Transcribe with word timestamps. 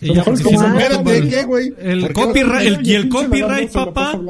Y 0.00 0.14
ya, 0.14 0.22
porque 0.22 0.44
si 0.44 0.52
no, 0.52 0.78
Espérate, 0.78 1.28
¿qué, 1.28 1.44
güey? 1.44 1.74
el 1.78 2.00
¿Por 2.00 2.08
qué 2.08 2.14
copyright, 2.14 2.66
el, 2.66 2.86
y 2.86 2.94
el 2.94 3.08
copyright, 3.08 3.72
papá. 3.72 4.20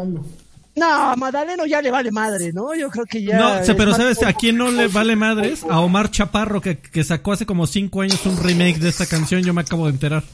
No, 0.76 0.86
a 0.86 1.16
Madaleno 1.16 1.66
ya 1.66 1.80
le 1.80 1.90
vale 1.90 2.10
madre, 2.10 2.52
¿no? 2.52 2.74
Yo 2.74 2.90
creo 2.90 3.04
que 3.06 3.22
ya. 3.22 3.38
No, 3.38 3.60
o 3.60 3.64
sea, 3.64 3.76
pero 3.76 3.92
es 3.92 3.96
¿sabes 3.96 4.22
a 4.24 4.32
quién 4.32 4.56
no 4.56 4.70
le 4.70 4.88
vale 4.88 5.14
madres? 5.14 5.64
A 5.68 5.80
Omar 5.80 6.10
Chaparro, 6.10 6.60
que, 6.60 6.78
que 6.78 7.04
sacó 7.04 7.32
hace 7.32 7.46
como 7.46 7.66
cinco 7.66 8.00
años 8.02 8.24
un 8.26 8.36
remake 8.42 8.78
de 8.80 8.88
esta 8.88 9.06
canción, 9.06 9.42
yo 9.42 9.54
me 9.54 9.60
acabo 9.60 9.86
de 9.86 9.92
enterar. 9.92 10.24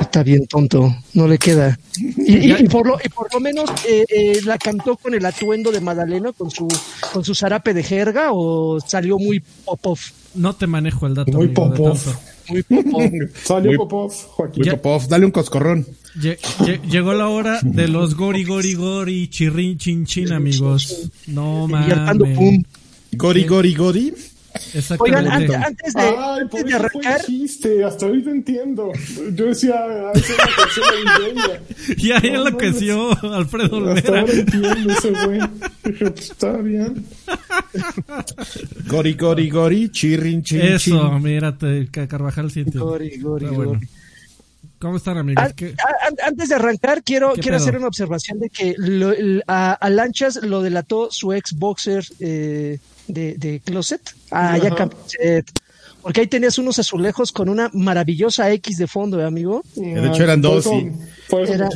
Está 0.00 0.22
bien 0.22 0.46
tonto, 0.46 0.94
no 1.14 1.26
le 1.26 1.36
queda. 1.38 1.78
Y, 1.96 2.36
y- 2.50 2.52
y 2.52 2.68
por, 2.68 2.86
lo, 2.86 2.98
y 3.04 3.08
por 3.08 3.32
lo 3.34 3.40
menos 3.40 3.68
eh, 3.88 4.04
eh, 4.08 4.40
la 4.44 4.56
cantó 4.56 4.96
con 4.96 5.14
el 5.14 5.24
atuendo 5.26 5.72
de 5.72 5.80
Madaleno, 5.80 6.32
con 6.32 6.50
su 6.50 6.68
con 7.12 7.24
su 7.24 7.34
zarape 7.34 7.74
de 7.74 7.82
jerga, 7.82 8.28
o 8.32 8.78
salió 8.80 9.18
muy 9.18 9.40
pop 9.64 9.98
No 10.34 10.54
te 10.54 10.66
manejo 10.66 11.06
el 11.06 11.14
dato. 11.14 11.32
Muy 11.32 11.46
amigo, 11.46 11.70
Popov. 11.74 11.98
Muy 12.48 12.62
pop 12.62 12.92
Salió 13.44 13.70
Muy- 13.70 13.76
Popov, 13.78 14.12
Joaquín. 14.12 14.62
Muy 14.64 14.70
Popov, 14.76 15.08
dale 15.08 15.24
un 15.26 15.30
coscorrón. 15.32 15.86
Lle- 16.16 16.38
lle- 16.58 16.80
Llegó 16.90 17.12
la 17.14 17.28
hora 17.28 17.60
de 17.62 17.86
los 17.88 18.14
gori 18.16 18.44
gori 18.44 18.74
gori 18.74 19.28
chirrin 19.28 19.78
chin 19.78 20.04
chin, 20.06 20.32
amigos. 20.32 21.10
No 21.26 21.66
mames. 21.68 22.36
Gori, 23.12 23.44
gori, 23.44 23.74
gori. 23.74 24.14
Oigan, 24.98 25.26
an- 25.28 25.42
Exactamente. 25.42 25.56
antes 25.56 25.94
de, 25.94 26.00
Ay, 26.00 26.14
antes 26.40 26.64
de 26.64 26.74
arrancar, 26.74 27.24
chiste, 27.24 27.84
hasta 27.84 28.06
ahorita 28.06 28.30
entiendo. 28.30 28.92
Yo 29.34 29.46
decía, 29.46 29.74
ah, 29.76 30.12
esa 30.14 30.32
es 30.32 30.38
la 30.38 30.48
canción 30.56 30.86
navideña. 31.04 31.60
Ya 31.98 32.20
No 32.20 32.28
enloqueció 32.38 33.10
Alfredo 33.34 33.64
Hasta 33.64 33.76
Olvera. 34.10 34.20
ahora 34.20 34.32
entiendo 34.32 34.92
ese 34.92 35.10
güey. 35.24 35.40
Pues 35.98 36.30
está 36.30 36.52
bien. 36.58 37.04
Gori, 38.88 39.14
gori, 39.14 39.50
gori, 39.50 39.88
chirrin, 39.90 40.42
chin, 40.42 40.60
Eso, 40.60 40.78
chin. 41.10 41.22
mírate, 41.22 41.88
Ca- 41.90 42.06
Carvajal 42.08 42.50
siente. 42.50 42.78
Gori, 42.78 43.18
gori, 43.18 43.44
Pero 43.46 43.56
bueno. 43.56 43.72
gori. 43.74 43.88
¿Cómo 44.80 44.96
están, 44.96 45.18
amigos? 45.18 45.44
¿Qué- 45.54 45.74
an- 46.06 46.16
antes 46.26 46.48
de 46.48 46.54
arrancar, 46.54 47.02
quiero, 47.02 47.34
¿Qué 47.34 47.42
quiero 47.42 47.58
pedo? 47.58 47.64
hacer 47.66 47.76
una 47.78 47.86
observación 47.86 48.38
de 48.40 48.48
que 48.48 48.74
lo- 48.78 49.12
a, 49.46 49.72
a 49.74 49.90
Lanchas 49.90 50.36
lo 50.42 50.62
delató 50.62 51.08
su 51.10 51.32
ex 51.34 51.52
boxer 51.52 52.02
eh, 52.18 52.78
de, 53.06 53.34
de 53.36 53.60
Closet, 53.60 54.00
a. 54.30 54.56
Jack 54.58 54.76
Closet. 54.76 55.46
Porque 56.02 56.22
ahí 56.22 56.26
tenías 56.28 56.56
unos 56.56 56.78
azulejos 56.78 57.30
con 57.30 57.50
una 57.50 57.70
maravillosa 57.74 58.50
X 58.52 58.78
de 58.78 58.86
fondo, 58.86 59.20
¿eh, 59.20 59.24
amigo. 59.24 59.62
de 59.76 60.06
hecho 60.08 60.22
eran 60.24 60.40
dos, 60.40 60.66
Era- 61.30 61.68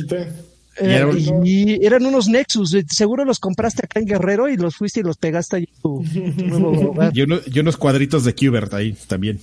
Y 0.81 0.83
era 0.83 1.09
y 1.45 1.85
eran 1.85 2.05
unos 2.07 2.27
Nexus, 2.27 2.75
seguro 2.89 3.23
los 3.23 3.39
compraste 3.39 3.85
acá 3.85 3.99
en 3.99 4.07
Guerrero 4.07 4.49
y 4.49 4.57
los 4.57 4.75
fuiste 4.75 4.99
y 5.01 5.03
los 5.03 5.15
pegaste 5.17 5.57
allí 5.57 5.69
en 5.73 5.81
tu, 5.81 6.03
en 6.15 6.35
tu 6.37 6.45
nuevo 6.47 6.71
hogar. 6.91 7.15
Y, 7.15 7.21
uno- 7.21 7.39
y 7.45 7.59
unos 7.59 7.77
cuadritos 7.77 8.25
de 8.25 8.33
Qbert 8.33 8.73
ahí 8.73 8.97
también. 9.07 9.39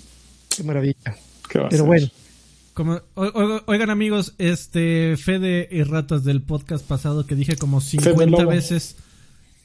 Qué 0.55 0.65
maravilla. 0.65 0.97
¿Qué 1.49 1.59
a 1.61 1.69
Pero 1.69 1.85
bueno, 1.87 2.09
Como, 2.75 3.01
oigan 3.67 3.91
amigos, 3.91 4.35
este 4.39 5.17
Fede 5.19 5.69
y 5.71 5.83
Ratas 5.83 6.25
del 6.25 6.41
podcast 6.43 6.87
pasado 6.87 7.27
que 7.27 7.35
dije 7.35 7.57
como 7.57 7.81
50 7.83 8.27
Lobo. 8.27 8.47
veces, 8.49 8.97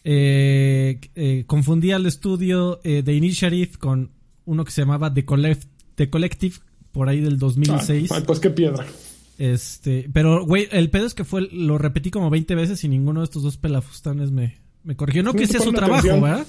eh, 0.03 0.99
eh, 1.15 1.43
confundí 1.47 1.91
al 1.91 2.05
estudio 2.05 2.79
eh, 2.83 3.03
de 3.03 3.13
Initiative 3.13 3.71
con 3.79 4.11
uno 4.45 4.65
que 4.65 4.71
se 4.71 4.81
llamaba 4.81 5.13
The, 5.13 5.25
Collect- 5.25 5.67
The 5.95 6.09
Collective, 6.09 6.55
por 6.91 7.07
ahí 7.09 7.21
del 7.21 7.37
2006. 7.39 8.11
Ay, 8.11 8.23
pues 8.25 8.39
qué 8.39 8.49
piedra. 8.49 8.85
Este, 9.37 10.09
pero 10.11 10.45
güey, 10.45 10.67
el 10.71 10.89
pedo 10.89 11.05
es 11.05 11.13
que 11.13 11.23
fue, 11.23 11.47
lo 11.51 11.77
repetí 11.77 12.09
como 12.11 12.29
20 12.29 12.55
veces 12.55 12.83
y 12.83 12.87
ninguno 12.89 13.21
de 13.21 13.25
estos 13.25 13.43
dos 13.43 13.55
pelafustanes 13.57 14.31
me, 14.31 14.57
me 14.83 14.95
corrigió. 14.95 15.23
No 15.23 15.33
que 15.33 15.47
sea 15.47 15.61
su 15.61 15.71
trabajo, 15.71 15.99
atención. 15.99 16.21
¿verdad? 16.21 16.47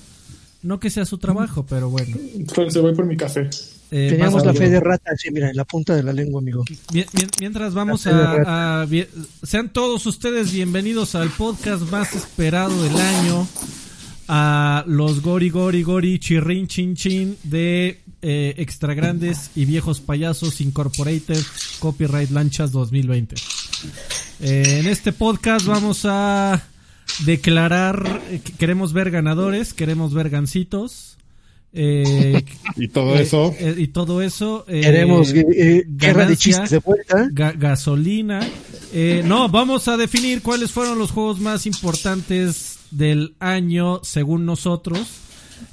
No 0.62 0.80
que 0.80 0.90
sea 0.90 1.04
su 1.04 1.18
trabajo, 1.18 1.64
pero 1.68 1.88
bueno. 1.88 2.16
Entonces 2.34 2.80
voy 2.82 2.94
por 2.94 3.04
mi 3.06 3.16
café. 3.16 3.48
Eh, 3.90 4.08
teníamos 4.10 4.44
la 4.44 4.52
fe 4.52 4.68
de 4.68 4.80
rata, 4.80 5.12
sí, 5.16 5.30
mira, 5.30 5.48
en 5.50 5.56
la 5.56 5.64
punta 5.64 5.94
de 5.96 6.02
la 6.02 6.12
lengua, 6.12 6.40
amigo. 6.40 6.64
Mien- 6.92 7.06
mien- 7.14 7.30
Mientras 7.40 7.72
vamos 7.74 8.06
a, 8.06 8.86
sean 9.42 9.72
todos 9.72 10.04
ustedes 10.06 10.52
bienvenidos 10.52 11.14
al 11.14 11.30
podcast 11.30 11.82
más 11.90 12.14
esperado 12.14 12.82
del 12.82 12.96
año, 12.96 13.46
a 14.28 14.84
los 14.86 15.22
Gori 15.22 15.48
Gori 15.48 15.82
Gori 15.82 16.18
Chirrin 16.18 16.66
Chin 16.66 16.94
Chin 16.96 17.38
de 17.44 18.00
eh, 18.20 18.54
Extra 18.58 18.92
Grandes 18.92 19.50
y 19.54 19.64
Viejos 19.64 20.00
Payasos 20.00 20.60
Incorporated 20.60 21.40
Copyright 21.78 22.30
Lanchas 22.30 22.72
2020. 22.72 23.36
Eh, 24.40 24.80
en 24.80 24.86
este 24.86 25.12
podcast 25.12 25.64
vamos 25.64 26.02
a 26.04 26.62
declarar, 27.24 28.22
eh, 28.30 28.40
que 28.42 28.52
queremos 28.52 28.92
ver 28.92 29.10
ganadores, 29.10 29.74
queremos 29.74 30.14
ver 30.14 30.30
gancitos. 30.30 31.16
eh, 31.72 32.44
Y 32.76 32.88
todo 32.88 33.16
eh, 33.16 33.22
eso. 33.22 33.54
eh, 33.58 33.74
y 33.78 33.88
todo 33.88 34.22
eso. 34.22 34.64
eh, 34.68 34.80
Queremos 34.80 35.32
eh, 35.32 35.44
eh, 35.56 35.84
guerra 35.86 36.26
de 36.26 36.36
chistes 36.36 36.70
de 36.70 36.78
vuelta. 36.78 37.28
ga- 37.32 37.56
gasolina. 37.58 38.48
Eh, 38.92 39.22
no, 39.26 39.48
vamos 39.48 39.86
a 39.88 39.96
definir 39.96 40.42
cuáles 40.42 40.70
fueron 40.70 40.98
los 40.98 41.10
juegos 41.10 41.40
más 41.40 41.66
importantes 41.66 42.78
del 42.90 43.34
año 43.38 44.00
según 44.02 44.46
nosotros. 44.46 45.06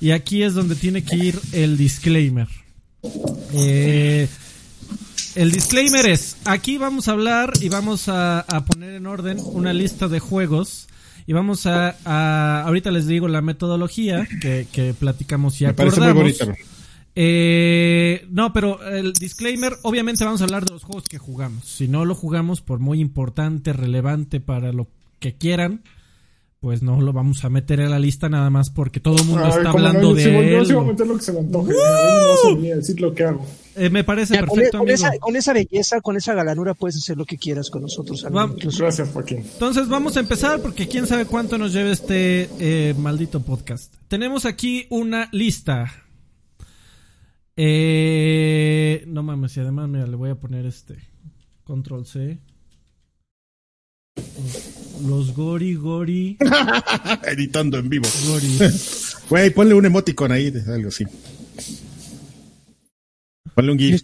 Y 0.01 0.11
aquí 0.11 0.41
es 0.43 0.53
donde 0.55 0.75
tiene 0.75 1.03
que 1.03 1.15
ir 1.15 1.39
el 1.53 1.77
disclaimer. 1.77 2.47
Eh, 3.53 4.27
el 5.35 5.51
disclaimer 5.51 6.05
es, 6.07 6.37
aquí 6.45 6.77
vamos 6.77 7.07
a 7.07 7.11
hablar 7.11 7.53
y 7.61 7.69
vamos 7.69 8.09
a, 8.09 8.39
a 8.39 8.65
poner 8.65 8.93
en 8.95 9.05
orden 9.05 9.37
una 9.43 9.73
lista 9.73 10.07
de 10.07 10.19
juegos. 10.19 10.87
Y 11.27 11.33
vamos 11.33 11.65
a, 11.65 11.95
a- 12.05 12.63
ahorita 12.67 12.91
les 12.91 13.07
digo 13.07 13.27
la 13.27 13.41
metodología 13.41 14.27
que, 14.41 14.67
que 14.71 14.93
platicamos 14.93 15.59
y 15.61 15.65
Me 15.65 15.73
parece 15.73 15.99
muy 15.99 16.09
acordamos. 16.31 16.57
Eh, 17.17 18.25
no, 18.29 18.51
pero 18.53 18.83
el 18.85 19.13
disclaimer, 19.13 19.73
obviamente 19.83 20.25
vamos 20.25 20.41
a 20.41 20.43
hablar 20.43 20.65
de 20.65 20.73
los 20.73 20.83
juegos 20.83 21.05
que 21.07 21.17
jugamos. 21.17 21.65
Si 21.65 21.87
no 21.87 22.03
lo 22.05 22.13
jugamos 22.13 22.61
por 22.61 22.79
muy 22.79 22.99
importante, 22.99 23.73
relevante 23.73 24.39
para 24.41 24.71
lo 24.73 24.87
que 25.19 25.33
quieran, 25.35 25.81
pues 26.59 26.81
no 26.83 26.99
lo 26.99 27.13
vamos 27.13 27.45
a 27.45 27.49
meter 27.49 27.79
en 27.79 27.91
la 27.91 27.99
lista 27.99 28.27
nada 28.27 28.49
más 28.49 28.69
porque 28.69 28.99
todo 28.99 29.15
el 29.17 29.25
mundo 29.25 29.43
Ay, 29.45 29.49
está 29.51 29.63
no, 29.63 29.69
hablando 29.69 30.09
yo 30.09 30.15
de 30.15 30.23
Yo 30.23 30.39
él. 30.39 30.73
voy 30.75 30.83
a 30.83 30.87
meter 30.91 31.07
lo 31.07 31.15
que 31.15 31.21
se 31.23 31.31
me 31.33 31.39
antoje. 31.39 31.69
Mí 31.71 31.77
no 32.49 32.55
venir 32.55 32.73
a 32.73 32.75
decir 32.77 32.99
lo 33.01 33.13
que 33.13 33.23
hago. 33.23 33.45
Eh, 33.75 33.89
me 33.89 34.03
parece 34.03 34.37
perfecto, 34.37 34.77
con 34.77 34.81
amigo. 34.89 34.95
esa, 34.95 35.11
con 35.19 35.35
esa 35.35 35.53
belleza, 35.53 35.99
con 36.01 36.15
esa 36.15 36.33
galanura 36.33 36.73
puedes 36.73 36.95
hacer 36.97 37.17
lo 37.17 37.25
que 37.25 37.37
quieras 37.37 37.69
con 37.69 37.81
nosotros. 37.81 38.23
amigo. 38.23 38.55
Gracias, 38.77 39.09
Joaquín. 39.09 39.39
Entonces 39.39 39.87
vamos 39.89 40.15
a 40.15 40.21
empezar 40.21 40.61
porque 40.61 40.87
quién 40.87 41.07
sabe 41.07 41.25
cuánto 41.25 41.57
nos 41.57 41.73
lleve 41.73 41.91
este 41.91 42.49
eh, 42.59 42.93
maldito 42.97 43.41
podcast. 43.41 43.93
Tenemos 44.07 44.45
aquí 44.45 44.87
una 44.89 45.27
lista. 45.31 45.91
Eh, 47.57 49.03
no 49.07 49.23
mames, 49.23 49.55
y 49.57 49.59
además 49.61 49.87
mira, 49.89 50.07
le 50.07 50.15
voy 50.15 50.29
a 50.29 50.35
poner 50.35 50.65
este 50.65 50.95
control 51.63 52.05
C. 52.05 52.39
Los 55.05 55.33
Gori 55.35 55.75
Gori 55.75 56.37
Editando 57.27 57.77
en 57.77 57.89
vivo. 57.89 58.07
Gori. 58.27 58.57
Güey, 59.29 59.49
ponle 59.49 59.73
un 59.73 59.85
emoticon 59.85 60.31
ahí, 60.31 60.53
algo 60.67 60.87
así. 60.87 61.03
Ponle 63.55 63.71
un 63.71 63.79
GIF. 63.79 64.03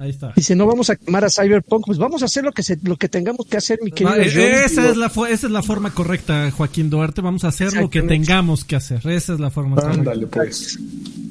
Ahí 0.00 0.08
está. 0.08 0.32
Dice, 0.34 0.56
no 0.56 0.66
vamos 0.66 0.88
a 0.88 0.96
quemar 0.96 1.26
a 1.26 1.28
Cyberpunk, 1.28 1.84
pues 1.84 1.98
vamos 1.98 2.22
a 2.22 2.24
hacer 2.24 2.42
lo 2.42 2.52
que 2.52 2.62
se, 2.62 2.78
lo 2.82 2.96
que 2.96 3.10
tengamos 3.10 3.46
que 3.46 3.58
hacer, 3.58 3.80
mi 3.82 3.90
querido 3.90 4.16
John. 4.16 4.42
esa, 4.42 4.88
es 4.88 4.96
la, 4.96 5.12
esa 5.28 5.46
es 5.46 5.52
la 5.52 5.62
forma 5.62 5.92
correcta, 5.92 6.50
Joaquín 6.52 6.88
Duarte. 6.88 7.20
Vamos 7.20 7.44
a 7.44 7.48
hacer 7.48 7.74
lo 7.74 7.90
que 7.90 8.00
tengamos 8.00 8.64
que 8.64 8.76
hacer. 8.76 9.06
Esa 9.06 9.34
es 9.34 9.40
la 9.40 9.50
forma 9.50 9.76
correcta. 9.76 9.98
Ándale, 9.98 10.26
pues. 10.26 10.78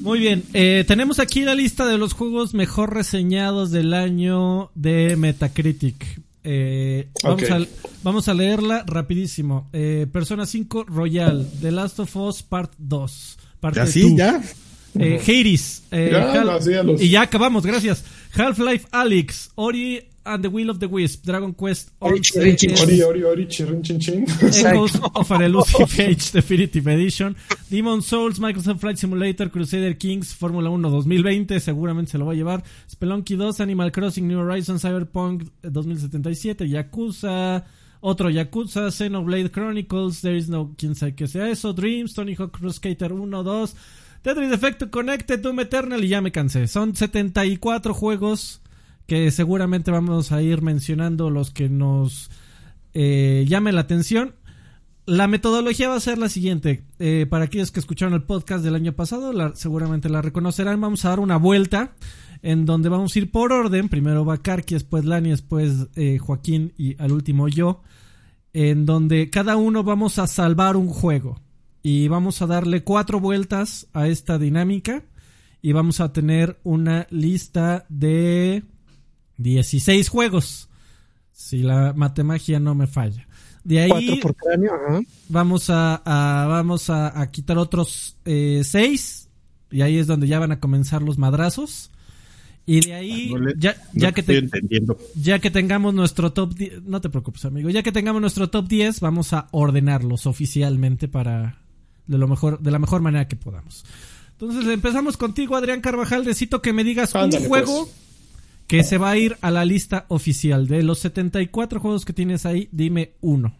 Muy 0.02 0.20
bien, 0.20 0.44
eh, 0.52 0.84
tenemos 0.86 1.18
aquí 1.18 1.40
la 1.40 1.56
lista 1.56 1.84
de 1.84 1.98
los 1.98 2.12
juegos 2.12 2.54
mejor 2.54 2.94
reseñados 2.94 3.72
del 3.72 3.92
año 3.92 4.70
de 4.76 5.16
Metacritic. 5.16 6.20
Eh, 6.44 7.08
vamos, 7.24 7.50
a, 7.50 7.66
vamos 8.04 8.28
a 8.28 8.34
leerla 8.34 8.84
rapidísimo. 8.86 9.68
Eh, 9.72 10.06
Persona 10.12 10.46
5 10.46 10.84
Royal, 10.84 11.50
The 11.60 11.72
Last 11.72 11.98
of 11.98 12.14
Us 12.14 12.44
Part 12.44 12.72
2. 12.78 13.38
Parte 13.58 13.80
¿Así 13.80 14.02
2. 14.02 14.14
ya? 14.16 14.40
Eh, 14.98 15.20
Hades. 15.22 15.84
eh, 15.90 16.10
Ya, 16.12 16.58
Y 17.00 17.10
ya 17.10 17.22
acabamos, 17.22 17.64
gracias. 17.64 18.04
Half-Life 18.34 18.86
Alyx, 18.90 19.50
Ori 19.56 20.02
and 20.24 20.42
the 20.42 20.48
Will 20.48 20.68
of 20.70 20.78
the 20.78 20.86
Wisp, 20.86 21.24
Dragon 21.24 21.52
Quest, 21.54 21.90
Ori, 21.98 22.20
Ori, 22.36 23.02
Ori, 23.02 23.22
ori, 23.24 23.48
chin, 23.48 23.82
chin. 23.98 24.26
Echoes 24.40 24.92
of 25.14 25.30
an 25.32 25.42
Elusive 25.42 25.88
Age 25.98 26.30
Definitive 26.32 26.86
Edition, 26.92 27.34
Demon 27.70 28.02
Souls, 28.02 28.38
Microsoft 28.38 28.80
Flight 28.80 28.98
Simulator, 28.98 29.50
Crusader 29.50 29.96
Kings, 29.96 30.34
Fórmula 30.34 30.68
1 30.70 30.90
2020, 30.90 31.58
seguramente 31.58 32.12
se 32.12 32.18
lo 32.18 32.26
va 32.26 32.32
a 32.32 32.36
llevar, 32.36 32.62
Spelunky 32.88 33.34
2, 33.36 33.60
Animal 33.60 33.90
Crossing, 33.92 34.28
New 34.28 34.38
Horizons, 34.38 34.82
Cyberpunk 34.82 35.44
2077, 35.62 36.68
Yakuza, 36.68 37.64
otro 38.00 38.28
Yakuza, 38.30 38.90
Xenoblade 38.90 39.50
Chronicles, 39.50 40.20
There 40.20 40.36
is 40.36 40.48
no, 40.48 40.74
quién 40.76 40.94
sabe 40.94 41.14
qué 41.14 41.26
sea 41.26 41.48
eso, 41.50 41.72
Dreams, 41.72 42.14
Tony 42.14 42.34
Hawk 42.34 42.58
Pro 42.58 42.70
Skater 42.72 43.12
1, 43.14 43.42
2, 43.42 43.74
Tetris 44.22 44.52
Effect 44.52 44.90
Connected, 44.90 45.40
Doom 45.40 45.60
Eternal 45.60 46.04
y 46.04 46.08
ya 46.08 46.20
me 46.20 46.32
cansé. 46.32 46.68
Son 46.68 46.94
74 46.94 47.94
juegos 47.94 48.60
que 49.06 49.30
seguramente 49.30 49.90
vamos 49.90 50.30
a 50.30 50.42
ir 50.42 50.62
mencionando 50.62 51.30
los 51.30 51.50
que 51.50 51.68
nos 51.68 52.30
eh, 52.92 53.44
llamen 53.48 53.74
la 53.74 53.80
atención. 53.80 54.34
La 55.06 55.26
metodología 55.26 55.88
va 55.88 55.96
a 55.96 56.00
ser 56.00 56.18
la 56.18 56.28
siguiente. 56.28 56.84
Eh, 56.98 57.26
para 57.28 57.46
aquellos 57.46 57.72
que 57.72 57.80
escucharon 57.80 58.14
el 58.14 58.22
podcast 58.22 58.62
del 58.62 58.74
año 58.74 58.92
pasado, 58.92 59.32
seguramente 59.56 60.08
la 60.10 60.22
reconocerán. 60.22 60.80
Vamos 60.80 61.04
a 61.04 61.08
dar 61.08 61.20
una 61.20 61.38
vuelta 61.38 61.94
en 62.42 62.66
donde 62.66 62.90
vamos 62.90 63.16
a 63.16 63.18
ir 63.18 63.30
por 63.30 63.52
orden. 63.52 63.88
Primero 63.88 64.24
va 64.24 64.38
Karki, 64.38 64.74
después 64.74 65.04
Lani, 65.06 65.30
después 65.30 65.88
eh, 65.96 66.18
Joaquín 66.18 66.74
y 66.76 67.00
al 67.02 67.12
último 67.12 67.48
yo. 67.48 67.82
En 68.52 68.84
donde 68.84 69.30
cada 69.30 69.56
uno 69.56 69.82
vamos 69.82 70.18
a 70.18 70.26
salvar 70.26 70.76
un 70.76 70.88
juego. 70.88 71.40
Y 71.82 72.08
vamos 72.08 72.42
a 72.42 72.46
darle 72.46 72.82
cuatro 72.84 73.20
vueltas 73.20 73.86
a 73.92 74.08
esta 74.08 74.38
dinámica. 74.38 75.02
Y 75.62 75.72
vamos 75.72 76.00
a 76.00 76.12
tener 76.12 76.58
una 76.62 77.06
lista 77.10 77.84
de 77.88 78.62
16 79.38 80.08
juegos. 80.08 80.68
Si 81.32 81.58
la 81.62 81.92
matemagia 81.94 82.60
no 82.60 82.74
me 82.74 82.86
falla. 82.86 83.26
De 83.64 83.80
ahí 83.80 84.20
por 84.22 84.34
cráneo, 84.36 84.72
vamos 85.28 85.68
a, 85.68 86.00
a- 86.04 86.46
vamos 86.46 86.88
a, 86.88 87.20
a 87.20 87.30
quitar 87.30 87.58
otros 87.58 88.16
eh, 88.24 88.62
seis 88.64 89.28
y 89.70 89.82
ahí 89.82 89.98
es 89.98 90.06
donde 90.06 90.26
ya 90.26 90.38
van 90.38 90.50
a 90.52 90.60
comenzar 90.60 91.02
los 91.02 91.18
madrazos 91.18 91.90
y 92.64 92.80
de 92.80 92.94
ahí 92.94 93.30
No 93.30 93.38
le- 93.38 93.54
ya, 93.58 93.76
no 93.92 94.00
ya 94.00 94.12
que 94.12 94.22
te- 94.22 94.32
ya 95.14 95.38
que 95.40 95.50
tengamos 95.50 95.92
nuestro 95.92 96.32
top 96.32 96.54
10, 96.54 96.82
no 96.84 97.02
te 97.02 97.10
preocupes 97.10 97.44
amigo, 97.44 97.68
ya 97.68 97.82
que 97.82 97.92
tengamos 97.92 98.22
nuestro 98.22 98.48
top 98.48 98.66
10 98.66 99.00
vamos 99.00 99.34
a 99.34 99.48
ordenarlos 99.50 100.24
oficialmente 100.26 101.06
para 101.06 101.59
de 102.10 102.18
lo 102.18 102.28
mejor 102.28 102.58
de 102.60 102.70
la 102.70 102.78
mejor 102.78 103.00
manera 103.00 103.26
que 103.28 103.36
podamos. 103.36 103.84
Entonces 104.32 104.66
empezamos 104.72 105.16
contigo 105.16 105.54
Adrián 105.56 105.80
Carvajal, 105.80 106.20
necesito 106.24 106.60
que 106.60 106.72
me 106.72 106.82
digas 106.84 107.14
Ándale, 107.14 107.42
un 107.44 107.48
juego 107.48 107.84
pues. 107.86 107.96
que 108.66 108.84
se 108.84 108.98
va 108.98 109.10
a 109.10 109.16
ir 109.16 109.36
a 109.42 109.50
la 109.50 109.64
lista 109.64 110.06
oficial 110.08 110.66
de 110.66 110.82
los 110.82 110.98
74 111.00 111.78
juegos 111.80 112.04
que 112.04 112.12
tienes 112.12 112.46
ahí, 112.46 112.68
dime 112.72 113.12
uno. 113.20 113.54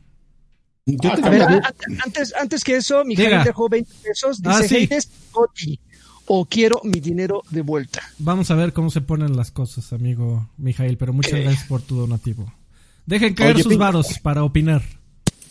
Yo 0.86 1.10
Ah, 1.12 1.18
A 1.22 1.28
ver, 1.30 1.42
a- 1.42 1.74
antes, 2.04 2.34
antes 2.34 2.64
que 2.64 2.76
eso, 2.76 3.04
mi 3.04 3.14
Diga. 3.14 3.44
dejó 3.44 3.68
20 3.68 3.92
pesos. 4.02 4.38
Dice, 4.42 4.50
Ah, 4.54 4.62
sí. 4.66 4.76
"Heides, 4.76 5.10
Goti, 5.32 5.78
o 6.26 6.44
quiero 6.46 6.80
mi 6.82 6.98
dinero 7.00 7.42
de 7.50 7.60
vuelta. 7.62 8.00
Vamos 8.18 8.50
a 8.50 8.54
ver 8.56 8.72
cómo 8.72 8.90
se 8.90 9.00
ponen 9.00 9.36
las 9.36 9.50
cosas, 9.52 9.92
amigo 9.92 10.48
Mijail, 10.56 10.96
pero 10.96 11.12
muchas 11.12 11.38
gracias 11.40 11.64
por 11.68 11.82
tu 11.82 11.94
donativo. 11.96 12.52
Dejen 13.06 13.34
caer 13.34 13.54
Oye, 13.56 13.62
sus 13.64 13.76
varos 13.76 14.18
para 14.20 14.42
opinar. 14.42 14.82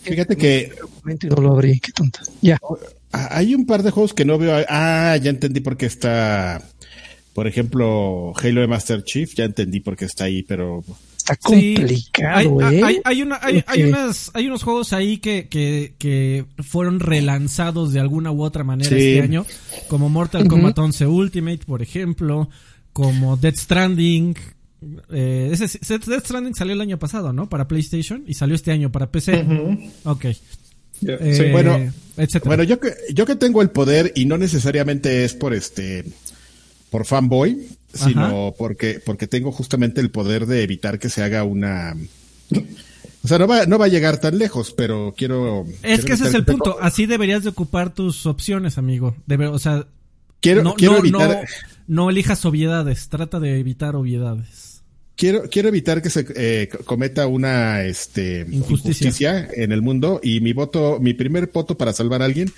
Fíjate 0.04 0.36
que 0.38 0.72
Momento 1.04 1.28
y 1.28 1.30
no 1.30 1.36
lo 1.38 1.52
abrí, 1.54 1.80
qué 1.80 1.92
tonta. 1.92 2.22
Ya. 2.42 2.58
ah, 3.12 3.28
hay 3.32 3.54
un 3.56 3.66
par 3.66 3.84
de 3.84 3.92
juegos 3.92 4.14
que 4.14 4.26
no 4.26 4.38
veo. 4.38 4.66
Ah, 4.70 5.18
ya 5.22 5.30
entendí 5.30 5.60
por 5.60 5.78
qué 5.78 5.86
está. 5.86 6.62
Por 7.34 7.48
ejemplo, 7.48 8.34
Halo 8.42 8.62
de 8.62 8.68
Master 8.68 9.04
Chief, 9.04 9.34
ya 9.36 9.46
entendí 9.46 9.80
por 9.80 9.96
qué 9.96 10.06
está 10.06 10.26
ahí, 10.26 10.44
pero 10.44 10.84
Está 11.18 11.36
Sí, 11.50 11.76
complicado, 11.76 12.60
hay, 12.66 12.78
¿eh? 12.78 12.82
hay, 12.84 13.02
hay 13.04 13.22
una- 13.22 13.40
hay- 13.42 13.64
hay 13.68 13.84
Ok. 13.84 13.90
unas, 13.90 14.32
hay 14.34 14.48
unos 14.48 14.64
juegos 14.64 14.94
ahí 14.94 15.18
que, 15.20 15.48
que, 15.48 15.94
que 16.00 16.46
fueron 16.64 17.00
relanzados 17.00 17.94
de 17.94 18.00
alguna 18.00 18.32
u 18.32 18.42
otra 18.42 18.64
manera 18.64 18.90
Sí. 18.90 18.96
este 18.96 19.22
año, 19.22 19.46
como 19.90 20.10
Mortal. 20.10 20.48
Kombat 20.48 20.80
11 20.80 21.06
Ultimate, 21.06 21.60
por 21.68 21.84
ejemplo, 21.84 22.50
como 22.94 23.38
Death 23.38 23.58
Stranding. 23.58 24.36
Eh, 25.12 25.50
ese, 25.52 25.80
Death 26.00 26.26
Stranding 26.26 26.56
salió 26.56 26.74
el 26.74 26.82
año 26.82 26.98
pasado, 27.00 27.34
¿no? 27.34 27.50
Para 27.50 27.68
PlayStation 27.68 28.24
y 28.28 28.34
salió 28.34 28.56
este 28.56 28.72
año 28.72 28.92
para 28.92 29.12
PC. 29.12 29.46
Ok. 30.06 30.26
Ya, 31.02 31.14
Eh, 31.14 31.34
sí. 31.36 31.52
bueno, 31.52 31.78
etcétera. 32.18 32.46
Bueno, 32.50 32.64
yo 32.64 32.80
que, 32.80 32.94
yo 33.14 33.26
que 33.26 33.36
tengo 33.36 33.62
el 33.62 33.70
poder 33.70 34.12
y 34.16 34.26
no 34.26 34.38
necesariamente 34.38 35.24
es 35.26 35.34
por 35.34 35.54
este 35.54 36.06
por 36.90 37.06
fanboy, 37.06 37.68
sino 37.94 38.54
porque 38.58 39.00
porque 39.06 39.28
tengo 39.28 39.52
justamente 39.52 40.02
el 40.02 40.12
poder 40.12 40.46
de 40.46 40.64
evitar 40.64 40.98
que 41.00 41.10
se 41.10 41.24
haga 41.24 41.44
una 41.44 41.96
o 43.24 43.28
sea, 43.28 43.38
no 43.38 43.48
va, 43.48 43.66
no 43.66 43.78
va 43.78 43.86
a 43.86 43.90
llegar 43.90 44.20
tan 44.20 44.38
lejos, 44.38 44.74
pero 44.76 45.14
quiero 45.18 45.66
Es 45.84 46.00
quiero 46.02 46.06
que 46.06 46.14
ese 46.14 46.28
es 46.30 46.34
el 46.34 46.46
que- 46.46 46.52
punto. 46.54 46.78
Así 46.82 47.06
deberías 47.06 47.44
de 47.44 47.50
ocupar 47.50 47.94
tus 47.94 48.26
opciones, 48.26 48.78
amigo. 48.78 49.16
Debe, 49.28 49.48
o 49.48 49.60
sea, 49.60 49.86
Quiero 50.42 50.64
no, 50.64 50.74
quiero 50.76 50.94
no, 50.94 51.00
evitar 51.00 51.30
no, 51.88 52.04
no 52.06 52.10
elijas 52.10 52.46
obviedades. 52.46 53.10
Trata 53.10 53.42
de 53.42 53.60
evitar 53.60 53.96
obviedades. 53.98 54.69
Quiero 55.20 55.44
quiero 55.50 55.68
evitar 55.68 56.02
que 56.02 56.10
se 56.10 56.26
eh, 56.36 56.70
co- 56.72 56.80
cometa 56.86 57.28
una 57.28 57.84
este 57.84 58.46
Injusticia. 58.50 58.62
injusticia 59.42 59.50
en 59.54 59.72
el 59.74 59.82
mundo 59.82 60.20
y 60.24 60.40
mi 60.40 60.54
voto, 60.54 60.98
mi 61.02 61.14
primer 61.14 61.48
voto 61.54 61.78
para 61.78 61.92
salvar 61.94 62.22
a 62.22 62.26
alguien 62.26 62.50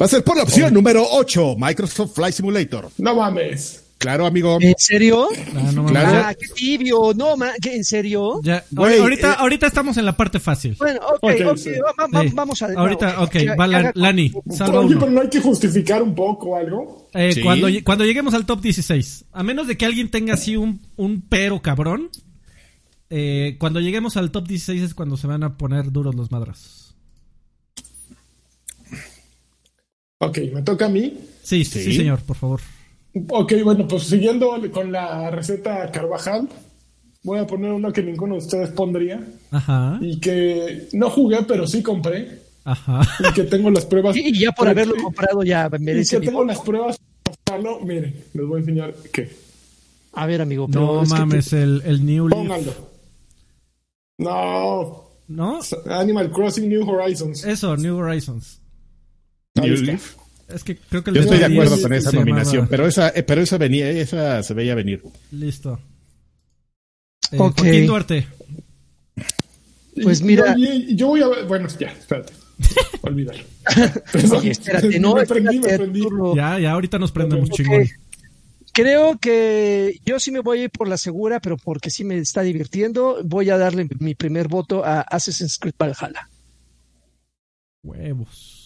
va 0.00 0.06
a 0.06 0.08
ser 0.08 0.24
por 0.24 0.36
la 0.36 0.42
opción 0.42 0.74
número 0.74 1.06
8, 1.12 1.54
Microsoft 1.56 2.14
Flight 2.16 2.34
Simulator. 2.34 2.90
No 2.98 3.14
mames. 3.14 3.84
Claro, 3.98 4.26
amigo. 4.26 4.58
¿En 4.60 4.74
serio? 4.78 5.28
Ah, 5.56 5.72
no 5.74 5.84
Claro. 5.86 6.22
Ah, 6.26 6.34
qué 6.34 6.46
tibio. 6.54 7.12
No, 7.16 7.36
ma, 7.36 7.50
¿qué, 7.60 7.74
¿en 7.74 7.84
serio? 7.84 8.40
ya- 8.44 8.64
Güey, 8.70 9.00
ahorita, 9.00 9.32
eh, 9.32 9.36
ahorita 9.38 9.66
estamos 9.66 9.96
en 9.96 10.04
la 10.04 10.16
parte 10.16 10.38
fácil. 10.38 10.76
Bueno, 10.78 11.00
ok, 11.00 11.18
Ok, 11.22 11.32
ok, 11.50 11.56
sí. 11.56 11.70
va- 11.72 12.06
va- 12.06 12.22
Sí. 12.22 12.30
vamos 12.32 12.62
a... 12.62 12.66
Ahorita, 12.76 13.14
no, 13.16 13.22
ok, 13.24 13.36
va 13.58 13.66
la- 13.66 13.92
Lani, 13.96 14.32
salva 14.50 14.78
Oye, 14.80 14.90
uno. 14.90 15.00
pero 15.00 15.10
no 15.12 15.20
hay 15.22 15.28
que 15.28 15.40
justificar 15.40 16.00
un 16.02 16.14
poco 16.14 16.56
algo. 16.56 17.08
Eh, 17.12 17.32
Sí. 17.32 17.40
cuando, 17.42 17.66
cuando 17.84 18.04
lleguemos 18.04 18.34
al 18.34 18.46
top 18.46 18.60
16, 18.60 19.24
a 19.32 19.42
menos 19.42 19.66
de 19.66 19.76
que 19.76 19.84
alguien 19.84 20.10
tenga 20.12 20.34
así 20.34 20.56
un, 20.56 20.80
un 20.96 21.20
pero 21.22 21.60
cabrón, 21.60 22.08
eh, 23.10 23.56
cuando 23.58 23.80
lleguemos 23.80 24.16
al 24.16 24.30
top 24.30 24.46
16 24.46 24.80
es 24.82 24.94
cuando 24.94 25.16
se 25.16 25.26
van 25.26 25.42
a 25.42 25.56
poner 25.56 25.90
duros 25.90 26.14
los 26.14 26.30
madrazos. 26.30 26.94
Ok, 30.20 30.38
me 30.54 30.62
toca 30.62 30.86
a 30.86 30.88
mí. 30.88 31.14
Sí, 31.42 31.64
sí, 31.64 31.82
Sí. 31.82 31.96
señor, 31.96 32.20
por 32.22 32.36
favor. 32.36 32.60
Ok, 33.28 33.52
bueno, 33.64 33.86
pues 33.88 34.04
siguiendo 34.04 34.50
con 34.72 34.92
la 34.92 35.30
receta 35.30 35.90
Carvajal, 35.90 36.48
voy 37.22 37.38
a 37.38 37.46
poner 37.46 37.72
uno 37.72 37.92
que 37.92 38.02
ninguno 38.02 38.34
de 38.34 38.40
ustedes 38.40 38.70
pondría 38.70 39.20
Ajá, 39.50 39.98
y 40.00 40.18
que 40.20 40.88
no 40.92 41.10
jugué, 41.10 41.38
pero 41.46 41.66
sí 41.66 41.82
compré 41.82 42.40
ajá. 42.64 43.00
y 43.28 43.32
que 43.34 43.44
tengo 43.44 43.70
las 43.70 43.84
pruebas. 43.86 44.16
Y, 44.16 44.28
y 44.28 44.38
ya 44.40 44.52
por 44.52 44.68
haberlo 44.68 44.94
comprado 45.02 45.42
ya 45.42 45.68
Y 45.74 45.82
merece 45.82 46.16
que 46.16 46.20
mi 46.20 46.26
tengo 46.26 46.38
voto. 46.40 46.48
las 46.52 46.60
pruebas 46.60 46.98
para 47.22 47.36
pasarlo. 47.44 47.80
Miren, 47.80 48.14
les 48.34 48.46
voy 48.46 48.56
a 48.56 48.60
enseñar 48.60 48.94
qué. 49.12 49.30
A 50.12 50.26
ver, 50.26 50.40
amigo, 50.42 50.66
pero 50.68 50.80
No 50.96 51.02
es 51.02 51.12
que 51.12 51.18
mames, 51.18 51.52
el, 51.52 51.82
el 51.84 52.04
New 52.04 52.28
Leaf. 52.28 52.38
Pónganlo. 52.40 52.72
No, 54.18 55.04
¿No? 55.28 55.60
Animal 55.90 56.30
Crossing 56.32 56.68
New 56.68 56.88
Horizons. 56.88 57.44
Eso, 57.44 57.76
New 57.76 57.96
Horizons. 57.98 58.60
New 59.54 59.74
está. 59.74 59.86
Leaf. 59.86 60.14
Es 60.48 60.64
que 60.64 60.76
creo 60.76 61.04
que 61.04 61.10
el 61.10 61.16
Yo 61.16 61.22
estoy 61.22 61.38
de 61.38 61.44
acuerdo 61.44 61.74
10 61.74 61.82
con 61.82 61.92
esa 61.92 62.10
llamaba- 62.10 62.24
nominación, 62.30 62.68
pero 62.68 62.86
esa, 62.86 63.08
eh, 63.10 63.22
pero 63.22 63.42
esa 63.42 63.58
venía, 63.58 63.90
esa 63.90 64.42
se 64.42 64.54
veía 64.54 64.74
venir. 64.74 65.02
Listo. 65.30 65.78
Eh, 67.32 67.36
Ok. 67.38 67.58
Joaquín 67.60 67.86
Duarte. 67.86 68.26
Pues 70.02 70.22
mira- 70.22 70.54
yo 70.90 71.08
voy 71.08 71.20
a 71.22 71.28
ver. 71.28 71.44
Bueno, 71.46 71.68
ya, 71.78 71.88
espérate. 71.88 72.32
Olvídalo. 73.02 73.44
Oye, 74.38 74.50
espérate, 74.52 74.98
no, 75.00 75.14
me 75.14 75.26
prendí, 75.26 75.56
espérate, 75.56 75.78
me 75.86 75.92
prendí. 75.92 76.00
Arturo. 76.02 76.34
Ya, 76.36 76.58
ya, 76.58 76.72
ahorita 76.72 76.98
nos 76.98 77.12
prendemos 77.12 77.50
Ok. 77.50 77.56
chingón. 77.56 77.84
Creo 78.72 79.18
que 79.18 79.98
yo 80.06 80.20
sí 80.20 80.30
me 80.30 80.40
voy 80.40 80.60
a 80.60 80.64
ir 80.64 80.70
por 80.70 80.88
la 80.88 80.96
segura, 80.96 81.40
pero 81.40 81.56
porque 81.56 81.90
sí 81.90 82.04
me 82.04 82.16
está 82.18 82.42
divirtiendo, 82.42 83.18
voy 83.24 83.50
a 83.50 83.58
darle 83.58 83.88
mi 83.98 84.14
primer 84.14 84.46
voto 84.48 84.84
a 84.84 85.00
Assassin's 85.00 85.58
Creed 85.58 85.74
Valhalla. 85.78 86.28
Huevos. 87.82 88.57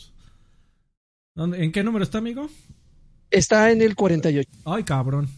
¿Dónde- 1.35 1.65
¿En 1.65 1.73
qué 1.73 1.83
número 1.83 2.03
está, 2.05 2.19
amigo? 2.19 2.49
Está 3.31 3.71
en 3.71 3.81
el 3.83 3.95
48. 3.97 4.51
Ay, 4.67 4.85
cabrón. 4.85 5.29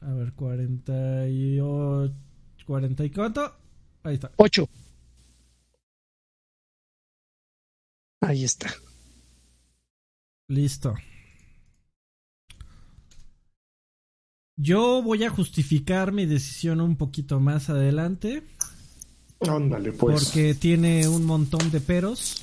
A 0.00 0.12
ver, 0.14 0.32
48. 0.32 2.14
¿40 2.66 3.04
y 3.04 3.10
cuánto? 3.10 3.54
Ahí 4.04 4.14
está. 4.14 4.30
8. 4.36 4.68
Ahí 8.22 8.44
está. 8.44 8.72
Listo. 10.48 10.94
Yo 14.56 15.02
voy 15.02 15.24
a 15.24 15.30
justificar 15.30 16.12
mi 16.12 16.24
decisión 16.26 16.80
un 16.80 16.96
poquito 16.96 17.40
más 17.40 17.68
adelante. 17.68 18.42
Ándale, 19.40 19.92
pues. 19.92 20.24
Porque 20.24 20.54
tiene 20.54 21.08
un 21.08 21.24
montón 21.24 21.70
de 21.70 21.80
peros. 21.80 22.40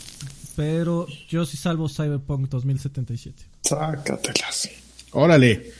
Pero 0.56 1.08
yo 1.30 1.46
sí 1.46 1.58
salvo 1.58 1.88
Cyberpunk 1.90 2.50
2077. 2.50 3.44
Sácatelas. 3.64 4.70
Órale. 5.12 5.72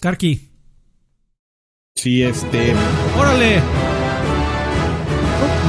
Karki. 0.00 0.48
Sí, 1.94 2.22
este. 2.22 2.72
¡Órale! 3.18 3.60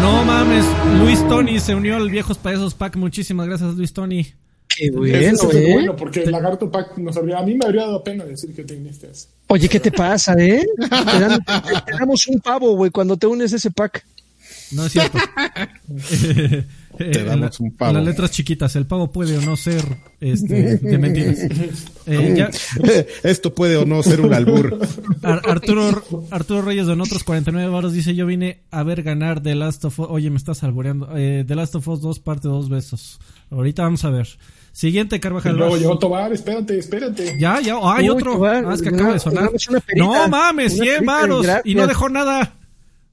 No 0.02 0.24
mames, 0.26 0.66
Luis 1.00 1.20
Tony 1.30 1.60
se 1.60 1.74
unió 1.76 1.96
al 1.96 2.10
Viejos 2.10 2.38
Payasos 2.38 2.74
Pack. 2.76 2.96
Muchísimas 2.98 3.48
gracias, 3.48 3.74
Luis 3.76 3.94
Tony. 3.94 4.26
Qué 4.68 4.90
bueno, 4.92 5.18
es 5.18 5.44
el 5.44 5.58
¿eh? 5.58 5.74
bueno, 5.74 5.96
porque 5.96 6.24
el 6.24 6.32
Lagarto 6.32 6.70
Pack 6.72 6.98
nos 6.98 7.16
habría, 7.16 7.38
a 7.40 7.44
mí 7.44 7.54
me 7.54 7.64
habría 7.66 7.84
dado 7.84 8.04
pena 8.04 8.26
decir 8.26 8.54
que 8.56 8.64
teniste 8.64 9.10
eso. 9.10 9.28
Oye, 9.48 9.70
¿qué 9.70 9.80
te 9.80 9.92
pasa, 9.92 10.34
eh? 10.38 10.66
Te, 10.80 10.88
dan- 11.20 11.44
te- 11.46 11.82
te 11.86 11.92
damos 12.00 12.26
un 12.28 12.40
pavo, 12.40 12.76
güey, 12.76 12.90
cuando 12.92 13.16
te 13.16 13.28
unes 13.28 13.54
a 13.54 13.58
ese 13.58 13.70
pack. 13.72 14.04
No 14.72 14.86
es 14.88 14.92
cierto. 14.94 15.18
Eh, 17.00 17.10
Te 17.12 17.24
damos 17.24 17.60
la- 17.60 17.66
un 17.66 17.76
pavo. 17.76 17.94
Las 17.94 18.06
letras 18.06 18.32
chiquitas, 18.32 18.76
el 18.76 18.86
pavo 18.86 19.12
puede 19.12 19.38
o 19.38 19.42
no 19.42 19.58
ser 19.58 19.84
este, 20.20 20.78
de 20.78 20.98
mentiras. 20.98 21.38
Eh, 22.06 22.34
ya- 22.36 22.50
Esto 23.24 23.56
puede 23.56 23.78
o 23.78 23.86
no 23.86 24.04
ser 24.04 24.20
un 24.22 24.34
albur. 24.34 24.78
Ar- 25.24 25.42
Arturo, 25.48 26.04
Arturo 26.32 26.62
Reyes 26.62 26.86
Don 26.86 27.00
otros 27.00 27.24
49 27.24 27.70
varos 27.70 27.94
dice 27.94 28.14
yo 28.14 28.26
vine 28.26 28.64
a 28.72 28.84
ver 28.84 29.04
ganar 29.04 29.42
The 29.42 29.56
Last 29.56 29.86
of 29.86 29.98
Us. 30.00 30.08
Oye, 30.10 30.30
me 30.30 30.36
estás 30.38 30.64
alboreando. 30.64 31.10
Eh, 31.16 31.46
The 31.48 31.56
Last 31.56 31.76
of 31.76 31.88
Us 31.88 32.02
2 32.02 32.20
parte 32.20 32.48
2 32.50 32.68
besos. 32.70 33.20
Ahorita 33.50 33.84
vamos 33.84 34.04
a 34.04 34.10
ver. 34.10 34.28
Siguiente 34.74 35.20
Carvajal. 35.20 35.56
luego 35.56 35.78
llegó 35.78 35.98
Tobar, 35.98 36.34
espérate, 36.34 36.78
espérate. 36.78 37.38
Ya, 37.40 37.62
ya, 37.62 37.78
oh, 37.78 37.90
hay 37.90 38.10
Uy, 38.10 38.18
otro. 38.18 38.34
Tobar, 38.34 38.66
Ah, 38.68 38.74
es 38.74 38.82
que 38.82 38.90
una- 38.90 38.98
acaba 38.98 39.14
de 39.14 39.20
sonar. 39.20 39.50
perita. 39.52 39.84
No 39.96 40.28
mames, 40.28 40.74
Una 40.74 40.84
100 40.84 40.96
perita, 40.98 41.12
varos. 41.14 41.48
Y 41.64 41.76
no 41.76 41.88
dejó 41.88 42.10
nada. 42.10 42.54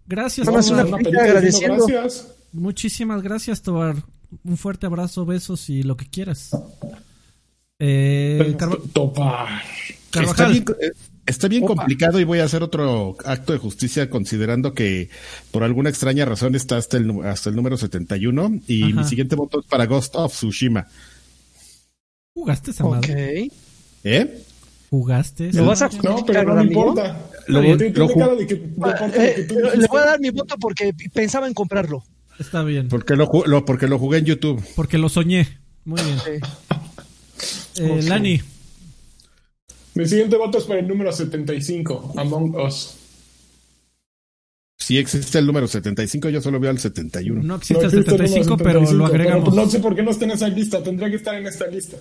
Gracias, 0.06 0.46
Tobar. 0.46 0.64
una 0.64 0.84
Una 0.84 0.96
perita 0.96 1.22
agradeciendo. 1.22 1.86
gracias. 1.86 2.26
Muchísimas 2.52 3.22
gracias, 3.22 3.62
Tobar. 3.62 3.96
Un 4.44 4.56
fuerte 4.56 4.86
abrazo, 4.86 5.24
besos 5.26 5.68
y 5.70 5.82
lo 5.82 5.96
que 5.96 6.08
quieras. 6.08 6.50
Eh, 7.78 8.56
Tobar. 8.92 9.62
Está 10.12 10.48
bien, 10.48 10.64
eh, 10.80 10.90
está 11.26 11.48
bien 11.48 11.64
Opa. 11.64 11.74
complicado 11.76 12.20
y 12.20 12.24
voy 12.24 12.40
a 12.40 12.44
hacer 12.44 12.62
otro 12.62 13.16
acto 13.24 13.52
de 13.52 13.58
justicia 13.58 14.10
considerando 14.10 14.74
que 14.74 15.08
por 15.50 15.62
alguna 15.62 15.88
extraña 15.88 16.24
razón 16.24 16.54
está 16.54 16.76
hasta 16.76 16.96
el, 16.96 17.24
hasta 17.24 17.48
el 17.50 17.56
número 17.56 17.76
71 17.76 18.60
y 18.66 18.92
Ajá. 18.92 19.00
mi 19.02 19.04
siguiente 19.08 19.36
voto 19.36 19.60
es 19.60 19.66
para 19.66 19.86
Ghost 19.86 20.14
of 20.16 20.32
Tsushima. 20.32 20.86
¿Jugaste 22.34 22.70
esa 22.72 22.84
Ok. 22.84 22.94
madre? 22.96 23.50
¿Eh? 24.04 24.42
¿Jugaste 24.90 25.52
¿Lo 25.52 25.66
vas 25.66 25.82
a? 25.82 25.88
No, 26.02 26.24
pero 26.26 26.42
no 26.42 26.54
me 26.56 26.64
importa. 26.64 27.16
Lo- 27.46 27.62
lo 27.62 27.68
lo 27.70 27.78
que 27.78 27.86
Eh, 27.86 29.46
tú 29.48 29.54
le 29.54 29.86
voy 29.86 30.00
a 30.00 30.04
dar 30.04 30.20
mi 30.20 30.30
voto 30.30 30.56
porque 30.60 30.92
pensaba 31.12 31.46
en 31.46 31.54
comprarlo. 31.54 32.02
Está 32.40 32.64
bien. 32.64 32.88
Porque 32.88 33.14
lo, 33.14 33.30
lo- 33.46 33.64
porque 33.64 33.86
lo 33.86 33.98
jugué 33.98 34.18
en 34.18 34.24
YouTube. 34.24 34.60
Porque 34.74 34.98
lo 34.98 35.08
soñé. 35.08 35.46
Muy 35.84 36.00
bien. 36.02 36.18
Sí. 36.18 37.82
Eh, 37.82 38.02
Lani. 38.02 38.40
Mi 39.94 40.06
siguiente 40.06 40.36
voto 40.36 40.58
es 40.58 40.64
para 40.64 40.80
el 40.80 40.88
número 40.88 41.12
75, 41.12 42.14
Among 42.16 42.56
Us. 42.56 42.96
Si 44.78 44.96
existe 44.98 45.38
el 45.38 45.46
número 45.46 45.68
75, 45.68 46.30
yo 46.30 46.40
solo 46.40 46.58
veo 46.58 46.70
al 46.70 46.78
71. 46.78 47.42
No 47.42 47.56
existe 47.56 47.74
No 47.74 47.80
el 47.80 47.86
existe 47.86 48.10
el 48.10 48.16
número 48.16 48.28
75, 48.44 48.56
pero 48.56 48.80
75, 48.80 48.98
lo 48.98 49.06
agregamos. 49.06 49.44
pues 49.44 49.56
no 49.56 49.70
sé 49.70 49.78
por 49.80 49.94
qué 49.94 50.02
no 50.02 50.10
está 50.10 50.24
en 50.24 50.30
esa 50.32 50.48
lista, 50.48 50.82
tendría 50.82 51.10
que 51.10 51.16
estar 51.16 51.34
en 51.34 51.46
esta 51.46 51.66
lista. 51.66 51.96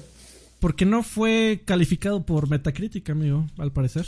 Porque 0.60 0.86
no 0.86 1.04
fue 1.04 1.62
calificado 1.66 2.26
por 2.26 2.50
Metacritic, 2.50 3.10
amigo, 3.10 3.48
al 3.58 3.72
parecer. 3.72 4.06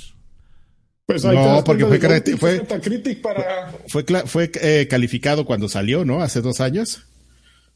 Pues 1.12 1.24
No, 1.26 1.64
porque 1.64 1.86
fue 1.86 2.00
creati- 2.00 2.38
fue- 2.38 2.60
para 3.22 3.72
Fue, 3.88 4.04
fue 4.26 4.52
eh, 4.62 4.88
calificado 4.90 5.46
cuando 5.46 5.68
salió, 5.70 6.06
¿no? 6.06 6.22
Hace 6.22 6.42
dos 6.42 6.62
años. 6.62 7.02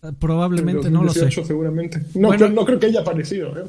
Eh, 0.03 0.07
Probablemente, 0.19 0.89
no 0.89 1.03
lo 1.03 1.11
sé. 1.13 1.19
2018 1.21 1.45
seguramente. 1.47 1.99
No, 2.15 2.27
Bueno. 2.29 2.37
creo, 2.45 2.49
no 2.49 2.65
creo 2.65 2.79
que 2.79 2.85
haya 2.87 3.01
aparecido. 3.01 3.49
¿eh? 3.57 3.63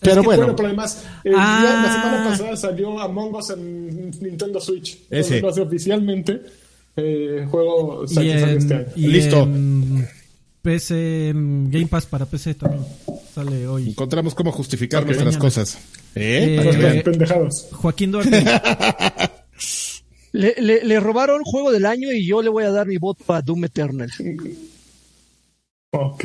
Pero 0.00 0.14
Es 0.14 0.20
que, 0.20 0.26
bueno. 0.26 0.54
pero 0.56 0.68
además, 0.68 1.04
el 1.24 1.34
Ah. 1.36 1.82
la 1.84 1.92
semana 1.92 2.30
pasada 2.30 2.56
salió 2.56 3.00
Among 3.00 3.34
Us 3.34 3.50
en 3.50 4.10
Nintendo 4.20 4.60
Switch. 4.60 4.98
Ese. 5.10 5.36
Entonces, 5.36 5.64
oficialmente, 5.66 6.40
eh, 6.96 7.46
juego 7.50 8.06
sale 8.06 8.56
este 8.56 8.74
año. 8.74 8.86
y 8.94 9.06
Listo. 9.08 9.42
en 9.42 10.06
PC, 10.72 11.28
en 11.30 11.70
Game 11.70 11.86
Pass 11.86 12.04
para 12.04 12.26
PC 12.26 12.54
también 12.54 12.84
sale 13.34 13.66
hoy. 13.66 13.88
Encontramos 13.88 14.34
cómo 14.34 14.52
justificar 14.52 15.02
nuestras 15.06 15.24
Mañana. 15.26 15.40
cosas. 15.40 15.78
¿Eh? 16.14 16.58
Eh, 16.60 16.92
Para 16.92 17.02
pendejados. 17.04 17.68
Joaquín 17.72 18.12
Duarte. 18.12 18.44
Le, 20.32 20.54
le- 20.60 20.84
le 20.84 21.00
robaron 21.00 21.42
juego 21.42 21.72
del 21.72 21.86
año 21.86 22.12
y 22.12 22.26
yo 22.26 22.42
le 22.42 22.50
voy 22.50 22.64
a 22.64 22.70
dar 22.70 22.86
mi 22.86 22.98
voto 22.98 23.32
a 23.32 23.40
Doom 23.40 23.64
Eternal. 23.64 24.10
Ok. 25.92 26.24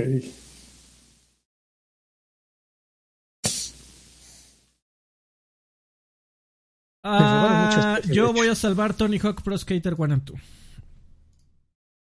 Ah, 7.04 8.00
yo 8.10 8.32
voy 8.32 8.48
a 8.48 8.56
salvar 8.56 8.94
Tony 8.94 9.20
Hawk 9.20 9.42
Pro 9.44 9.58
Skater 9.58 9.94
1 9.98 10.14
and 10.14 10.24
2. 10.24 10.40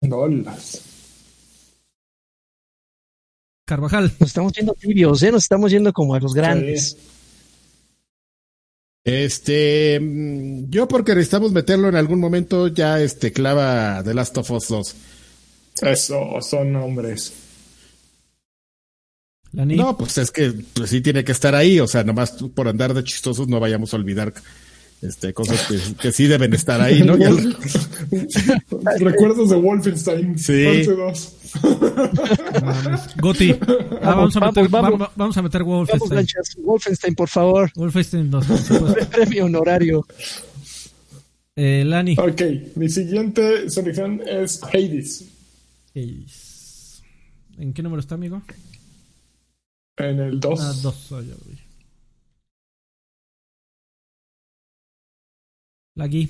Dolas. 0.02 0.82
Carvajal. 3.70 4.12
Nos 4.18 4.28
estamos 4.30 4.52
yendo 4.52 4.74
tibios, 4.74 5.22
¿eh? 5.22 5.30
Nos 5.30 5.44
estamos 5.44 5.70
yendo 5.70 5.92
como 5.92 6.16
a 6.16 6.18
los 6.18 6.34
grandes. 6.34 6.96
Este, 9.04 10.00
mm, 10.00 10.70
yo 10.70 10.88
porque 10.88 11.14
necesitamos 11.14 11.52
meterlo 11.52 11.88
en 11.88 11.94
algún 11.94 12.18
momento, 12.18 12.66
ya 12.66 13.00
este 13.00 13.32
clava 13.32 14.02
The 14.02 14.12
Last 14.12 14.36
of 14.38 14.50
Us 14.50 14.68
2. 14.68 14.94
Eso, 15.82 16.40
son 16.42 16.74
hombres. 16.74 17.32
No, 19.52 19.96
pues 19.96 20.18
es 20.18 20.32
que 20.32 20.52
pues, 20.74 20.90
sí 20.90 21.00
tiene 21.00 21.22
que 21.22 21.32
estar 21.32 21.54
ahí, 21.54 21.78
o 21.78 21.86
sea, 21.86 22.02
nomás 22.02 22.32
por 22.54 22.66
andar 22.66 22.92
de 22.92 23.04
chistosos 23.04 23.46
no 23.46 23.60
vayamos 23.60 23.94
a 23.94 23.96
olvidar 23.96 24.32
este 25.02 25.32
cosas 25.32 25.66
que, 25.66 25.78
que 26.00 26.12
sí 26.12 26.26
deben 26.26 26.52
estar 26.54 26.80
ahí, 26.80 27.02
¿no? 27.02 27.16
Recuerdos 28.98 29.50
de 29.50 29.56
Wolfenstein. 29.56 30.38
Sí. 30.38 30.64
Parte 30.64 30.94
dos. 30.94 31.36
Mames. 32.62 33.00
Goti. 33.16 33.50
Ah, 34.02 34.14
vamos, 34.14 34.36
a 34.36 34.40
Vamos, 34.40 34.56
meter, 34.56 34.68
vamos. 34.70 34.90
vamos, 34.92 35.10
vamos 35.16 35.36
a 35.36 35.42
meter 35.42 35.62
Wolfenstein. 35.62 36.14
Lanchas. 36.14 36.56
Wolfenstein, 36.62 37.14
por 37.14 37.28
favor. 37.28 37.70
Wolfenstein 37.74 38.30
2, 38.30 38.46
por 38.46 38.58
supuesto. 38.62 39.10
Premio 39.10 39.46
honorario. 39.46 40.06
Eh, 41.56 41.82
Lani. 41.84 42.16
Ok, 42.18 42.42
mi 42.76 42.88
siguiente 42.88 43.68
selección 43.68 44.22
es 44.26 44.62
Hades. 44.62 45.24
Seis. 45.92 47.02
¿En 47.58 47.72
qué 47.72 47.82
número 47.82 48.00
está, 48.00 48.14
amigo? 48.14 48.40
En 49.96 50.20
el 50.20 50.40
2. 50.40 50.60
Ah, 50.60 50.72
dos. 50.82 51.12
Ah, 51.12 51.20
ya 51.20 51.34
lo 51.34 51.44
vi. 51.50 51.58
Lagui. 55.96 56.28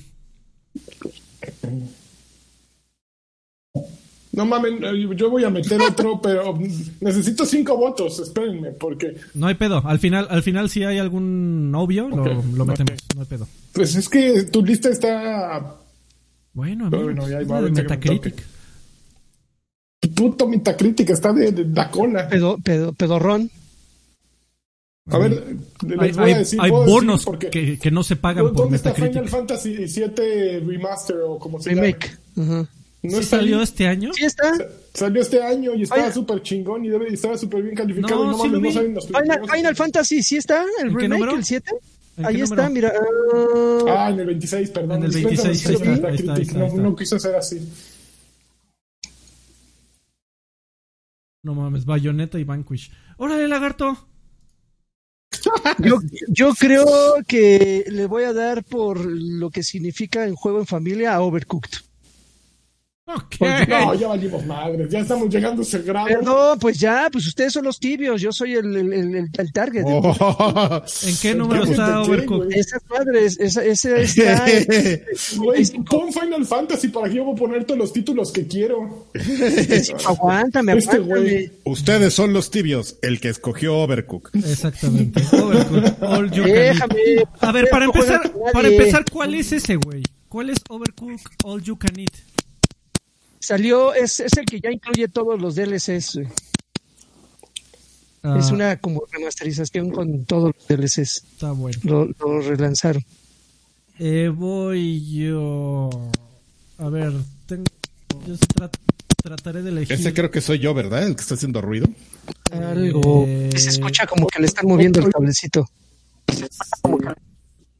No 4.32 4.46
mames, 4.46 4.72
eh, 4.80 5.08
yo 5.16 5.28
voy 5.28 5.42
a 5.44 5.50
meter 5.50 5.80
otro, 5.82 6.20
pero 6.22 6.56
necesito 7.00 7.44
cinco 7.44 7.76
votos, 7.76 8.18
espérenme, 8.20 8.70
porque 8.70 9.16
No 9.34 9.48
hay 9.48 9.54
pedo. 9.54 9.82
Al 9.84 9.98
final, 9.98 10.26
al 10.30 10.42
final 10.42 10.70
si 10.70 10.84
hay 10.84 10.98
algún 10.98 11.72
obvio, 11.74 12.08
lo, 12.08 12.24
lo 12.24 12.64
metemos. 12.64 12.98
No 13.14 13.22
hay 13.22 13.26
pedo. 13.26 13.46
pues 13.72 13.96
es 13.96 14.08
que 14.08 14.44
tu 14.44 14.64
lista 14.64 14.88
está 14.88 15.76
Bueno, 16.52 16.86
amigo. 16.86 17.04
Bueno, 17.04 17.28
ya 17.28 17.40
va, 17.44 17.60
la 17.60 17.66
de 17.66 17.70
Metacritic. 17.72 18.42
puto 20.14 20.46
metacrítica, 20.48 21.12
está 21.12 21.32
de, 21.32 21.50
de 21.50 21.64
la 21.64 21.90
cola. 21.90 22.28
Pedo, 22.28 22.56
pedo- 22.58 22.92
pedorrón. 22.92 23.50
A 25.10 25.18
ver, 25.18 25.30
les 25.86 25.98
Hay, 25.98 26.12
voy 26.12 26.20
a 26.20 26.24
hay- 26.24 26.34
decir, 26.40 26.60
hay 26.60 26.70
decir 26.70 26.86
bonos 26.86 27.24
porque 27.24 27.50
que, 27.50 27.78
que 27.78 27.90
no 27.90 28.02
se 28.02 28.16
pagan 28.16 28.44
por 28.46 28.54
¿Dónde 28.54 28.76
está 28.76 28.94
Final. 28.94 29.28
Fantasy 29.28 29.74
VII 29.76 30.60
Remaster 30.60 31.16
o 31.26 31.38
como 31.38 31.60
se 31.60 31.70
llama? 31.70 31.82
Remake. 31.82 32.16
Ajá. 32.38 32.68
No 33.02 33.16
¿Sí 33.18 33.24
salió 33.24 33.56
ahí. 33.58 33.62
este 33.64 33.86
año? 33.86 34.12
Sí 34.12 34.24
está. 34.26 34.52
Salió 34.92 35.22
este 35.22 35.42
año 35.42 35.74
y 35.74 35.82
estaba 35.84 36.12
súper 36.12 36.42
chingón 36.42 36.84
y 36.84 36.88
debe 36.90 37.06
de 37.06 37.14
estar 37.14 37.36
súper 37.38 37.62
bien 37.62 37.74
calificado. 37.74 38.24
No, 38.26 38.30
no 38.32 38.36
sí 38.36 38.48
mames, 38.48 38.52
lo 38.52 38.60
no 38.60 38.72
saben 38.72 38.94
los 38.94 39.06
Final, 39.06 39.22
primeros- 39.22 39.50
Final 39.56 39.76
Fantasy, 39.76 40.22
sí 40.22 40.36
está. 40.36 40.62
El 40.82 40.88
¿En 40.90 40.96
qué 40.96 41.02
remake, 41.02 41.18
número? 41.20 41.36
el 41.38 41.44
7. 41.44 41.70
¿En 42.18 42.26
Ahí 42.26 42.40
está, 42.42 42.68
número? 42.68 42.70
mira. 42.74 42.92
ah, 43.88 44.06
Ah, 44.06 44.10
en 44.10 44.20
el 44.20 44.26
26, 44.26 44.70
perdón. 44.70 44.98
En 44.98 45.04
el 45.04 45.10
Dispensa, 45.12 45.42
26, 45.44 45.64
no 45.64 45.70
ahí 45.70 45.76
quiso 45.78 45.94
está, 45.94 46.08
ahí 46.08 46.14
está, 46.16 46.32
ahí 46.34 46.42
está, 46.42 46.58
no, 46.76 46.82
no 46.90 46.96
quiso 46.96 47.18
ser 47.18 47.34
así. 47.36 47.68
No 51.42 51.54
mames, 51.54 51.86
Bayonetta 51.86 52.38
y 52.38 52.44
Vanquish. 52.44 52.92
¡Órale, 53.16 53.48
lagarto! 53.48 54.06
yo, 55.78 56.00
yo 56.28 56.54
creo 56.54 56.86
que 57.26 57.84
le 57.88 58.06
voy 58.06 58.24
a 58.24 58.32
dar 58.32 58.64
por 58.64 59.04
lo 59.04 59.50
que 59.50 59.62
significa 59.62 60.26
en 60.26 60.34
juego 60.34 60.60
en 60.60 60.66
familia 60.66 61.14
a 61.14 61.20
Overcooked. 61.20 61.89
Ok. 63.16 63.68
No, 63.68 63.94
ya 64.00 64.08
valimos 64.08 64.44
madres, 64.46 64.90
ya 64.90 65.00
estamos 65.00 65.28
llegando 65.28 65.62
a 65.62 65.64
ese 65.64 65.82
grado. 65.82 66.06
Perdón, 66.08 66.58
pues 66.58 66.78
ya, 66.78 67.08
pues 67.10 67.26
ustedes 67.26 67.52
son 67.52 67.64
los 67.64 67.78
tibios, 67.78 68.20
yo 68.20 68.32
soy 68.32 68.54
el, 68.54 68.74
el, 68.76 68.92
el, 68.92 69.14
el- 69.16 69.28
el 69.36 69.52
target. 69.52 69.82
Oh. 69.86 70.82
¿En 71.06 71.16
qué 71.20 71.34
número 71.34 71.64
¿Qué, 71.64 71.70
está 71.72 72.02
Overcooked? 72.02 72.46
güey? 72.46 72.58
Esas 72.58 72.82
madres, 72.88 73.38
esa, 73.40 73.64
esa 73.64 73.96
está. 73.98 74.46
Güey, 75.36 75.64
pon 75.88 76.12
Final 76.12 76.44
Fantasy 76.46 76.88
para 76.88 77.08
que 77.08 77.16
yo 77.16 77.24
voy 77.24 77.34
a 77.34 77.38
poner 77.38 77.64
todos 77.64 77.78
los 77.78 77.92
títulos 77.92 78.32
que 78.32 78.46
quiero. 78.46 79.08
aguántame, 80.06 80.72
Este 80.76 80.96
aguántame. 80.96 81.50
Ustedes 81.64 82.14
son 82.14 82.32
los 82.32 82.50
tibios, 82.50 82.96
el 83.02 83.20
que 83.20 83.28
escogió 83.28 83.76
Overcook. 83.78 84.30
Exactamente. 84.34 85.22
Overcooked. 85.32 86.02
All 86.02 86.30
you 86.30 86.42
can 86.44 86.50
eat. 86.50 86.54
Déjame. 86.72 87.24
A 87.40 87.52
ver, 87.52 87.68
para 87.70 87.84
empezar, 87.86 88.32
para 88.52 88.68
empezar, 88.68 89.04
¿cuál 89.10 89.34
es 89.34 89.52
ese, 89.52 89.76
güey? 89.76 90.02
¿Cuál 90.28 90.50
es 90.50 90.58
Overcooked 90.68 91.26
All 91.44 91.60
You 91.62 91.76
Can 91.76 91.98
Eat? 91.98 92.12
Salió, 93.40 93.94
es, 93.94 94.20
es 94.20 94.36
el 94.36 94.44
que 94.44 94.60
ya 94.60 94.70
incluye 94.70 95.08
todos 95.08 95.40
los 95.40 95.54
DLCs. 95.56 96.14
güey. 96.16 96.28
Ah, 98.22 98.36
Es 98.38 98.50
una 98.50 98.76
como 98.78 99.02
remasterización 99.10 99.90
con 99.90 100.24
todos 100.26 100.52
los 100.54 100.66
DLCs. 100.68 101.24
Está 101.32 101.52
bueno. 101.52 101.78
Lo, 101.84 102.04
lo 102.04 102.40
relanzaron. 102.42 103.02
Eh, 103.98 104.28
voy 104.28 105.04
yo. 105.10 105.90
A 106.78 106.88
ver, 106.88 107.12
tengo. 107.46 107.64
Yo 108.26 108.34
Trataré 109.22 109.62
de 109.62 109.68
elegir. 109.70 109.92
Ese 109.92 110.14
creo 110.14 110.30
que 110.30 110.40
soy 110.40 110.58
yo, 110.60 110.72
¿verdad? 110.72 111.06
El 111.06 111.14
que 111.14 111.20
está 111.22 111.34
haciendo 111.34 111.60
ruido. 111.60 111.86
Algo. 112.52 113.24
Eh, 113.26 113.50
Se 113.54 113.68
escucha 113.70 114.06
como 114.06 114.26
que 114.26 114.40
le 114.40 114.46
están 114.46 114.66
moviendo 114.66 115.00
el 115.00 115.10
cablecito. 115.12 115.66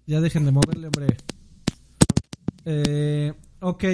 Ya 0.07 0.21
dejen 0.21 0.45
de 0.45 0.51
moverle, 0.53 0.87
hombre. 0.89 1.17
Eh, 2.67 3.33
ok. 3.61 3.85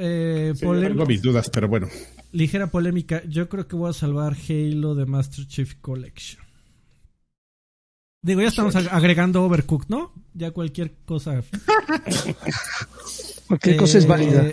Eh, 0.00 0.52
Sí, 0.56 0.60
tengo 0.66 1.04
mis 1.06 1.20
dudas, 1.22 1.50
pero 1.50 1.68
bueno. 1.68 1.88
ligera 2.32 2.68
polémica. 2.68 3.22
Yo 3.28 3.48
creo 3.48 3.68
que 3.68 3.76
voy 3.76 3.90
a 3.90 3.92
salvar 3.92 4.34
Halo 4.48 4.94
de 4.94 5.04
Master 5.06 5.46
Chief 5.46 5.74
Collection. 5.80 6.42
Digo, 8.22 8.40
ya 8.42 8.48
estamos 8.48 8.74
ag- 8.76 8.88
agregando 8.90 9.42
Overcooked, 9.44 9.88
¿no? 9.88 10.12
Ya 10.34 10.50
cualquier 10.50 10.92
cosa. 11.06 11.42
Cualquier 13.48 13.76
cosa 13.78 13.98
es 13.98 14.04
Eh, 14.04 14.06
válida. 14.08 14.52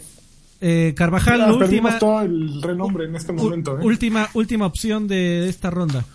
eh, 0.61 0.93
Carvajal, 0.95 1.39
Ya, 1.39 1.47
la 1.51 1.59
perdimos 1.59 1.91
última, 1.93 1.99
todo 1.99 2.21
el 2.21 2.61
renombre 2.61 3.05
en 3.05 3.15
este 3.15 3.31
momento. 3.33 3.79
¿eh? 3.79 3.83
última, 3.85 4.29
última 4.33 4.65
opción 4.65 5.07
de 5.07 5.47
esta 5.49 5.69
ronda. 5.69 6.05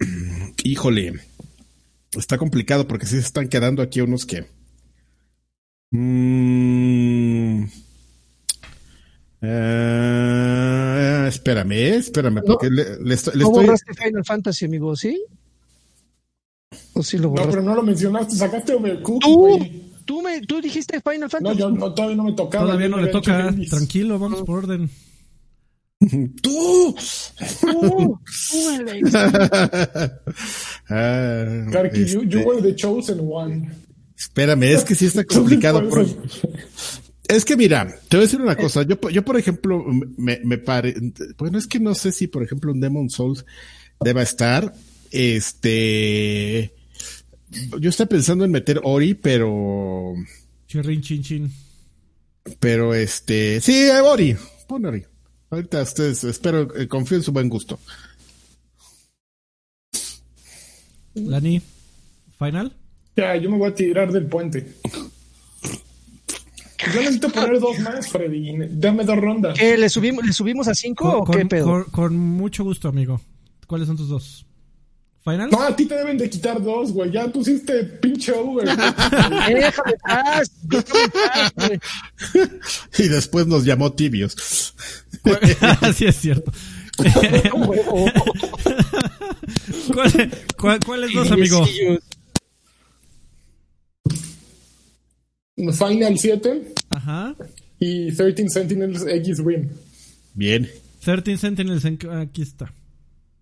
Híjole. 0.64 1.14
Está 2.12 2.38
complicado 2.38 2.88
porque 2.88 3.06
sí 3.06 3.12
se 3.16 3.20
están 3.20 3.48
quedando 3.48 3.82
aquí 3.82 4.00
unos 4.00 4.24
que. 4.26 4.46
Mm. 5.90 7.64
Eh, 9.40 11.24
espérame, 11.28 11.72
espérame, 11.96 12.42
porque 12.44 12.68
le, 12.70 12.98
le 13.02 13.14
estoy. 13.14 13.34
le 13.34 13.44
¿No 13.44 13.50
estoy- 13.50 13.64
borraste 13.66 13.94
Final 13.94 14.24
Fantasy, 14.24 14.64
amigo? 14.66 14.96
¿Sí? 14.96 15.22
¿O 16.94 17.02
sí 17.02 17.16
lo 17.16 17.24
No, 17.24 17.28
borraste? 17.30 17.50
pero 17.52 17.62
no 17.62 17.74
lo 17.74 17.82
mencionaste, 17.82 18.34
sacaste 18.36 18.74
Overcooked, 18.74 19.26
¿Tú? 19.26 19.58
¿Tú, 20.04 20.22
me, 20.22 20.40
tú 20.42 20.60
dijiste 20.60 21.00
Final 21.00 21.20
No, 21.20 21.28
Fantasy. 21.30 21.58
yo 21.58 21.70
no, 21.70 21.94
todavía 21.94 22.16
no 22.16 22.24
me 22.24 22.32
tocaba. 22.32 22.64
Todavía 22.66 22.88
no 22.88 22.98
le 22.98 23.08
toca. 23.08 23.54
Tranquilo, 23.70 24.18
vamos 24.18 24.42
por 24.42 24.64
orden. 24.64 24.90
¡Tú! 26.42 26.94
Tú, 27.60 28.18
tú, 28.50 28.68
Alex. 28.70 29.12
Ah, 30.90 31.44
you, 31.92 32.22
you 32.22 32.38
este, 32.38 32.44
were 32.44 32.62
the 32.62 32.74
chosen 32.74 33.18
one. 33.20 33.70
Espérame, 34.18 34.64
es 34.64 34.84
que 34.84 34.94
sí 34.94 35.06
está 35.06 35.24
complicado. 35.24 35.88
por- 35.88 36.06
Es 37.28 37.44
que 37.44 37.56
mira, 37.56 37.86
te 38.08 38.16
voy 38.16 38.24
a 38.24 38.26
decir 38.26 38.40
una 38.40 38.56
cosa. 38.56 38.82
Yo, 38.82 38.98
yo 39.10 39.24
por 39.24 39.36
ejemplo, 39.38 39.84
me, 40.16 40.40
me 40.44 40.58
pare. 40.58 40.94
Bueno, 41.38 41.58
es 41.58 41.66
que 41.66 41.78
no 41.78 41.94
sé 41.94 42.10
si, 42.12 42.26
por 42.26 42.42
ejemplo, 42.42 42.72
un 42.72 42.80
Demon 42.80 43.08
Souls 43.10 43.44
deba 44.00 44.22
estar. 44.22 44.74
Este. 45.10 46.74
Yo 47.80 47.88
estaba 47.90 48.08
pensando 48.08 48.44
en 48.44 48.50
meter 48.50 48.80
Ori, 48.84 49.14
pero. 49.14 50.14
Chirrin, 50.66 51.00
chin, 51.02 51.22
chin. 51.22 51.52
Pero 52.60 52.94
este. 52.94 53.60
Sí, 53.60 53.88
Ori. 54.04 54.36
Pon 54.66 54.84
Ori. 54.86 55.04
Ahorita 55.50 55.80
ustedes, 55.82 56.24
espero, 56.24 56.74
eh, 56.76 56.88
confío 56.88 57.16
en 57.16 57.22
su 57.22 57.32
buen 57.32 57.48
gusto. 57.48 57.78
Lani, 61.14 61.60
final. 62.38 62.76
Ya, 63.18 63.34
yo 63.34 63.50
me 63.50 63.58
voy 63.58 63.68
a 63.70 63.74
tirar 63.74 64.12
del 64.12 64.26
puente. 64.26 64.64
Yo 66.94 67.00
necesito 67.00 67.28
poner 67.30 67.58
dos 67.58 67.76
más, 67.80 68.06
Freddy. 68.08 68.52
Dame 68.70 69.02
dos 69.04 69.18
rondas. 69.18 69.58
¿Qué, 69.58 69.76
le, 69.76 69.88
subimos, 69.88 70.24
¿Le 70.24 70.32
subimos 70.32 70.68
a 70.68 70.74
5 70.74 71.08
o 71.18 71.24
qué 71.24 71.38
con, 71.40 71.48
pedo? 71.48 71.64
con- 71.66 71.84
con 71.90 72.16
mucho 72.16 72.62
gusto, 72.62 72.86
amigo. 72.86 73.20
¿Cuáles 73.66 73.88
son 73.88 73.96
tus 73.96 74.08
dos? 74.08 74.46
¿Final? 75.24 75.50
No, 75.50 75.60
a 75.60 75.74
ti 75.74 75.84
te 75.86 75.96
deben 75.96 76.16
de 76.16 76.30
quitar 76.30 76.62
dos, 76.62 76.92
güey. 76.92 77.10
Ya 77.10 77.26
pusiste 77.26 77.82
pinche 77.82 78.30
over. 78.30 78.64
Déjame 79.48 79.94
paz, 80.00 80.52
déjame 80.62 81.02
en 81.04 81.10
paz, 81.10 81.52
güey. 81.56 81.80
Y 82.98 83.08
después 83.08 83.48
nos 83.48 83.64
llamó 83.64 83.92
tibios. 83.94 84.74
Así 85.80 86.06
es 86.06 86.14
cierto. 86.16 86.52
Huevo. 87.52 88.06
¿Cuál- 89.92 90.30
cuál- 90.56 90.80
¿Cuáles 90.86 91.12
dos, 91.12 91.30
amigo? 91.32 91.66
Final 95.72 96.18
7 96.18 96.74
Ajá. 96.90 97.34
y 97.80 98.12
13 98.12 98.48
Sentinels 98.48 99.04
X 99.06 99.38
Rim. 99.44 99.68
Bien. 100.34 100.68
13 101.04 101.36
Sentinels, 101.38 101.84
en- 101.84 101.98
aquí 102.10 102.42
está. 102.42 102.72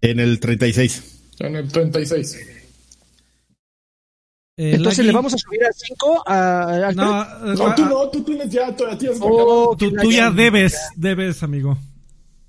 En 0.01 0.21
el 0.21 0.39
36. 0.41 1.21
En 1.41 1.57
el 1.57 1.69
36. 1.69 2.37
Eh, 4.59 4.73
Entonces 4.75 4.99
Lucky- 4.99 5.07
le 5.07 5.13
vamos 5.13 5.35
a 5.35 5.39
subir 5.39 5.63
a 5.65 5.73
5 5.73 6.23
a, 6.27 6.89
a- 6.89 6.93
No, 6.93 7.23
eh, 7.23 7.55
No, 7.57 7.75
tú 7.75 7.83
ah, 7.83 7.89
no, 7.91 8.09
tú 8.09 8.23
tienes 8.25 8.51
ya, 8.51 8.75
tú 8.75 8.85
ya 8.91 8.97
tienes 8.97 9.19
Oh, 9.21 9.77
tú, 9.79 9.91
tú 9.91 10.11
ya 10.11 10.31
debes, 10.31 10.75
debes, 10.97 11.43
amigo. 11.43 11.77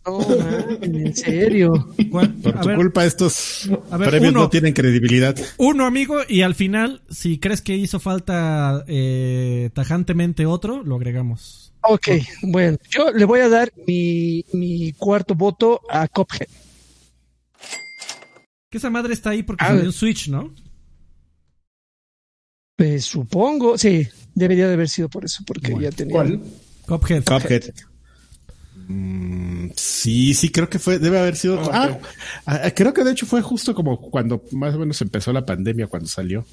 No, 0.07 0.19
man, 0.19 0.79
en 0.81 1.15
serio. 1.15 1.89
Por 2.11 2.23
A 2.23 2.61
tu 2.61 2.67
ver, 2.69 2.77
culpa 2.77 3.05
estos 3.05 3.69
A 3.91 3.97
ver, 3.97 4.09
premios 4.09 4.31
uno. 4.31 4.41
no 4.43 4.49
tienen 4.49 4.73
credibilidad. 4.73 5.35
uno, 5.57 5.85
amigo, 5.85 6.19
y 6.27 6.41
al 6.41 6.55
final, 6.55 7.01
si 7.09 7.39
crees 7.39 7.61
que 7.61 7.75
hizo 7.75 7.99
falta 7.99 8.83
eh, 8.87 9.69
tajantemente 9.73 10.45
otro, 10.45 10.81
lo 10.83 10.95
agregamos. 10.95 11.73
Ok, 11.81 12.07
bueno, 12.43 12.77
yo 12.89 13.11
le 13.11 13.25
voy 13.25 13.39
a 13.41 13.49
dar 13.49 13.71
mi, 13.85 14.43
mi 14.53 14.93
cuarto 14.93 15.35
voto 15.35 15.81
a 15.89 16.07
Cophead. 16.07 16.47
Que 18.69 18.77
esa 18.77 18.89
madre 18.89 19.13
está 19.13 19.29
ahí 19.31 19.43
porque 19.43 19.63
Ah, 19.63 19.69
salió 19.69 19.83
en 19.83 19.91
Switch, 19.93 20.27
¿no? 20.29 20.53
Pues 22.75 23.05
supongo, 23.05 23.77
sí, 23.77 24.07
debería 24.35 24.67
de 24.67 24.73
haber 24.73 24.89
sido 24.89 25.09
por 25.09 25.25
eso, 25.25 25.43
porque 25.47 25.71
Bueno, 25.71 25.89
ya 25.89 25.91
tenía. 25.95 26.13
¿Cuál? 26.13 26.41
Cuphead. 26.85 27.23
Cuphead. 27.23 27.63
Mm, 28.89 29.71
sí, 29.75 30.33
sí, 30.33 30.49
creo 30.49 30.69
que 30.69 30.79
fue, 30.79 30.97
debe 30.97 31.19
haber 31.19 31.35
sido. 31.35 31.61
Ok. 31.61 31.69
Ah, 31.73 31.99
ah, 32.45 32.71
creo 32.73 32.93
que 32.93 33.03
de 33.03 33.11
hecho 33.11 33.25
fue 33.25 33.41
justo 33.41 33.75
como 33.75 33.99
cuando 33.99 34.43
más 34.53 34.73
o 34.75 34.79
menos 34.79 35.01
empezó 35.01 35.33
la 35.33 35.45
pandemia, 35.45 35.87
cuando 35.87 36.07
salió. 36.07 36.45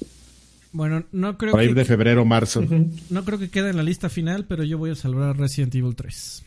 Bueno, 0.73 1.05
no 1.13 1.37
creo 1.37 1.51
Por 1.51 1.61
ahí 1.61 1.69
que 1.69 1.73
de 1.75 1.85
febrero, 1.85 2.25
marzo. 2.25 2.61
no 3.09 3.23
creo 3.23 3.39
que 3.39 3.49
quede 3.49 3.69
en 3.69 3.77
la 3.77 3.83
lista 3.83 4.09
final, 4.09 4.45
pero 4.45 4.63
yo 4.65 4.77
voy 4.77 4.89
a 4.91 4.95
salvar 4.95 5.29
a 5.29 5.33
Resident 5.33 5.73
Evil 5.75 5.95
3. 5.95 6.43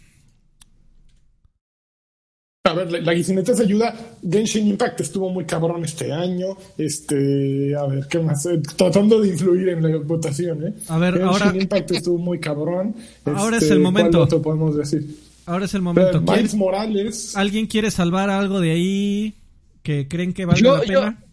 A 2.64 2.74
ver, 2.74 2.92
la, 2.92 3.00
la 3.00 3.14
guisineta 3.14 3.54
se 3.54 3.62
ayuda. 3.62 3.94
Genshin 4.30 4.66
Impact 4.68 5.00
estuvo 5.00 5.30
muy 5.30 5.46
cabrón 5.46 5.82
este 5.86 6.12
año. 6.12 6.48
Este, 6.76 7.74
a 7.74 7.86
ver, 7.86 8.06
¿qué 8.10 8.18
más? 8.18 8.44
Eh, 8.44 8.60
tratando 8.76 9.18
de 9.22 9.28
influir 9.28 9.70
en 9.70 9.82
la 9.82 9.96
votación, 9.98 10.66
¿eh? 10.66 10.74
A 10.88 10.98
ver, 10.98 11.14
Genshin 11.14 11.28
ahora- 11.46 11.56
Impact 11.56 11.90
estuvo 11.92 12.18
muy 12.18 12.38
cabrón. 12.38 12.94
Ahora 13.24 13.56
Este, 13.56 13.66
es 13.66 13.72
el 13.72 13.80
momento. 13.80 14.18
¿Cuál 14.18 14.22
otro 14.24 14.42
podemos 14.42 14.76
decir? 14.76 15.06
Ahora 15.48 15.64
es 15.64 15.74
el 15.74 15.82
momento. 15.82 16.22
¿Quién- 16.22 16.36
Miles 16.36 16.54
Morales. 16.54 17.36
¿Alguien 17.36 17.66
quiere 17.66 17.90
salvar 17.90 18.28
algo 18.30 18.60
de 18.60 18.70
ahí 18.72 19.34
que 19.82 20.06
creen 20.06 20.32
que 20.34 20.44
valga 20.44 20.60
Yo- 20.60 20.76
la 20.76 20.82
pena? 20.82 21.24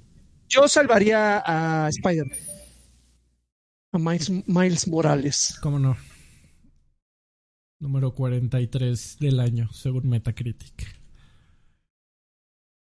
Yo 0.47 0.67
salvaría 0.67 1.43
a 1.45 1.89
Spider-Man. 1.89 2.37
A 3.91 3.97
Miles, 3.99 4.29
Miles 4.47 4.87
Morales. 4.87 5.57
¿Cómo 5.61 5.79
no? 5.79 5.97
Número 7.79 8.13
43 8.15 9.17
del 9.19 9.39
año, 9.41 9.69
según 9.73 10.07
Metacritic. 10.07 10.87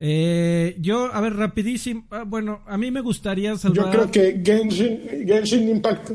Eh, 0.00 0.76
yo, 0.80 1.12
a 1.12 1.20
ver, 1.22 1.34
rapidísimo. 1.36 2.06
ah, 2.10 2.24
bueno, 2.26 2.60
a 2.66 2.76
mí 2.76 2.90
me 2.90 3.00
gustaría 3.00 3.56
salvar. 3.56 3.86
Yo 3.86 3.90
creo 3.90 4.10
que 4.10 4.42
Genshin, 4.44 5.26
Genshin 5.26 5.68
Impact. 5.70 6.10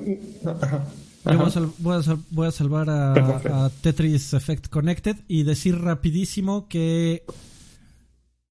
Yo 1.26 1.32
voy 1.34 1.40
a, 1.40 1.42
Ajá. 1.42 1.50
sal- 1.52 1.72
voy 1.80 1.96
a 1.98 2.02
sal- 2.04 2.20
voy 2.32 2.48
a 2.48 2.52
salvar 2.52 2.90
a, 2.90 3.70
Tetris 3.82 4.34
Effect 4.34 4.68
Connected 4.70 5.18
y 5.28 5.44
decir 5.44 5.78
rapidísimo 5.78 6.68
que 6.70 7.24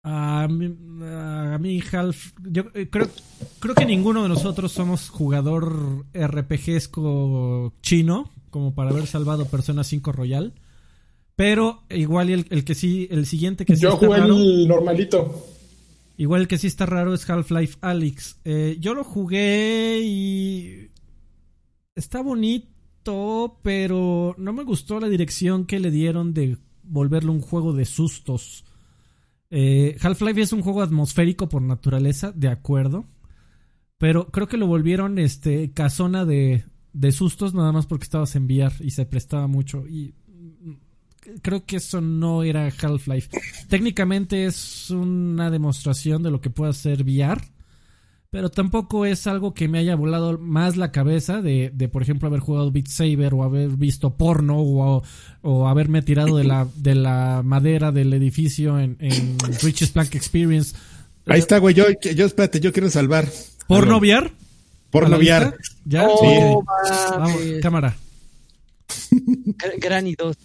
a 0.03 0.47
mí, 0.49 0.75
a 1.05 1.59
mí 1.61 1.83
Half, 1.93 2.33
yo 2.51 2.65
eh, 2.75 2.89
creo, 2.91 3.09
creo 3.59 3.75
que 3.75 3.85
ninguno 3.85 4.23
de 4.23 4.29
nosotros 4.29 4.73
somos 4.73 5.09
jugador 5.09 6.07
RPGesco 6.15 7.73
chino 7.83 8.31
como 8.51 8.75
para 8.75 8.91
haber 8.91 9.07
salvado 9.07 9.47
Persona 9.47 9.85
5 9.85 10.13
Royal, 10.13 10.55
pero 11.37 11.83
igual 11.91 12.31
el, 12.31 12.47
el 12.51 12.65
que 12.65 12.75
sí, 12.75 13.07
el 13.11 13.27
siguiente 13.27 13.65
que 13.67 13.77
sí 13.77 13.83
Yo 13.83 13.91
está 13.95 14.07
jugué 14.07 14.19
raro, 14.21 14.37
el 14.39 14.67
normalito. 14.69 15.47
igual 16.17 16.43
el 16.43 16.49
que 16.49 16.59
sí 16.59 16.67
está 16.67 16.87
raro 16.87 17.13
es 17.13 17.29
Half-Life 17.29 17.77
Alyx. 17.83 18.39
Eh, 18.45 18.77
yo 18.81 18.95
lo 18.95 19.05
jugué 19.05 20.01
y 20.03 20.88
está 21.99 22.23
bonito, 22.23 23.59
pero 23.63 24.35
no 24.39 24.53
me 24.53 24.65
gustó 24.65 25.01
la 25.01 25.09
dirección 25.09 25.67
que 25.67 25.81
le 25.81 25.91
dieron 25.91 26.33
de 26.33 26.57
volverlo 26.83 27.33
un 27.33 27.41
juego 27.41 27.73
de 27.73 27.85
sustos. 27.85 28.65
Eh, 29.51 29.97
Half-Life 30.01 30.41
es 30.41 30.53
un 30.53 30.63
juego 30.63 30.83
atmosférico 30.83 31.49
por 31.49 31.63
naturaleza, 31.63 32.33
de 32.33 32.49
acuerdo. 32.49 33.07
Pero 33.99 34.29
creo 34.29 34.47
que 34.47 34.57
lo 34.57 34.67
volvieron 34.67 35.19
este 35.19 35.73
casona 35.73 36.25
de, 36.25 36.65
de 36.93 37.13
sustos 37.13 37.53
nada 37.53 37.73
más 37.73 37.87
porque 37.87 38.05
estabas 38.05 38.37
en 38.37 38.45
VR 38.45 38.75
y 38.81 38.91
se 38.91 39.07
prestaba 39.07 39.49
mucho. 39.49 39.87
Y 39.89 40.15
creo 41.43 41.65
que 41.65 41.77
eso 41.77 42.01
no 42.01 42.45
era 42.45 42.67
Half-Life. 42.67 43.31
Técnicamente 43.69 44.47
es 44.47 44.91
una 44.91 45.51
demostración 45.51 46.23
de 46.23 46.31
lo 46.31 46.41
que 46.41 46.51
puede 46.51 46.71
hacer 46.71 47.03
VR. 47.03 47.41
Pero 48.31 48.51
tampoco 48.51 49.07
es 49.07 49.27
algo 49.27 49.55
que 49.55 49.69
me 49.69 49.79
haya 49.79 49.97
volado 49.97 50.39
más 50.39 50.77
la 50.77 50.93
cabeza 50.93 51.41
de, 51.41 51.71
de 51.73 51.89
por 51.89 52.03
ejemplo, 52.03 52.29
haber 52.29 52.41
jugado 52.41 52.71
Beat 52.71 52.89
Saber 52.89 53.33
o 53.33 53.43
haber 53.43 53.69
visto 53.71 54.15
porno 54.17 54.59
o, 54.59 55.03
o 55.43 55.67
haberme 55.69 56.03
tirado 56.03 56.37
de 56.37 56.45
la, 56.45 56.69
de 56.77 56.95
la 56.95 57.43
madera 57.45 57.91
del 57.91 58.13
edificio 58.13 58.79
en, 58.79 58.97
en 59.01 59.39
Richest 59.63 59.95
Plank 59.95 60.15
Experience. 60.15 60.77
Ahí 61.27 61.41
está, 61.41 61.59
güey. 61.59 61.75
Yo, 61.75 61.85
yo, 62.15 62.27
espérate, 62.27 62.61
yo 62.61 62.73
quiero 62.73 62.91
salvar. 62.91 63.27
¿Porno 63.67 63.99
VR? 63.99 64.31
Porno 64.91 65.17
VR. 65.17 65.55
¿Ya? 65.85 66.07
Oh, 66.09 66.63
Vamos, 67.11 67.35
mames. 67.41 67.61
cámara. 67.63 67.97
Gr- 69.11 69.79
Granny 69.81 70.15
2. 70.15 70.37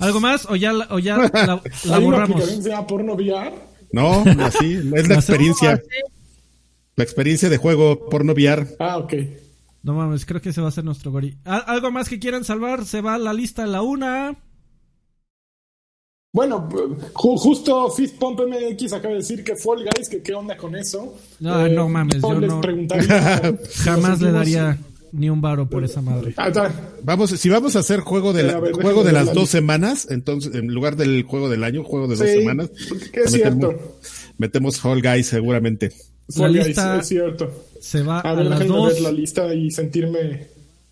¿Algo 0.00 0.20
más 0.20 0.46
o 0.46 0.54
ya, 0.54 0.72
la- 0.72 0.86
o 0.90 0.98
ya 1.00 1.16
la, 1.16 1.30
la 1.32 1.62
¿Hay 1.94 2.04
una 2.04 2.24
borramos? 2.26 2.42
Porno 2.86 3.14
VR? 3.14 3.52
No, 3.92 4.22
así. 4.44 4.74
Es 4.94 5.08
la 5.08 5.14
experiencia. 5.16 5.80
La 6.98 7.04
experiencia 7.04 7.48
de 7.48 7.56
juego 7.56 8.08
porno 8.10 8.32
VR. 8.34 8.66
Ah, 8.78 8.98
ok. 8.98 9.14
No 9.84 9.94
mames, 9.94 10.26
creo 10.26 10.42
que 10.42 10.48
ese 10.50 10.60
va 10.60 10.68
a 10.68 10.72
ser 10.72 10.84
nuestro 10.84 11.10
gori. 11.12 11.38
¿Al- 11.44 11.62
¿Algo 11.66 11.90
más 11.92 12.08
que 12.08 12.18
quieran 12.18 12.44
salvar? 12.44 12.84
Se 12.84 13.00
va 13.00 13.14
a 13.14 13.18
la 13.18 13.32
lista 13.32 13.62
a 13.62 13.66
la 13.68 13.82
una. 13.82 14.36
Bueno, 16.32 16.68
ju- 17.14 17.38
justo 17.38 17.88
Fist 17.90 18.16
Pump 18.18 18.40
MX 18.40 18.92
acaba 18.92 19.14
de 19.14 19.20
decir 19.20 19.42
que 19.42 19.56
Fall 19.56 19.84
Guys, 19.84 20.08
que 20.08 20.20
qué 20.22 20.34
onda 20.34 20.56
con 20.56 20.76
eso. 20.76 21.16
No, 21.40 21.68
no 21.68 21.88
mames, 21.88 22.20
yo 22.20 22.38
les 22.38 22.50
no- 22.50 22.60
Jamás 23.84 24.20
le 24.20 24.32
daría 24.32 24.76
ni 25.12 25.30
un 25.30 25.40
varo 25.40 25.70
por 25.70 25.84
esa 25.84 26.02
madre. 26.02 26.34
Ah. 26.36 26.50
Vamos, 27.02 27.30
si 27.30 27.48
vamos 27.48 27.76
a 27.76 27.78
hacer 27.78 28.00
juego 28.00 28.32
de, 28.32 28.42
la- 28.42 28.60
ver, 28.60 28.72
juego 28.72 29.04
de 29.04 29.12
las 29.12 29.26
la 29.26 29.32
dos 29.32 29.48
semanas, 29.48 30.06
entonces 30.10 30.54
en 30.54 30.66
lugar 30.74 30.96
del 30.96 31.22
juego 31.22 31.48
del 31.48 31.64
año, 31.64 31.82
juego 31.82 32.08
de 32.08 32.16
dos 32.16 32.26
semanas, 32.28 32.70
que 33.12 33.20
es 33.20 33.32
metemos, 33.32 33.70
cierto. 33.70 33.98
metemos 34.36 34.80
Fall 34.80 35.00
Guys 35.00 35.28
seguramente. 35.28 35.92
La 36.36 36.48
lista- 36.48 36.98
es 37.00 37.08
cierto. 37.08 37.64
Se 37.80 38.02
va 38.02 38.20
A 38.20 38.30
a, 38.30 38.34
ver, 38.34 38.46
las 38.46 38.66
dos. 38.66 38.92
ver 38.94 39.02
la 39.02 39.12
lista 39.12 39.54
y 39.54 39.70
sentirme. 39.70 40.46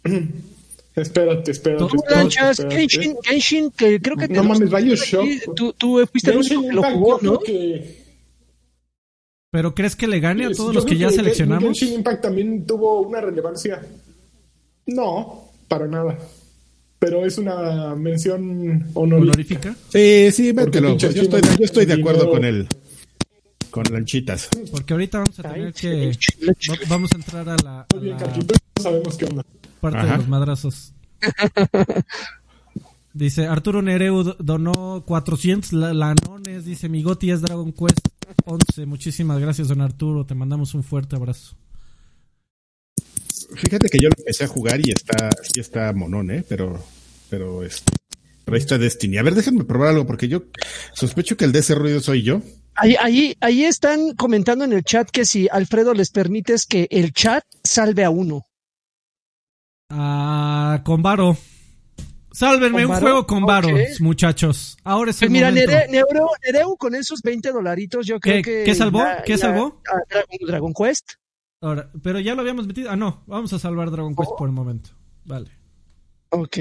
espérate, 0.94 1.50
espérate. 1.50 1.84
Tú, 1.84 1.96
Lanchas, 2.10 2.58
espérate. 2.60 2.76
Genshin, 2.88 3.16
Genshin, 3.22 3.70
que 3.70 4.00
creo 4.00 4.16
que 4.16 4.28
No 4.28 4.44
mames, 4.44 4.70
Bioshock. 4.70 5.26
Tú, 5.54 5.72
tú 5.74 6.06
fuiste 6.10 6.30
el 6.30 6.38
único 6.38 6.62
que 6.62 6.72
lo 6.72 6.82
jugó, 6.82 7.18
¿no? 7.20 7.38
creo 7.38 7.40
que- 7.40 8.06
¿Pero 9.50 9.74
crees 9.74 9.96
que 9.96 10.06
le 10.06 10.20
gane 10.20 10.44
a 10.46 10.50
todos 10.50 10.68
yo 10.70 10.72
los 10.74 10.84
que 10.84 10.96
creo 10.96 11.08
ya 11.10 11.16
seleccionamos? 11.16 11.64
Genshin 11.78 11.94
Impact 11.94 12.22
también 12.22 12.66
tuvo 12.66 13.00
una 13.02 13.20
relevancia. 13.20 13.80
No, 14.86 15.50
para 15.68 15.86
nada. 15.86 16.18
Pero 16.98 17.24
es 17.26 17.38
una 17.38 17.94
mención 17.94 18.90
honorífica. 18.94 19.70
Honorífica. 19.70 19.76
Sí, 19.90 20.30
sí, 20.32 20.52
mételo. 20.52 20.96
Yo 20.96 21.08
estoy, 21.08 21.40
yo 21.58 21.64
estoy 21.64 21.86
de 21.86 21.94
acuerdo 21.94 22.30
con 22.30 22.44
el, 22.44 22.66
con 23.76 23.92
lanchitas. 23.92 24.48
Porque 24.70 24.94
ahorita 24.94 25.18
vamos 25.18 25.38
a 25.38 25.42
tener 25.52 25.74
que. 25.74 26.16
Vamos 26.88 27.10
a 27.12 27.16
entrar 27.16 27.46
a 27.50 27.56
la, 27.62 27.80
a 27.82 28.80
sabemos 28.80 29.16
qué 29.18 29.26
onda. 29.26 29.44
parte 29.82 29.98
Ajá. 29.98 30.12
de 30.12 30.16
los 30.16 30.28
madrazos. 30.28 30.94
Dice 33.12 33.46
Arturo 33.46 33.82
Nereu 33.82 34.22
do- 34.22 34.36
donó 34.38 35.04
400 35.06 35.72
la- 35.74 35.92
lanones. 35.92 36.64
Dice 36.64 36.88
mi 36.88 37.02
goti 37.02 37.30
es 37.30 37.42
Dragon 37.42 37.70
Quest 37.72 38.00
11. 38.46 38.86
Muchísimas 38.86 39.38
gracias, 39.40 39.68
don 39.68 39.82
Arturo. 39.82 40.24
Te 40.24 40.34
mandamos 40.34 40.72
un 40.74 40.82
fuerte 40.82 41.16
abrazo. 41.16 41.54
Fíjate 43.54 43.88
que 43.90 43.98
yo 43.98 44.08
lo 44.08 44.14
empecé 44.18 44.44
a 44.44 44.48
jugar 44.48 44.80
y 44.80 44.90
está, 44.90 45.28
sí 45.42 45.60
está 45.60 45.92
monón, 45.92 46.30
¿eh? 46.30 46.44
Pero, 46.48 46.82
pero 47.28 47.62
este, 47.62 47.92
pero 48.44 48.54
ahí 48.56 48.60
está 48.62 48.78
Destiny. 48.78 49.18
A 49.18 49.22
ver, 49.22 49.34
déjenme 49.34 49.64
probar 49.64 49.88
algo 49.90 50.06
porque 50.06 50.28
yo 50.28 50.44
sospecho 50.94 51.36
que 51.36 51.44
el 51.44 51.52
de 51.52 51.58
ese 51.60 51.74
ruido 51.74 52.00
soy 52.00 52.22
yo. 52.22 52.40
Ahí, 52.76 52.94
ahí, 53.00 53.36
ahí 53.40 53.64
están 53.64 54.14
comentando 54.14 54.64
en 54.64 54.72
el 54.72 54.84
chat 54.84 55.10
que 55.10 55.24
si 55.24 55.48
Alfredo 55.50 55.94
les 55.94 56.10
permites 56.10 56.66
que 56.66 56.86
el 56.90 57.12
chat 57.12 57.44
salve 57.64 58.04
a 58.04 58.10
uno. 58.10 58.42
Ah, 59.90 60.82
con 60.84 61.02
Varo. 61.02 61.36
Sálvenme 62.32 62.82
¿Con 62.84 62.94
un 62.96 63.00
juego 63.00 63.26
con 63.26 63.46
Varo, 63.46 63.68
Ok. 63.68 64.00
muchachos. 64.00 64.76
Ahora 64.84 65.10
es 65.10 65.22
el 65.22 65.28
Pues 65.28 65.32
mira, 65.32 65.48
momento. 65.48 65.70
Nere- 65.72 65.88
Neuro, 65.90 66.28
Nereu 66.44 66.76
con 66.76 66.94
esos 66.94 67.22
20 67.22 67.50
dolaritos, 67.50 68.06
yo 68.06 68.20
creo 68.20 68.36
¿Qué- 68.36 68.42
que. 68.42 68.64
qué 68.64 68.74
salvó? 68.74 68.98
ya- 68.98 69.22
¿Qué 69.22 69.38
salvó? 69.38 69.80
ah, 69.88 69.98
Dragon, 70.10 70.38
Dragon 70.46 70.74
Quest. 70.74 71.12
Ahora, 71.62 71.90
pero 72.02 72.20
ya 72.20 72.34
lo 72.34 72.42
habíamos 72.42 72.66
metido. 72.66 72.90
Ah, 72.90 72.96
no. 72.96 73.22
Vamos 73.26 73.52
a 73.54 73.58
salvar 73.58 73.90
Dragon 73.90 74.14
Quest 74.14 74.32
Oh. 74.32 74.36
por 74.36 74.48
el 74.48 74.54
momento. 74.54 74.90
Vale. 75.24 75.50
Ok. 76.28 76.58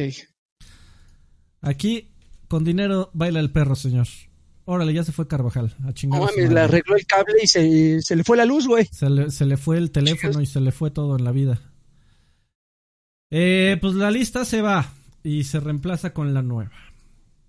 Aquí, 1.62 2.10
con 2.47 2.63
dinero, 2.63 3.10
baila 3.13 3.41
el 3.41 3.51
perro, 3.51 3.75
señor. 3.75 4.08
Órale, 4.65 4.93
ya 4.93 5.04
se 5.04 5.12
fue 5.12 5.28
Carvajal. 5.28 5.75
A 5.88 5.93
chingar. 5.93 6.19
No 6.19 6.25
mames, 6.25 6.51
le 6.51 6.60
arregló 6.60 6.95
el 6.95 7.06
cable 7.06 7.36
y 7.41 7.47
se, 7.47 8.01
se 8.01 8.15
le 8.15 8.23
fue 8.23 8.36
la 8.36 8.45
luz, 8.45 8.67
güey. 8.67 8.86
Se 8.91 9.10
le, 9.10 9.30
se 9.30 9.45
le 9.45 9.58
fue 9.58 9.78
el 9.78 9.91
teléfono 9.91 10.41
y 10.41 10.47
se 10.47 10.60
le 10.60 10.71
fue 10.71 10.89
todo 10.89 11.15
en 11.17 11.23
la 11.23 11.32
vida. 11.32 11.62
Eh, 13.30 13.78
pues 13.80 13.93
la 13.93 14.10
lista 14.12 14.43
se 14.43 14.62
va 14.62 14.91
y 15.23 15.43
se 15.43 15.60
reemplaza 15.60 16.13
con 16.13 16.34
la 16.34 16.41
nueva. 16.41 16.71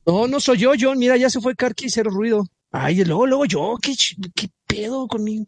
No, 0.06 0.28
no 0.28 0.40
soy 0.40 0.58
yo, 0.58 0.72
John. 0.78 0.98
Mira, 0.98 1.16
ya 1.16 1.30
se 1.30 1.40
fue 1.40 1.56
Karki, 1.56 1.88
cero 1.88 2.10
ruido. 2.10 2.46
Ay, 2.70 3.02
luego, 3.04 3.26
luego 3.26 3.44
yo. 3.46 3.76
¿Qué, 3.80 3.94
qué 4.34 4.48
pedo 4.66 5.08
conmigo? 5.08 5.46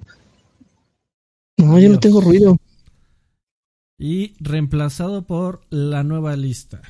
No, 1.58 1.78
yo 1.78 1.88
no 1.90 2.00
tengo 2.00 2.20
ruido. 2.20 2.56
Y 3.98 4.34
reemplazado 4.40 5.26
por 5.26 5.60
la 5.70 6.02
nueva 6.02 6.36
lista. 6.36 6.80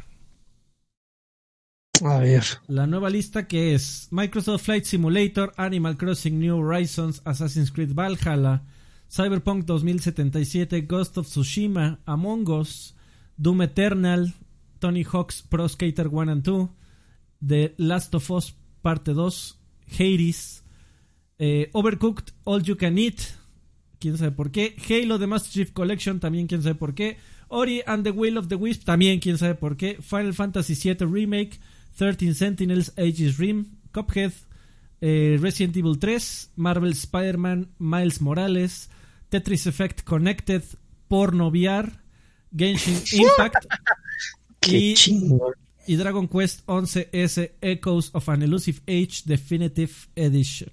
La 2.68 2.86
nueva 2.86 3.10
lista 3.10 3.46
que 3.46 3.74
es 3.74 4.08
Microsoft 4.10 4.64
Flight 4.64 4.84
Simulator, 4.84 5.52
Animal 5.56 5.96
Crossing 5.96 6.38
New 6.38 6.56
Horizons, 6.56 7.20
Assassin's 7.24 7.70
Creed 7.70 7.92
Valhalla, 7.92 8.62
Cyberpunk 9.08 9.64
2077, 9.64 10.86
Ghost 10.86 11.18
of 11.18 11.26
Tsushima, 11.26 11.98
Among 12.04 12.48
Us, 12.50 12.94
Doom 13.36 13.62
Eternal, 13.62 14.32
Tony 14.78 15.02
Hawk's 15.02 15.42
Pro 15.42 15.68
Skater 15.68 16.08
1 16.08 16.28
and 16.28 16.44
2, 16.44 16.68
The 17.40 17.74
Last 17.78 18.14
of 18.14 18.30
Us 18.30 18.54
Parte 18.82 19.14
2, 19.14 19.56
Hades, 19.98 20.62
eh, 21.38 21.70
Overcooked, 21.72 22.32
All 22.44 22.62
You 22.62 22.76
Can 22.76 22.98
Eat, 22.98 23.20
quién 23.98 24.16
sabe 24.18 24.32
por 24.32 24.50
qué, 24.50 24.76
Halo 24.88 25.18
The 25.18 25.26
Master 25.26 25.52
Chief 25.52 25.72
Collection, 25.72 26.20
también 26.20 26.46
quién 26.46 26.62
sabe 26.62 26.74
por 26.74 26.94
qué, 26.94 27.16
Ori 27.48 27.82
and 27.86 28.04
the 28.04 28.10
Will 28.10 28.36
of 28.36 28.48
the 28.48 28.56
Wisp, 28.56 28.84
también 28.84 29.20
quién 29.20 29.38
sabe 29.38 29.54
por 29.54 29.76
qué, 29.76 29.98
Final 30.00 30.34
Fantasy 30.34 30.74
VII 30.74 31.06
Remake, 31.06 31.58
13 31.98 32.34
Sentinels, 32.34 32.92
Aegis 32.96 33.36
Rim, 33.38 33.66
Cuphead, 33.92 34.32
eh, 35.00 35.36
Resident 35.40 35.76
Evil 35.76 35.98
3, 35.98 36.52
Marvel 36.56 36.92
Spider-Man, 36.92 37.68
Miles 37.78 38.20
Morales, 38.20 38.88
Tetris 39.28 39.66
Effect 39.66 40.02
Connected, 40.04 40.62
Porno 41.08 41.50
VR, 41.50 41.92
Genshin 42.56 42.96
Impact 43.12 43.66
y, 44.66 44.94
y 45.86 45.96
Dragon 45.96 46.28
Quest 46.28 46.66
11S 46.66 47.52
Echoes 47.60 48.10
of 48.14 48.28
an 48.28 48.42
Elusive 48.42 48.80
Age 48.86 49.22
Definitive 49.24 49.92
Edition. 50.16 50.70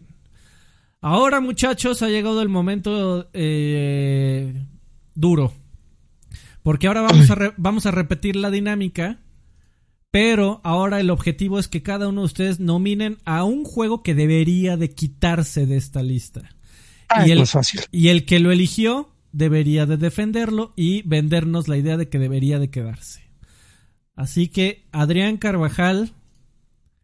Ahora, 1.01 1.39
muchachos, 1.39 2.01
ha 2.01 2.09
llegado 2.09 2.41
el 2.41 2.49
momento 2.49 3.29
eh, 3.33 4.65
duro. 5.13 5.53
Porque 6.63 6.87
ahora 6.87 7.01
vamos 7.01 7.29
a, 7.29 7.35
re- 7.35 7.53
vamos 7.57 7.85
a 7.85 7.91
repetir 7.91 8.35
la 8.35 8.49
dinámica. 8.49 9.19
Pero 10.15 10.61
ahora 10.63 11.01
el 11.01 11.09
objetivo 11.09 11.59
es 11.59 11.67
que 11.67 11.83
cada 11.83 12.07
uno 12.07 12.21
de 12.21 12.25
ustedes 12.27 12.61
nominen 12.61 13.17
a 13.25 13.43
un 13.43 13.65
juego 13.65 14.01
que 14.01 14.15
debería 14.15 14.77
de 14.77 14.91
quitarse 14.91 15.65
de 15.65 15.75
esta 15.75 16.01
lista. 16.03 16.55
Ah, 17.09 17.27
y, 17.27 17.31
el, 17.31 17.39
más 17.39 17.51
fácil. 17.51 17.81
y 17.91 18.07
el 18.07 18.23
que 18.23 18.39
lo 18.39 18.53
eligió 18.53 19.09
debería 19.33 19.85
de 19.85 19.97
defenderlo 19.97 20.71
y 20.77 21.01
vendernos 21.01 21.67
la 21.67 21.75
idea 21.75 21.97
de 21.97 22.07
que 22.07 22.17
debería 22.17 22.59
de 22.59 22.69
quedarse. 22.69 23.23
Así 24.15 24.47
que, 24.47 24.85
Adrián 24.93 25.35
Carvajal, 25.35 26.13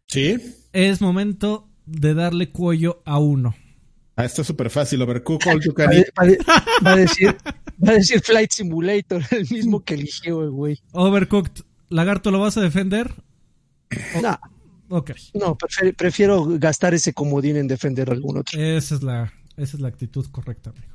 Sí. 0.06 0.38
es 0.72 1.02
momento 1.02 1.68
de 1.84 2.14
darle 2.14 2.48
cuello 2.48 3.02
a 3.04 3.18
uno. 3.18 3.54
Ah, 4.16 4.24
esto 4.24 4.40
es 4.40 4.46
súper 4.46 4.70
fácil. 4.70 5.02
Overcook, 5.02 5.46
All 5.48 5.60
You 5.60 5.72
Va, 5.72 5.84
Can 5.84 5.90
a- 5.90 5.96
Eat. 5.96 6.06
va 6.18 6.56
a- 6.56 6.82
va 6.82 6.92
a 6.92 6.96
decir, 6.96 7.36
va 7.86 7.90
a 7.90 7.94
decir 7.96 8.22
Flight 8.22 8.52
Simulator, 8.52 9.22
el 9.32 9.46
mismo 9.50 9.84
que 9.84 9.92
eligió 9.94 10.42
el 10.44 10.50
güey. 10.50 10.80
Overcooked, 10.92 11.62
Lagarto, 11.92 12.30
¿lo 12.30 12.40
vas 12.40 12.56
a 12.56 12.62
defender? 12.62 13.12
No, 14.22 14.38
Ok. 14.88 15.10
no, 15.34 15.56
prefiero, 15.56 15.96
prefiero 15.96 16.44
gastar 16.58 16.94
ese 16.94 17.12
comodín 17.12 17.56
en 17.56 17.68
defender 17.68 18.10
algún 18.10 18.38
otro. 18.38 18.58
Esa 18.58 18.94
es 18.94 19.02
la, 19.02 19.32
esa 19.56 19.76
es 19.76 19.80
la 19.80 19.88
actitud 19.88 20.26
correcta, 20.30 20.70
amigo. 20.70 20.94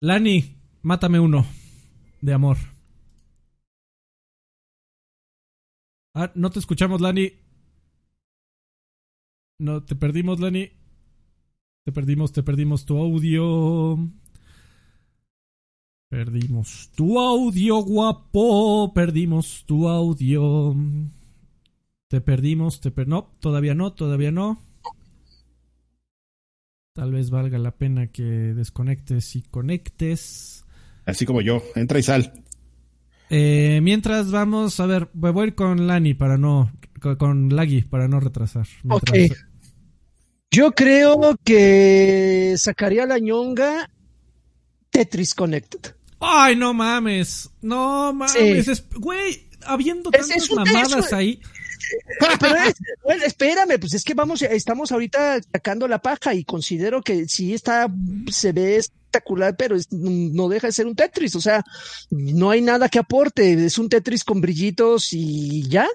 Lani, 0.00 0.56
mátame 0.82 1.20
uno. 1.20 1.46
De 2.22 2.32
amor. 2.32 2.56
Ah, 6.14 6.32
no 6.34 6.50
te 6.50 6.58
escuchamos, 6.58 7.00
Lani. 7.00 7.32
No, 9.58 9.84
te 9.84 9.94
perdimos, 9.94 10.40
Lani. 10.40 10.70
Te 11.84 11.92
perdimos, 11.92 12.32
te 12.32 12.42
perdimos 12.42 12.84
tu 12.86 12.96
audio. 12.98 13.98
Perdimos 16.12 16.90
tu 16.94 17.18
audio, 17.18 17.78
guapo. 17.78 18.92
Perdimos 18.92 19.64
tu 19.64 19.88
audio. 19.88 20.76
Te 22.06 22.20
perdimos, 22.20 22.82
te 22.82 22.90
per... 22.90 23.08
No, 23.08 23.34
todavía 23.40 23.74
no, 23.74 23.94
todavía 23.94 24.30
no. 24.30 24.60
Tal 26.92 27.12
vez 27.12 27.30
valga 27.30 27.56
la 27.56 27.70
pena 27.70 28.08
que 28.08 28.24
desconectes 28.24 29.36
y 29.36 29.40
conectes. 29.40 30.66
Así 31.06 31.24
como 31.24 31.40
yo, 31.40 31.62
entra 31.76 31.98
y 31.98 32.02
sal. 32.02 32.44
Eh, 33.30 33.80
mientras 33.82 34.30
vamos, 34.30 34.80
a 34.80 34.84
ver, 34.84 35.08
voy 35.14 35.32
a 35.44 35.46
ir 35.46 35.54
con 35.54 35.86
Lani 35.86 36.12
para 36.12 36.36
no, 36.36 36.70
con, 37.18 37.56
Laggy 37.56 37.84
para 37.84 38.06
no 38.06 38.20
retrasar. 38.20 38.66
Mientras- 38.82 39.30
Ok. 39.30 39.36
Yo 40.50 40.72
creo 40.72 41.38
que 41.42 42.54
sacaría 42.58 43.06
la 43.06 43.18
ñonga 43.18 43.88
Tetris 44.90 45.34
Connected. 45.34 45.94
Ay, 46.22 46.56
no 46.56 46.72
mames. 46.72 47.50
No 47.60 48.12
mames. 48.12 48.64
Sí. 48.66 48.82
Güey, 48.96 49.48
habiendo 49.64 50.10
Es- 50.12 50.20
tantas 50.28 50.44
es 50.44 50.50
un 50.50 50.56
mamadas 50.56 51.12
ahí. 51.12 51.40
Pero 52.40 52.54
bueno, 53.04 53.24
espérame, 53.24 53.78
pues 53.78 53.92
es 53.94 54.04
que 54.04 54.14
vamos, 54.14 54.40
estamos 54.42 54.92
ahorita 54.92 55.40
sacando 55.52 55.86
la 55.88 56.00
paja 56.00 56.32
y 56.32 56.44
considero 56.44 57.02
que 57.02 57.28
sí 57.28 57.52
está, 57.52 57.88
se 58.30 58.52
ve 58.52 58.76
espectacular, 58.76 59.56
pero 59.56 59.76
es- 59.76 59.92
no 59.92 60.48
deja 60.48 60.68
de 60.68 60.72
ser 60.72 60.86
un 60.86 60.94
Tetris, 60.96 61.34
o 61.34 61.40
sea, 61.40 61.62
no 62.10 62.50
hay 62.50 62.62
nada 62.62 62.88
que 62.88 62.98
aporte, 62.98 63.52
es 63.66 63.76
un 63.78 63.88
Tetris 63.88 64.24
con 64.24 64.40
brillitos 64.40 65.12
y 65.12 65.68
ya. 65.68 65.86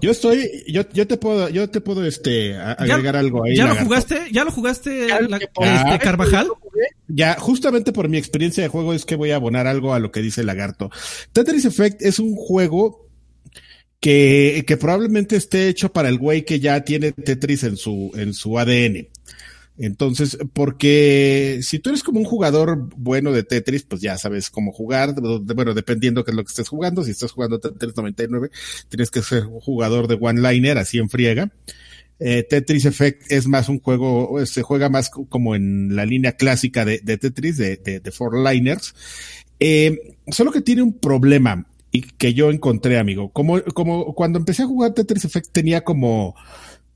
Yo 0.00 0.10
estoy, 0.10 0.64
yo, 0.68 0.82
yo 0.92 1.06
te 1.06 1.16
puedo, 1.16 1.48
yo 1.48 1.68
te 1.70 1.80
puedo 1.80 2.04
este 2.06 2.54
a- 2.56 2.76
¿Ya- 2.86 2.94
agregar 2.94 3.16
algo 3.16 3.44
ahí. 3.44 3.56
¿Ya 3.56 3.64
lo 3.64 3.68
lagarto. 3.70 3.86
jugaste? 3.88 4.20
¿Ya 4.32 4.44
lo 4.44 4.50
jugaste, 4.50 5.08
la- 5.28 5.36
este, 5.38 5.98
Carvajal? 6.00 6.48
Ya, 7.08 7.34
justamente 7.38 7.92
por 7.92 8.08
mi 8.08 8.16
experiencia 8.18 8.62
de 8.62 8.68
juego 8.68 8.94
es 8.94 9.04
que 9.04 9.16
voy 9.16 9.30
a 9.32 9.36
abonar 9.36 9.66
algo 9.66 9.92
a 9.94 9.98
lo 9.98 10.10
que 10.10 10.20
dice 10.22 10.42
Lagarto. 10.44 10.90
Tetris 11.32 11.64
Effect 11.66 12.00
es 12.02 12.18
un 12.18 12.34
juego 12.34 13.08
que, 14.00 14.64
que 14.66 14.76
probablemente 14.76 15.36
esté 15.36 15.68
hecho 15.68 15.92
para 15.92 16.08
el 16.08 16.18
güey 16.18 16.44
que 16.44 16.58
ya 16.58 16.80
tiene 16.82 17.12
Tetris 17.12 17.62
en 17.64 17.76
su, 17.76 18.10
en 18.14 18.34
su 18.34 18.58
ADN. 18.58 19.08
Entonces, 19.78 20.38
porque 20.52 21.60
si 21.62 21.78
tú 21.78 21.90
eres 21.90 22.02
como 22.02 22.18
un 22.20 22.26
jugador 22.26 22.88
bueno 22.96 23.32
de 23.32 23.42
Tetris, 23.42 23.82
pues 23.84 24.00
ya 24.02 24.18
sabes 24.18 24.50
cómo 24.50 24.70
jugar. 24.72 25.14
Bueno, 25.20 25.74
dependiendo 25.74 26.24
qué 26.24 26.30
es 26.30 26.36
lo 26.36 26.44
que 26.44 26.50
estés 26.50 26.68
jugando. 26.68 27.02
Si 27.04 27.10
estás 27.12 27.32
jugando 27.32 27.58
Tetris 27.58 27.96
99, 27.96 28.50
tienes 28.88 29.10
que 29.10 29.22
ser 29.22 29.46
un 29.46 29.60
jugador 29.60 30.08
de 30.08 30.18
one-liner, 30.20 30.78
así 30.78 30.98
en 30.98 31.08
friega. 31.08 31.50
Eh, 32.18 32.44
Tetris 32.48 32.84
Effect 32.84 33.32
es 33.32 33.48
más 33.48 33.68
un 33.68 33.80
juego, 33.80 34.44
se 34.46 34.62
juega 34.62 34.88
más 34.88 35.10
co- 35.10 35.26
como 35.26 35.56
en 35.56 35.96
la 35.96 36.06
línea 36.06 36.32
clásica 36.36 36.84
de, 36.84 36.98
Tetris, 37.00 37.56
de, 37.56 37.76
de, 37.78 37.98
de 38.00 38.10
four 38.12 38.38
liners. 38.38 38.94
Eh, 39.58 40.16
solo 40.28 40.52
que 40.52 40.60
tiene 40.60 40.82
un 40.82 40.92
problema 40.98 41.66
y 41.90 42.02
que 42.02 42.32
yo 42.34 42.50
encontré, 42.50 42.98
amigo. 42.98 43.30
Como, 43.32 43.60
como 43.74 44.14
cuando 44.14 44.38
empecé 44.38 44.62
a 44.62 44.66
jugar 44.66 44.92
Tetris 44.94 45.24
Effect 45.24 45.50
tenía 45.50 45.82
como, 45.82 46.36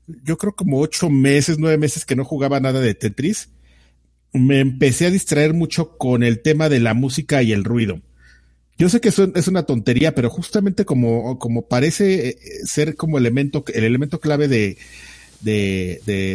yo 0.07 0.37
creo 0.37 0.55
como 0.55 0.79
ocho 0.79 1.09
meses, 1.09 1.57
nueve 1.59 1.77
meses 1.77 2.05
que 2.05 2.15
no 2.15 2.25
jugaba 2.25 2.59
nada 2.59 2.79
de 2.79 2.93
Tetris. 2.93 3.49
Me 4.33 4.59
empecé 4.59 5.05
a 5.05 5.11
distraer 5.11 5.53
mucho 5.53 5.97
con 5.97 6.23
el 6.23 6.41
tema 6.41 6.69
de 6.69 6.79
la 6.79 6.93
música 6.93 7.43
y 7.43 7.51
el 7.51 7.63
ruido. 7.63 8.01
Yo 8.77 8.89
sé 8.89 9.01
que 9.01 9.09
es 9.09 9.47
una 9.47 9.63
tontería, 9.63 10.13
pero 10.13 10.29
justamente 10.29 10.85
como, 10.85 11.39
como 11.39 11.67
parece 11.67 12.29
eh, 12.29 12.37
ser 12.65 12.95
como 12.95 13.17
elemento, 13.17 13.65
el 13.73 13.83
elemento 13.83 14.19
clave 14.19 14.47
de, 14.47 14.77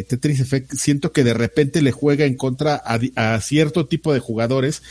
Tetris 0.07 0.41
Effect, 0.41 0.73
siento 0.73 1.13
que 1.13 1.23
de 1.23 1.33
repente 1.33 1.81
le 1.81 1.91
juega 1.91 2.25
en 2.25 2.35
contra 2.35 2.75
a 2.75 3.39
cierto 3.41 3.85
tipo 3.87 4.13
de 4.13 4.19
jugadores 4.19 4.81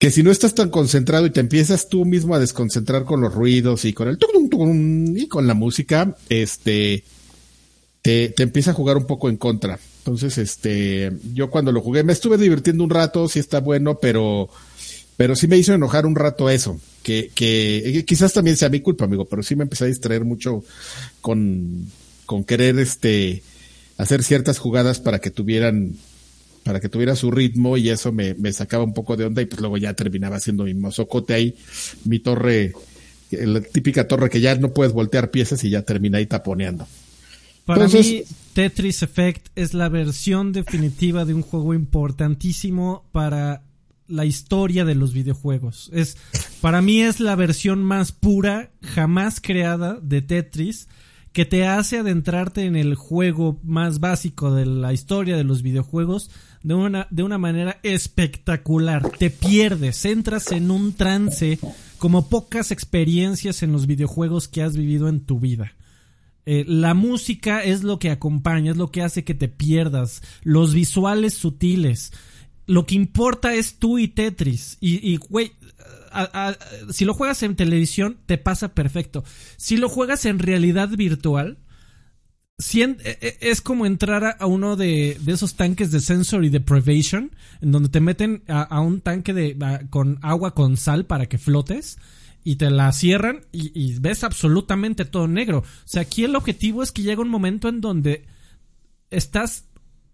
que 0.00 0.10
si 0.10 0.22
no 0.22 0.30
estás 0.30 0.54
tan 0.54 0.70
concentrado 0.70 1.26
y 1.26 1.30
te 1.30 1.40
empiezas 1.40 1.90
tú 1.90 2.06
mismo 2.06 2.34
a 2.34 2.40
desconcentrar 2.40 3.04
con 3.04 3.20
los 3.20 3.34
ruidos 3.34 3.84
y 3.84 3.92
con 3.92 4.08
el 4.08 4.16
tucum, 4.16 4.48
tucum, 4.48 5.14
y 5.14 5.28
con 5.28 5.46
la 5.46 5.52
música, 5.52 6.16
este 6.30 7.04
te, 8.02 8.34
empieza 8.42 8.70
a 8.70 8.74
jugar 8.74 8.96
un 8.96 9.06
poco 9.06 9.28
en 9.28 9.36
contra. 9.36 9.78
Entonces, 9.98 10.38
este, 10.38 11.12
yo 11.34 11.50
cuando 11.50 11.72
lo 11.72 11.82
jugué 11.82 12.02
me 12.02 12.12
estuve 12.12 12.38
divirtiendo 12.38 12.82
un 12.82 12.90
rato, 12.90 13.28
sí 13.28 13.38
está 13.38 13.60
bueno, 13.60 13.98
pero, 13.98 14.48
pero 15.16 15.36
sí 15.36 15.46
me 15.46 15.58
hizo 15.58 15.74
enojar 15.74 16.06
un 16.06 16.16
rato 16.16 16.48
eso, 16.48 16.80
que, 17.02 17.30
que 17.34 17.98
eh, 17.98 18.04
quizás 18.04 18.32
también 18.32 18.56
sea 18.56 18.70
mi 18.70 18.80
culpa, 18.80 19.04
amigo, 19.04 19.26
pero 19.26 19.42
sí 19.42 19.56
me 19.56 19.64
empecé 19.64 19.84
a 19.84 19.88
distraer 19.88 20.24
mucho 20.24 20.64
con, 21.20 21.86
con 22.24 22.44
querer, 22.44 22.78
este, 22.78 23.42
hacer 23.98 24.22
ciertas 24.22 24.58
jugadas 24.58 25.00
para 25.00 25.18
que 25.18 25.30
tuvieran, 25.30 25.96
para 26.64 26.80
que 26.80 26.88
tuviera 26.88 27.14
su 27.14 27.30
ritmo 27.30 27.76
y 27.76 27.90
eso 27.90 28.12
me, 28.12 28.34
me 28.34 28.52
sacaba 28.54 28.84
un 28.84 28.94
poco 28.94 29.16
de 29.16 29.26
onda 29.26 29.42
y 29.42 29.46
pues 29.46 29.60
luego 29.60 29.76
ya 29.76 29.92
terminaba 29.92 30.36
haciendo 30.36 30.64
mi 30.64 30.72
mozocote 30.72 31.34
ahí, 31.34 31.54
mi 32.04 32.20
torre, 32.20 32.72
la 33.30 33.60
típica 33.60 34.08
torre 34.08 34.30
que 34.30 34.40
ya 34.40 34.54
no 34.54 34.72
puedes 34.72 34.94
voltear 34.94 35.30
piezas 35.30 35.62
y 35.64 35.70
ya 35.70 35.82
termina 35.82 36.16
ahí 36.16 36.26
taponeando. 36.26 36.86
Para 37.70 37.84
Entonces- 37.84 38.28
mí, 38.28 38.36
Tetris 38.52 39.04
Effect 39.04 39.46
es 39.54 39.74
la 39.74 39.88
versión 39.88 40.50
definitiva 40.52 41.24
de 41.24 41.34
un 41.34 41.42
juego 41.42 41.72
importantísimo 41.72 43.04
para 43.12 43.62
la 44.08 44.24
historia 44.24 44.84
de 44.84 44.96
los 44.96 45.12
videojuegos. 45.12 45.88
Es, 45.92 46.16
para 46.60 46.82
mí 46.82 47.00
es 47.00 47.20
la 47.20 47.36
versión 47.36 47.84
más 47.84 48.10
pura 48.10 48.72
jamás 48.82 49.40
creada 49.40 50.00
de 50.02 50.20
Tetris 50.20 50.88
que 51.32 51.44
te 51.44 51.64
hace 51.64 51.98
adentrarte 52.00 52.64
en 52.64 52.74
el 52.74 52.96
juego 52.96 53.60
más 53.62 54.00
básico 54.00 54.52
de 54.52 54.66
la 54.66 54.92
historia 54.92 55.36
de 55.36 55.44
los 55.44 55.62
videojuegos 55.62 56.28
de 56.64 56.74
una, 56.74 57.06
de 57.12 57.22
una 57.22 57.38
manera 57.38 57.78
espectacular. 57.84 59.12
Te 59.16 59.30
pierdes, 59.30 60.04
entras 60.06 60.50
en 60.50 60.72
un 60.72 60.92
trance 60.94 61.60
como 61.98 62.28
pocas 62.28 62.72
experiencias 62.72 63.62
en 63.62 63.70
los 63.70 63.86
videojuegos 63.86 64.48
que 64.48 64.64
has 64.64 64.76
vivido 64.76 65.08
en 65.08 65.20
tu 65.20 65.38
vida. 65.38 65.72
Eh, 66.52 66.64
la 66.66 66.94
música 66.94 67.62
es 67.62 67.84
lo 67.84 68.00
que 68.00 68.10
acompaña, 68.10 68.72
es 68.72 68.76
lo 68.76 68.90
que 68.90 69.02
hace 69.02 69.22
que 69.22 69.34
te 69.34 69.46
pierdas. 69.46 70.20
Los 70.42 70.74
visuales 70.74 71.34
sutiles. 71.34 72.12
Lo 72.66 72.86
que 72.86 72.96
importa 72.96 73.54
es 73.54 73.76
tú 73.76 74.00
y 74.00 74.08
Tetris. 74.08 74.76
Y, 74.80 75.16
güey, 75.16 75.52
si 76.90 77.04
lo 77.04 77.14
juegas 77.14 77.44
en 77.44 77.54
televisión, 77.54 78.18
te 78.26 78.36
pasa 78.36 78.74
perfecto. 78.74 79.22
Si 79.58 79.76
lo 79.76 79.88
juegas 79.88 80.24
en 80.24 80.40
realidad 80.40 80.88
virtual, 80.88 81.58
eh, 82.58 82.96
eh, 83.04 83.38
es 83.42 83.60
como 83.60 83.86
entrar 83.86 84.36
a, 84.36 84.46
uno 84.46 84.74
de, 84.74 85.20
esos 85.28 85.54
tanques 85.54 85.92
de 85.92 86.00
sensory 86.00 86.48
deprivation, 86.48 87.30
en 87.60 87.70
donde 87.70 87.90
te 87.90 88.00
meten 88.00 88.42
a, 88.48 88.62
a 88.62 88.80
un 88.80 89.00
tanque 89.00 89.34
de, 89.34 89.56
con 89.88 90.18
agua 90.20 90.52
con 90.56 90.76
sal 90.76 91.06
para 91.06 91.26
que 91.26 91.38
flotes 91.38 91.96
y 92.44 92.56
te 92.56 92.70
la 92.70 92.92
cierran 92.92 93.40
y, 93.52 93.98
ves 94.00 94.24
absolutamente 94.24 95.04
todo 95.04 95.28
negro. 95.28 95.58
O 95.58 95.64
sea, 95.84 96.02
aquí 96.02 96.24
el 96.24 96.36
objetivo 96.36 96.82
es 96.82 96.92
que 96.92 97.02
llega 97.02 97.22
un 97.22 97.28
momento 97.28 97.68
en 97.68 97.80
donde 97.80 98.24
estás, 99.10 99.64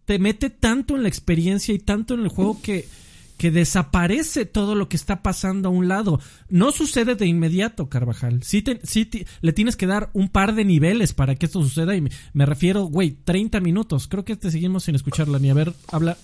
te 0.05 0.19
mete 0.19 0.51
tanto 0.51 0.97
en 0.97 1.03
la 1.03 1.09
experiencia 1.09 1.75
y 1.75 1.79
tanto 1.79 2.15
en 2.15 2.21
el 2.21 2.29
juego 2.29 2.61
que, 2.63 2.89
que 3.37 3.51
desaparece 3.51 4.45
todo 4.45 4.75
lo 4.75 4.89
que 4.89 4.97
está 4.97 5.23
pasando 5.23 5.69
a 5.69 5.73
un 5.73 5.89
lado. 5.89 6.21
No 6.49 6.73
sucede 6.73 7.15
de 7.15 7.27
inmediato, 7.27 7.89
Carvajal. 7.89 8.43
Sí, 8.43 8.65
sí 8.83 9.09
le 9.41 9.53
tienes 9.53 9.77
que 9.77 9.87
dar 9.87 10.11
un 10.13 10.29
par 10.29 10.55
de 10.55 10.65
niveles 10.65 11.13
para 11.13 11.37
que 11.37 11.47
esto 11.47 11.63
suceda 11.63 11.95
y 11.95 12.01
me, 12.01 12.11
me 12.33 12.47
refiero, 12.47 12.85
güey, 12.85 13.13
30 13.13 13.61
minutos. 13.61 14.09
Creo 14.09 14.25
que 14.25 14.37
te 14.37 14.51
seguimos 14.51 14.85
sin 14.85 14.95
escucharla 14.95 15.39
ni 15.39 15.51
a 15.51 15.55
ver, 15.55 15.73
habla. 15.93 16.17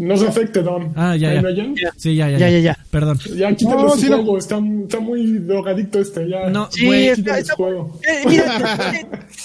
No 0.00 0.16
se 0.16 0.26
afecte, 0.26 0.62
Don. 0.62 0.92
Ah, 0.96 1.14
ya, 1.16 1.30
¿Ahí 1.30 1.42
ya. 1.42 1.48
oyen? 1.48 1.74
Sí, 1.96 2.16
ya, 2.16 2.28
ya, 2.30 2.38
Ya, 2.38 2.50
ya, 2.50 2.58
ya. 2.58 2.78
Perdón. 2.90 3.18
Ya 3.36 3.54
quítale 3.54 3.82
No, 3.82 3.90
su 3.90 3.98
sí 3.98 4.08
está, 4.38 4.58
está 4.82 5.00
muy 5.00 5.38
drogadicto 5.38 6.00
este, 6.00 6.28
ya. 6.28 6.48
No, 6.48 6.70
Sí, 6.70 6.86
güey, 6.86 7.08
está- 7.08 7.42
juego. 7.54 8.00
eh, 8.08 8.22
mira, 8.26 8.58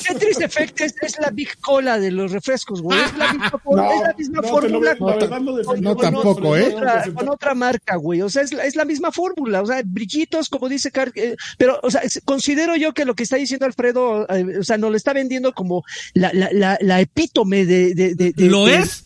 Tetris 0.07 0.39
Effect 0.41 0.81
es, 0.81 0.95
es 1.01 1.19
la 1.19 1.29
Big 1.31 1.57
Cola 1.59 1.99
de 1.99 2.11
los 2.11 2.31
refrescos, 2.31 2.81
güey. 2.81 2.99
Es 2.99 3.17
la 3.17 3.33
misma, 3.33 3.51
No, 3.65 3.91
es 3.93 4.01
la 4.01 4.13
misma 4.17 4.35
no, 4.35 4.41
te 4.41 4.47
lo 4.47 4.53
fórmula 4.53 4.91
la 4.91 4.97
con, 4.97 5.81
no, 5.81 5.95
con 5.95 6.01
tampoco, 6.01 6.49
otra, 6.49 6.59
¿eh? 6.59 6.71
con 6.73 6.83
otra- 6.83 7.13
con 7.13 7.29
otra 7.29 7.53
marca, 7.55 7.95
güey. 7.97 8.21
O 8.21 8.29
sea, 8.29 8.43
es, 8.43 8.53
la- 8.53 8.63
es 8.65 8.75
la 8.75 8.85
misma 8.85 9.11
fórmula. 9.11 9.61
O 9.61 9.65
sea, 9.65 9.81
brillitos, 9.85 10.49
como 10.49 10.69
dice 10.69 10.91
Car 10.91 11.11
eh, 11.15 11.35
pero, 11.57 11.79
o 11.83 11.91
sea, 11.91 12.01
es- 12.01 12.21
considero 12.25 12.75
yo 12.75 12.93
que 12.93 13.05
lo 13.05 13.13
que 13.15 13.23
está 13.23 13.35
diciendo 13.37 13.65
Alfredo, 13.65 14.27
eh, 14.29 14.59
o 14.59 14.63
sea, 14.63 14.77
nos 14.77 14.91
lo 14.91 14.97
está 14.97 15.13
vendiendo 15.13 15.53
como 15.53 15.83
la, 16.13 16.31
la, 16.33 16.49
la, 16.51 16.77
la 16.81 17.01
epítome 17.01 17.65
de, 17.65 17.93
de, 17.93 18.15
de- 18.15 18.31
de- 18.33 18.45
¿Lo 18.49 18.65
de- 18.65 18.77
es? 18.77 19.03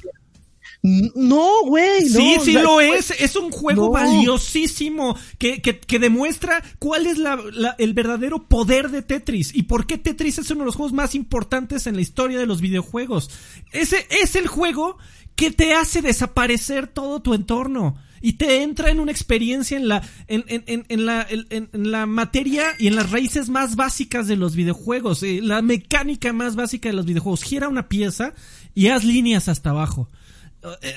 No, 0.81 1.63
güey. 1.65 2.05
no, 2.05 2.09
Sí, 2.19 2.35
o 2.39 2.43
sí 2.45 2.53
sea, 2.53 2.63
lo 2.63 2.79
es. 2.79 3.11
Es 3.11 3.35
un 3.35 3.51
juego 3.51 3.87
No. 3.87 3.91
valiosísimo 3.91 5.17
que, 5.37 5.61
que, 5.61 5.79
que 5.79 5.99
demuestra 5.99 6.63
cuál 6.79 7.05
es 7.07 7.17
la, 7.17 7.37
la- 7.53 7.75
el 7.77 7.93
verdadero 7.93 8.47
poder 8.47 8.89
de 8.89 9.01
Tetris 9.01 9.53
y 9.53 9.63
por 9.63 9.85
qué 9.87 9.97
Tetris 9.97 10.37
es 10.39 10.49
uno 10.51 10.61
de 10.61 10.65
los 10.67 10.75
juegos 10.75 10.93
más 10.93 11.15
importantes 11.15 11.85
en 11.87 11.95
la 11.95 12.01
historia 12.01 12.39
de 12.39 12.45
los 12.45 12.61
videojuegos. 12.61 13.29
Ese 13.73 14.07
es 14.09 14.35
el 14.35 14.47
juego 14.47 14.97
que 15.35 15.51
te 15.51 15.73
hace 15.73 16.01
desaparecer 16.01 16.87
todo 16.87 17.21
tu 17.21 17.33
entorno 17.33 17.95
y 18.21 18.33
te 18.33 18.61
entra 18.63 18.89
en 18.89 18.99
una 18.99 19.11
experiencia 19.13 19.77
en 19.77 19.87
la 19.87 20.01
en, 20.27 20.43
en, 20.47 20.63
en, 20.67 20.85
en 20.89 21.05
la 21.05 21.25
en 21.29 21.69
la 21.73 22.05
materia 22.05 22.67
y 22.77 22.87
en 22.87 22.95
las 22.97 23.11
raíces 23.11 23.47
más 23.49 23.75
básicas 23.77 24.27
de 24.27 24.35
los 24.35 24.55
videojuegos, 24.55 25.23
eh, 25.23 25.39
la 25.41 25.61
mecánica 25.61 26.33
más 26.33 26.55
básica 26.55 26.89
de 26.89 26.95
los 26.95 27.05
videojuegos. 27.05 27.43
Gira 27.43 27.67
una 27.69 27.87
pieza 27.87 28.33
y 28.75 28.87
haz 28.87 29.03
líneas 29.05 29.47
hasta 29.47 29.69
abajo. 29.69 30.09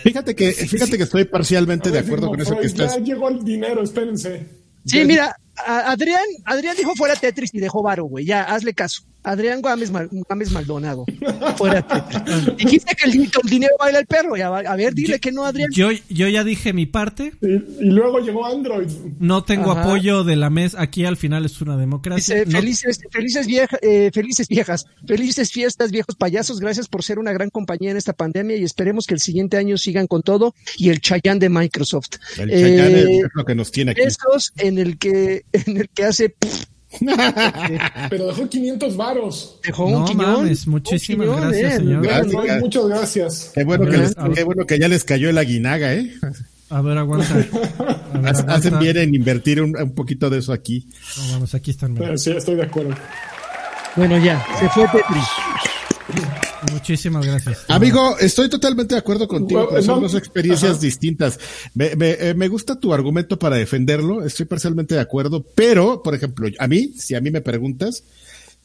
Fíjate 0.02 0.34
que, 0.34 0.52
fíjate 0.52 0.96
que 0.96 1.04
estoy 1.04 1.24
parcialmente 1.24 1.90
de 1.90 2.00
acuerdo 2.00 2.28
con 2.28 2.40
eso 2.40 2.58
que 2.58 2.66
estás. 2.66 2.96
Ya 2.96 3.02
llegó 3.02 3.28
el 3.28 3.44
dinero, 3.44 3.82
espérense. 3.82 4.46
Sí, 4.84 5.04
mira, 5.04 5.36
Adrián, 5.56 6.22
Adrián 6.44 6.76
dijo 6.76 6.94
fuera 6.94 7.14
Tetris 7.16 7.50
y 7.54 7.60
dejó 7.60 7.82
varo, 7.82 8.04
güey. 8.04 8.24
Ya, 8.24 8.42
hazle 8.44 8.74
caso. 8.74 9.02
Adrián 9.24 9.62
Gámez, 9.62 9.92
Mal- 9.92 10.08
Gámez 10.28 10.50
Maldonado. 10.50 11.04
Fuera 11.56 11.80
Tetris. 11.86 12.56
Dijiste 12.56 12.96
que 12.96 13.08
el, 13.08 13.28
dinero 13.48 13.72
baila 13.78 14.00
el 14.00 14.06
perro. 14.06 14.36
Ya, 14.36 14.48
a 14.48 14.74
ver, 14.76 14.94
dile 14.94 15.20
que 15.20 15.30
no, 15.30 15.44
Adrián. 15.44 15.70
Yo, 15.72 15.90
yo 16.08 16.26
ya 16.26 16.42
dije 16.42 16.72
mi 16.72 16.86
parte. 16.86 17.32
Y, 17.40 17.46
y 17.46 17.90
luego 17.90 18.18
llegó 18.18 18.44
Android. 18.46 18.88
No 19.20 19.44
tengo 19.44 19.70
Ajá. 19.72 19.82
apoyo 19.84 20.24
de 20.24 20.34
la 20.34 20.50
mesa. 20.50 20.82
Aquí 20.82 21.04
al 21.04 21.16
final 21.16 21.44
es 21.44 21.60
una 21.60 21.76
democracia. 21.76 22.34
Dice, 22.34 22.46
No- 22.50 22.58
felices, 22.58 22.98
felices, 23.12 23.46
vieja- 23.46 23.78
eh, 23.80 24.10
felices 24.12 24.48
viejas, 24.48 24.86
felices 25.06 25.52
fiestas, 25.52 25.92
viejos 25.92 26.16
payasos. 26.16 26.58
Gracias 26.58 26.88
por 26.88 27.04
ser 27.04 27.20
una 27.20 27.32
gran 27.32 27.50
compañía 27.50 27.92
en 27.92 27.98
esta 27.98 28.14
pandemia 28.14 28.56
y 28.56 28.64
esperemos 28.64 29.06
que 29.06 29.14
el 29.14 29.20
siguiente 29.20 29.56
año 29.56 29.78
sigan 29.78 30.08
con 30.08 30.22
todo 30.22 30.52
y 30.78 30.88
el 30.88 31.00
Chayán 31.00 31.38
de 31.38 31.48
Microsoft. 31.48 32.16
El 32.38 32.50
Eh, 32.50 32.60
Chayanne 32.60 33.16
es 33.18 33.28
lo 33.34 33.44
que 33.44 33.54
nos 33.54 33.70
tiene 33.70 33.92
aquí. 33.92 34.00
Estos 34.00 34.52
en 34.56 34.78
el 34.78 34.98
que, 34.98 35.44
en 35.66 35.76
el 35.78 35.88
que 35.90 36.04
hace 36.04 36.34
Pero 38.10 38.26
dejó 38.26 38.48
500 38.48 38.96
varos. 38.96 39.58
dejó 39.64 39.90
No 39.90 39.98
un 40.00 40.04
quiñón. 40.04 40.32
mames, 40.32 40.66
muchísimas 40.66 41.26
un 41.28 41.34
quiñón, 41.34 41.48
gracias, 41.50 41.72
eh. 41.72 41.76
señor. 41.76 42.02
Gracias. 42.02 42.60
Muchas 42.60 42.86
gracias. 42.86 43.50
Qué 43.54 43.64
bueno, 43.64 43.86
que 43.90 43.96
les- 43.96 44.14
qué 44.34 44.44
bueno 44.44 44.66
que 44.66 44.78
ya 44.78 44.88
les 44.88 45.04
cayó 45.04 45.30
el 45.30 45.38
aguinaga, 45.38 45.94
¿eh? 45.94 46.12
A 46.68 46.80
ver, 46.82 46.98
aguanta. 46.98 47.34
A 47.34 48.18
ver, 48.20 48.34
Hacen 48.50 48.78
bien 48.78 48.96
en 48.98 49.14
invertir 49.14 49.62
un, 49.62 49.74
un 49.76 49.94
poquito 49.94 50.28
de 50.30 50.38
eso 50.38 50.52
aquí. 50.52 50.86
No, 51.18 51.32
vamos, 51.32 51.54
aquí 51.54 51.70
están. 51.70 51.96
Sí, 52.18 52.30
estoy 52.32 52.56
de 52.56 52.62
acuerdo. 52.64 52.94
Bueno, 53.96 54.18
ya, 54.18 54.44
se 54.58 54.68
fue 54.70 54.84
Tetris. 54.84 55.24
Muchísimas 56.72 57.24
gracias. 57.26 57.64
Amigo, 57.68 58.16
estoy 58.18 58.48
totalmente 58.48 58.94
de 58.94 58.98
acuerdo 59.00 59.26
contigo, 59.26 59.68
pero 59.70 59.82
son 59.82 59.96
No, 59.96 60.00
dos 60.02 60.14
experiencias 60.14 60.72
ajá. 60.72 60.80
distintas. 60.80 61.38
Me, 61.74 61.94
me, 61.96 62.10
eh, 62.12 62.34
me 62.34 62.48
gusta 62.48 62.78
tu 62.78 62.92
argumento 62.92 63.38
para 63.38 63.56
defenderlo, 63.56 64.24
estoy 64.24 64.46
parcialmente 64.46 64.94
de 64.94 65.00
acuerdo, 65.00 65.44
pero, 65.54 66.02
por 66.02 66.14
ejemplo, 66.14 66.48
a 66.58 66.68
mí, 66.68 66.92
si 66.96 67.14
a 67.14 67.20
mí 67.20 67.30
me 67.30 67.40
preguntas, 67.40 68.04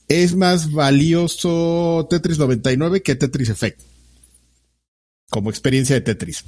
es 0.07 0.35
más 0.35 0.71
valioso 0.71 2.07
Tetris 2.09 2.37
99 2.37 3.01
que 3.01 3.15
Tetris 3.15 3.49
Effect. 3.49 3.81
Como 5.29 5.49
experiencia 5.49 5.95
de 5.95 6.01
Tetris. 6.01 6.43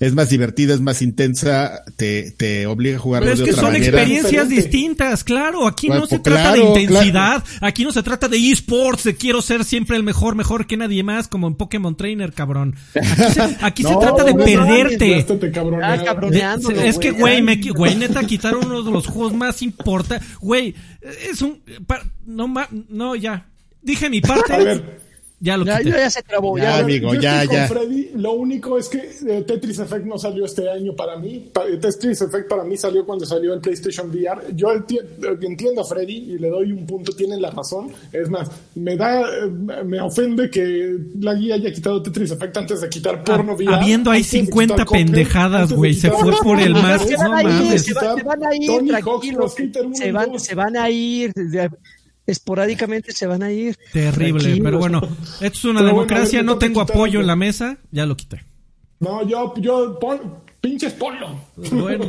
Es 0.00 0.14
más 0.14 0.30
divertida, 0.30 0.74
es 0.74 0.80
más 0.80 1.02
intensa, 1.02 1.82
te, 1.96 2.30
te 2.30 2.66
obliga 2.68 2.96
a 2.96 3.00
jugarlo 3.00 3.24
Pero 3.24 3.32
es 3.34 3.38
de 3.40 3.44
que 3.46 3.50
otra 3.50 3.62
son 3.64 3.72
manera. 3.72 3.86
experiencias 4.00 4.48
distintas, 4.48 5.24
claro. 5.24 5.66
Aquí 5.66 5.88
Bueno, 5.88 6.02
no 6.02 6.06
se 6.06 6.20
pues, 6.20 6.34
trata 6.34 6.52
de 6.52 6.60
intensidad, 6.60 7.42
aquí 7.60 7.82
no 7.82 7.90
se 7.92 8.02
trata 8.04 8.28
de 8.28 8.36
esports, 8.50 9.02
de 9.02 9.16
quiero 9.16 9.42
ser 9.42 9.64
siempre 9.64 9.96
el 9.96 10.04
mejor, 10.04 10.36
mejor 10.36 10.68
que 10.68 10.76
nadie 10.76 11.02
más, 11.02 11.26
como 11.26 11.48
en 11.48 11.56
Pokémon 11.56 11.96
Trainer, 11.96 12.32
cabrón. 12.32 12.76
Aquí 12.94 13.32
se, 13.32 13.56
aquí 13.60 13.82
se 13.82 13.90
No, 13.92 13.98
trata 13.98 14.22
de 14.22 14.34
no 14.34 14.44
perderte. 14.44 15.24
Te 15.24 15.50
cabronea. 15.50 16.52
Ah. 16.54 16.56
De- 16.58 16.88
es 16.88 16.98
que, 16.98 17.10
güey. 17.10 17.42
me 17.42 17.56
güey, 17.56 17.96
neta, 17.96 18.22
quitaron 18.24 18.66
uno 18.66 18.84
de 18.84 18.92
los 18.92 19.06
juegos 19.08 19.34
más 19.34 19.62
importantes. 19.62 20.28
Güey, 20.40 20.74
es 21.28 21.42
un. 21.42 21.60
pa- 21.88 22.04
no, 22.24 22.46
ma- 22.46 22.68
no, 22.88 23.16
ya. 23.16 23.46
Dije 23.82 24.08
mi 24.08 24.20
parte. 24.22 24.52
A 24.52 24.58
ver. 24.58 25.07
Ya 25.40 25.56
lo 25.56 25.64
Ya, 25.64 25.78
quité. 25.78 25.90
ya 25.90 26.10
se 26.10 26.22
trabó, 26.22 26.58
Ya, 26.58 26.64
ya. 26.64 26.78
amigo, 26.78 27.14
Yo 27.14 27.20
ya, 27.20 27.42
estoy 27.44 27.56
ya. 27.56 27.68
con 27.68 27.76
Freddy, 27.78 28.10
lo 28.16 28.32
único 28.32 28.76
es 28.76 28.88
que 28.88 28.98
eh, 29.28 29.42
Tetris 29.46 29.78
Effect 29.78 30.04
no 30.04 30.18
salió 30.18 30.44
este 30.44 30.68
año 30.68 30.96
para 30.96 31.16
mí. 31.16 31.48
Pa- 31.52 31.64
Tetris 31.80 32.20
Effect 32.22 32.48
para 32.48 32.64
mí 32.64 32.76
salió 32.76 33.06
cuando 33.06 33.24
salió 33.24 33.54
el 33.54 33.60
PlayStation 33.60 34.10
VR. 34.10 34.42
Yo 34.56 34.68
enti- 34.70 34.98
eh, 35.00 35.38
entiendo 35.42 35.82
a 35.82 35.84
Freddy 35.84 36.16
y 36.16 36.38
le 36.38 36.48
doy 36.50 36.72
un 36.72 36.84
punto, 36.86 37.12
tiene 37.12 37.36
la 37.38 37.50
razón. 37.52 37.92
Es 38.12 38.28
más, 38.28 38.50
me 38.74 38.96
da, 38.96 39.20
eh, 39.22 39.84
me 39.84 40.00
ofende 40.00 40.50
que 40.50 40.96
la 41.20 41.34
guía 41.34 41.54
haya 41.54 41.70
quitado 41.72 42.02
Tetris 42.02 42.32
Effect 42.32 42.56
antes 42.56 42.80
de 42.80 42.88
quitar 42.88 43.22
porno 43.22 43.54
VR. 43.54 43.74
Habiendo 43.76 44.10
ahí 44.10 44.18
antes 44.22 44.32
de 44.32 44.38
50 44.40 44.74
quitar 44.74 44.86
Cuphead, 44.86 45.04
pendejadas, 45.06 45.72
güey, 45.72 45.94
se 45.94 46.10
fue 46.10 46.32
por 46.42 46.58
el 46.60 46.72
más- 46.72 47.02
Se 47.06 47.12
no 47.16 47.30
van 47.30 47.46
a 47.46 47.62
ir, 47.62 47.78
se, 47.78 47.94
va- 47.94 48.16
se 48.16 48.22
van 48.24 48.42
a 48.44 48.54
ir, 48.56 48.66
se 50.40 50.54
van 50.56 50.76
a 50.76 50.90
ir. 50.90 51.32
Esporádicamente 52.28 53.12
se 53.12 53.26
van 53.26 53.42
a 53.42 53.50
ir. 53.50 53.76
Terrible, 53.92 54.40
Tranquilos. 54.40 54.60
pero 54.64 54.78
bueno, 54.78 55.00
esto 55.40 55.46
es 55.58 55.64
una 55.64 55.80
Pero 55.80 55.86
democracia, 55.88 56.42
no 56.44 56.58
tengo 56.58 56.80
apoyo 56.80 57.20
en 57.20 57.26
la 57.26 57.34
mesa, 57.36 57.78
ya 57.90 58.06
lo 58.06 58.16
quité. 58.16 58.44
No, 59.00 59.26
yo, 59.26 59.54
yo, 59.58 59.98
pon, 60.00 60.20
pinches 60.60 60.92
ponlo. 60.92 61.40
Bueno, 61.56 62.04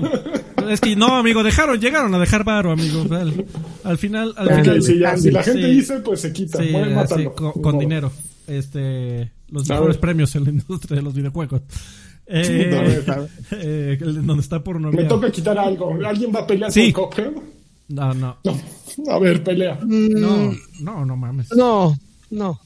es 0.70 0.82
que 0.82 0.96
no, 0.96 1.16
amigo, 1.18 1.44
dejaron, 1.44 1.80
llegaron 1.80 2.14
a 2.16 2.20
dejar 2.20 2.44
varo, 2.44 2.72
amigo. 2.72 3.04
Al, 3.12 3.46
al 3.84 3.98
final, 3.98 4.34
al 4.38 4.50
final. 4.62 4.84
Si, 4.84 5.00
ya, 5.00 5.18
si 5.18 5.32
la 5.32 5.44
gente 5.44 5.64
Sí. 5.64 5.72
dice, 5.72 6.00
pues 6.00 6.22
se 6.22 6.34
quita. 6.34 6.62
Sí, 6.62 6.70
Pueden 6.72 7.30
con, 7.62 7.78
dinero. 7.80 8.12
Este, 8.48 9.32
los 9.50 9.70
mejores 9.70 9.98
premios 9.98 10.36
en 10.36 10.44
la 10.46 10.50
industria 10.50 10.96
de 10.98 11.02
los 11.04 11.14
videojuegos. 11.14 11.62
Eh, 12.32 13.04
eh, 13.52 13.98
donde 14.02 14.42
está 14.42 14.64
por 14.64 14.80
Me 14.80 15.04
toca 15.06 15.32
quitar 15.32 15.58
algo. 15.58 15.98
¿Alguien 16.06 16.32
va 16.36 16.40
a 16.42 16.48
pelear 16.48 16.72
Sí. 16.72 16.92
con 16.92 17.06
Cuphead? 17.10 17.32
No, 17.90 18.14
no, 18.14 18.38
No. 18.44 19.12
A 19.12 19.20
ver, 19.20 19.44
pelea. 19.44 19.80
no, 19.84 20.54
no, 20.80 21.06
no 21.06 21.18
mames. 21.18 21.52
No, 21.52 21.96
no. 22.30 22.60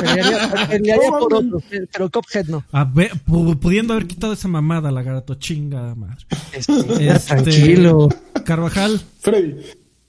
Pelearía, 0.00 0.68
pelearía 0.68 1.08
por 1.10 1.34
otro, 1.34 1.62
pero 1.92 2.10
Cuphead 2.10 2.46
no. 2.46 2.64
A 2.72 2.84
ver, 2.84 3.12
pu- 3.26 3.58
pudiendo 3.58 3.92
haber 3.94 4.06
quitado 4.06 4.32
esa 4.32 4.48
mamada, 4.48 4.90
lagarto, 4.90 5.34
chinga 5.34 5.94
madre. 5.94 6.24
Este, 6.52 7.18
Tranquilo. 7.26 8.08
Carvajal. 8.44 9.00
Freddy. 9.20 9.56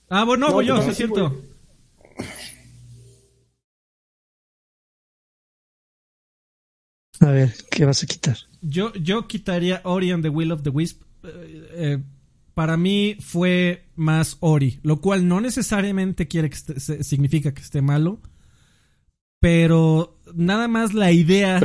Ah, 0.08 0.24
bueno, 0.24 0.48
No, 0.48 0.54
voy 0.54 0.66
yo, 0.66 0.80
sí 0.82 0.90
es 0.90 0.96
cierto. 0.96 1.34
A 7.20 7.26
ver, 7.30 7.54
¿qué 7.70 7.84
vas 7.84 8.02
a 8.02 8.06
quitar? 8.06 8.36
Yo, 8.62 8.92
yo 8.94 9.28
quitaría 9.28 9.80
Ori 9.84 10.10
and 10.10 10.22
the 10.22 10.28
Will 10.28 10.50
of 10.50 10.62
the 10.62 10.70
Wisp. 10.70 11.02
Eh, 11.22 11.68
eh, 11.72 11.98
para 12.54 12.76
mí 12.76 13.16
fue 13.20 13.84
más 13.96 14.36
Ori, 14.40 14.78
lo 14.82 15.00
cual 15.00 15.26
no 15.28 15.40
necesariamente 15.40 16.28
quiere 16.28 16.50
que 16.50 16.56
esté- 16.56 16.78
se- 16.80 17.04
significa 17.04 17.52
que 17.54 17.62
esté 17.62 17.80
malo, 17.82 18.20
pero 19.40 20.18
nada 20.34 20.68
más 20.68 20.94
la 20.94 21.10
idea 21.12 21.60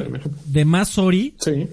de 0.46 0.66
más 0.66 0.98
Ori, 0.98 1.36
Sí. 1.40 1.68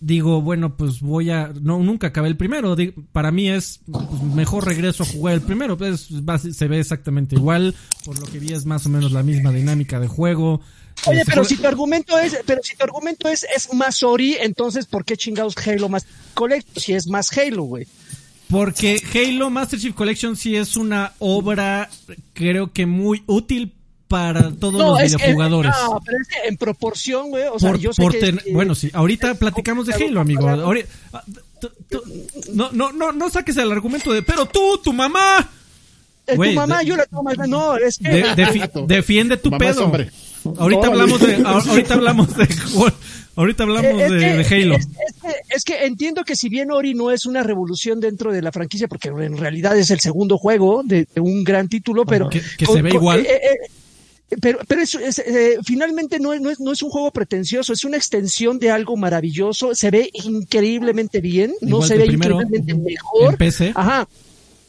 digo, 0.00 0.42
bueno, 0.42 0.76
pues 0.76 1.00
voy 1.00 1.30
a, 1.30 1.52
no, 1.62 1.78
nunca 1.78 2.08
acabé 2.08 2.28
el 2.28 2.36
primero, 2.36 2.76
para 3.12 3.30
mí 3.32 3.48
es 3.48 3.80
pues, 3.90 4.22
mejor 4.34 4.66
regreso 4.66 5.04
a 5.04 5.06
jugar 5.06 5.34
el 5.34 5.40
primero, 5.42 5.76
pues 5.78 6.08
se 6.52 6.68
ve 6.68 6.80
exactamente 6.80 7.36
igual, 7.36 7.74
por 8.04 8.18
lo 8.18 8.26
que 8.26 8.38
vi 8.38 8.52
es 8.52 8.66
más 8.66 8.84
o 8.86 8.88
menos 8.88 9.12
la 9.12 9.22
misma 9.22 9.52
dinámica 9.52 9.98
de 10.00 10.08
juego. 10.08 10.60
Oye, 11.06 11.20
Eh, 11.20 11.24
se 11.24 11.30
pero 11.30 11.44
si 11.44 11.56
tu 11.56 11.66
argumento 11.66 12.18
es, 12.18 12.38
pero 12.44 12.60
si 12.62 12.76
tu 12.76 12.84
argumento 12.84 13.28
es, 13.28 13.46
es 13.56 13.72
más 13.72 14.02
Ori, 14.02 14.36
entonces 14.38 14.84
¿por 14.86 15.04
qué 15.06 15.16
chingados 15.16 15.56
Halo 15.66 15.88
más 15.88 16.04
Collect? 16.34 16.76
Si 16.78 16.92
es 16.92 17.06
más 17.06 17.36
Halo, 17.38 17.62
güey. 17.62 17.86
Porque 18.52 19.02
Halo 19.14 19.50
Master 19.50 19.80
Chief 19.80 19.94
Collection 19.94 20.36
sí 20.36 20.54
es 20.56 20.76
una 20.76 21.12
obra, 21.18 21.88
creo 22.34 22.72
que 22.72 22.86
muy 22.86 23.22
útil 23.26 23.72
para 24.08 24.52
todos 24.52 24.74
los 24.74 25.00
es 25.00 25.16
que, 25.16 25.22
videojugadores. 25.24 25.72
no, 25.84 26.00
pero 26.04 26.18
es 26.20 26.28
que 26.28 26.48
en 26.48 26.56
proporción, 26.58 27.30
güey, 27.30 27.44
o 27.50 27.58
sea, 27.58 27.70
Por- 27.70 27.80
yo 27.80 27.92
sé 27.94 28.02
por 28.02 28.12
que, 28.12 28.18
ten- 28.18 28.38
eh, 28.44 28.50
bueno, 28.52 28.74
sí, 28.74 28.90
ahorita 28.92 29.34
platicamos 29.36 29.86
de 29.86 29.94
Halo, 29.94 30.20
amigo. 30.20 30.40
comparado. 30.42 30.68
Ahori- 30.70 30.84
ah, 31.14 31.22
no, 32.52 32.70
no, 32.72 32.92
no, 32.92 33.12
no 33.12 33.30
saques 33.30 33.56
el 33.56 33.72
argumento 33.72 34.12
de, 34.12 34.22
pero 34.22 34.44
tú, 34.46 34.78
tu 34.84 34.92
mamá, 34.92 35.48
eh, 36.26 36.36
güey, 36.36 36.50
tu 36.50 36.56
mamá, 36.56 36.80
de- 36.80 36.84
yo 36.86 36.96
la 36.96 37.06
tomo, 37.06 37.30
no, 37.48 37.76
es 37.76 37.96
que 37.98 38.08
de- 38.10 38.24
defi- 38.36 38.86
defiende 38.86 39.36
tu 39.38 39.50
Mamá 39.50 39.58
pedo. 39.58 39.84
Ahorita 40.58 40.80
Órale. 40.80 40.86
hablamos 40.86 41.20
de, 41.20 41.36
ahor- 41.38 41.68
ahorita 41.68 41.94
hablamos 41.94 42.36
de, 42.36 42.48
ahorita 43.36 43.62
hablamos 43.64 43.84
Eh, 43.84 44.10
de, 44.10 44.18
que- 44.20 44.36
de 44.56 44.62
Halo. 44.62 44.74
Es, 44.76 44.86
es 44.86 45.14
que, 45.22 45.54
es 45.56 45.64
que 45.64 45.86
entiendo 45.86 46.24
que 46.24 46.36
si 46.36 46.48
bien 46.48 46.70
Ori 46.70 46.94
no 46.94 47.10
es 47.10 47.26
una 47.26 47.42
revolución 47.42 48.00
dentro 48.00 48.32
de 48.32 48.42
la 48.42 48.52
franquicia, 48.52 48.88
porque 48.88 49.08
en 49.08 49.36
realidad 49.36 49.76
es 49.78 49.90
el 49.90 50.00
segundo 50.00 50.38
juego 50.38 50.82
de, 50.84 51.06
de 51.14 51.20
un 51.20 51.44
gran 51.44 51.68
título, 51.68 52.04
pero... 52.04 52.28
Que- 52.28 52.42
que 52.58 52.66
se 52.66 52.82
ve 52.82 52.90
igual. 52.90 53.20
eh, 53.20 53.28
eh, 53.30 53.38
eh, 54.30 54.36
pero 54.40 54.60
pero 54.66 54.80
es, 54.80 54.94
es, 54.94 55.18
eh, 55.18 55.58
finalmente 55.62 56.18
no 56.18 56.32
es, 56.32 56.40
no, 56.40 56.48
es, 56.48 56.58
no 56.58 56.72
es 56.72 56.82
un 56.82 56.88
juego 56.88 57.10
pretencioso, 57.10 57.74
es 57.74 57.84
una 57.84 57.98
extensión 57.98 58.58
de 58.58 58.70
algo 58.70 58.96
maravilloso, 58.96 59.74
se 59.74 59.90
ve 59.90 60.08
increíblemente 60.24 61.20
bien, 61.20 61.52
no 61.60 61.82
se 61.82 61.98
ve 61.98 62.06
increíblemente 62.06 62.72
mejor. 62.74 63.32
en 63.32 63.36
PC. 63.36 63.72
Ajá. 63.74 64.08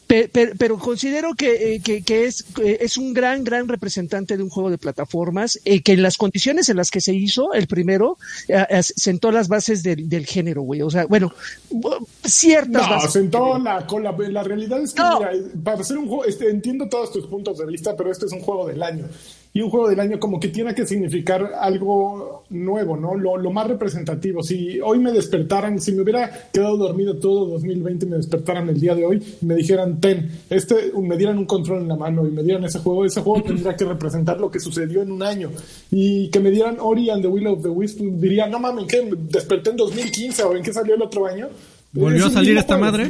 Pe- 0.06 0.28
pe- 0.28 0.52
Pero, 0.58 0.78
considero 0.78 1.34
que, 1.34 1.74
eh, 1.76 1.80
que, 1.80 2.02
que 2.02 2.26
es, 2.26 2.44
eh, 2.62 2.78
es 2.80 2.98
un 2.98 3.14
gran, 3.14 3.42
gran 3.42 3.66
representante 3.68 4.36
de 4.36 4.42
un 4.42 4.50
juego 4.50 4.70
de 4.70 4.76
plataformas, 4.78 5.58
eh, 5.64 5.80
que 5.82 5.92
en 5.92 6.02
las 6.02 6.16
condiciones 6.18 6.68
en 6.68 6.76
las 6.76 6.90
que 6.90 7.00
se 7.00 7.14
hizo, 7.14 7.52
el 7.54 7.66
primero, 7.66 8.18
eh, 8.48 8.64
sentó 8.82 9.30
las 9.32 9.48
bases 9.48 9.82
del, 9.82 10.08
del 10.08 10.26
género, 10.26 10.62
güey. 10.62 10.82
O 10.82 10.90
sea, 10.90 11.06
bueno, 11.06 11.32
bu- 11.70 12.06
ciertas 12.24 12.82
No, 12.82 12.88
bases. 12.96 13.12
sentó 13.12 13.58
la 13.58 13.86
cola. 13.86 14.14
La 14.30 14.42
realidad 14.42 14.80
es 14.82 14.92
que, 14.92 15.02
No. 15.02 15.18
mira, 15.20 15.32
para 15.62 15.80
hacer 15.80 15.96
un 15.96 16.06
juego, 16.06 16.24
este, 16.26 16.50
entiendo 16.50 16.88
todos 16.88 17.10
tus 17.10 17.26
puntos 17.26 17.56
de 17.58 17.66
vista, 17.66 17.96
pero 17.96 18.10
este 18.12 18.26
es 18.26 18.32
un 18.32 18.40
juego 18.40 18.66
del 18.66 18.82
año. 18.82 19.08
Y 19.56 19.62
un 19.62 19.70
juego 19.70 19.88
del 19.88 20.00
año 20.00 20.18
como 20.18 20.40
que 20.40 20.48
tiene 20.48 20.74
que 20.74 20.84
significar 20.84 21.52
algo 21.60 22.42
nuevo, 22.50 22.96
¿no? 22.96 23.14
Lo, 23.14 23.36
lo 23.36 23.52
más 23.52 23.68
representativo. 23.68 24.42
Si 24.42 24.80
hoy 24.80 24.98
me 24.98 25.12
despertaran, 25.12 25.80
si 25.80 25.92
me 25.92 26.02
hubiera 26.02 26.28
quedado 26.52 26.76
dormido 26.76 27.16
todo 27.20 27.46
2020 27.46 28.04
y 28.04 28.08
me 28.08 28.16
despertaran 28.16 28.68
el 28.68 28.80
día 28.80 28.96
de 28.96 29.06
hoy 29.06 29.22
y 29.40 29.46
me 29.46 29.54
dijeran, 29.54 30.00
ten, 30.00 30.28
este, 30.50 30.92
me 31.00 31.16
dieran 31.16 31.38
un 31.38 31.46
control 31.46 31.82
en 31.82 31.88
la 31.88 31.94
mano 31.94 32.26
y 32.26 32.32
me 32.32 32.42
dieran 32.42 32.64
ese 32.64 32.80
juego, 32.80 33.04
ese 33.04 33.20
juego 33.20 33.44
tendría 33.44 33.76
que 33.76 33.84
representar 33.84 34.40
lo 34.40 34.50
que 34.50 34.58
sucedió 34.58 35.02
en 35.02 35.12
un 35.12 35.22
año. 35.22 35.50
Y 35.92 36.30
que 36.30 36.40
me 36.40 36.50
dieran 36.50 36.78
Ori 36.80 37.10
and 37.10 37.22
the 37.22 37.28
Will 37.28 37.46
of 37.46 37.62
the 37.62 37.68
Wisp, 37.68 38.00
diría, 38.00 38.48
no 38.48 38.58
mames, 38.58 38.86
¿qué? 38.86 39.08
¿Desperté 39.30 39.70
en 39.70 39.76
2015 39.76 40.42
o 40.42 40.56
en 40.56 40.64
qué 40.64 40.72
salió 40.72 40.96
el 40.96 41.02
otro 41.02 41.26
año? 41.26 41.48
¿Volvió 41.92 42.26
a 42.26 42.30
salir 42.30 42.58
esta 42.58 42.76
madre? 42.76 43.08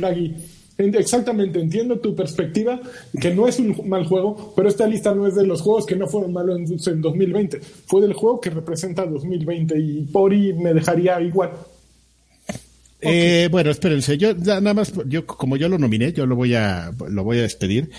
Exactamente, 0.76 1.60
entiendo 1.60 2.00
tu 2.00 2.16
perspectiva, 2.16 2.80
que 3.20 3.32
no 3.32 3.46
es 3.46 3.60
un 3.60 3.88
mal 3.88 4.06
juego, 4.06 4.52
pero 4.56 4.68
esta 4.68 4.86
lista 4.86 5.14
no 5.14 5.26
es 5.26 5.36
de 5.36 5.46
los 5.46 5.60
juegos 5.60 5.86
que 5.86 5.94
no 5.94 6.08
fueron 6.08 6.32
malos 6.32 6.58
en, 6.58 6.92
en 6.94 7.00
2020, 7.00 7.60
fue 7.86 8.00
del 8.00 8.12
juego 8.12 8.40
que 8.40 8.50
representa 8.50 9.06
2020 9.06 9.78
y 9.78 10.02
Pori 10.02 10.52
me 10.52 10.74
dejaría 10.74 11.20
igual. 11.20 11.50
Eh, 13.06 13.48
bueno, 13.50 13.70
espérense, 13.70 14.16
yo 14.16 14.34
nada 14.34 14.74
más, 14.74 14.92
yo 15.06 15.26
como 15.26 15.56
yo 15.56 15.68
lo 15.68 15.78
nominé, 15.78 16.12
yo 16.12 16.26
lo 16.26 16.36
voy 16.36 16.54
a, 16.54 16.90
lo 17.08 17.22
voy 17.24 17.38
a 17.38 17.42
despedir. 17.42 17.90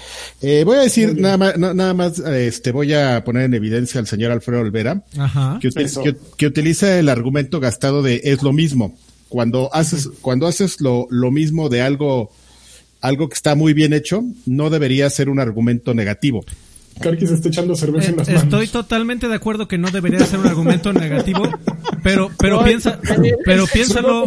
Eh, 0.41 0.63
voy 0.65 0.77
a 0.77 0.81
decir 0.81 1.19
nada 1.19 1.37
más, 1.37 1.57
nada 1.57 1.93
más, 1.93 2.19
este, 2.19 2.71
voy 2.71 2.93
a 2.93 3.23
poner 3.23 3.43
en 3.43 3.53
evidencia 3.53 3.99
al 3.99 4.07
señor 4.07 4.31
Alfredo 4.31 4.61
Olvera, 4.61 5.03
que, 5.61 5.69
que, 6.37 6.47
utiliza 6.47 6.97
el 6.97 7.09
argumento 7.09 7.59
gastado 7.59 8.01
de 8.01 8.21
es 8.23 8.41
lo 8.41 8.51
mismo. 8.51 8.97
Cuando 9.29 9.73
haces, 9.73 10.09
cuando 10.21 10.47
haces 10.47 10.81
lo, 10.81 11.07
lo 11.09 11.29
mismo 11.29 11.69
de 11.69 11.81
algo, 11.81 12.31
algo 13.05 13.29
que 13.29 13.35
está 13.35 13.55
muy 13.55 13.73
bien 13.73 13.93
hecho, 13.93 14.23
no 14.45 14.69
debería 14.69 15.09
ser 15.09 15.29
un 15.29 15.39
argumento 15.39 15.93
negativo. 15.93 16.43
Karki 16.99 17.27
se 17.27 17.33
está 17.33 17.49
echando 17.49 17.75
cerveza 17.75 18.09
en 18.09 18.17
las 18.17 18.27
manos. 18.27 18.43
Estoy 18.43 18.67
totalmente 18.67 19.27
de 19.27 19.35
acuerdo 19.35 19.67
que 19.67 19.77
no 19.77 19.91
debería 19.91 20.25
ser 20.25 20.39
un 20.39 20.47
argumento 20.47 20.93
negativo, 20.93 21.49
pero, 22.03 22.31
pero 22.37 22.63
piensa, 22.63 22.99
pero 23.43 23.65
piénsalo, 23.67 24.25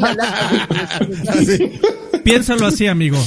piénsalo 2.25 2.67
así, 2.67 2.87
amigo. 2.87 3.19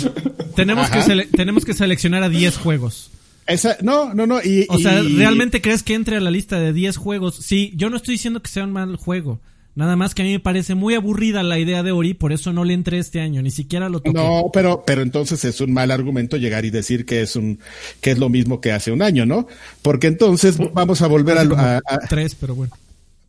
Tenemos 0.56 0.89
que 0.89 1.28
tenemos 1.36 1.66
que 1.66 1.74
seleccionar 1.74 2.24
a 2.24 2.30
10 2.30 2.58
juegos. 2.58 3.10
Esa, 3.47 3.78
no, 3.82 4.14
no, 4.14 4.28
no. 4.28 4.41
Y, 4.43 4.68
o 4.70 4.78
sea, 4.78 5.02
¿realmente 5.02 5.62
crees 5.62 5.82
que 5.82 5.95
entre 5.95 6.18
a 6.18 6.20
la 6.20 6.30
lista 6.30 6.60
de 6.60 6.72
10 6.72 6.97
juegos? 6.97 7.36
Sí, 7.38 7.74
yo 7.76 7.89
no 7.89 7.97
estoy 7.97 8.16
diciendo 8.16 8.41
que 8.41 8.49
sea 8.49 8.64
un 8.64 8.72
mal 8.72 8.95
juego. 8.95 9.39
Nada 9.82 9.95
más 9.95 10.13
que 10.13 10.21
a 10.21 10.25
mí 10.25 10.34
me 10.34 10.39
parece 10.39 10.75
muy 10.75 10.93
aburrida 10.93 11.41
la 11.41 11.57
idea 11.57 11.82
de 11.82 11.91
Ori, 11.91 12.13
por 12.13 12.32
eso 12.32 12.53
no 12.53 12.63
le 12.63 12.75
entré 12.75 12.99
este 12.99 13.19
año, 13.19 13.41
ni 13.41 13.49
siquiera 13.49 13.89
lo 13.89 13.99
toqué. 13.99 14.13
No, 14.13 14.51
pero, 14.53 14.84
pero 14.86 15.01
entonces 15.01 15.43
es 15.43 15.59
un 15.59 15.73
mal 15.73 15.89
argumento 15.89 16.38
llegar 16.38 16.65
y 16.65 16.69
decir 16.69 17.03
que 17.03 17.23
es 17.23 17.36
un, 17.36 17.57
que 17.99 18.11
es 18.11 18.19
lo 18.19 18.29
mismo 18.29 18.61
que 18.61 18.71
hace 18.71 18.91
un 18.91 19.01
año, 19.01 19.25
¿no? 19.25 19.47
Porque 19.82 20.05
entonces 20.05 20.59
vamos 20.71 21.01
a 21.01 21.07
volver 21.07 21.39
a, 21.39 21.77
a, 21.77 21.97
tres, 22.07 22.36
pero 22.36 22.53
bueno. 22.53 22.71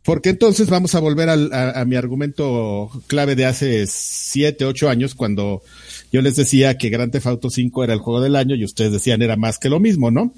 Porque 0.03 0.29
entonces 0.29 0.69
vamos 0.69 0.93
a 0.93 0.99
volver 0.99 1.27
a, 1.27 1.85
mi 1.85 1.95
argumento 1.95 2.91
clave 3.07 3.35
de 3.35 3.47
hace 3.47 3.87
siete, 3.87 4.63
ocho 4.63 4.91
años, 4.91 5.15
cuando 5.15 5.63
yo 6.11 6.21
les 6.21 6.35
decía 6.35 6.77
que 6.77 6.91
Grand 6.91 7.11
Theft 7.11 7.25
Auto 7.25 7.49
5 7.49 7.83
era 7.83 7.93
el 7.93 7.99
juego 7.99 8.21
del 8.21 8.35
año 8.35 8.53
y 8.53 8.63
ustedes 8.63 8.91
decían 8.91 9.23
era 9.23 9.37
más 9.37 9.57
que 9.57 9.69
lo 9.69 9.79
mismo, 9.79 10.11
¿no? 10.11 10.31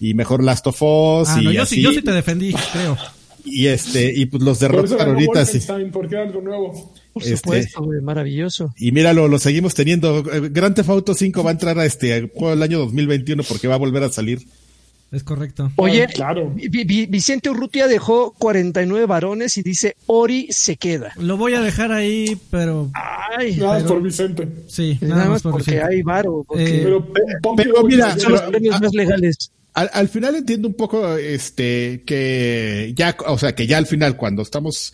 Y 0.00 0.14
mejor 0.14 0.42
Last 0.42 0.66
of 0.66 0.80
Us 0.80 1.28
ah, 1.28 1.42
y 1.42 1.52
yo 1.52 1.66
Sí, 1.66 1.82
yo 1.82 1.92
sí 1.92 2.00
te 2.00 2.12
defendí, 2.12 2.54
creo 2.72 2.96
y 3.50 3.66
este 3.66 4.12
y 4.14 4.26
pues 4.26 4.42
los 4.42 4.60
de 4.60 4.66
ahorita 4.66 5.44
sí. 5.46 5.60
Porque 5.92 6.16
algo 6.16 6.40
nuevo. 6.40 6.92
Por 7.12 7.22
este, 7.22 7.36
supuesto, 7.36 7.84
maravilloso. 8.02 8.72
Y 8.76 8.92
míralo, 8.92 9.28
lo 9.28 9.38
seguimos 9.38 9.74
teniendo. 9.74 10.18
Eh, 10.32 10.48
Grand 10.50 10.74
Theft 10.74 10.88
Auto 10.90 11.14
5 11.14 11.42
va 11.42 11.50
a 11.50 11.52
entrar 11.52 11.78
a 11.78 11.84
este 11.84 12.28
juego 12.28 12.50
del 12.50 12.62
año 12.62 12.78
2021 12.78 13.42
porque 13.42 13.66
va 13.66 13.74
a 13.74 13.78
volver 13.78 14.02
a 14.04 14.10
salir. 14.10 14.40
Es 15.10 15.22
correcto. 15.22 15.72
Oye, 15.76 16.06
claro. 16.06 16.52
Vicente 16.54 17.48
Urrutia 17.48 17.88
dejó 17.88 18.34
49 18.38 19.06
varones 19.06 19.56
y 19.56 19.62
dice 19.62 19.96
Ori 20.06 20.48
se 20.50 20.76
queda. 20.76 21.14
Lo 21.16 21.38
voy 21.38 21.54
a 21.54 21.62
dejar 21.62 21.92
ahí, 21.92 22.38
pero. 22.50 22.90
Ay, 22.92 23.56
nada 23.56 23.82
por 23.86 24.02
Vicente. 24.02 24.46
Sí, 24.66 24.98
nada, 25.00 25.30
más 25.30 25.42
porque 25.42 25.80
hay 25.80 26.02
varo. 26.02 26.44
Eh, 26.56 26.82
pero, 26.84 27.08
pero, 27.56 27.84
mira, 27.84 28.18
son 28.18 28.32
los 28.32 28.42
premios 28.42 28.80
más 28.80 28.92
legales 28.92 29.50
al, 29.86 30.08
final 30.08 30.36
entiendo 30.36 30.68
un 30.68 30.74
poco 30.74 31.16
este 31.16 32.02
que 32.06 32.92
ya, 32.96 33.16
o 33.26 33.38
sea, 33.38 33.54
que 33.54 33.66
ya 33.66 33.78
al 33.78 33.86
final 33.86 34.16
cuando 34.16 34.42
estamos 34.42 34.92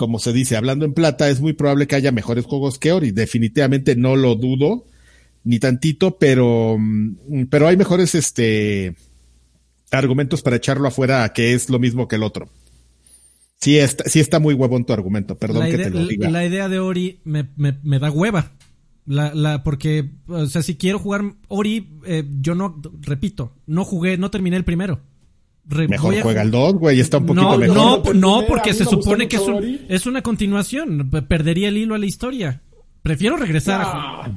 como 0.00 0.18
se 0.18 0.32
dice, 0.32 0.56
hablando 0.56 0.86
en 0.86 0.94
plata, 0.94 1.28
es 1.28 1.42
muy 1.42 1.52
probable 1.52 1.86
que 1.86 1.94
haya 1.94 2.10
mejores 2.10 2.46
juegos 2.46 2.78
que 2.78 2.90
Ori. 2.90 3.10
Definitivamente 3.10 3.96
no 3.96 4.16
lo 4.16 4.34
dudo, 4.34 4.86
ni 5.44 5.58
tantito, 5.58 6.16
pero, 6.16 6.78
mm, 6.78 7.48
pero 7.50 7.68
hay 7.68 7.76
mejores, 7.76 8.14
este, 8.14 8.94
argumentos 9.90 10.40
para 10.40 10.56
echarlo 10.56 10.88
afuera 10.88 11.30
que 11.34 11.52
es 11.52 11.68
lo 11.68 11.78
mismo 11.78 12.08
que 12.08 12.16
el 12.16 12.22
otro. 12.22 12.48
Sí 13.60 13.76
está, 13.76 14.04
sí 14.08 14.20
está 14.20 14.38
muy 14.38 14.54
huevón 14.54 14.86
tu 14.86 14.94
argumento, 14.94 15.36
perdón 15.36 15.70
que 15.70 15.76
te 15.76 15.90
lo 15.90 16.06
diga. 16.06 16.30
La 16.30 16.46
idea 16.46 16.70
de 16.70 16.78
Ori 16.78 17.20
me, 17.24 17.50
me, 17.56 17.78
me 17.82 17.98
da 17.98 18.10
hueva. 18.10 18.52
La, 19.10 19.34
la, 19.34 19.64
porque, 19.64 20.08
o 20.28 20.46
sea, 20.46 20.62
si 20.62 20.76
quiero 20.76 21.00
jugar 21.00 21.34
Ori, 21.48 21.98
eh, 22.06 22.22
yo 22.40 22.54
no, 22.54 22.80
repito, 23.00 23.56
no 23.66 23.84
jugué, 23.84 24.16
no 24.16 24.30
terminé 24.30 24.56
el 24.56 24.62
primero. 24.62 25.00
mejor 25.66 26.14
juega 26.22 26.42
el 26.42 26.52
2, 26.52 26.74
güey, 26.74 27.00
está 27.00 27.18
un 27.18 27.26
poquito 27.26 27.50
no, 27.50 27.58
mejor. 27.58 28.14
No, 28.14 28.40
no, 28.40 28.46
porque 28.46 28.72
se 28.72 28.84
supone 28.84 29.26
que 29.26 29.34
es, 29.34 29.42
es, 29.88 30.06
una 30.06 30.22
continuación. 30.22 31.10
Perdería 31.26 31.70
el 31.70 31.78
hilo 31.78 31.96
a 31.96 31.98
la 31.98 32.06
historia. 32.06 32.62
Prefiero 33.02 33.36
regresar 33.36 33.80
a 33.82 34.30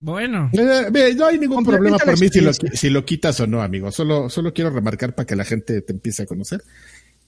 Bueno. 0.00 0.48
Eh, 0.54 1.14
no 1.14 1.26
hay 1.26 1.38
ningún 1.38 1.66
problema 1.66 1.98
por 1.98 2.18
mí 2.18 2.28
si 2.30 2.40
lo, 2.40 2.50
si 2.54 2.88
lo, 2.88 3.04
quitas 3.04 3.38
o 3.40 3.46
no, 3.46 3.60
amigo. 3.60 3.92
Solo, 3.92 4.30
solo 4.30 4.54
quiero 4.54 4.70
remarcar 4.70 5.14
para 5.14 5.26
que 5.26 5.36
la 5.36 5.44
gente 5.44 5.82
te 5.82 5.92
empiece 5.92 6.22
a 6.22 6.26
conocer. 6.26 6.62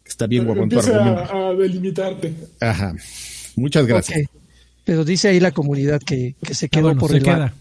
Está 0.03 0.27
bien 0.27 0.49
huevón 0.49 0.71
tu 0.71 0.79
argumento. 0.79 1.37
A, 1.37 1.53
delimitarte. 1.53 2.33
Ajá. 2.61 2.95
Muchas 3.57 3.87
gracias. 3.87 4.31
Pero 4.87 5.05
dice 5.05 5.27
ahí 5.27 5.41
la 5.41 5.51
comunidad 5.51 6.01
que, 6.01 6.37
se 6.53 6.69
quedó 6.69 6.97
por 6.97 7.11
se 7.11 7.17
el 7.17 7.25
queda. 7.25 7.53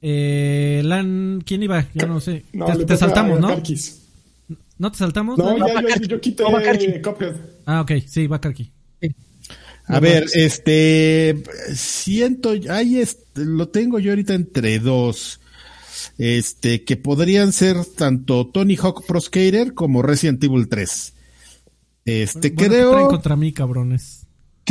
Eh, 0.00 0.80
Lan, 0.82 1.42
¿quién 1.44 1.62
iba? 1.62 1.86
Yo 1.92 2.06
no 2.06 2.20
sé. 2.20 2.46
te, 2.86 2.96
saltamos, 2.96 3.38
¿no? 3.38 3.62
¿No 4.78 4.90
te 4.90 4.96
saltamos? 4.96 5.36
No, 5.36 5.58
ya, 5.58 5.96
yo, 6.00 6.06
yo, 6.06 6.20
quité 6.22 6.44
Cuphead. 7.02 7.34
Ah, 7.66 7.82
ok, 7.82 7.92
sí, 8.06 8.26
va 8.26 8.40
Karki. 8.40 8.72
A 9.88 10.00
ver, 10.00 10.24
este, 10.32 11.42
siento, 11.74 12.54
ahí 12.70 13.02
lo 13.34 13.68
tengo 13.68 13.98
yo 13.98 14.12
ahorita 14.12 14.32
entre 14.32 14.78
dos, 14.78 15.40
este, 16.16 16.82
que 16.84 16.96
podrían 16.96 17.52
ser 17.52 17.76
tanto 17.84 18.46
Tony 18.46 18.76
Hawk 18.76 19.04
Pro 19.06 19.20
Skater 19.20 19.74
como 19.74 20.00
Resident 20.00 20.42
Evil 20.42 20.66
3. 20.68 21.12
Este, 22.06 22.54
creo. 22.54 23.08
contra 23.08 23.36
mí, 23.36 23.52
cabrones. 23.52 24.17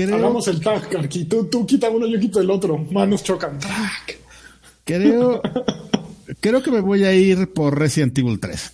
Hagamos 0.04 0.48
el 0.48 0.62
tag, 0.62 0.90
Karki. 0.90 1.26
Tú, 1.26 1.46
tú 1.46 1.66
quita 1.66 1.90
uno, 1.90 2.08
yo 2.08 2.20
quito 2.20 2.40
el 2.40 2.50
otro. 2.50 2.78
Manos 2.92 3.24
chocan. 3.24 3.60
Creo, 4.84 5.42
creo 6.40 6.64
que 6.64 6.72
me 6.72 6.82
voy 6.82 7.04
a 7.04 7.14
ir 7.14 7.52
por 7.54 7.78
Resident 7.78 8.18
Evil 8.18 8.40
3. 8.40 8.74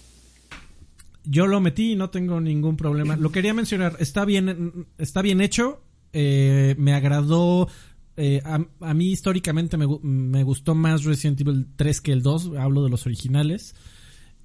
Yo 1.26 1.47
lo 1.47 1.61
metí 1.61 1.93
y 1.93 1.95
no 1.95 2.09
tengo 2.09 2.41
ningún 2.41 2.76
problema. 2.76 3.15
Lo 3.15 3.32
quería 3.32 3.53
mencionar. 3.53 3.95
Está 3.99 4.26
bien, 4.26 4.88
está 4.97 5.21
bien 5.21 5.39
hecho. 5.39 5.82
Eh, 6.11 6.76
me 6.78 6.93
agradó. 6.93 7.69
Eh, 8.17 8.41
a, 8.43 8.93
mí 8.93 9.11
históricamente 9.11 9.78
me, 9.78 9.88
me, 10.03 10.43
gustó 10.43 10.76
más 10.76 11.03
Resident 11.03 11.41
Evil 11.41 11.67
3 11.76 12.01
que 12.01 12.11
el 12.11 12.21
2. 12.21 12.51
Hablo 12.59 12.84
de 12.84 12.89
los 12.89 13.05
originales. 13.05 13.74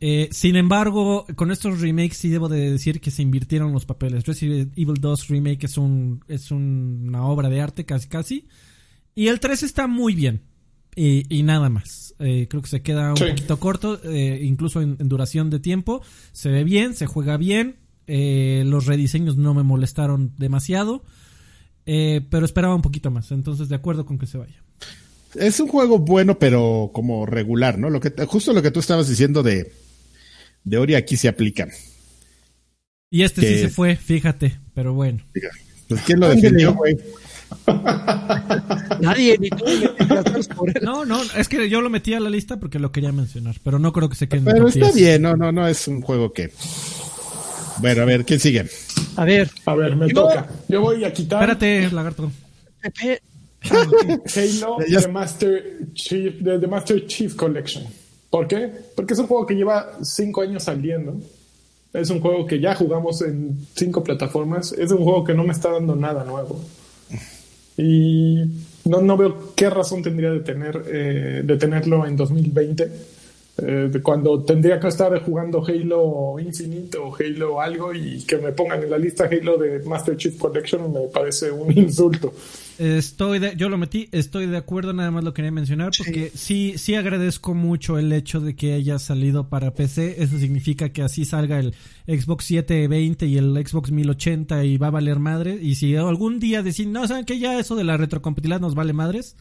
Eh, 0.00 0.28
sin 0.30 0.56
embargo, 0.56 1.26
con 1.34 1.50
estos 1.50 1.80
remakes 1.80 2.18
sí 2.18 2.28
debo 2.28 2.48
de 2.48 2.70
decir 2.70 3.00
que 3.00 3.10
se 3.10 3.22
invirtieron 3.22 3.72
los 3.72 3.84
papeles. 3.84 4.24
Resident 4.26 4.72
Evil 4.76 5.00
2 5.00 5.28
Remake 5.28 5.64
es, 5.64 5.76
un, 5.76 6.24
es 6.28 6.50
una 6.50 7.24
obra 7.24 7.48
de 7.48 7.60
arte 7.60 7.84
casi 7.84 8.08
casi. 8.08 8.46
Y 9.14 9.28
el 9.28 9.40
3 9.40 9.62
está 9.64 9.86
muy 9.86 10.14
bien. 10.14 10.42
Y, 10.94 11.44
nada 11.44 11.68
más. 11.68 12.14
Eh, 12.18 12.48
creo 12.50 12.60
que 12.60 12.68
se 12.68 12.82
queda 12.82 13.10
un 13.10 13.18
poquito 13.18 13.60
corto, 13.60 14.00
eh, 14.02 14.40
incluso 14.42 14.80
en, 14.80 14.96
duración 14.98 15.48
de 15.48 15.60
tiempo. 15.60 16.02
Se 16.32 16.48
ve 16.48 16.64
bien, 16.64 16.94
se 16.94 17.06
juega 17.06 17.36
bien. 17.36 17.76
los 18.06 18.86
rediseños 18.86 19.36
no 19.36 19.54
me 19.54 19.62
molestaron 19.62 20.32
demasiado. 20.38 21.04
pero 21.84 22.44
esperaba 22.44 22.74
un 22.74 22.82
poquito 22.82 23.12
más. 23.12 23.30
Entonces, 23.30 23.68
de 23.68 23.76
acuerdo 23.76 24.06
con 24.06 24.18
que 24.18 24.26
se 24.26 24.38
vaya. 24.38 24.60
Es 25.34 25.60
un 25.60 25.68
juego 25.68 25.98
bueno, 25.98 26.38
pero 26.38 26.90
como 26.92 27.26
regular, 27.26 27.78
¿no? 27.78 27.90
Lo 27.90 28.00
que, 28.00 28.10
justo 28.26 28.52
lo 28.52 28.62
que 28.62 28.70
tú 28.70 28.80
estabas 28.80 29.08
diciendo 29.08 29.42
de 29.44 29.70
de 30.64 30.78
Ori 30.78 30.94
aquí 30.94 31.16
se 31.16 31.28
aplican. 31.28 31.70
Y 33.10 33.22
este 33.22 33.40
sí 33.40 33.58
se 33.60 33.68
fue, 33.68 33.96
fíjate, 33.96 34.58
pero 34.74 34.92
bueno. 34.92 35.20
Pues 35.88 36.02
¿quién 36.02 36.20
lo 36.20 36.28
defendió, 36.28 36.74
güey? 36.74 36.96
Nadie, 39.00 39.38
ni 39.38 39.48
tú. 39.48 39.64
No, 40.82 41.06
no, 41.06 41.22
es 41.36 41.48
que 41.48 41.68
yo 41.70 41.80
lo 41.80 41.88
metí 41.88 42.12
a 42.12 42.20
la 42.20 42.28
lista 42.28 42.58
porque 42.58 42.78
lo 42.78 42.92
quería 42.92 43.12
mencionar, 43.12 43.56
pero 43.62 43.78
no 43.78 43.92
creo 43.92 44.10
que 44.10 44.16
se 44.16 44.28
quede 44.28 44.42
Pero 44.42 44.68
está 44.68 44.92
bien, 44.92 45.22
no, 45.22 45.36
no, 45.36 45.50
no 45.50 45.66
es 45.66 45.88
un 45.88 46.02
juego 46.02 46.32
que. 46.32 46.50
Bueno, 47.78 48.02
a 48.02 48.04
ver, 48.04 48.24
¿quién 48.24 48.40
sigue? 48.40 48.66
A 49.16 49.24
ver. 49.24 49.48
A 49.64 49.74
ver, 49.74 49.96
me 49.96 50.08
toca. 50.08 50.48
Yo 50.68 50.82
voy 50.82 51.04
a 51.04 51.12
quitar. 51.12 51.40
Espérate, 51.40 51.90
lagarto. 51.90 52.30
Halo 53.62 54.76
The 54.86 55.08
Master 55.08 55.78
Chief, 55.94 56.34
The 56.42 56.66
Master 56.66 57.06
Chief 57.06 57.34
Collection. 57.34 57.84
¿Por 58.30 58.46
qué? 58.46 58.70
Porque 58.94 59.14
es 59.14 59.20
un 59.20 59.26
juego 59.26 59.46
que 59.46 59.54
lleva 59.54 59.98
cinco 60.02 60.42
años 60.42 60.64
saliendo. 60.64 61.16
Es 61.92 62.10
un 62.10 62.20
juego 62.20 62.46
que 62.46 62.60
ya 62.60 62.74
jugamos 62.74 63.22
en 63.22 63.66
cinco 63.74 64.04
plataformas. 64.04 64.72
Es 64.72 64.90
un 64.90 65.02
juego 65.02 65.24
que 65.24 65.34
no 65.34 65.44
me 65.44 65.52
está 65.52 65.70
dando 65.72 65.96
nada 65.96 66.24
nuevo. 66.24 66.60
Y 67.76 68.42
no, 68.84 69.00
no 69.00 69.16
veo 69.16 69.54
qué 69.54 69.70
razón 69.70 70.02
tendría 70.02 70.30
de, 70.30 70.40
tener, 70.40 70.84
eh, 70.88 71.42
de 71.44 71.56
tenerlo 71.56 72.06
en 72.06 72.16
2020. 72.16 72.90
Eh, 73.58 73.88
de 73.90 74.02
cuando 74.02 74.42
tendría 74.44 74.78
que 74.78 74.88
estar 74.88 75.20
jugando 75.22 75.64
Halo 75.66 76.38
Infinite 76.38 76.96
o 76.98 77.14
Halo 77.14 77.60
algo 77.60 77.92
y 77.92 78.22
que 78.22 78.38
me 78.38 78.52
pongan 78.52 78.82
en 78.82 78.90
la 78.90 78.98
lista 78.98 79.28
Halo 79.30 79.58
de 79.58 79.80
Master 79.80 80.16
Chief 80.16 80.36
Collection 80.38 80.92
me 80.92 81.08
parece 81.12 81.50
un 81.50 81.76
insulto. 81.76 82.32
Estoy 82.78 83.40
de, 83.40 83.56
yo 83.56 83.68
lo 83.68 83.76
metí, 83.76 84.08
estoy 84.12 84.46
de 84.46 84.56
acuerdo, 84.56 84.92
nada 84.92 85.10
más 85.10 85.24
lo 85.24 85.34
quería 85.34 85.50
mencionar 85.50 85.90
porque 85.98 86.30
sí. 86.32 86.74
sí, 86.76 86.94
agradezco 86.94 87.52
mucho 87.52 87.98
el 87.98 88.12
hecho 88.12 88.38
de 88.38 88.54
que 88.54 88.74
haya 88.74 89.00
salido 89.00 89.48
para 89.48 89.74
PC. 89.74 90.22
Eso 90.22 90.38
significa 90.38 90.90
que 90.90 91.02
así 91.02 91.24
salga 91.24 91.58
el 91.58 91.74
Xbox 92.06 92.44
720 92.44 93.26
y 93.26 93.36
el 93.36 93.66
Xbox 93.66 93.90
1080 93.90 94.64
y 94.64 94.78
va 94.78 94.86
a 94.86 94.90
valer 94.90 95.18
madre. 95.18 95.58
Y 95.60 95.74
si 95.74 95.96
algún 95.96 96.38
día 96.38 96.62
deciden, 96.62 96.92
no, 96.92 97.08
saben 97.08 97.24
que 97.24 97.40
ya 97.40 97.58
eso 97.58 97.74
de 97.74 97.82
la 97.82 97.96
retrocompatibilidad 97.96 98.60
nos 98.60 98.76
vale 98.76 98.92
madres. 98.92 99.34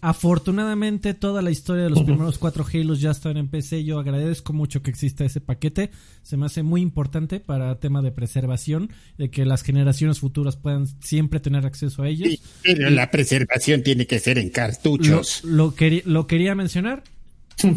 Afortunadamente 0.00 1.12
toda 1.12 1.42
la 1.42 1.50
historia 1.50 1.84
de 1.84 1.90
los 1.90 2.04
primeros 2.04 2.38
cuatro 2.38 2.64
Halos 2.72 3.00
ya 3.00 3.10
están 3.10 3.36
en 3.36 3.48
PC. 3.48 3.82
Yo 3.84 3.98
agradezco 3.98 4.52
mucho 4.52 4.80
que 4.82 4.90
exista 4.90 5.24
ese 5.24 5.40
paquete. 5.40 5.90
Se 6.22 6.36
me 6.36 6.46
hace 6.46 6.62
muy 6.62 6.82
importante 6.82 7.40
para 7.40 7.78
tema 7.80 8.00
de 8.00 8.12
preservación, 8.12 8.90
de 9.16 9.30
que 9.30 9.44
las 9.44 9.62
generaciones 9.62 10.20
futuras 10.20 10.56
puedan 10.56 10.86
siempre 11.02 11.40
tener 11.40 11.66
acceso 11.66 12.02
a 12.02 12.08
ellos. 12.08 12.38
pero 12.62 12.90
la 12.90 13.10
preservación 13.10 13.82
tiene 13.82 14.06
que 14.06 14.20
ser 14.20 14.38
en 14.38 14.50
cartuchos. 14.50 15.42
Lo, 15.42 15.74
lo, 15.76 16.00
lo 16.04 16.26
quería 16.26 16.54
mencionar. 16.54 17.02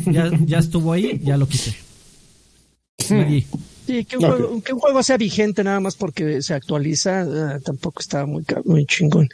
Ya, 0.05 0.30
ya 0.45 0.59
estuvo 0.59 0.93
ahí, 0.93 1.19
ya 1.24 1.38
lo 1.38 1.47
quité. 1.47 1.76
Allí. 3.09 3.47
Sí, 3.86 4.06
que 4.06 4.18
un, 4.18 4.26
okay. 4.26 4.38
juego, 4.38 4.64
que 4.64 4.74
un, 4.74 4.80
juego, 4.80 5.04
sea 5.04 5.18
vigente 5.18 5.64
nada 5.64 5.80
más 5.80 5.96
porque 5.96 6.42
se 6.42 6.54
actualiza, 6.54 7.26
uh, 7.26 7.62
tampoco 7.62 8.02
está 8.02 8.26
muy, 8.26 8.46
muy 8.66 8.86
chingón. 8.86 9.28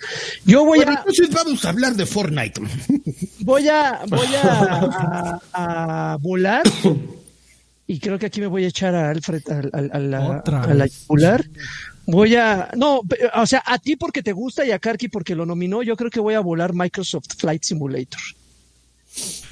Yo 0.45 0.63
voy 0.65 0.79
bueno, 0.79 0.93
a. 0.93 0.95
Entonces 0.99 1.29
vamos 1.31 1.65
a 1.65 1.69
hablar 1.69 1.95
de 1.95 2.05
Fortnite. 2.05 2.61
Voy 3.39 3.67
a, 3.69 4.01
voy 4.07 4.27
a, 4.35 5.39
a, 5.53 6.13
a 6.13 6.17
volar. 6.17 6.63
Y 7.87 7.99
creo 7.99 8.19
que 8.19 8.25
aquí 8.25 8.41
me 8.41 8.47
voy 8.47 8.65
a 8.65 8.67
echar 8.67 8.93
a 8.93 9.09
Alfred 9.09 9.41
a, 9.49 9.77
a, 9.77 9.79
a 9.79 9.99
la, 9.99 10.39
a 10.39 10.73
la 10.73 10.87
yugular. 10.87 11.45
Voy 12.05 12.35
a, 12.35 12.69
no, 12.75 13.01
o 13.35 13.45
sea, 13.45 13.63
a 13.65 13.79
ti 13.79 13.95
porque 13.95 14.23
te 14.23 14.31
gusta 14.33 14.65
y 14.65 14.71
a 14.71 14.79
Karki 14.79 15.07
porque 15.07 15.35
lo 15.35 15.45
nominó, 15.45 15.83
yo 15.83 15.95
creo 15.95 16.09
que 16.09 16.19
voy 16.19 16.35
a 16.35 16.39
volar 16.41 16.73
Microsoft 16.73 17.35
Flight 17.37 17.63
Simulator. 17.63 18.21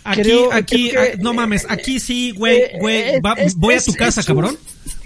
Aquí, 0.03 0.21
creo, 0.21 0.53
aquí, 0.53 0.89
creo 0.89 1.11
que, 1.11 1.17
no 1.17 1.33
mames, 1.33 1.65
aquí 1.67 1.99
sí, 1.99 2.31
güey, 2.31 2.77
güey, 2.79 3.15
eh, 3.15 3.21
voy 3.57 3.73
a 3.73 3.81
tu 3.81 3.93
casa, 3.93 4.21
es, 4.21 4.27
cabrón. 4.27 4.57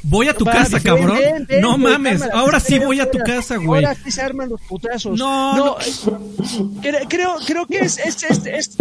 Voy 0.03 0.27
a 0.27 0.33
tu 0.33 0.45
casa, 0.45 0.79
cabrón. 0.79 1.17
Ven, 1.17 1.45
ven, 1.45 1.61
no 1.61 1.77
mames, 1.77 2.21
cámara, 2.21 2.39
ahora 2.39 2.59
sí 2.59 2.79
voy 2.79 2.99
a 2.99 3.09
tu 3.09 3.17
casa, 3.19 3.57
güey. 3.57 3.83
Ahora 3.83 3.97
sí 4.03 4.11
se 4.11 4.21
arman 4.21 4.49
los 4.49 4.61
putazos. 4.61 5.17
No, 5.17 5.55
no. 5.55 5.65
no. 5.65 6.81
Creo, 7.07 7.35
creo 7.45 7.65
que 7.65 7.79
es, 7.79 7.97
es, 7.97 8.23
es, 8.23 8.45
es 8.45 8.77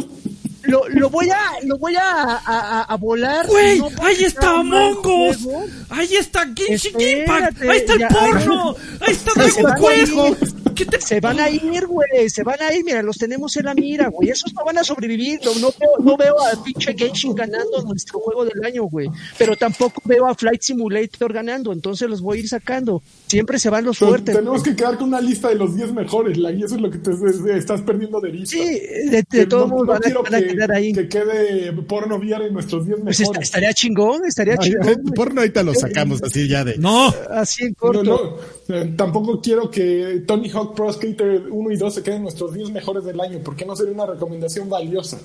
lo, 0.62 0.88
lo 0.88 1.08
voy 1.10 1.30
a 1.30 1.40
lo 1.64 1.78
voy 1.78 1.96
a, 1.96 2.40
a, 2.44 2.82
a 2.82 2.96
volar. 2.96 3.46
Güey, 3.46 3.78
no 3.80 3.88
ahí 4.02 4.24
está 4.24 4.50
Among 4.50 4.98
Us. 5.04 5.48
Ahí 5.88 6.14
está 6.14 6.46
Genshin 6.54 7.00
Impact. 7.00 7.62
Ahí 7.62 7.78
está 7.78 7.92
el 7.94 8.00
ya, 8.00 8.08
porno. 8.08 8.76
Ahí 9.00 9.14
está 9.14 9.32
Dragon 9.34 9.74
Quest. 9.80 10.67
Te... 10.84 11.00
Se 11.00 11.20
van 11.20 11.40
a 11.40 11.50
ir, 11.50 11.86
güey. 11.86 12.28
Se 12.28 12.42
van 12.42 12.60
a 12.60 12.72
ir. 12.74 12.84
Mira, 12.84 13.02
los 13.02 13.18
tenemos 13.18 13.56
en 13.56 13.64
la 13.66 13.74
mira, 13.74 14.08
güey. 14.08 14.30
Esos 14.30 14.52
no 14.54 14.64
van 14.64 14.78
a 14.78 14.84
sobrevivir. 14.84 15.40
No, 15.44 15.54
no, 15.54 15.68
veo, 15.78 15.90
no 16.00 16.16
veo 16.16 16.34
a 16.40 16.62
pinche 16.62 16.94
Genshin 16.96 17.34
ganando 17.34 17.82
nuestro 17.82 18.20
juego 18.20 18.44
del 18.44 18.64
año, 18.64 18.84
güey. 18.84 19.08
Pero 19.38 19.56
tampoco 19.56 20.00
veo 20.04 20.26
a 20.26 20.34
Flight 20.34 20.62
Simulator 20.62 21.32
ganando. 21.32 21.72
Entonces 21.72 22.08
los 22.08 22.20
voy 22.20 22.38
a 22.38 22.40
ir 22.40 22.48
sacando. 22.48 23.02
Siempre 23.26 23.58
se 23.58 23.70
van 23.70 23.84
los 23.84 23.98
Pero 23.98 24.10
fuertes. 24.10 24.34
Tenemos 24.36 24.62
que 24.62 24.74
quedar 24.76 24.96
con 24.98 25.08
una 25.08 25.20
lista 25.20 25.48
de 25.48 25.54
los 25.56 25.74
10 25.76 25.92
mejores. 25.92 26.36
La, 26.38 26.52
y 26.52 26.62
eso 26.62 26.74
es 26.76 26.80
lo 26.80 26.90
que 26.90 26.98
te, 26.98 27.10
te 27.14 27.58
estás 27.58 27.82
perdiendo 27.82 28.20
de 28.20 28.30
vista. 28.30 28.56
Sí, 28.56 28.64
de, 29.10 29.24
de 29.30 29.46
todos 29.46 29.68
modos 29.68 29.86
no, 29.86 30.22
van, 30.22 30.34
a 30.34 30.40
que, 30.40 30.46
quedar 30.46 30.72
ahí. 30.72 30.92
que 30.92 31.08
quede 31.08 31.72
porno 31.82 32.16
VR 32.16 32.46
en 32.46 32.54
nuestros 32.54 32.86
10 32.86 33.00
Pues 33.02 33.20
mejores. 33.20 33.38
est 33.38 33.42
estaría 33.44 33.72
chingón, 33.72 34.24
estaría 34.26 34.56
Ay, 34.58 34.70
chingón. 34.70 35.04
Porno 35.14 35.40
ahorita 35.40 35.62
lo 35.62 35.74
sacamos 35.74 36.22
así 36.22 36.48
ya 36.48 36.64
de. 36.64 36.76
No. 36.78 37.12
Así 37.30 37.64
en 37.64 37.74
corto. 37.74 38.02
No, 38.04 38.36
no, 38.68 38.76
eh, 38.76 38.94
tampoco 38.96 39.40
quiero 39.40 39.70
que 39.70 40.22
Tony 40.26 40.50
Hawk 40.50 40.67
Pro 40.74 40.92
Skater 40.92 41.44
1 41.50 41.70
y 41.70 41.76
2 41.76 41.94
se 41.94 42.02
queden 42.02 42.22
nuestros 42.22 42.54
10 42.54 42.70
mejores 42.70 43.04
del 43.04 43.20
año, 43.20 43.40
porque 43.44 43.64
no 43.64 43.76
sería 43.76 43.92
una 43.92 44.06
recomendación 44.06 44.68
valiosa. 44.68 45.18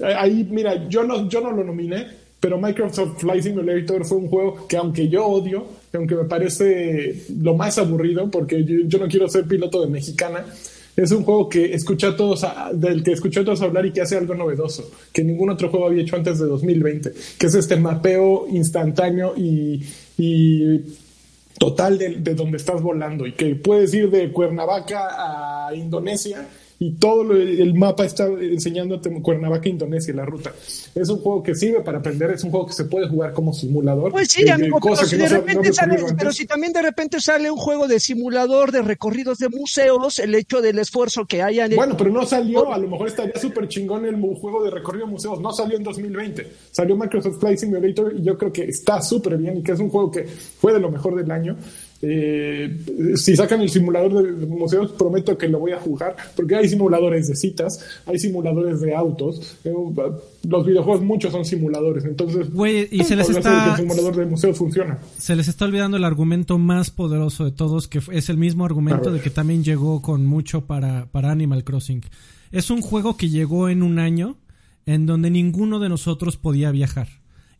Ahí, 0.00 0.46
mira, 0.50 0.88
yo 0.88 1.02
no, 1.02 1.28
yo 1.28 1.40
no 1.40 1.50
lo 1.52 1.64
nominé, 1.64 2.06
pero 2.40 2.58
Microsoft 2.58 3.20
Flight 3.20 3.42
Simulator 3.42 4.04
fue 4.06 4.18
un 4.18 4.28
juego 4.28 4.66
que 4.68 4.76
aunque 4.76 5.08
yo 5.08 5.26
odio, 5.26 5.66
aunque 5.92 6.14
me 6.14 6.24
parece 6.24 7.24
lo 7.40 7.54
más 7.54 7.78
aburrido, 7.78 8.30
porque 8.30 8.64
yo, 8.64 8.76
yo 8.86 8.98
no 8.98 9.08
quiero 9.08 9.28
ser 9.28 9.44
piloto 9.44 9.80
de 9.80 9.88
mexicana, 9.88 10.44
es 11.02 11.12
un 11.12 11.22
juego 11.22 11.48
que 11.48 11.74
escucha 11.74 12.16
todos 12.16 12.44
del 12.74 13.02
que 13.04 13.12
escuché 13.12 13.40
a 13.40 13.44
todos 13.44 13.62
hablar 13.62 13.86
y 13.86 13.92
que 13.92 14.00
hace 14.00 14.16
algo 14.16 14.34
novedoso 14.34 14.90
que 15.12 15.22
ningún 15.22 15.48
otro 15.50 15.68
juego 15.68 15.86
había 15.86 16.02
hecho 16.02 16.16
antes 16.16 16.40
de 16.40 16.46
2020 16.46 17.12
que 17.38 17.46
es 17.46 17.54
este 17.54 17.76
mapeo 17.76 18.48
instantáneo 18.50 19.32
y, 19.36 19.80
y 20.18 20.80
total 21.58 21.98
de, 21.98 22.16
de, 22.16 22.34
donde 22.34 22.56
estás 22.56 22.80
volando 22.82 23.26
y 23.26 23.32
que 23.32 23.54
puedes 23.56 23.92
ir 23.94 24.10
de 24.10 24.32
Cuernavaca 24.32 25.68
a 25.68 25.74
Indonesia 25.74 26.46
y 26.80 26.92
todo 26.92 27.24
lo, 27.24 27.34
el 27.36 27.74
mapa 27.74 28.04
está 28.04 28.26
enseñándote 28.26 29.10
Cuernavaca, 29.20 29.68
Indonesia, 29.68 30.14
la 30.14 30.24
ruta. 30.24 30.52
Es 30.94 31.08
un 31.08 31.18
juego 31.18 31.42
que 31.42 31.54
sirve 31.54 31.80
para 31.80 31.98
aprender, 31.98 32.30
es 32.30 32.44
un 32.44 32.50
juego 32.50 32.66
que 32.66 32.72
se 32.72 32.84
puede 32.84 33.08
jugar 33.08 33.32
como 33.32 33.52
simulador. 33.52 34.12
Pues 34.12 34.30
sí, 34.30 34.48
amigo, 34.48 34.78
pero 34.80 34.96
si, 34.96 35.16
de 35.16 35.28
repente 35.28 35.72
sale, 35.72 35.98
pero 36.16 36.32
si 36.32 36.46
también 36.46 36.72
de 36.72 36.82
repente 36.82 37.20
sale 37.20 37.50
un 37.50 37.56
juego 37.56 37.88
de 37.88 37.98
simulador 37.98 38.70
de 38.70 38.82
recorridos 38.82 39.38
de 39.38 39.48
museos, 39.48 40.20
el 40.20 40.34
hecho 40.34 40.62
del 40.62 40.78
esfuerzo 40.78 41.26
que 41.26 41.42
haya 41.42 41.66
en 41.66 41.74
Bueno, 41.74 41.96
pero 41.96 42.10
no 42.10 42.24
salió, 42.24 42.72
a 42.72 42.78
lo 42.78 42.88
mejor 42.88 43.08
estaría 43.08 43.36
súper 43.40 43.66
chingón 43.66 44.04
el 44.06 44.16
juego 44.36 44.62
de 44.62 44.70
recorrido 44.70 45.06
de 45.06 45.12
museos, 45.12 45.40
no 45.40 45.52
salió 45.52 45.76
en 45.76 45.82
2020, 45.82 46.52
salió 46.70 46.96
Microsoft 46.96 47.40
Flight 47.40 47.58
Simulator 47.58 48.14
y 48.16 48.22
yo 48.22 48.38
creo 48.38 48.52
que 48.52 48.64
está 48.64 49.02
súper 49.02 49.36
bien 49.36 49.58
y 49.58 49.62
que 49.62 49.72
es 49.72 49.80
un 49.80 49.90
juego 49.90 50.10
que 50.10 50.24
fue 50.24 50.72
de 50.72 50.80
lo 50.80 50.90
mejor 50.90 51.16
del 51.16 51.30
año. 51.30 51.56
Eh, 52.00 52.78
si 53.16 53.34
sacan 53.34 53.60
el 53.60 53.68
simulador 53.68 54.38
de 54.38 54.46
museos, 54.46 54.92
prometo 54.92 55.36
que 55.36 55.48
lo 55.48 55.58
voy 55.58 55.72
a 55.72 55.80
jugar, 55.80 56.14
porque 56.36 56.54
hay 56.54 56.68
simuladores 56.68 57.26
de 57.26 57.34
citas, 57.34 57.84
hay 58.06 58.18
simuladores 58.18 58.80
de 58.80 58.94
autos, 58.94 59.56
eh, 59.64 59.72
los 60.48 60.64
videojuegos 60.64 61.02
muchos 61.02 61.32
son 61.32 61.44
simuladores, 61.44 62.04
entonces 62.04 62.46
y 62.90 63.02
se 63.02 63.16
les 63.16 63.28
está 63.28 63.70
el 63.70 63.76
simulador 63.76 64.16
de 64.16 64.26
museos 64.26 64.56
funciona. 64.56 64.98
Se 65.18 65.34
les 65.34 65.48
está 65.48 65.64
olvidando 65.64 65.96
el 65.96 66.04
argumento 66.04 66.56
más 66.58 66.90
poderoso 66.90 67.44
de 67.44 67.50
todos, 67.50 67.88
que 67.88 68.00
es 68.12 68.28
el 68.28 68.36
mismo 68.36 68.64
argumento 68.64 69.10
de 69.10 69.20
que 69.20 69.30
también 69.30 69.64
llegó 69.64 70.00
con 70.00 70.24
mucho 70.24 70.66
para, 70.66 71.06
para 71.06 71.32
Animal 71.32 71.64
Crossing. 71.64 72.02
Es 72.52 72.70
un 72.70 72.80
juego 72.80 73.16
que 73.16 73.28
llegó 73.28 73.68
en 73.68 73.82
un 73.82 73.98
año 73.98 74.36
en 74.86 75.04
donde 75.04 75.30
ninguno 75.30 75.80
de 75.80 75.88
nosotros 75.88 76.36
podía 76.36 76.70
viajar. 76.70 77.08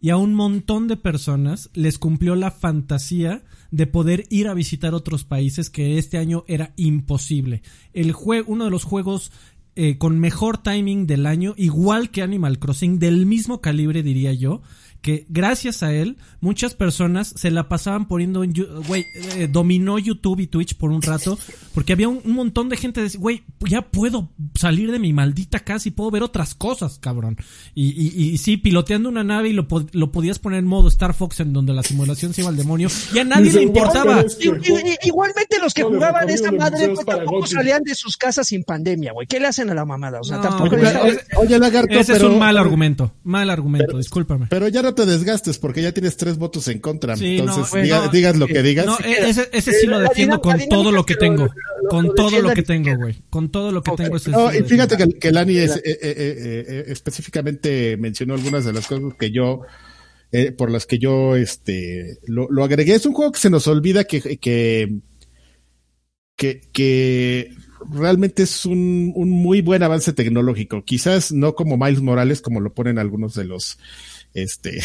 Y 0.01 0.11
a 0.11 0.16
un 0.16 0.34
montón 0.34 0.86
de 0.86 0.96
personas 0.96 1.70
les 1.74 1.99
cumplió 1.99 2.36
la 2.36 2.51
fantasía 2.51 3.42
de 3.70 3.86
poder 3.86 4.24
ir 4.30 4.49
a 4.49 4.55
visitar 4.55 4.94
otros 4.94 5.24
países 5.24 5.70
que 5.70 5.99
este 5.99 6.18
año 6.18 6.44
era 6.46 6.72
imposible. 6.76 7.62
El 7.92 8.12
juego, 8.12 8.53
uno 8.53 8.64
de 8.64 8.70
los 8.70 8.84
juegos 8.84 9.32
eh, 9.80 9.96
con 9.96 10.18
mejor 10.18 10.59
timing 10.59 11.07
del 11.07 11.24
año, 11.26 11.55
igual 11.57 12.11
que 12.11 12.22
Animal 12.22 12.59
Crossing, 12.59 12.99
del 12.99 13.26
mismo 13.26 13.61
calibre 13.61 14.03
diría 14.03 14.32
yo, 14.32 14.61
que 15.01 15.26
gracias 15.28 15.82
a 15.82 15.92
él 15.92 16.16
muchas 16.40 16.74
personas 16.74 17.32
se 17.36 17.51
la 17.51 17.68
pasaban 17.68 18.09
poniendo 18.09 18.42
en 18.42 18.53
güey 18.86 19.05
eh, 19.36 19.49
dominó 19.51 19.99
YouTube 19.99 20.40
y 20.40 20.46
Twitch 20.46 20.76
por 20.76 20.90
un 20.90 21.03
rato 21.03 21.38
porque 21.74 21.92
había 21.92 22.09
un, 22.09 22.20
un 22.24 22.32
montón 22.32 22.68
de 22.68 22.76
gente 22.76 23.03
de 23.03 23.16
güey 23.16 23.44
ya 23.61 23.82
puedo 23.82 24.30
salir 24.55 24.90
de 24.90 24.99
mi 24.99 25.12
maldita 25.12 25.61
casa 25.61 25.88
y 25.88 25.92
puedo 25.92 26.11
ver 26.11 26.22
otras 26.22 26.55
cosas 26.55 26.99
cabrón. 26.99 27.36
Y, 27.74 27.90
y, 27.90 28.30
y 28.30 28.38
sí 28.38 28.57
piloteando 28.57 29.09
una 29.09 29.24
nave 29.24 29.51
y 29.51 29.53
lo, 29.53 29.66
lo 29.92 30.12
podías 30.12 30.38
poner 30.38 30.61
en 30.61 30.66
modo 30.66 30.88
Star 30.88 31.14
Fox 31.14 31.40
en 31.40 31.53
donde 31.53 31.72
la 31.72 31.82
simulación 31.82 32.34
se 32.34 32.42
iba 32.42 32.51
al 32.51 32.57
demonio 32.57 32.88
y 33.14 33.18
a 33.18 33.24
nadie 33.24 33.53
le 33.53 33.62
importaba 33.62 34.24
igualmente 35.03 35.59
los 35.61 35.74
que 35.74 35.82
no, 35.82 35.88
jugaban 35.88 36.28
esa 36.28 36.51
madre 36.53 36.88
pues, 36.88 37.07
tampoco 37.07 37.46
salían 37.46 37.82
de 37.82 37.94
sus 37.94 38.16
casas 38.16 38.49
sin 38.49 38.64
pandemia 38.64 39.12
güey. 39.12 39.26
¿qué 39.26 39.38
le 39.40 39.46
hacen 39.46 39.70
a 39.70 39.74
la 39.74 39.84
mamada? 39.84 40.20
o 40.20 40.24
sea 40.24 40.38
no, 40.38 40.42
tampoco 40.42 40.76
es, 40.76 41.20
oye 41.36 41.59
lagarto 41.59 41.92
ese 41.92 42.14
pero, 42.14 42.26
es 42.26 42.32
un 42.32 42.38
mal 42.38 42.57
argumento 42.57 43.12
mal 43.24 43.51
argumento 43.51 43.86
pero, 43.86 43.99
discúlpame. 43.99 44.46
pero 44.49 44.68
ya 44.68 44.82
no 44.89 44.95
te 44.95 45.07
desgastes 45.07 45.59
porque 45.59 45.82
ya 45.82 45.93
tienes 45.93 46.16
tres 46.16 46.39
votos 46.39 46.66
en 46.68 46.78
contra. 46.78 47.16
Sí, 47.16 47.39
Entonces, 47.39 47.72
no, 47.72 47.82
diga, 47.82 48.07
no, 48.07 48.09
digas 48.09 48.36
lo 48.36 48.47
que 48.47 48.62
digas. 48.62 48.86
No, 48.86 48.99
ese, 48.99 49.49
ese 49.53 49.72
sí 49.72 49.86
lo 49.86 49.99
defiendo 49.99 50.41
con 50.41 50.59
todo 50.68 50.91
lo 50.91 51.05
que 51.05 51.14
tengo. 51.14 51.49
Con 51.91 52.14
todo 52.14 52.41
lo 52.41 52.55
que 52.55 52.62
tengo, 52.62 52.97
güey. 52.97 53.22
Con 53.30 53.51
todo 53.51 53.70
lo 53.70 53.82
que 53.82 53.93
tengo. 53.93 54.16
Ese 54.16 54.30
no, 54.30 54.53
y 54.53 54.62
fíjate 54.62 54.97
que, 54.97 55.09
que 55.18 55.30
Lani 55.30 55.59
es, 55.59 55.76
eh, 55.76 55.82
eh, 55.84 55.99
eh, 56.03 56.84
específicamente 56.89 57.97
mencionó 57.99 58.34
algunas 58.34 58.64
de 58.64 58.72
las 58.72 58.86
cosas 58.86 59.12
que 59.18 59.30
yo, 59.30 59.62
eh, 60.32 60.53
por 60.53 60.70
las 60.70 60.86
que 60.86 60.99
yo 60.99 61.36
este, 61.36 62.18
lo, 62.26 62.49
lo, 62.51 62.64
agregué. 62.64 62.95
Es 62.95 63.07
un 63.07 63.12
juego 63.12 63.32
que 63.32 63.41
se 63.41 63.51
nos 63.51 63.66
olvida 63.66 64.05
que, 64.05 64.39
que, 64.39 65.01
que, 66.36 66.61
que 66.72 67.53
realmente 67.91 68.43
es 68.43 68.64
un, 68.64 69.12
un 69.14 69.30
muy 69.30 69.61
buen 69.61 69.82
avance 69.82 70.12
tecnológico. 70.12 70.84
Quizás 70.84 71.32
no 71.32 71.55
como 71.55 71.76
Miles 71.76 72.01
Morales, 72.01 72.41
como 72.41 72.61
lo 72.61 72.72
ponen 72.72 72.99
algunos 72.99 73.34
de 73.34 73.45
los 73.45 73.78
este, 74.35 74.81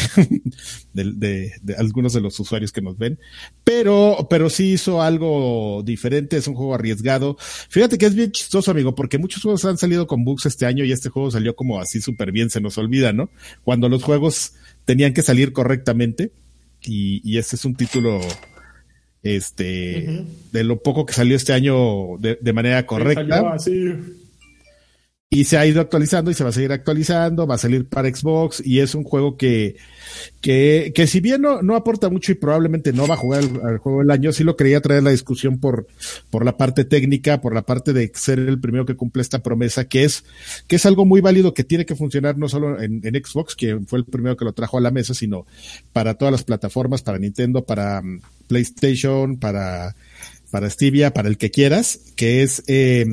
de, 0.92 1.52
de, 1.62 1.74
algunos 1.76 2.12
de 2.12 2.20
los 2.20 2.38
usuarios 2.40 2.72
que 2.72 2.82
nos 2.82 2.98
ven, 2.98 3.18
pero, 3.62 4.26
pero 4.30 4.50
sí 4.50 4.72
hizo 4.72 5.02
algo 5.02 5.82
diferente, 5.84 6.36
es 6.36 6.48
un 6.48 6.54
juego 6.54 6.74
arriesgado. 6.74 7.36
Fíjate 7.68 7.98
que 7.98 8.06
es 8.06 8.14
bien 8.14 8.32
chistoso, 8.32 8.70
amigo, 8.70 8.94
porque 8.94 9.18
muchos 9.18 9.42
juegos 9.42 9.64
han 9.64 9.78
salido 9.78 10.06
con 10.06 10.24
bugs 10.24 10.46
este 10.46 10.66
año 10.66 10.84
y 10.84 10.92
este 10.92 11.08
juego 11.08 11.30
salió 11.30 11.54
como 11.54 11.80
así 11.80 12.00
súper 12.00 12.32
bien, 12.32 12.50
se 12.50 12.60
nos 12.60 12.78
olvida, 12.78 13.12
¿no? 13.12 13.30
Cuando 13.62 13.88
los 13.88 14.02
juegos 14.02 14.54
tenían 14.84 15.14
que 15.14 15.22
salir 15.22 15.52
correctamente 15.52 16.32
y, 16.82 17.20
y 17.24 17.38
este 17.38 17.56
es 17.56 17.64
un 17.64 17.74
título 17.74 18.20
este, 19.24 20.26
de 20.52 20.64
lo 20.64 20.82
poco 20.82 21.06
que 21.06 21.14
salió 21.14 21.34
este 21.34 21.54
año 21.54 22.18
de, 22.18 22.38
de 22.40 22.52
manera 22.52 22.86
correcta. 22.86 23.56
Y 25.34 25.46
se 25.46 25.58
ha 25.58 25.66
ido 25.66 25.80
actualizando 25.80 26.30
y 26.30 26.34
se 26.34 26.44
va 26.44 26.50
a 26.50 26.52
seguir 26.52 26.70
actualizando, 26.70 27.44
va 27.44 27.56
a 27.56 27.58
salir 27.58 27.86
para 27.86 28.08
Xbox 28.08 28.62
y 28.64 28.78
es 28.78 28.94
un 28.94 29.02
juego 29.02 29.36
que, 29.36 29.74
que, 30.40 30.92
que 30.94 31.08
si 31.08 31.18
bien 31.18 31.42
no, 31.42 31.60
no 31.60 31.74
aporta 31.74 32.08
mucho 32.08 32.30
y 32.30 32.36
probablemente 32.36 32.92
no 32.92 33.08
va 33.08 33.14
a 33.14 33.18
jugar 33.18 33.42
al, 33.64 33.78
juego 33.78 33.98
del 33.98 34.12
año, 34.12 34.32
sí 34.32 34.44
lo 34.44 34.56
quería 34.56 34.80
traer 34.80 35.02
la 35.02 35.10
discusión 35.10 35.58
por, 35.58 35.88
por 36.30 36.44
la 36.44 36.56
parte 36.56 36.84
técnica, 36.84 37.40
por 37.40 37.52
la 37.52 37.62
parte 37.62 37.92
de 37.92 38.12
ser 38.14 38.38
el 38.38 38.60
primero 38.60 38.86
que 38.86 38.94
cumple 38.94 39.22
esta 39.22 39.40
promesa, 39.40 39.86
que 39.86 40.04
es, 40.04 40.24
que 40.68 40.76
es 40.76 40.86
algo 40.86 41.04
muy 41.04 41.20
válido 41.20 41.52
que 41.52 41.64
tiene 41.64 41.84
que 41.84 41.96
funcionar 41.96 42.38
no 42.38 42.48
solo 42.48 42.80
en, 42.80 43.02
Xbox, 43.02 43.56
que 43.56 43.80
fue 43.88 43.98
el 43.98 44.04
primero 44.04 44.36
que 44.36 44.44
lo 44.44 44.52
trajo 44.52 44.78
a 44.78 44.80
la 44.80 44.92
mesa, 44.92 45.14
sino 45.14 45.46
para 45.92 46.14
todas 46.14 46.30
las 46.30 46.44
plataformas, 46.44 47.02
para 47.02 47.18
Nintendo, 47.18 47.64
para 47.64 48.02
mm, 48.02 48.20
PlayStation, 48.46 49.36
para, 49.36 49.96
para 50.52 50.70
Stevia, 50.70 51.12
para 51.12 51.28
el 51.28 51.38
que 51.38 51.50
quieras, 51.50 51.98
que 52.14 52.42
es, 52.44 52.62
eh, 52.68 53.04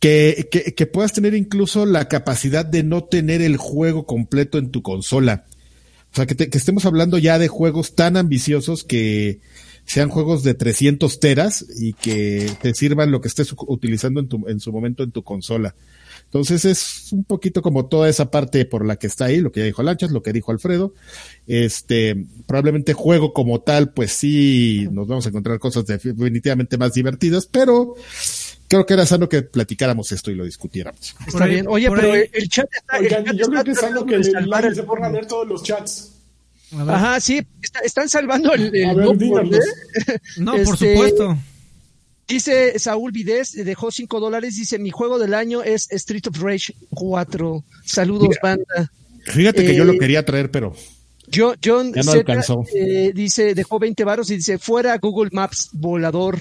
que, 0.00 0.48
que, 0.50 0.74
que, 0.74 0.86
puedas 0.86 1.12
tener 1.12 1.34
incluso 1.34 1.86
la 1.86 2.08
capacidad 2.08 2.64
de 2.64 2.82
no 2.82 3.04
tener 3.04 3.42
el 3.42 3.58
juego 3.58 4.06
completo 4.06 4.58
en 4.58 4.70
tu 4.70 4.82
consola. 4.82 5.44
O 6.12 6.16
sea, 6.16 6.26
que, 6.26 6.34
te, 6.34 6.48
que 6.50 6.58
estemos 6.58 6.86
hablando 6.86 7.18
ya 7.18 7.38
de 7.38 7.48
juegos 7.48 7.94
tan 7.94 8.16
ambiciosos 8.16 8.82
que 8.82 9.40
sean 9.84 10.08
juegos 10.08 10.42
de 10.42 10.54
300 10.54 11.20
teras 11.20 11.64
y 11.78 11.92
que 11.94 12.50
te 12.62 12.74
sirvan 12.74 13.10
lo 13.10 13.20
que 13.20 13.28
estés 13.28 13.54
utilizando 13.66 14.20
en, 14.20 14.28
tu, 14.28 14.48
en 14.48 14.60
su 14.60 14.72
momento 14.72 15.02
en 15.02 15.10
tu 15.10 15.22
consola. 15.22 15.74
Entonces 16.24 16.64
es 16.64 17.12
un 17.12 17.24
poquito 17.24 17.60
como 17.60 17.86
toda 17.86 18.08
esa 18.08 18.30
parte 18.30 18.64
por 18.64 18.86
la 18.86 18.96
que 18.96 19.08
está 19.08 19.24
ahí, 19.24 19.40
lo 19.40 19.50
que 19.50 19.60
ya 19.60 19.66
dijo 19.66 19.82
Lanchas, 19.82 20.12
lo 20.12 20.22
que 20.22 20.32
dijo 20.32 20.52
Alfredo. 20.52 20.94
Este, 21.48 22.24
probablemente 22.46 22.92
juego 22.92 23.32
como 23.32 23.62
tal, 23.62 23.92
pues 23.92 24.12
sí, 24.12 24.88
nos 24.92 25.08
vamos 25.08 25.26
a 25.26 25.30
encontrar 25.30 25.58
cosas 25.58 25.84
definitivamente 25.86 26.78
más 26.78 26.92
divertidas, 26.92 27.46
pero 27.46 27.96
creo 28.70 28.86
que 28.86 28.94
era 28.94 29.04
sano 29.04 29.28
que 29.28 29.42
platicáramos 29.42 30.10
esto 30.12 30.30
y 30.30 30.34
lo 30.36 30.44
discutiéramos. 30.44 31.14
Está 31.26 31.44
bien. 31.46 31.66
Oye, 31.68 31.90
pero 31.90 32.14
el 32.14 32.48
chat 32.48 32.66
está. 32.72 32.98
Oigan, 32.98 33.36
yo 33.36 33.46
creo 33.48 33.64
que 33.64 33.70
es 33.72 33.78
sano 33.80 34.06
que 34.06 34.22
se 34.24 34.82
pongan 34.84 35.04
a 35.04 35.08
ver 35.10 35.26
todos 35.26 35.46
los 35.46 35.62
chats. 35.62 36.12
Ajá, 36.72 37.18
sí, 37.20 37.44
está, 37.60 37.80
están 37.80 38.08
salvando 38.08 38.54
el. 38.54 38.74
el 38.74 38.88
a 38.90 38.94
ver, 38.94 39.18
díganos. 39.18 39.58
No, 40.38 40.52
por 40.52 40.60
Este, 40.60 40.94
supuesto. 40.94 41.36
Dice 42.28 42.78
Saúl 42.78 43.10
Vidés, 43.10 43.52
dejó 43.52 43.90
5 43.90 44.20
dólares, 44.20 44.54
dice, 44.54 44.78
mi 44.78 44.90
juego 44.92 45.18
del 45.18 45.34
año 45.34 45.64
es 45.64 45.90
Street 45.90 46.28
of 46.28 46.40
Rage 46.40 46.72
4. 46.90 47.64
Saludos, 47.84 48.28
Mira. 48.28 48.40
banda. 48.40 48.92
Fíjate 49.24 49.66
que 49.66 49.74
yo 49.74 49.82
Eh, 49.82 49.86
lo 49.86 49.98
quería 49.98 50.24
traer, 50.24 50.48
pero 50.52 50.72
Yo, 51.26 51.54
John 51.62 51.92
Ya 51.92 52.02
no 52.04 52.12
alcanzó. 52.12 52.64
eh, 52.72 53.10
dice, 53.14 53.54
dejó 53.56 53.80
20 53.80 54.04
varos 54.04 54.30
y 54.30 54.36
dice, 54.36 54.58
fuera 54.58 54.96
Google 54.98 55.30
Maps, 55.32 55.70
volador. 55.72 56.40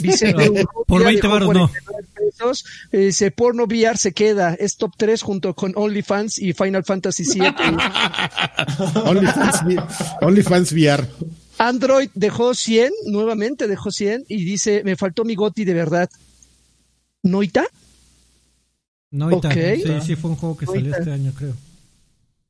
Dice, 0.00 0.32
No, 0.34 0.44
por 0.86 1.04
20 1.04 1.26
varos 1.26 1.54
no. 1.54 1.70
Pesos. 2.14 2.64
Dice, 2.92 3.30
porno 3.30 3.64
VR 3.64 3.96
se 3.96 4.12
queda, 4.12 4.54
es 4.54 4.76
top 4.76 4.92
3 4.96 5.22
junto 5.22 5.54
con 5.54 5.72
OnlyFans 5.74 6.38
y 6.38 6.52
Final 6.52 6.84
Fantasy 6.84 7.24
7. 7.24 7.54
OnlyFans, 9.04 9.60
OnlyFans 10.20 10.72
VR. 10.72 11.06
Android 11.58 12.10
dejó 12.14 12.54
100, 12.54 12.92
nuevamente 13.06 13.66
dejó 13.68 13.90
100 13.90 14.24
y 14.28 14.44
dice, 14.44 14.82
me 14.84 14.96
faltó 14.96 15.24
mi 15.24 15.34
goti 15.34 15.64
de 15.64 15.74
verdad. 15.74 16.10
¿Noita? 17.22 17.64
No, 19.10 19.26
ahorita. 19.26 19.48
ok. 19.48 19.54
Sí, 19.54 20.06
sí, 20.06 20.16
fue 20.16 20.30
un 20.30 20.36
juego 20.36 20.56
que 20.56 20.66
salió 20.66 20.80
Ahorita. 20.80 20.98
este 20.98 21.12
año, 21.12 21.32
creo. 21.36 21.54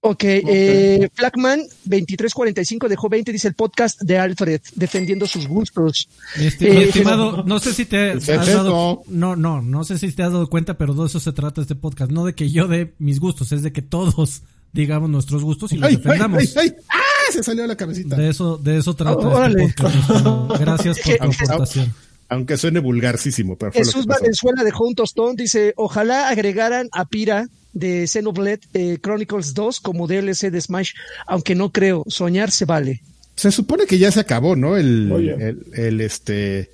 Ok, 0.09 0.23
eh, 0.25 1.09
Flagman 1.15 1.61
2345 1.85 2.89
dejó 2.89 3.09
20, 3.09 3.33
dice 3.33 3.49
el 3.49 3.55
podcast 3.55 4.01
de 4.03 4.19
Alfred, 4.19 4.61
defendiendo 4.77 5.27
sus 5.27 5.49
gustos. 5.49 6.09
Mi 6.39 6.45
esti- 6.47 6.67
Eh, 6.67 6.71
mi 6.75 6.83
estimado, 6.85 7.43
no 7.45 7.59
sé 7.59 7.75
si 7.75 7.87
te 7.87 8.13
has 8.13 8.25
¿Qué 8.25 8.35
es 8.35 8.47
dado, 8.47 9.03
no, 9.09 9.35
no, 9.35 9.63
no 9.63 9.83
sé 9.85 9.99
si 9.99 10.13
te 10.13 10.23
has 10.23 10.33
dado 10.33 10.49
cuenta, 10.49 10.79
pero 10.79 10.95
de 10.95 11.07
eso 11.07 11.19
se 11.19 11.33
trata 11.33 11.61
este 11.61 11.75
podcast, 11.75 12.11
no 12.13 12.25
de 12.25 12.35
que 12.35 12.51
yo 12.51 12.69
dé 12.69 12.95
mis 12.99 13.19
gustos, 13.19 13.51
es 13.53 13.63
de 13.63 13.73
que 13.73 13.83
todos 13.83 14.43
digamos 14.73 15.11
nuestros 15.11 15.43
gustos 15.43 15.73
y 15.73 15.77
los 15.77 15.89
¡Ay, 15.89 15.95
ay, 15.97 16.03
defendamos. 16.03 16.39
ay, 16.39 16.49
ay! 16.57 16.73
¡Ah! 16.91 17.33
Se 17.33 17.43
salió 17.43 17.67
la 17.67 17.77
cabecita. 17.77 18.15
De 18.15 18.29
eso, 18.29 18.59
de 18.59 18.79
eso 18.79 18.95
trata 18.95 19.17
Oh, 19.27 19.35
órale. 19.35 19.65
este 19.65 19.83
podcast. 19.83 20.61
Gracias 20.61 20.99
por 21.01 21.17
tu 21.19 21.25
aportación. 21.25 21.95
Aunque 22.29 22.57
suene 22.57 22.79
vulgarcísimo, 22.81 23.57
pero 23.57 23.73
fue 23.73 23.81
lo 23.81 23.87
Jesús 23.87 24.03
que 24.03 24.09
pasó. 24.09 24.21
Valenzuela 24.21 24.63
dejó 24.65 24.85
un 24.87 24.95
tostón, 24.95 25.35
dice, 25.37 25.73
ojalá 25.77 26.29
agregaran 26.29 26.89
a 26.93 27.05
Pira 27.07 27.49
de 27.77 28.07
Xenoblade 28.07 28.61
eh, 28.75 28.97
Chronicles 29.03 29.53
2 29.55 29.81
como 29.81 30.07
DLC 30.07 30.51
de 30.51 30.61
Smash, 30.61 30.93
aunque 31.27 31.55
no 31.55 31.71
creo, 31.71 32.05
soñar 32.09 32.51
se 32.51 32.65
vale. 32.65 33.03
Se 33.37 33.53
supone 33.53 33.85
que 33.87 33.99
ya 33.99 34.11
se 34.11 34.21
acabó, 34.21 34.57
¿no? 34.57 34.77
El, 34.79 35.13
el, 35.13 35.59
el, 35.75 36.01
este, 36.01 36.71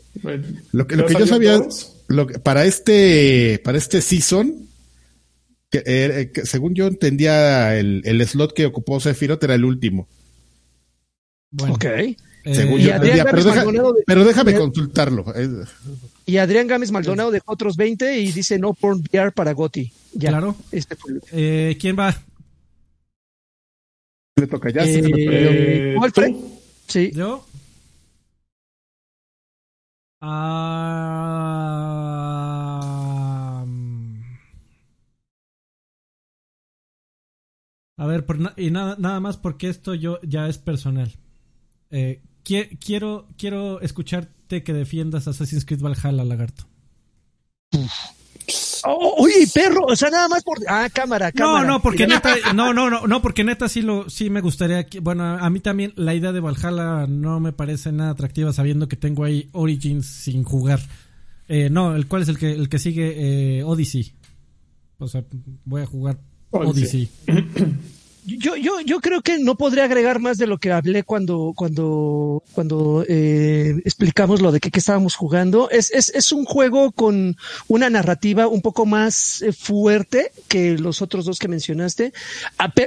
lo 0.71 0.87
que, 0.87 0.95
lo 0.97 1.09
¿ya 1.09 1.15
que 1.15 1.21
yo 1.21 1.27
sabía, 1.27 1.61
lo 2.07 2.27
que- 2.29 2.39
para 2.39 2.65
este, 2.67 3.61
para 3.65 3.79
este 3.79 4.01
season, 4.01 4.69
que, 5.71 5.83
eh, 5.85 6.31
que 6.33 6.47
según 6.47 6.75
yo 6.75 6.87
entendía 6.87 7.77
el, 7.77 8.03
el 8.05 8.25
slot 8.29 8.53
que 8.55 8.67
ocupó 8.67 9.01
Sephiroth 9.01 9.43
era 9.43 9.55
el 9.57 9.65
último. 9.65 10.07
Bueno, 11.51 11.75
Ok. 11.75 11.85
eh, 11.85 12.17
según 12.45 12.81
y 12.81 12.85
yo 12.85 12.91
entendía, 12.95 13.25
pero, 13.25 13.39
Gámez 13.39 13.45
deja- 13.45 13.65
Maldonado 13.65 13.93
de- 13.95 14.03
pero 14.07 14.25
déjame 14.25 14.53
de- 14.53 14.59
consultarlo. 14.59 15.25
Y 16.27 16.37
Adrián 16.39 16.67
Gámez 16.69 16.91
Maldonado 16.93 17.31
dejó 17.31 17.53
otros 17.53 17.77
20 17.77 18.19
y 18.21 18.33
dice 18.33 18.59
no 18.59 18.73
porn 18.75 19.01
VR 19.01 19.33
para 19.33 19.53
Goti. 19.53 19.93
Ya, 20.15 20.31
Claro. 20.31 20.55
Este 20.71 20.95
fue 20.97 21.13
el- 21.13 21.23
eh, 21.33 21.77
¿Quién 21.81 21.99
va? 21.99 22.15
Le 24.37 24.47
toca 24.47 24.71
ya. 24.71 24.85
se 24.85 25.03
me 25.03 25.09
Eh. 25.09 25.15
Eh, 25.29 25.95
¿tú, 25.97 26.05
Alfred? 26.05 26.33
¿tú? 26.33 26.61
Sí. 26.89 27.11
¿Yo? 27.15 27.45
Ah, 32.33 33.65
a 37.99 38.07
ver, 38.07 38.25
por 38.27 38.39
na- 38.39 38.55
y 38.57 38.71
nada, 38.71 38.97
nada 38.99 39.21
más 39.21 39.37
porque 39.37 39.69
esto 39.69 39.95
yo 39.95 40.19
ya 40.23 40.49
es 40.49 40.59
personal. 40.59 41.13
Eh, 41.91 42.21
qui- 42.45 42.79
quiero, 42.85 43.29
quiero 43.37 43.81
que 44.61 44.75
defiendas 44.75 45.27
Assassin's 45.27 45.65
Creed 45.65 45.81
Valhalla, 45.81 46.25
lagarto. 46.25 46.67
Oh, 48.85 49.15
oye, 49.19 49.47
perro, 49.55 49.87
o 49.87 49.95
sea, 49.97 50.11
nada 50.11 50.29
más 50.29 50.43
por... 50.43 50.59
Ah, 50.69 50.89
cámara, 50.93 51.29
No, 51.29 51.33
cámara. 51.35 51.67
no, 51.69 51.81
porque 51.81 52.07
neta, 52.09 52.35
no, 52.53 52.75
no, 52.75 52.91
no, 52.91 53.07
no, 53.07 53.23
porque 53.23 53.45
neta 53.45 53.69
sí 53.69 53.81
lo, 53.81 54.11
sí 54.11 54.29
me 54.29 54.41
gustaría 54.41 54.85
que, 54.87 54.99
bueno, 54.99 55.25
a 55.25 55.49
mí 55.51 55.61
también 55.61 55.93
la 55.97 56.15
idea 56.15 56.33
de 56.33 56.41
Valhalla 56.41 57.07
no 57.07 57.39
me 57.39 57.53
parece 57.53 57.93
nada 57.93 58.11
atractiva 58.11 58.53
sabiendo 58.53 58.89
que 58.89 58.97
tengo 58.97 59.23
ahí 59.25 59.49
Origins 59.53 60.07
sin 60.07 60.43
jugar. 60.43 60.81
Eh, 61.49 61.71
no, 61.71 61.95
el 61.95 62.09
cual 62.09 62.23
es 62.23 62.29
el 62.29 62.39
que, 62.39 62.51
el 62.53 62.69
que 62.69 62.79
sigue 62.81 63.59
eh, 63.59 63.63
Odyssey. 63.65 64.13
O 64.99 65.07
sea, 65.07 65.25
voy 65.65 65.83
a 65.83 65.87
jugar 65.87 66.19
Odyssey. 66.51 67.09
Odyssey. 67.29 67.79
Yo, 68.25 68.55
yo, 68.55 68.81
yo 68.81 69.01
creo 69.01 69.21
que 69.21 69.39
no 69.41 69.57
podría 69.57 69.85
agregar 69.85 70.21
más 70.21 70.39
de 70.39 70.47
lo 70.47 70.59
que 70.59 70.71
hablé 70.71 71.03
cuando, 71.03 71.55
cuando, 71.57 72.45
cuando 72.53 73.05
eh, 73.09 73.75
explicamos 73.85 74.41
lo 74.41 74.53
de 74.53 74.61
que, 74.61 74.71
que 74.71 74.79
estábamos 74.79 75.17
jugando. 75.17 75.69
Es, 75.71 75.91
es, 75.91 76.09
es 76.11 76.31
un 76.31 76.45
juego 76.45 76.93
con 76.93 77.37
una 77.67 77.91
narrativa 77.91 78.47
un 78.47 78.63
poco 78.63 78.87
más 78.87 79.43
eh, 79.43 79.53
fuerte 79.53 80.31
que 80.47 80.79
los 80.79 81.03
otros 81.03 81.25
dos 81.25 81.41
que 81.41 81.49
mencionaste. 81.49 82.13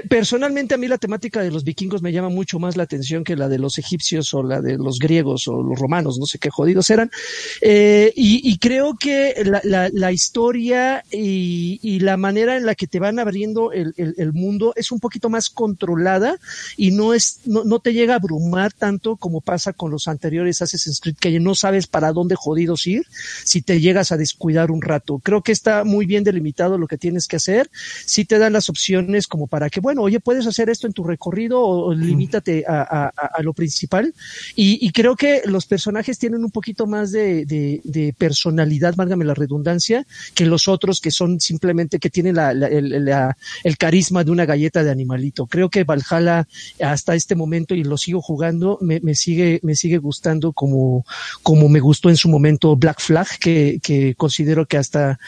Personalmente 0.07 0.73
a 0.73 0.77
mí 0.77 0.88
la 0.88 0.97
temática 0.97 1.41
de 1.41 1.51
los 1.51 1.65
vikingos 1.65 2.01
me 2.01 2.13
llama 2.13 2.29
mucho 2.29 2.57
más 2.57 2.77
la 2.77 2.83
atención 2.83 3.25
que 3.25 3.36
la 3.36 3.49
de 3.49 3.59
los 3.59 3.77
egipcios 3.77 4.33
o 4.33 4.41
la 4.41 4.61
de 4.61 4.77
los 4.77 4.99
griegos 4.99 5.49
o 5.49 5.61
los 5.61 5.77
romanos, 5.77 6.17
no 6.17 6.25
sé 6.27 6.39
qué 6.39 6.49
jodidos 6.49 6.89
eran. 6.89 7.11
Eh, 7.59 8.13
y, 8.15 8.49
y 8.49 8.57
creo 8.57 8.95
que 8.97 9.33
la, 9.43 9.59
la, 9.65 9.89
la 9.91 10.13
historia 10.13 11.03
y, 11.11 11.79
y 11.81 11.99
la 11.99 12.15
manera 12.15 12.55
en 12.55 12.65
la 12.65 12.75
que 12.75 12.88
te 12.88 12.99
van 12.99 13.19
abriendo 13.19 13.73
el, 13.73 13.93
el 13.97 14.31
mundo 14.31 14.71
es 14.77 14.91
un 14.91 15.01
poquito 15.01 15.24
más 15.30 15.49
controlada 15.49 16.38
y 16.78 16.91
no 16.91 17.13
es 17.13 17.39
no, 17.45 17.63
no 17.63 17.80
te 17.80 17.93
llega 17.93 18.13
a 18.13 18.17
abrumar 18.17 18.73
tanto 18.73 19.15
como 19.17 19.41
pasa 19.41 19.73
con 19.73 19.91
los 19.91 20.07
anteriores 20.07 20.61
Assassin's 20.61 20.99
Creed 20.99 21.15
que 21.19 21.39
no 21.39 21.55
sabes 21.55 21.88
para 21.88 22.11
dónde 22.11 22.36
jodidos 22.36 22.88
ir 22.88 23.05
si 23.43 23.61
te 23.61 23.80
llegas 23.80 24.11
a 24.11 24.17
descuidar 24.17 24.71
un 24.71 24.82
rato. 24.82 25.19
Creo 25.23 25.41
que 25.41 25.51
está 25.51 25.84
muy 25.84 26.05
bien 26.05 26.23
delimitado 26.23 26.78
lo 26.78 26.88
que 26.88 26.97
tienes 26.97 27.28
que 27.28 27.36
hacer. 27.38 27.69
Si 28.05 28.26
te 28.26 28.38
dan 28.39 28.53
las 28.53 28.69
opciones 28.69 29.28
como 29.28 29.47
para 29.47 29.69
que, 29.69 29.80
bueno, 29.80 30.01
oye, 30.01 30.19
puedes 30.19 30.47
hacer 30.47 30.69
esto 30.69 30.88
en 30.88 30.93
tu 30.93 31.03
recorrido 31.03 31.61
o, 31.61 31.88
o 31.89 31.93
limítate 31.93 32.63
a, 32.67 33.11
a, 33.15 33.41
lo 33.41 33.53
principal. 33.53 34.13
Y, 34.55 34.86
y 34.86 34.91
creo 34.91 35.15
que 35.15 35.41
los 35.45 35.65
personajes 35.65 36.17
tienen 36.17 36.43
un 36.43 36.51
poquito 36.51 36.88
más 36.88 37.11
de, 37.11 37.45
de, 37.45 37.82
de 37.84 38.13
personalidad, 38.17 38.95
válgame 38.95 39.26
la 39.26 39.34
redundancia, 39.34 40.05
que 40.34 40.45
los 40.45 40.67
otros 40.67 40.99
que 41.01 41.11
son 41.11 41.39
simplemente 41.39 41.99
que 41.99 42.09
tienen 42.09 42.36
la, 42.36 42.53
la- 42.53 42.67
el, 42.67 43.05
la- 43.05 43.38
el 43.63 43.78
carisma 43.78 44.23
de 44.23 44.32
una 44.32 44.45
galleta 44.45 44.84
de 44.84 44.91
animalito. 44.91 45.14
Normalito. 45.16 45.47
Creo 45.47 45.70
que 45.70 45.84
Valhalla 45.84 46.47
hasta 46.82 47.16
este 47.16 47.36
momento 47.36 47.76
y 47.76 47.84
lo 47.84 47.97
sigo 47.97 48.22
jugando, 48.22 48.78
me, 48.82 48.99
me 48.99 49.16
sigue, 49.16 49.59
me 49.63 49.76
sigue 49.76 49.97
gustando 49.97 50.53
como, 50.53 51.05
como 51.41 51.70
me 51.70 51.80
gustó 51.80 52.09
en 52.09 52.18
su 52.18 52.30
momento 52.30 52.76
Black 52.76 52.99
Flag, 52.99 53.28
que, 53.39 53.80
que 53.82 54.16
considero 54.16 54.66
que 54.66 54.78
hasta, 54.78 55.20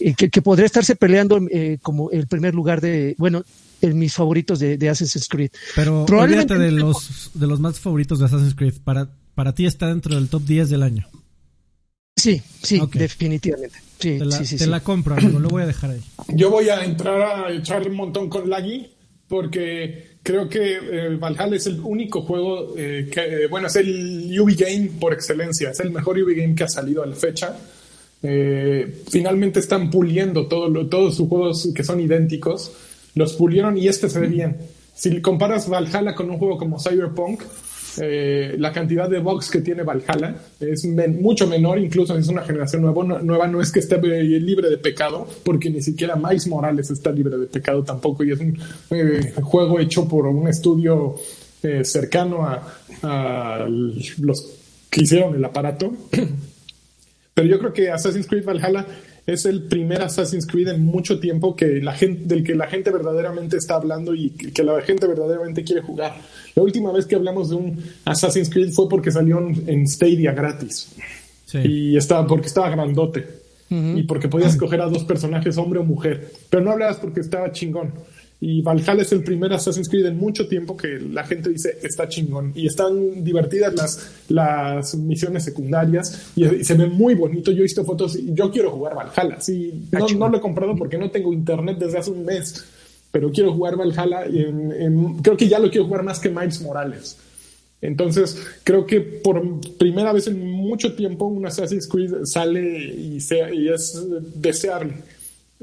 eh, 0.00 0.14
que, 0.14 0.30
que, 0.30 0.42
podría 0.42 0.66
estarse 0.66 0.96
peleando 0.96 1.40
eh, 1.50 1.78
como 1.82 2.10
el 2.10 2.26
primer 2.26 2.54
lugar 2.54 2.80
de, 2.80 3.14
bueno, 3.18 3.44
en 3.80 3.98
mis 3.98 4.14
favoritos 4.14 4.58
de, 4.58 4.78
de 4.78 4.88
Assassin's 4.88 5.28
Creed. 5.28 5.50
Pero 5.74 6.06
Probablemente 6.06 6.58
de 6.58 6.70
los, 6.70 7.30
de 7.34 7.46
los 7.46 7.60
más 7.60 7.78
favoritos 7.78 8.18
de 8.18 8.26
Assassin's 8.26 8.54
Creed, 8.54 8.74
para, 8.82 9.08
para 9.34 9.54
ti 9.54 9.66
está 9.66 9.88
dentro 9.88 10.14
del 10.14 10.28
top 10.28 10.42
10 10.42 10.70
del 10.70 10.82
año. 10.82 11.08
Sí, 12.16 12.40
sí, 12.62 12.80
definitivamente. 12.92 13.78
Sí, 13.98 14.18
te 14.18 14.24
la, 14.24 14.36
sí, 14.36 14.46
sí, 14.46 14.56
te 14.56 14.66
la 14.66 14.80
compro, 14.80 15.14
amigo, 15.14 15.38
lo 15.40 15.48
voy 15.48 15.62
a 15.62 15.66
dejar 15.66 15.90
ahí. 15.90 16.00
Yo 16.28 16.50
voy 16.50 16.68
a 16.68 16.84
entrar 16.84 17.20
a 17.20 17.52
echar 17.52 17.88
un 17.88 17.96
montón 17.96 18.28
con 18.28 18.48
Laggy 18.48 18.93
porque 19.28 20.16
creo 20.22 20.48
que 20.48 20.76
eh, 20.76 21.16
Valhalla 21.16 21.56
es 21.56 21.66
el 21.66 21.80
único 21.80 22.22
juego 22.22 22.74
eh, 22.76 23.08
que, 23.12 23.20
eh, 23.20 23.46
bueno, 23.48 23.66
es 23.68 23.76
el 23.76 24.40
UV 24.40 24.54
Game 24.56 24.90
por 25.00 25.12
excelencia, 25.12 25.70
es 25.70 25.80
el 25.80 25.90
mejor 25.90 26.18
UV 26.18 26.34
Game 26.34 26.54
que 26.54 26.64
ha 26.64 26.68
salido 26.68 27.02
a 27.02 27.06
la 27.06 27.16
fecha. 27.16 27.56
Eh, 28.26 29.02
finalmente 29.10 29.60
están 29.60 29.90
puliendo 29.90 30.46
todo 30.46 30.70
lo, 30.70 30.86
todos 30.86 31.16
sus 31.16 31.28
juegos 31.28 31.68
que 31.74 31.84
son 31.84 32.00
idénticos, 32.00 32.72
los 33.14 33.34
pulieron 33.34 33.76
y 33.76 33.86
este 33.86 34.08
se 34.08 34.18
ve 34.18 34.28
bien. 34.28 34.56
Si 34.94 35.20
comparas 35.20 35.68
Valhalla 35.68 36.14
con 36.14 36.30
un 36.30 36.38
juego 36.38 36.56
como 36.56 36.80
Cyberpunk, 36.80 37.42
eh, 38.00 38.56
la 38.58 38.72
cantidad 38.72 39.08
de 39.08 39.20
bugs 39.20 39.50
que 39.50 39.60
tiene 39.60 39.82
Valhalla 39.82 40.34
es 40.60 40.84
mucho 40.84 41.46
menor, 41.46 41.78
incluso 41.78 42.16
es 42.16 42.28
una 42.28 42.42
generación 42.42 42.82
nueva 42.82 43.04
no, 43.04 43.18
nueva, 43.20 43.46
no 43.46 43.60
es 43.60 43.70
que 43.70 43.80
esté 43.80 43.98
libre 43.98 44.68
de 44.68 44.78
pecado, 44.78 45.26
porque 45.44 45.70
ni 45.70 45.80
siquiera 45.82 46.16
Miles 46.16 46.46
Morales 46.46 46.90
está 46.90 47.10
libre 47.10 47.36
de 47.36 47.46
pecado 47.46 47.84
tampoco, 47.84 48.24
y 48.24 48.32
es 48.32 48.40
un 48.40 48.58
eh, 48.90 49.32
juego 49.42 49.78
hecho 49.78 50.08
por 50.08 50.26
un 50.26 50.48
estudio 50.48 51.14
eh, 51.62 51.84
cercano 51.84 52.44
a, 52.44 53.66
los 53.68 54.52
que 54.90 55.02
hicieron 55.02 55.34
el 55.34 55.44
aparato. 55.44 55.92
Pero 57.34 57.48
yo 57.48 57.58
creo 57.58 57.72
que 57.72 57.90
Assassin's 57.90 58.26
Creed 58.26 58.44
Valhalla 58.44 58.86
es 59.26 59.46
el 59.46 59.62
primer 59.64 60.02
Assassin's 60.02 60.46
Creed 60.46 60.68
en 60.68 60.84
mucho 60.84 61.18
tiempo 61.18 61.56
que 61.56 61.80
la 61.80 61.94
gente, 61.94 62.24
del 62.26 62.44
que 62.44 62.54
la 62.54 62.66
gente 62.66 62.90
verdaderamente 62.90 63.56
está 63.56 63.76
hablando 63.76 64.14
y 64.14 64.30
que 64.30 64.62
la 64.62 64.80
gente 64.82 65.06
verdaderamente 65.06 65.64
quiere 65.64 65.80
jugar. 65.80 66.14
La 66.54 66.62
última 66.62 66.92
vez 66.92 67.06
que 67.06 67.14
hablamos 67.14 67.50
de 67.50 67.56
un 67.56 67.82
Assassin's 68.04 68.50
Creed 68.50 68.72
fue 68.72 68.88
porque 68.88 69.10
salió 69.10 69.38
en 69.38 69.88
Stadia 69.88 70.32
gratis. 70.32 70.94
Sí. 71.46 71.58
Y 71.58 71.96
estaba, 71.96 72.26
porque 72.26 72.48
estaba 72.48 72.68
grandote. 72.68 73.26
Uh 73.70 73.74
-huh. 73.74 74.00
Y 74.00 74.02
porque 74.02 74.28
podías 74.28 74.52
escoger 74.52 74.80
a 74.82 74.86
dos 74.86 75.04
personajes, 75.04 75.56
hombre 75.56 75.80
o 75.80 75.84
mujer. 75.84 76.30
Pero 76.50 76.62
no 76.62 76.72
hablabas 76.72 76.96
porque 76.98 77.20
estaba 77.20 77.50
chingón. 77.52 77.92
Y 78.40 78.60
Valhalla 78.62 79.02
es 79.02 79.12
el 79.12 79.22
primer 79.22 79.52
Assassin's 79.52 79.88
Creed 79.88 80.06
en 80.06 80.18
mucho 80.18 80.46
tiempo 80.46 80.76
que 80.76 80.98
la 80.98 81.24
gente 81.24 81.48
dice 81.50 81.78
está 81.82 82.08
chingón. 82.08 82.52
Y 82.54 82.66
están 82.66 83.24
divertidas 83.24 83.74
las, 83.74 84.10
las 84.28 84.94
misiones 84.96 85.44
secundarias 85.44 86.32
y, 86.36 86.44
y 86.44 86.64
se 86.64 86.74
ve 86.74 86.86
muy 86.86 87.14
bonito. 87.14 87.52
Yo 87.52 87.60
he 87.60 87.62
visto 87.62 87.84
fotos 87.84 88.16
y 88.16 88.34
yo 88.34 88.50
quiero 88.50 88.70
jugar 88.70 88.94
Valhalla. 88.94 89.40
Sí, 89.40 89.88
no, 89.92 90.06
no 90.06 90.28
lo 90.28 90.36
he 90.38 90.40
comprado 90.40 90.76
porque 90.76 90.98
no 90.98 91.10
tengo 91.10 91.32
internet 91.32 91.78
desde 91.78 91.98
hace 91.98 92.10
un 92.10 92.24
mes. 92.24 92.64
Pero 93.10 93.30
quiero 93.30 93.52
jugar 93.54 93.76
Valhalla. 93.76 94.24
En, 94.26 94.72
en, 94.72 95.14
creo 95.22 95.36
que 95.36 95.48
ya 95.48 95.58
lo 95.58 95.70
quiero 95.70 95.86
jugar 95.86 96.02
más 96.02 96.18
que 96.18 96.28
Miles 96.28 96.60
Morales. 96.60 97.16
Entonces, 97.80 98.38
creo 98.64 98.86
que 98.86 99.00
por 99.00 99.42
primera 99.76 100.12
vez 100.12 100.26
en 100.26 100.50
mucho 100.50 100.94
tiempo 100.94 101.26
un 101.26 101.44
Assassin's 101.44 101.86
Creed 101.86 102.24
sale 102.24 102.94
y, 102.94 103.20
sea, 103.20 103.52
y 103.52 103.68
es 103.68 104.02
deseable. 104.34 104.94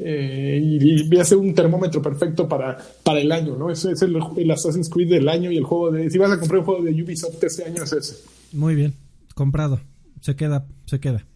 Eh, 0.04 0.60
y, 0.60 1.16
y 1.16 1.20
hace 1.20 1.36
un 1.36 1.54
termómetro 1.54 2.02
perfecto 2.02 2.48
para, 2.48 2.76
para 3.04 3.20
el 3.20 3.32
año, 3.32 3.56
¿no? 3.56 3.70
Ese 3.70 3.92
es 3.92 4.02
el, 4.02 4.18
el, 4.36 4.50
Assassin's 4.50 4.90
Creed 4.90 5.10
del 5.10 5.30
año 5.30 5.52
y 5.52 5.58
el 5.58 5.64
juego 5.64 5.92
de. 5.92 6.10
Si 6.10 6.18
vas 6.18 6.32
a 6.32 6.40
comprar 6.40 6.60
un 6.60 6.66
juego 6.66 6.84
de 6.84 7.04
Ubisoft 7.04 7.44
este 7.44 7.66
año, 7.66 7.84
es 7.84 7.94
ese. 7.94 8.16
Muy 8.52 8.74
bien, 8.74 8.96
comprado. 9.36 9.80
Se 10.22 10.36
queda, 10.36 10.66
se 10.88 11.00
queda. 11.00 11.28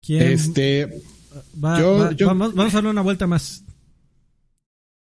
¿Quién? 0.00 0.22
Este. 0.22 1.02
Va, 1.62 1.80
yo, 1.80 1.98
va, 1.98 2.12
yo, 2.12 2.26
vamos, 2.28 2.54
vamos, 2.54 2.74
a 2.74 2.76
darle 2.76 2.90
una 2.90 3.02
vuelta 3.02 3.26
más. 3.26 3.64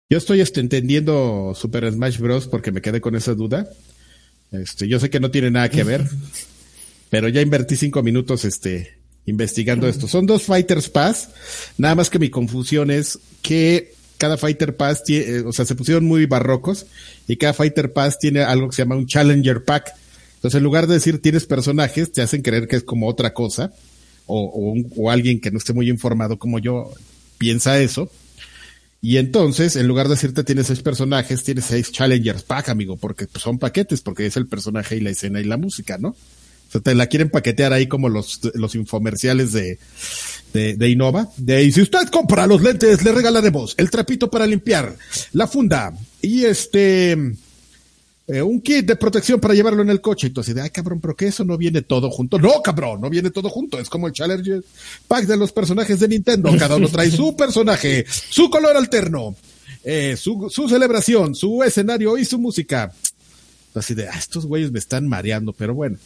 Yo 0.10 0.20
estoy 0.20 0.42
este, 0.42 0.60
entendiendo 0.60 1.54
Super 1.56 1.92
Smash 1.92 2.20
Bros. 2.20 2.48
porque 2.48 2.72
me 2.72 2.82
quedé 2.82 3.02
con 3.02 3.16
esa 3.16 3.34
duda. 3.34 3.68
Este, 4.52 4.88
yo 4.88 5.00
sé 5.00 5.10
que 5.10 5.20
no 5.20 5.32
tiene 5.32 5.50
nada 5.50 5.70
que 5.70 5.84
ver, 5.84 6.08
pero 7.10 7.28
ya 7.28 7.42
invertí 7.42 7.76
cinco 7.76 8.04
minutos 8.04 8.46
este, 8.46 9.00
investigando 9.28 9.88
esto. 9.88 10.08
Son 10.08 10.26
dos 10.26 10.44
Fighters 10.44 10.90
Pass, 10.90 11.30
nada 11.78 11.94
más 11.94 12.10
que 12.10 12.18
mi 12.18 12.32
confusión 12.32 12.90
es 12.90 13.20
que 13.44 13.94
cada 14.18 14.38
Fighter 14.38 14.76
Pass 14.76 15.04
tiene, 15.04 15.42
o 15.42 15.54
sea, 15.54 15.66
se 15.66 15.76
pusieron 15.76 16.06
muy 16.06 16.26
barrocos 16.26 16.88
y 17.28 17.38
cada 17.38 17.54
Fighter 17.54 17.94
Pass 17.94 18.18
tiene 18.18 18.42
algo 18.42 18.70
que 18.70 18.76
se 18.76 18.82
llama 18.82 18.96
un 18.96 19.06
Challenger 19.06 19.64
Pack. 19.64 19.94
Entonces, 20.36 20.58
en 20.58 20.64
lugar 20.64 20.88
de 20.88 20.96
decir 20.96 21.22
tienes 21.22 21.46
personajes, 21.46 22.12
te 22.12 22.22
hacen 22.22 22.42
creer 22.42 22.68
que 22.68 22.78
es 22.78 22.84
como 22.84 23.08
otra 23.08 23.34
cosa, 23.34 23.72
o, 24.26 24.42
o, 24.42 24.72
un, 24.72 24.92
o 24.96 25.12
alguien 25.12 25.40
que 25.40 25.52
no 25.52 25.58
esté 25.58 25.74
muy 25.74 25.90
informado 25.90 26.40
como 26.40 26.58
yo 26.60 26.92
piensa 27.38 27.80
eso. 27.80 28.10
Y 29.02 29.18
entonces, 29.18 29.76
en 29.76 29.88
lugar 29.88 30.08
de 30.08 30.16
decirte 30.16 30.44
tienes 30.44 30.68
seis 30.68 30.82
personajes, 30.82 31.44
tienes 31.44 31.66
seis 31.66 31.92
Challengers 31.92 32.44
Pack, 32.44 32.70
amigo, 32.70 32.98
porque 32.98 33.28
pues, 33.28 33.44
son 33.44 33.60
paquetes, 33.60 34.02
porque 34.02 34.26
es 34.26 34.38
el 34.38 34.48
personaje 34.48 34.96
y 34.96 35.02
la 35.02 35.12
escena 35.12 35.40
y 35.40 35.44
la 35.44 35.58
música, 35.58 35.98
¿no? 35.98 36.16
O 36.68 36.72
sea, 36.72 36.82
te 36.82 36.96
la 36.96 37.08
quieren 37.08 37.30
paquetear 37.30 37.74
ahí 37.74 37.88
como 37.88 38.10
los, 38.10 38.42
los 38.54 38.76
infomerciales 38.76 39.54
de, 39.54 39.80
de, 40.54 40.90
Innova. 40.90 41.30
De, 41.38 41.64
y 41.64 41.72
si 41.72 41.82
usted 41.82 42.08
compra 42.10 42.48
los 42.48 42.62
lentes, 42.62 43.04
le 43.04 43.12
regalaremos 43.12 43.76
el 43.78 43.90
trapito 43.90 44.30
para 44.30 44.46
limpiar, 44.46 44.96
la 45.34 45.48
funda 45.48 45.94
y 46.22 46.44
este, 46.46 47.12
eh, 48.28 48.42
un 48.42 48.60
kit 48.60 48.86
de 48.86 48.98
protección 48.98 49.40
para 49.40 49.54
llevarlo 49.54 49.82
en 49.82 49.90
el 49.90 50.02
coche. 50.02 50.28
Entonces, 50.28 50.54
de, 50.54 50.62
ay, 50.62 50.70
cabrón, 50.70 51.00
pero 51.00 51.16
que 51.16 51.28
eso 51.28 51.46
no 51.46 51.58
viene 51.58 51.82
todo 51.82 52.10
junto. 52.10 52.38
No, 52.38 52.62
cabrón, 52.62 53.00
no 53.00 53.10
viene 53.10 53.32
todo 53.32 53.50
junto. 53.50 53.80
Es 53.80 53.90
como 53.90 54.08
el 54.08 54.14
Challenger 54.14 54.64
Pack 55.08 55.26
de 55.26 55.38
los 55.38 55.54
personajes 55.54 56.00
de 56.00 56.10
Nintendo. 56.10 56.52
Cada 56.58 56.76
uno 56.76 56.90
trae 56.90 57.10
su 57.10 57.36
personaje, 57.38 58.06
su 58.08 58.50
color 58.50 58.76
alterno, 58.76 59.36
eh, 59.84 60.18
su, 60.18 60.50
su 60.50 60.68
celebración, 60.68 61.36
su 61.36 61.64
escenario 61.64 62.18
y 62.18 62.26
su 62.26 62.38
música. 62.38 62.92
Así 63.74 63.94
de, 63.94 64.10
ah, 64.10 64.18
estos 64.18 64.46
güeyes 64.46 64.72
me 64.72 64.80
están 64.80 65.08
mareando, 65.08 65.54
pero 65.54 65.74
bueno. 65.74 65.98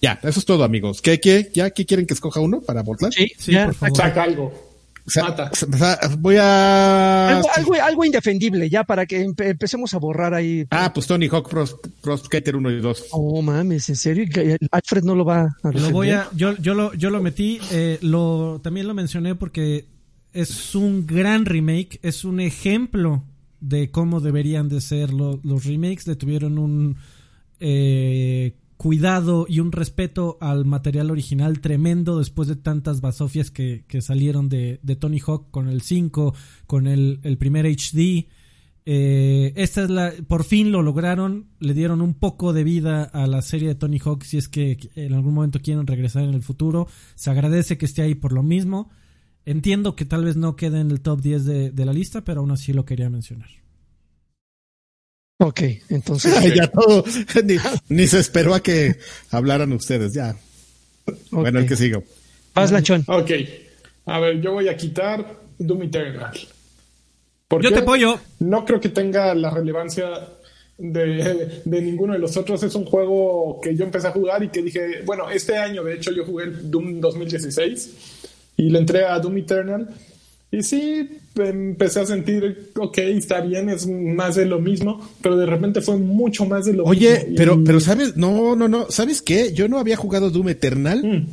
Ya, 0.00 0.18
eso 0.22 0.38
es 0.40 0.44
todo, 0.44 0.64
amigos. 0.64 1.02
¿Qué, 1.02 1.20
qué? 1.20 1.50
¿Ya 1.54 1.70
qué 1.70 1.84
quieren 1.84 2.06
que 2.06 2.14
escoja 2.14 2.40
uno 2.40 2.60
para 2.60 2.82
votar? 2.82 3.12
Sí, 3.12 3.32
sí, 3.38 3.52
ya, 3.52 3.66
por 3.66 3.74
favor. 3.74 3.96
Saca 3.96 4.22
algo. 4.22 4.70
O 5.06 5.10
sea, 5.10 5.24
Mata. 5.24 5.50
O 5.52 5.76
sea, 5.76 5.98
voy 6.18 6.36
a. 6.38 7.36
Algo, 7.36 7.48
algo, 7.56 7.74
algo, 7.74 8.04
indefendible, 8.04 8.70
ya, 8.70 8.84
para 8.84 9.06
que 9.06 9.22
empe 9.22 9.48
empecemos 9.48 9.92
a 9.94 9.98
borrar 9.98 10.34
ahí. 10.34 10.66
Ah, 10.70 10.92
pues 10.92 11.06
Tony 11.06 11.26
Hawk 11.26 11.48
Pro, 11.48 11.64
Pro 12.00 12.16
Skater 12.16 12.56
1 12.56 12.70
y 12.70 12.80
2. 12.80 13.06
Oh, 13.12 13.42
mames, 13.42 13.88
¿en 13.88 13.96
serio? 13.96 14.26
Alfred 14.70 15.02
no 15.02 15.14
lo 15.14 15.24
va 15.24 15.56
a 15.62 15.68
defender? 15.68 15.82
Lo 15.82 15.90
voy 15.90 16.10
a. 16.10 16.28
Yo, 16.34 16.56
yo, 16.58 16.74
lo, 16.74 16.94
yo 16.94 17.10
lo 17.10 17.22
metí, 17.22 17.60
eh, 17.72 17.98
lo, 18.02 18.60
también 18.62 18.86
lo 18.86 18.94
mencioné 18.94 19.34
porque 19.34 19.84
es 20.32 20.74
un 20.74 21.06
gran 21.06 21.44
remake, 21.44 21.98
es 22.02 22.24
un 22.24 22.40
ejemplo 22.40 23.24
de 23.60 23.90
cómo 23.90 24.20
deberían 24.20 24.68
de 24.68 24.80
ser 24.80 25.12
lo, 25.12 25.40
los 25.42 25.64
remakes. 25.64 26.06
Le 26.06 26.16
tuvieron 26.16 26.58
un. 26.58 26.96
Eh, 27.58 28.54
cuidado 28.80 29.44
y 29.46 29.60
un 29.60 29.72
respeto 29.72 30.38
al 30.40 30.64
material 30.64 31.10
original 31.10 31.60
tremendo 31.60 32.18
después 32.18 32.48
de 32.48 32.56
tantas 32.56 33.02
basofias 33.02 33.50
que, 33.50 33.84
que 33.86 34.00
salieron 34.00 34.48
de, 34.48 34.80
de, 34.82 34.96
Tony 34.96 35.20
Hawk 35.20 35.50
con 35.50 35.68
el 35.68 35.82
5, 35.82 36.34
con 36.66 36.86
el, 36.86 37.20
el 37.22 37.36
primer 37.36 37.66
HD. 37.66 38.28
Eh, 38.86 39.52
esta 39.56 39.82
es 39.82 39.90
la, 39.90 40.14
por 40.26 40.44
fin 40.44 40.72
lo 40.72 40.80
lograron, 40.80 41.50
le 41.58 41.74
dieron 41.74 42.00
un 42.00 42.14
poco 42.14 42.54
de 42.54 42.64
vida 42.64 43.02
a 43.04 43.26
la 43.26 43.42
serie 43.42 43.68
de 43.68 43.74
Tony 43.74 43.98
Hawk 44.02 44.22
si 44.22 44.38
es 44.38 44.48
que 44.48 44.78
en 44.94 45.12
algún 45.12 45.34
momento 45.34 45.60
quieren 45.60 45.86
regresar 45.86 46.22
en 46.22 46.32
el 46.32 46.42
futuro. 46.42 46.88
Se 47.16 47.28
agradece 47.28 47.76
que 47.76 47.84
esté 47.84 48.00
ahí 48.00 48.14
por 48.14 48.32
lo 48.32 48.42
mismo. 48.42 48.88
Entiendo 49.44 49.94
que 49.94 50.06
tal 50.06 50.24
vez 50.24 50.38
no 50.38 50.56
quede 50.56 50.80
en 50.80 50.90
el 50.90 51.02
top 51.02 51.20
10 51.20 51.44
de, 51.44 51.70
de 51.70 51.84
la 51.84 51.92
lista, 51.92 52.24
pero 52.24 52.40
aún 52.40 52.50
así 52.50 52.72
lo 52.72 52.86
quería 52.86 53.10
mencionar. 53.10 53.59
Ok, 55.42 55.62
entonces. 55.88 56.36
Ay, 56.36 56.52
ya 56.54 56.66
todo. 56.70 57.02
Ni, 57.44 57.56
ni, 57.88 58.06
se 58.06 58.18
esperó 58.18 58.54
a 58.54 58.62
que 58.62 58.96
hablaran 59.30 59.72
ustedes, 59.72 60.12
ya. 60.12 60.36
Okay. 61.06 61.16
Bueno, 61.30 61.60
el 61.60 61.66
que 61.66 61.76
sigo. 61.76 62.04
Vas, 62.54 62.70
Lachón. 62.70 63.04
Ok. 63.06 63.30
A 64.04 64.20
ver, 64.20 64.40
yo 64.42 64.52
voy 64.52 64.68
a 64.68 64.76
quitar 64.76 65.40
Doom 65.58 65.84
Eternal. 65.84 66.38
¿Por 67.48 67.62
yo 67.62 67.72
te 67.72 67.78
apoyo. 67.78 68.20
No 68.40 68.66
creo 68.66 68.80
que 68.80 68.90
tenga 68.90 69.34
la 69.34 69.48
relevancia 69.48 70.10
de, 70.76 71.06
de, 71.06 71.62
de, 71.64 71.82
ninguno 71.82 72.12
de 72.12 72.18
los 72.18 72.36
otros. 72.36 72.62
Es 72.62 72.74
un 72.74 72.84
juego 72.84 73.60
que 73.62 73.74
yo 73.74 73.84
empecé 73.84 74.08
a 74.08 74.12
jugar 74.12 74.42
y 74.44 74.48
que 74.48 74.62
dije, 74.62 75.02
bueno, 75.06 75.30
este 75.30 75.56
año 75.56 75.82
de 75.82 75.94
hecho 75.94 76.12
yo 76.12 76.26
jugué 76.26 76.44
el 76.44 76.70
Doom 76.70 77.00
2016 77.00 77.90
y 78.58 78.68
le 78.68 78.78
entré 78.78 79.06
a 79.06 79.18
Doom 79.18 79.38
Eternal. 79.38 79.88
Y 80.52 80.62
sí, 80.62 81.08
empecé 81.36 82.00
a 82.00 82.06
sentir, 82.06 82.72
ok, 82.76 82.98
está 82.98 83.40
bien, 83.40 83.68
es 83.68 83.86
más 83.86 84.34
de 84.34 84.46
lo 84.46 84.60
mismo, 84.60 85.00
pero 85.22 85.36
de 85.36 85.46
repente 85.46 85.80
fue 85.80 85.96
mucho 85.96 86.44
más 86.44 86.64
de 86.64 86.72
lo 86.72 86.84
Oye, 86.84 87.10
mismo. 87.10 87.24
Oye, 87.26 87.34
pero, 87.36 87.62
pero 87.64 87.78
sabes, 87.78 88.16
no, 88.16 88.56
no, 88.56 88.66
no, 88.66 88.90
¿sabes 88.90 89.22
qué? 89.22 89.52
Yo 89.52 89.68
no 89.68 89.78
había 89.78 89.96
jugado 89.96 90.30
Doom 90.30 90.48
Eternal. 90.48 91.02
Mm. 91.04 91.26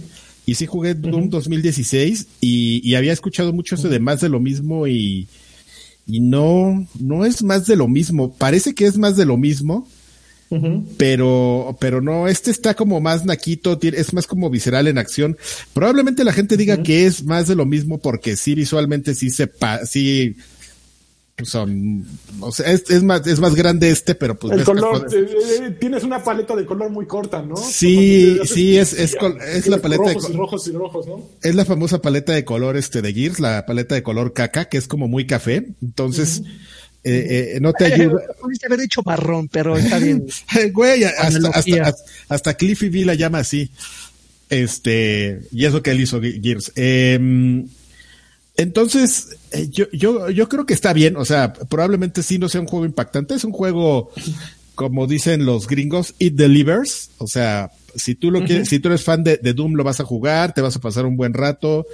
Y 0.46 0.56
sí 0.56 0.66
jugué 0.66 0.94
Doom 0.94 1.24
uh 1.24 1.26
-huh. 1.26 1.30
2016 1.30 2.28
y, 2.40 2.80
y, 2.90 2.96
había 2.96 3.12
escuchado 3.12 3.52
mucho 3.52 3.76
eso 3.76 3.90
de 3.90 4.00
más 4.00 4.22
de 4.22 4.30
lo 4.30 4.40
mismo 4.40 4.88
y, 4.88 5.28
y 6.08 6.22
no, 6.22 6.88
no 6.98 7.26
es 7.26 7.44
más 7.44 7.68
de 7.68 7.76
lo 7.76 7.90
mismo. 7.90 8.34
Parece 8.34 8.74
que 8.74 8.86
es 8.86 8.98
más 8.98 9.18
de 9.18 9.26
lo 9.26 9.36
mismo, 9.36 9.90
pero, 10.98 11.76
pero 11.80 12.02
no, 12.02 12.28
este 12.28 12.52
está 12.52 12.74
como 12.74 13.02
más 13.02 13.26
naquito, 13.26 13.78
es 13.82 14.14
más 14.14 14.28
como 14.28 14.50
visceral 14.50 14.88
en 14.88 14.98
acción. 14.98 15.38
Probablemente 15.74 16.24
la 16.24 16.34
gente 16.34 16.58
diga 16.58 16.84
que 16.84 17.06
es 17.06 17.24
más 17.24 17.48
de 17.48 17.56
lo 17.56 17.66
mismo 17.66 17.98
porque 17.98 18.38
sí 18.38 18.56
visualmente 18.56 19.16
sí 19.16 19.30
se, 19.30 19.48
pa 19.48 19.86
sí, 19.86 20.36
son, 21.44 22.04
o 22.40 22.52
sea, 22.52 22.72
es, 22.72 23.04
más, 23.04 23.28
es 23.28 23.40
más 23.40 23.54
grande 23.54 23.92
este, 23.92 24.16
pero 24.16 24.40
pues. 24.40 24.58
El 24.58 24.64
color, 24.64 25.08
eh, 25.14 25.28
eh, 25.62 25.72
tienes 25.80 26.04
una 26.04 26.24
paleta 26.24 26.56
de 26.56 26.66
color 26.66 26.90
muy 26.90 27.06
corta, 27.06 27.44
¿no? 27.44 27.56
Sí, 27.56 28.40
sí, 28.46 28.78
es, 28.78 28.94
es, 28.94 29.16
es 29.54 29.68
la 29.68 29.78
paleta 29.78 30.04
rojos 30.04 30.28
de. 30.28 30.34
Y 30.34 30.38
rojos 30.38 30.68
y 30.68 30.72
rojos, 30.72 31.08
¿no? 31.08 31.24
Es 31.44 31.54
la 31.54 31.66
famosa 31.66 32.02
paleta 32.02 32.34
de 32.34 32.44
color 32.44 32.76
este 32.76 33.04
de 33.04 33.14
Gears, 33.14 33.40
la 33.40 33.66
paleta 33.68 33.94
de 33.94 34.02
color 34.02 34.34
caca, 34.34 34.66
que 34.66 34.78
es 34.78 34.88
como 34.88 35.08
muy 35.08 35.28
café. 35.28 35.68
Entonces, 35.82 36.42
eh, 37.08 37.56
eh, 37.56 37.60
no 37.62 37.74
te 37.74 37.86
ayuda. 37.86 38.22
Pudiste 38.42 38.68
haber 38.68 38.80
dicho 38.80 39.02
marrón, 39.06 39.48
pero 39.48 39.78
está 39.78 40.00
bien. 40.00 40.26
Güey, 40.74 41.04
hasta, 41.04 41.50
hasta, 41.50 41.96
hasta, 42.30 42.54
Cliffy 42.56 42.90
V 42.90 43.06
la 43.06 43.16
llama 43.16 43.40
así. 43.40 43.72
Este, 44.50 45.42
y 45.52 45.66
eso 45.66 45.82
que 45.82 45.92
él 45.92 46.02
hizo 46.02 46.22
Gears. 46.22 46.72
Eh, 46.76 47.66
entonces, 48.58 49.38
eh, 49.52 49.70
yo, 49.70 49.86
yo, 49.92 50.32
yo 50.32 50.50
creo 50.50 50.66
que 50.66 50.74
está 50.74 50.92
bien. 50.92 51.16
O 51.16 51.26
sea, 51.26 51.54
probablemente 51.54 52.24
sí 52.24 52.40
no 52.40 52.50
sea 52.50 52.60
un 52.60 52.68
juego 52.68 52.86
impactante. 52.86 53.36
Es 53.36 53.44
un 53.44 53.52
juego, 53.52 54.12
como 54.74 55.06
dicen 55.06 55.46
los 55.46 55.68
gringos, 55.68 56.16
it 56.18 56.34
delivers. 56.34 57.12
O 57.20 57.28
sea, 57.28 57.72
si 57.96 58.16
tú 58.16 58.32
lo 58.32 58.44
quieres, 58.44 58.68
si 58.68 58.80
tú 58.80 58.90
eres 58.90 59.04
fan 59.04 59.24
de, 59.24 59.38
Doom, 59.38 59.76
lo 59.76 59.84
vas 59.84 60.00
a 60.00 60.06
jugar, 60.06 60.54
te 60.54 60.62
vas 60.62 60.76
a 60.76 60.82
pasar 60.82 61.06
un 61.06 61.16
buen 61.16 61.34
rato. 61.34 61.86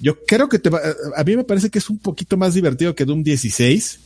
Yo 0.00 0.24
creo 0.24 0.48
que 0.48 0.58
te 0.58 0.70
va, 0.70 0.80
a 1.14 1.24
mí 1.24 1.36
me 1.36 1.44
parece 1.44 1.68
que 1.68 1.78
es 1.78 1.90
un 1.90 1.98
poquito 1.98 2.38
más 2.38 2.54
divertido 2.54 2.94
que 2.94 3.04
Doom 3.04 3.22
16. 3.22 4.00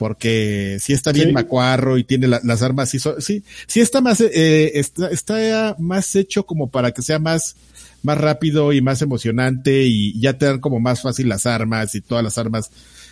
Porque 0.00 0.78
sí 0.80 0.94
está 0.94 1.12
bien 1.12 1.34
macuarro 1.34 1.98
y 1.98 2.04
tiene 2.04 2.26
las 2.26 2.62
armas, 2.62 2.88
sí, 2.88 2.98
sí, 3.18 3.44
sí 3.66 3.80
está 3.80 4.00
más, 4.00 4.22
eh, 4.22 4.78
está, 4.78 5.10
está 5.10 5.76
más 5.78 6.16
hecho 6.16 6.46
como 6.46 6.70
para 6.70 6.92
que 6.92 7.02
sea 7.02 7.18
más, 7.18 7.54
más 8.02 8.16
rápido 8.16 8.72
y 8.72 8.80
más 8.80 9.02
emocionante 9.02 9.82
y 9.84 10.18
ya 10.18 10.38
te 10.38 10.46
dan 10.46 10.60
como 10.60 10.80
más 10.80 11.02
fácil 11.02 11.28
las 11.28 11.44
armas 11.44 11.94
y 11.94 12.00
todas 12.00 12.24
las 12.24 12.38
armas 12.38 12.70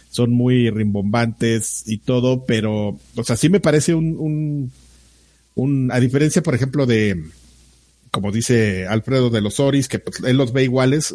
son 0.08 0.32
muy 0.32 0.70
rimbombantes 0.70 1.82
y 1.84 1.98
todo, 1.98 2.46
pero, 2.46 2.98
o 3.16 3.22
sea, 3.22 3.36
sí 3.36 3.50
me 3.50 3.60
parece 3.60 3.94
un, 3.94 4.16
un, 4.18 4.72
un 5.56 5.92
a 5.92 6.00
diferencia, 6.00 6.42
por 6.42 6.54
ejemplo, 6.54 6.86
de, 6.86 7.22
como 8.10 8.32
dice 8.32 8.86
Alfredo 8.86 9.28
de 9.28 9.42
los 9.42 9.60
Oris, 9.60 9.88
que 9.88 9.98
pues, 9.98 10.22
él 10.24 10.38
los 10.38 10.54
ve 10.54 10.64
iguales. 10.64 11.14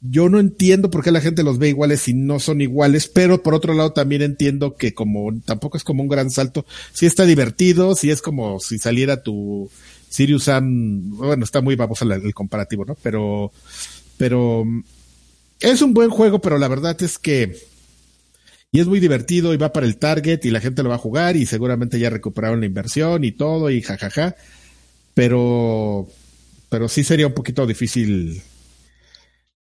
Yo 0.00 0.28
no 0.28 0.38
entiendo 0.38 0.90
por 0.90 1.02
qué 1.02 1.10
la 1.10 1.20
gente 1.20 1.42
los 1.42 1.58
ve 1.58 1.68
iguales 1.68 2.00
si 2.00 2.14
no 2.14 2.38
son 2.38 2.60
iguales, 2.60 3.08
pero 3.08 3.42
por 3.42 3.54
otro 3.54 3.74
lado 3.74 3.92
también 3.92 4.22
entiendo 4.22 4.76
que 4.76 4.94
como 4.94 5.32
tampoco 5.44 5.76
es 5.76 5.84
como 5.84 6.02
un 6.02 6.08
gran 6.08 6.30
salto, 6.30 6.66
sí 6.92 7.06
está 7.06 7.24
divertido, 7.24 7.94
sí 7.94 8.10
es 8.10 8.20
como 8.20 8.60
si 8.60 8.78
saliera 8.78 9.22
tu, 9.22 9.70
Sirius 10.08 10.44
Sam, 10.44 11.10
bueno, 11.16 11.44
está 11.44 11.60
muy 11.60 11.76
babosa 11.76 12.04
el 12.04 12.34
comparativo, 12.34 12.84
¿no? 12.84 12.96
Pero, 13.02 13.52
pero 14.16 14.64
es 15.60 15.82
un 15.82 15.94
buen 15.94 16.10
juego, 16.10 16.40
pero 16.40 16.58
la 16.58 16.68
verdad 16.68 17.00
es 17.02 17.18
que 17.18 17.56
y 18.72 18.80
es 18.80 18.86
muy 18.86 19.00
divertido 19.00 19.54
y 19.54 19.56
va 19.56 19.72
para 19.72 19.86
el 19.86 19.96
target 19.96 20.44
y 20.44 20.50
la 20.50 20.60
gente 20.60 20.82
lo 20.82 20.90
va 20.90 20.96
a 20.96 20.98
jugar 20.98 21.36
y 21.36 21.46
seguramente 21.46 21.98
ya 21.98 22.10
recuperaron 22.10 22.60
la 22.60 22.66
inversión 22.66 23.24
y 23.24 23.32
todo 23.32 23.70
y 23.70 23.80
jajaja. 23.80 24.36
Pero, 25.14 26.08
pero 26.68 26.88
sí 26.88 27.04
sería 27.04 27.26
un 27.26 27.32
poquito 27.32 27.66
difícil 27.66 28.42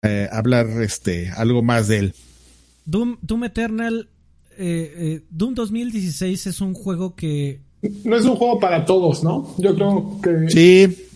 eh, 0.03 0.29
hablar 0.31 0.67
este 0.83 1.31
algo 1.31 1.63
más 1.63 1.89
de 1.89 1.99
él. 1.99 2.15
Doom, 2.85 3.19
Doom 3.23 3.45
Eternal, 3.45 4.09
eh, 4.59 4.95
eh, 4.97 5.23
Doom 5.31 5.55
2016 5.55 6.47
es 6.47 6.61
un 6.61 6.75
juego 6.75 7.15
que 7.15 7.61
no 8.05 8.17
es 8.17 8.25
un 8.25 8.37
juego 8.37 8.61
para 8.61 8.85
todos, 8.85 9.25
¿no? 9.25 9.55
Yo 9.59 9.75
creo 9.75 10.21
que. 10.23 10.51
Sí, 10.51 11.09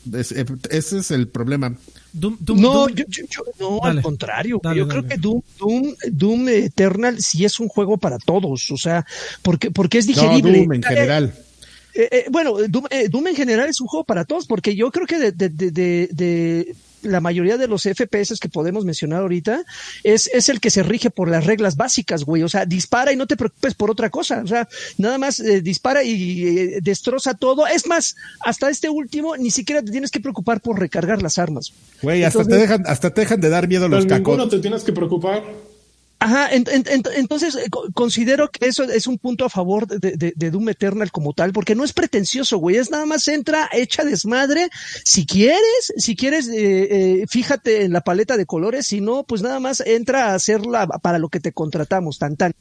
ese 0.70 0.98
es 0.98 1.10
el 1.12 1.28
problema. 1.28 1.76
no, 2.12 2.88
Yo, 2.88 3.04
no 3.60 3.84
al 3.84 4.02
contrario. 4.02 4.60
yo 4.74 4.88
creo 4.88 5.06
que 5.06 5.16
Doom, 5.16 5.42
Doom, 5.58 5.94
Doom, 6.10 6.48
Eternal 6.48 7.20
sí 7.20 7.44
es 7.44 7.60
un 7.60 7.68
juego 7.68 7.98
para 7.98 8.18
todos. 8.18 8.68
O 8.72 8.76
sea, 8.76 9.06
porque, 9.42 9.70
porque 9.70 9.98
es 9.98 10.06
digerible. 10.08 10.58
Doom 10.58 10.72
en 10.72 10.82
general. 10.82 11.34
Eh, 11.94 12.08
eh, 12.10 12.24
bueno, 12.30 12.56
Doom, 12.68 12.86
eh, 12.90 13.08
Doom, 13.08 13.28
en 13.28 13.36
general 13.36 13.68
es 13.68 13.80
un 13.80 13.86
juego 13.86 14.04
para 14.04 14.24
todos, 14.24 14.46
porque 14.46 14.74
yo 14.74 14.90
creo 14.90 15.06
que 15.06 15.18
de, 15.18 15.32
de, 15.32 15.48
de, 15.48 16.08
de 16.12 16.76
la 17.06 17.20
mayoría 17.20 17.56
de 17.56 17.68
los 17.68 17.82
FPS 17.82 18.38
que 18.40 18.48
podemos 18.48 18.84
mencionar 18.84 19.22
ahorita 19.22 19.64
es, 20.02 20.28
es 20.32 20.48
el 20.48 20.60
que 20.60 20.70
se 20.70 20.82
rige 20.82 21.10
por 21.10 21.30
las 21.30 21.46
reglas 21.46 21.76
básicas, 21.76 22.24
güey. 22.24 22.42
O 22.42 22.48
sea, 22.48 22.66
dispara 22.66 23.12
y 23.12 23.16
no 23.16 23.26
te 23.26 23.36
preocupes 23.36 23.74
por 23.74 23.90
otra 23.90 24.10
cosa. 24.10 24.42
O 24.42 24.46
sea, 24.46 24.68
nada 24.98 25.18
más 25.18 25.40
eh, 25.40 25.60
dispara 25.60 26.02
y 26.02 26.46
eh, 26.46 26.78
destroza 26.82 27.34
todo. 27.34 27.66
Es 27.66 27.86
más, 27.86 28.16
hasta 28.40 28.70
este 28.70 28.88
último 28.88 29.36
ni 29.36 29.50
siquiera 29.50 29.82
te 29.82 29.90
tienes 29.90 30.10
que 30.10 30.20
preocupar 30.20 30.60
por 30.60 30.78
recargar 30.78 31.22
las 31.22 31.38
armas. 31.38 31.72
Güey, 32.02 32.24
hasta 32.24 32.44
te 32.44 32.56
dejan, 32.56 32.84
hasta 32.86 33.10
te 33.10 33.22
dejan 33.22 33.40
de 33.40 33.48
dar 33.48 33.68
miedo 33.68 33.88
los 33.88 34.06
cacos. 34.06 34.36
no 34.36 34.48
te 34.48 34.58
tienes 34.58 34.82
que 34.82 34.92
preocupar. 34.92 35.42
Ajá, 36.26 36.48
entonces 36.52 37.54
eh, 37.54 37.70
considero 37.94 38.50
que 38.50 38.66
eso 38.66 38.82
es 38.82 39.06
un 39.06 39.16
punto 39.16 39.44
a 39.44 39.48
favor 39.48 39.86
de, 39.86 40.32
de, 40.34 40.50
Doom 40.50 40.70
Eternal 40.70 41.12
como 41.12 41.34
tal, 41.34 41.52
porque 41.52 41.76
no 41.76 41.84
es 41.84 41.92
pretencioso, 41.92 42.58
güey, 42.58 42.78
es 42.78 42.90
nada 42.90 43.06
más 43.06 43.28
entra, 43.28 43.68
echa 43.72 44.02
desmadre, 44.04 44.68
si 45.04 45.24
quieres, 45.24 45.92
si 45.96 46.16
quieres, 46.16 46.48
eh, 46.48 47.20
eh, 47.20 47.24
fíjate 47.28 47.84
en 47.84 47.92
la 47.92 48.00
paleta 48.00 48.36
de 48.36 48.44
colores, 48.44 48.88
si 48.88 49.00
no, 49.00 49.22
pues 49.22 49.40
nada 49.40 49.60
más 49.60 49.78
entra 49.78 50.32
a 50.32 50.34
hacerla 50.34 50.88
para 50.88 51.20
lo 51.20 51.28
que 51.28 51.38
te 51.38 51.52
contratamos, 51.52 52.18
tan 52.18 52.34
tan. 52.34 52.54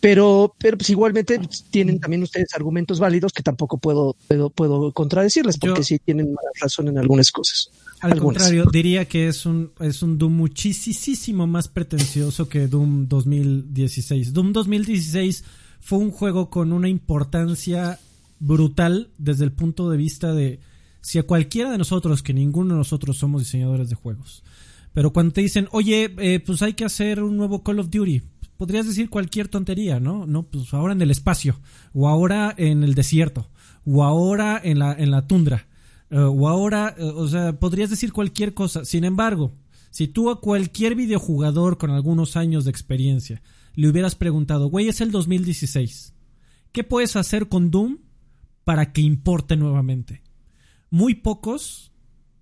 Pero, 0.00 0.54
pero 0.58 0.76
pues 0.76 0.90
igualmente 0.90 1.40
tienen 1.70 2.00
también 2.00 2.22
ustedes 2.22 2.52
argumentos 2.52 3.00
válidos 3.00 3.32
que 3.32 3.42
tampoco 3.42 3.78
puedo, 3.78 4.14
puedo, 4.28 4.50
puedo 4.50 4.92
contradecirles, 4.92 5.56
porque 5.56 5.84
sí 5.84 5.98
tienen 5.98 6.36
razón 6.60 6.88
en 6.88 6.98
algunas 6.98 7.30
cosas. 7.30 7.70
Al 8.12 8.18
contrario, 8.20 8.66
diría 8.70 9.06
que 9.06 9.28
es 9.28 9.46
un, 9.46 9.72
es 9.80 10.02
un 10.02 10.18
Doom 10.18 10.32
muchísimo 10.32 11.46
más 11.46 11.68
pretencioso 11.68 12.48
que 12.48 12.68
Doom 12.68 13.08
2016. 13.08 14.32
Doom 14.32 14.52
2016 14.52 15.44
fue 15.80 15.98
un 15.98 16.10
juego 16.10 16.50
con 16.50 16.72
una 16.72 16.88
importancia 16.88 17.98
brutal 18.38 19.10
desde 19.18 19.44
el 19.44 19.52
punto 19.52 19.90
de 19.90 19.96
vista 19.96 20.32
de 20.32 20.60
si 21.00 21.18
a 21.18 21.22
cualquiera 21.22 21.70
de 21.70 21.78
nosotros, 21.78 22.22
que 22.22 22.34
ninguno 22.34 22.74
de 22.74 22.78
nosotros 22.78 23.16
somos 23.16 23.42
diseñadores 23.42 23.88
de 23.88 23.94
juegos, 23.94 24.42
pero 24.92 25.12
cuando 25.12 25.34
te 25.34 25.42
dicen, 25.42 25.68
oye, 25.70 26.12
eh, 26.18 26.40
pues 26.40 26.62
hay 26.62 26.72
que 26.72 26.84
hacer 26.84 27.22
un 27.22 27.36
nuevo 27.36 27.62
Call 27.62 27.78
of 27.78 27.90
Duty, 27.90 28.22
podrías 28.56 28.86
decir 28.86 29.08
cualquier 29.10 29.48
tontería, 29.48 30.00
¿no? 30.00 30.26
No, 30.26 30.44
pues 30.44 30.72
ahora 30.74 30.94
en 30.94 31.02
el 31.02 31.10
espacio, 31.10 31.60
o 31.92 32.08
ahora 32.08 32.54
en 32.56 32.82
el 32.82 32.94
desierto, 32.94 33.48
o 33.84 34.02
ahora 34.02 34.60
en 34.62 34.80
la, 34.80 34.92
en 34.92 35.10
la 35.10 35.26
tundra. 35.26 35.66
Eh, 36.10 36.18
o 36.18 36.48
ahora, 36.48 36.94
eh, 36.96 37.02
o 37.02 37.26
sea, 37.28 37.58
podrías 37.58 37.90
decir 37.90 38.12
cualquier 38.12 38.54
cosa. 38.54 38.84
Sin 38.84 39.04
embargo, 39.04 39.52
si 39.90 40.08
tú 40.08 40.30
a 40.30 40.40
cualquier 40.40 40.94
videojugador 40.94 41.78
con 41.78 41.90
algunos 41.90 42.36
años 42.36 42.64
de 42.64 42.70
experiencia 42.70 43.42
le 43.74 43.88
hubieras 43.88 44.14
preguntado, 44.14 44.68
güey, 44.68 44.88
es 44.88 45.00
el 45.00 45.10
2016, 45.10 46.14
¿qué 46.72 46.84
puedes 46.84 47.16
hacer 47.16 47.48
con 47.48 47.70
Doom 47.70 47.98
para 48.64 48.92
que 48.92 49.02
importe 49.02 49.56
nuevamente? 49.56 50.22
Muy 50.90 51.14
pocos 51.14 51.92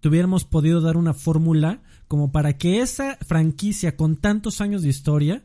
te 0.01 0.09
hubiéramos 0.09 0.45
podido 0.45 0.83
dar 0.83 0.97
una 0.99 1.15
fórmula 1.15 1.83
como 2.09 2.31
para 2.31 2.59
que 2.59 2.81
esa 2.81 3.17
franquicia 3.27 3.97
con 3.97 4.17
tantos 4.17 4.61
años 4.61 4.83
de 4.83 4.91
historia 4.91 5.45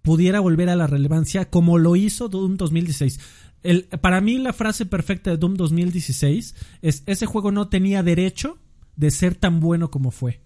pudiera 0.00 0.38
volver 0.38 0.68
a 0.68 0.76
la 0.76 0.86
relevancia 0.86 1.50
como 1.50 1.78
lo 1.78 1.96
hizo 1.96 2.28
Doom 2.28 2.56
2016 2.56 3.18
para 4.00 4.20
mí 4.20 4.38
la 4.38 4.52
frase 4.52 4.86
perfecta 4.86 5.30
de 5.30 5.36
Doom 5.36 5.54
2016 5.54 6.54
es 6.82 7.02
ese 7.06 7.26
juego 7.26 7.52
no 7.52 7.68
tenía 7.68 8.02
derecho 8.02 8.58
de 8.96 9.10
ser 9.10 9.34
tan 9.34 9.60
bueno 9.60 9.90
como 9.90 10.10
fue. 10.10 10.40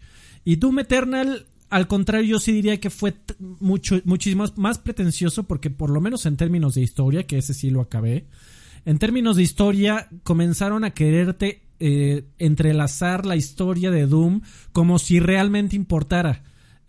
Y 0.45 0.57
Doom 0.57 0.81
Eternal, 0.81 1.47
al 1.69 1.87
contrario, 1.87 2.33
yo 2.33 2.41
sí 2.41 2.53
diría 2.53 2.81
que 2.81 2.91
fue 2.91 3.15
mucho, 3.39 4.01
muchísimo 4.05 4.45
más 4.57 4.79
pretencioso 4.79 5.45
porque 5.45 5.71
por 5.71 5.91
lo 5.91 6.01
menos 6.01 6.27
en 6.27 6.37
términos 6.37 6.75
de 6.75 6.83
historia, 6.83 7.27
que 7.27 7.39
ese 7.39 7.55
sí 7.55 7.71
lo 7.71 7.81
acabé, 7.81 8.27
en 8.85 8.99
términos 8.99 9.37
de 9.37 9.43
historia 9.43 10.09
comenzaron 10.23 10.85
a 10.85 10.91
quererte 10.91 11.63
eh, 11.79 12.25
entrelazar 12.39 13.27
la 13.27 13.37
historia 13.37 13.91
de 13.91 14.07
Doom 14.07 14.43
como 14.73 14.99
si 14.99 15.21
realmente 15.21 15.77
importara. 15.77 16.43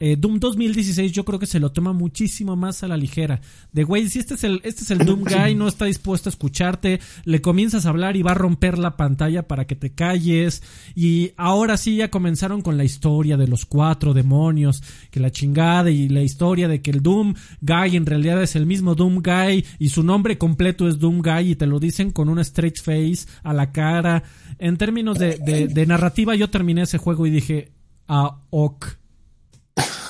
Eh, 0.04 0.16
Doom 0.18 0.40
2016 0.40 1.12
yo 1.12 1.24
creo 1.24 1.38
que 1.38 1.46
se 1.46 1.60
lo 1.60 1.72
toma 1.72 1.94
muchísimo 1.94 2.56
más 2.56 2.82
a 2.82 2.88
la 2.88 2.98
ligera. 2.98 3.40
De 3.72 3.84
güey, 3.84 4.10
si 4.10 4.18
este 4.18 4.34
es 4.34 4.44
el, 4.44 4.60
este 4.64 4.82
es 4.82 4.90
el 4.90 5.06
Doom 5.06 5.24
Guy, 5.30 5.54
no 5.54 5.68
está 5.68 5.86
dispuesto 5.86 6.28
a 6.28 6.32
escucharte, 6.32 7.00
le 7.24 7.40
comienzas 7.40 7.86
a 7.86 7.90
hablar 7.90 8.16
y 8.16 8.24
va 8.24 8.32
a 8.32 8.34
romper 8.34 8.80
la 8.80 8.98
pantalla 8.98 9.48
para 9.48 9.68
que 9.68 9.76
te 9.76 9.94
calles. 9.94 10.64
Y 10.96 11.34
ahora 11.38 11.78
sí 11.78 11.98
ya 11.98 12.10
comenzaron 12.10 12.64
con 12.64 12.78
la 12.78 12.84
historia 12.84 13.38
de 13.38 13.48
los 13.48 13.68
cuatro 13.68 14.16
demonios, 14.16 14.82
que 15.12 15.20
la 15.20 15.30
chingada 15.30 15.92
y 15.92 16.10
la 16.10 16.24
historia 16.24 16.68
de 16.68 16.82
que 16.82 16.90
el 16.90 17.04
Doom 17.04 17.36
Guy 17.62 17.96
en 17.96 18.08
realidad 18.08 18.42
es 18.42 18.56
el 18.56 18.66
mismo 18.66 18.96
Doom 18.96 19.22
Guy 19.22 19.64
y 19.78 19.90
su 19.90 20.02
nombre 20.02 20.40
completo 20.40 20.88
es 20.88 20.98
Doom 20.98 21.22
Guy 21.22 21.52
y 21.52 21.56
te 21.56 21.68
lo 21.68 21.80
dicen 21.80 22.10
con 22.10 22.28
una 22.28 22.42
straight 22.42 22.82
face 22.82 23.28
a 23.44 23.54
la 23.54 23.72
cara. 23.72 24.24
En 24.58 24.78
términos 24.78 25.20
de, 25.20 25.38
de, 25.38 25.68
de 25.68 25.86
narrativa 25.86 26.34
yo 26.34 26.50
terminé 26.50 26.82
ese 26.82 26.98
juego 26.98 27.28
y 27.28 27.30
dije, 27.30 27.72
ah, 28.08 28.40
ok 28.50 29.01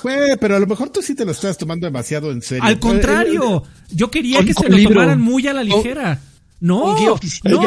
Güey, 0.02 0.36
pero 0.40 0.56
a 0.56 0.58
lo 0.58 0.66
mejor 0.66 0.90
tú 0.90 1.00
sí 1.02 1.14
te 1.14 1.24
lo 1.24 1.30
estás 1.32 1.56
tomando 1.56 1.86
demasiado 1.86 2.32
en 2.32 2.42
serio. 2.42 2.64
Al 2.64 2.78
contrario, 2.80 3.62
yo 3.90 4.10
quería 4.10 4.38
Con- 4.38 4.46
que 4.46 4.54
se 4.54 4.68
lo 4.68 4.76
libro. 4.76 4.94
tomaran 4.94 5.20
muy 5.20 5.46
a 5.46 5.52
la 5.52 5.62
ligera. 5.62 6.20
No, 6.60 6.94
no, 7.44 7.64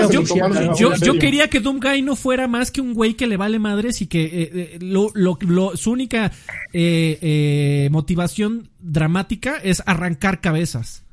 yo, 1.02 1.20
quería 1.20 1.50
que 1.50 1.60
Doomguy 1.60 2.02
no 2.02 2.16
fuera 2.16 2.48
más 2.48 2.72
que 2.72 2.80
un 2.80 2.94
güey 2.94 3.16
que 3.16 3.28
le 3.28 3.36
vale 3.36 3.60
madres 3.60 4.02
y 4.02 4.08
que 4.08 4.24
eh, 4.24 4.30
eh, 4.54 4.78
lo, 4.80 5.12
lo- 5.14 5.38
lo- 5.42 5.76
su 5.76 5.92
única 5.92 6.32
eh, 6.72 7.18
eh, 7.22 7.90
motivación 7.92 8.70
dramática 8.80 9.58
es 9.58 9.84
arrancar 9.86 10.40
cabezas. 10.40 11.04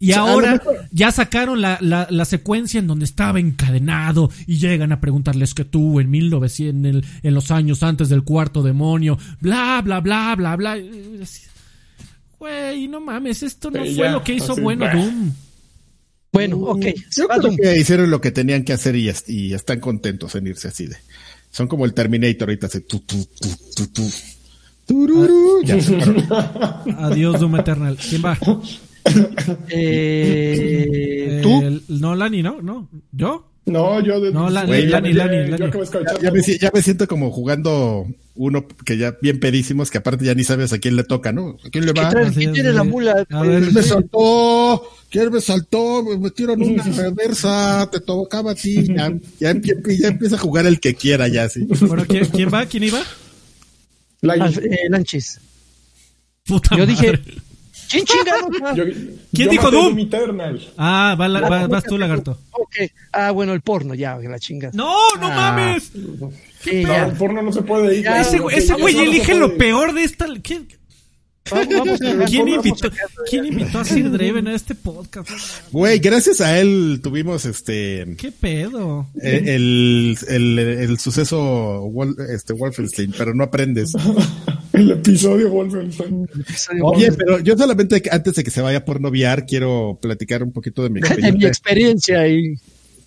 Y 0.00 0.12
ahora 0.12 0.60
ya 0.90 1.10
sacaron 1.12 1.60
la, 1.62 1.78
la, 1.80 2.06
la 2.10 2.24
secuencia 2.26 2.78
en 2.78 2.86
donde 2.86 3.06
estaba 3.06 3.40
encadenado 3.40 4.30
y 4.46 4.58
llegan 4.58 4.92
a 4.92 5.00
preguntarles 5.00 5.54
que 5.54 5.64
tú 5.64 5.98
en 6.00 6.10
1900, 6.10 6.74
en, 6.74 6.84
el- 6.84 7.04
en 7.22 7.34
los 7.34 7.50
años 7.50 7.82
antes 7.82 8.08
del 8.10 8.22
cuarto 8.22 8.62
demonio, 8.62 9.18
bla, 9.40 9.80
bla, 9.82 10.00
bla, 10.00 10.34
bla, 10.36 10.56
bla. 10.56 10.76
Güey, 12.38 12.88
no 12.88 13.00
mames, 13.00 13.42
esto 13.42 13.70
no 13.70 13.82
Sí, 13.84 13.94
fue 13.94 14.06
ya, 14.06 14.12
lo 14.12 14.22
que 14.22 14.34
hizo 14.34 14.52
así, 14.52 14.60
bueno 14.60 14.84
bah. 14.84 14.94
Doom. 14.94 15.32
Bueno, 16.32 16.56
ok. 16.58 16.82
se 17.08 17.20
Yo 17.22 17.28
va 17.28 17.36
creo 17.38 17.46
Doom. 17.48 17.56
que 17.56 17.78
hicieron 17.78 18.10
lo 18.10 18.20
que 18.20 18.30
tenían 18.32 18.64
que 18.64 18.72
hacer 18.74 18.96
y, 18.96 19.08
est- 19.08 19.30
y 19.30 19.54
están 19.54 19.80
contentos 19.80 20.34
en 20.34 20.48
irse 20.48 20.68
así 20.68 20.86
de. 20.86 20.96
Son 21.50 21.68
como 21.68 21.84
el 21.86 21.94
Terminator 21.94 22.48
ahorita 22.48 22.66
hace 22.66 22.80
tu 22.80 22.98
tu 23.00 23.24
tu 23.24 23.48
tu 23.76 23.86
tu. 23.86 24.10
Tururú, 24.86 25.62
ya 25.64 25.80
se 25.80 25.98
fueron. 25.98 26.26
Adiós, 26.98 27.40
Doom 27.40 27.56
Eternal. 27.56 27.96
¿Quién 27.96 28.22
va? 28.24 28.36
Eh, 29.70 31.40
¿Tú? 31.42 31.62
Eh, 31.62 31.80
no, 31.88 32.14
Lani, 32.14 32.42
¿no? 32.42 32.60
¿No? 32.62 32.88
¿Yo? 33.12 33.48
No, 33.66 33.98
yo 34.04 34.20
de, 34.20 34.30
No, 34.30 34.50
Lani, 34.50 34.82
Lani, 34.86 35.14
ya- 35.14 35.24
Lani, 35.24 35.50
ya, 36.22 36.30
me, 36.30 36.42
ya 36.42 36.70
siento 36.82 37.08
como 37.08 37.30
jugando 37.30 38.06
uno 38.34 38.66
que 38.84 38.98
ya 38.98 39.16
bien 39.22 39.40
pedísimos, 39.40 39.90
que 39.90 39.96
aparte 39.98 40.24
ya 40.26 40.34
ni 40.34 40.44
sabes 40.44 40.72
a 40.74 40.78
quién 40.78 40.96
le 40.96 41.04
toca, 41.04 41.32
¿no? 41.32 41.56
¿A 41.64 41.70
quién 41.70 41.86
le 41.86 41.94
¿Qué 41.94 42.00
va? 42.02 42.10
¿Quién 42.10 42.52
tiene 42.52 42.72
la 42.72 42.84
mula? 42.84 43.24
A 43.30 43.40
ver, 43.42 43.62
¿Quién 43.62 43.74
me 43.74 43.82
saltó? 43.82 44.82
¿Quién 45.08 45.32
me 45.32 45.40
saltó? 45.40 46.02
Me 46.02 46.18
metieron 46.18 46.60
una 46.62 46.82
reversa, 46.82 47.88
te 47.90 48.00
tocaba 48.00 48.50
a 48.50 48.54
ti. 48.54 48.84
Ya, 48.94 49.10
ya, 49.40 49.50
empie- 49.52 49.98
ya 49.98 50.08
empieza 50.08 50.36
a 50.36 50.40
jugar 50.40 50.66
el 50.66 50.78
que 50.78 50.94
quiera 50.94 51.28
ya, 51.28 51.48
sí. 51.48 51.66
Bueno, 51.80 52.04
¿quién, 52.06 52.26
quién 52.26 52.50
va? 52.52 52.66
¿Quién 52.66 52.82
iba? 52.84 53.00
Alf- 54.22 54.62
eh, 54.62 54.88
Lanchis. 54.90 55.40
Puta 56.44 56.76
Yo 56.76 56.84
dije. 56.84 57.18
¿Quién 57.94 58.04
chingado? 58.06 58.74
yo- 58.74 58.84
¿Quién 58.84 59.46
yo 59.46 59.50
dijo 59.50 59.70
Doom? 59.70 60.08
Ah, 60.76 61.16
va 61.18 61.28
la- 61.28 61.40
va- 61.48 61.66
vas 61.66 61.84
tú, 61.84 61.96
lagarto. 61.98 62.38
Ah, 63.12 63.30
bueno, 63.30 63.52
el 63.52 63.60
porno, 63.60 63.94
ya, 63.94 64.16
la 64.18 64.38
chinga. 64.38 64.70
¡No, 64.74 64.94
no 65.20 65.26
Ah. 65.28 65.52
mames! 65.56 65.90
Sí, 66.60 66.82
No, 66.82 66.88
ya. 66.88 67.06
el 67.06 67.12
porno 67.12 67.42
no 67.42 67.52
se 67.52 67.62
puede 67.62 67.98
ir. 67.98 68.04
Ya, 68.04 68.20
Ese, 68.20 68.40
güey- 68.40 68.78
no, 68.78 68.88
elige 68.88 69.34
lo 69.34 69.56
peor 69.56 69.92
de 69.94 70.04
esta... 70.04 70.26
¿Quién, 70.42 70.66
Vamos, 71.50 71.68
vamos, 71.68 71.98
vamos, 72.00 72.30
quién 72.30 72.46
vamos, 72.46 72.64
invitó, 72.66 72.90
¿quién 73.28 73.44
invitó 73.44 73.78
a 73.80 73.84
Sir 73.84 74.10
Draven 74.10 74.48
a 74.48 74.54
este 74.54 74.74
podcast? 74.74 75.28
Güey, 75.72 75.98
gracias 75.98 76.40
a 76.40 76.58
él 76.58 77.00
tuvimos 77.02 77.44
este 77.44 78.16
¿Qué 78.16 78.32
pedo? 78.32 79.08
eh, 79.22 79.42
el, 79.48 80.16
el, 80.28 80.58
el 80.58 80.98
suceso 80.98 81.82
Wol- 81.84 82.16
este 82.34 82.54
Wolfenstein, 82.54 83.12
pero 83.18 83.34
no 83.34 83.44
aprendes. 83.44 83.92
El 84.74 84.90
episodio 84.90 85.50
Wolfenstein. 85.50 86.28
Oye, 86.82 87.12
pero 87.12 87.38
yo 87.38 87.56
solamente 87.56 88.02
antes 88.10 88.34
de 88.34 88.44
que 88.44 88.50
se 88.50 88.60
vaya 88.60 88.84
por 88.84 89.00
noviar, 89.00 89.46
quiero 89.46 89.98
platicar 90.02 90.42
un 90.42 90.52
poquito 90.52 90.82
de 90.82 90.90
mi 90.90 91.00
de 91.00 91.32
mi 91.32 91.44
experiencia, 91.46 92.26
experiencia 92.26 92.28
y 92.28 92.58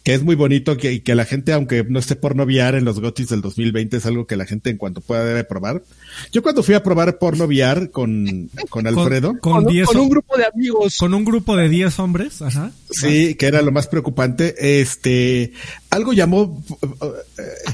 que 0.08 0.14
es 0.14 0.24
muy 0.24 0.36
bonito 0.36 0.78
que, 0.78 0.94
y 0.94 1.00
que 1.02 1.16
la 1.16 1.26
gente, 1.26 1.52
aunque 1.52 1.84
no 1.84 2.00
esté 2.00 2.16
por 2.16 2.34
noviar 2.34 2.76
en 2.76 2.86
los 2.86 3.02
GOTYs 3.02 3.28
del 3.28 3.42
2020, 3.42 3.98
es 3.98 4.06
algo 4.06 4.26
que 4.26 4.38
la 4.38 4.46
gente 4.46 4.70
en 4.70 4.78
cuanto 4.78 5.02
pueda 5.02 5.26
debe 5.26 5.44
probar. 5.44 5.84
Yo 6.32 6.42
cuando 6.42 6.64
fui 6.64 6.76
a 6.76 6.82
probar 6.82 7.18
por 7.20 7.36
noviar 7.38 7.92
con, 7.92 8.50
con 8.70 8.88
Alfredo, 8.88 9.32
Con, 9.32 9.40
con, 9.40 9.64
con 9.66 9.74
10 9.74 9.86
con 9.88 9.98
un 9.98 10.08
grupo 10.10 10.38
de 10.38 10.46
amigos. 10.46 10.96
con 10.98 11.14
un 11.14 11.26
grupo 11.26 11.58
de 11.58 11.68
10 11.68 12.00
hombres, 12.00 12.42
ajá. 12.42 12.72
sí, 12.90 13.36
que 13.36 13.48
era 13.48 13.62
lo 13.62 13.74
más 13.74 13.88
preocupante, 13.88 14.80
este, 14.80 15.52
algo 15.90 16.14
llamó, 16.14 16.64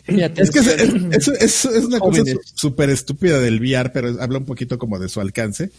Mi 0.07 0.23
Es 0.23 0.49
que 0.49 0.59
es, 0.59 0.67
atención. 0.67 1.13
es- 1.13 1.27
es- 1.27 1.65
es 1.65 1.85
una 1.85 1.99
cosa 1.99 2.23
súper 2.55 2.89
estúpida 2.89 3.39
del 3.39 3.59
VR, 3.59 3.91
pero 3.93 4.19
habla 4.19 4.39
un 4.39 4.45
poquito 4.45 4.79
como 4.79 4.97
de 4.97 5.07
su 5.07 5.21
alcance. 5.21 5.69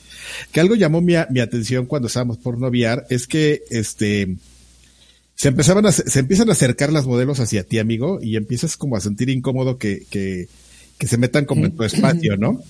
Que 0.52 0.60
algo 0.60 0.76
llamó 0.76 1.00
mi, 1.00 1.14
mi 1.30 1.40
atención 1.40 1.86
cuando 1.86 2.06
estábamos 2.06 2.38
por 2.38 2.58
no 2.58 2.68
VR 2.68 3.02
es 3.10 3.26
que 3.26 3.62
este 3.70 4.36
se 5.34 5.48
empezaban 5.48 5.86
a, 5.86 5.92
se 5.92 6.18
empiezan 6.18 6.48
a 6.48 6.52
acercar 6.52 6.92
las 6.92 7.06
modelos 7.06 7.40
hacia 7.40 7.64
ti, 7.64 7.78
amigo, 7.78 8.20
y 8.22 8.36
empiezas 8.36 8.76
como 8.76 8.96
a 8.96 9.00
sentir 9.00 9.28
incómodo 9.30 9.78
que, 9.78 10.06
que, 10.10 10.48
que 10.98 11.06
se 11.06 11.16
metan 11.16 11.44
como 11.44 11.66
en 11.66 11.76
tu 11.76 11.82
espacio, 11.82 12.36
¿no? 12.36 12.62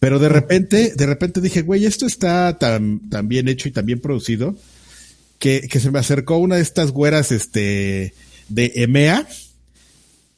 Pero 0.00 0.18
de 0.18 0.28
repente, 0.28 0.92
de 0.96 1.06
repente 1.06 1.40
dije, 1.40 1.62
güey, 1.62 1.84
esto 1.84 2.06
está 2.06 2.56
tan, 2.58 3.08
tan 3.10 3.28
bien 3.28 3.48
hecho 3.48 3.68
y 3.68 3.72
tan 3.72 3.86
bien 3.86 4.00
producido 4.00 4.56
que, 5.38 5.62
que 5.68 5.80
se 5.80 5.90
me 5.90 5.98
acercó 5.98 6.38
una 6.38 6.56
de 6.56 6.62
estas 6.62 6.92
güeras, 6.92 7.32
este, 7.32 8.14
de 8.48 8.72
EMEA, 8.74 9.26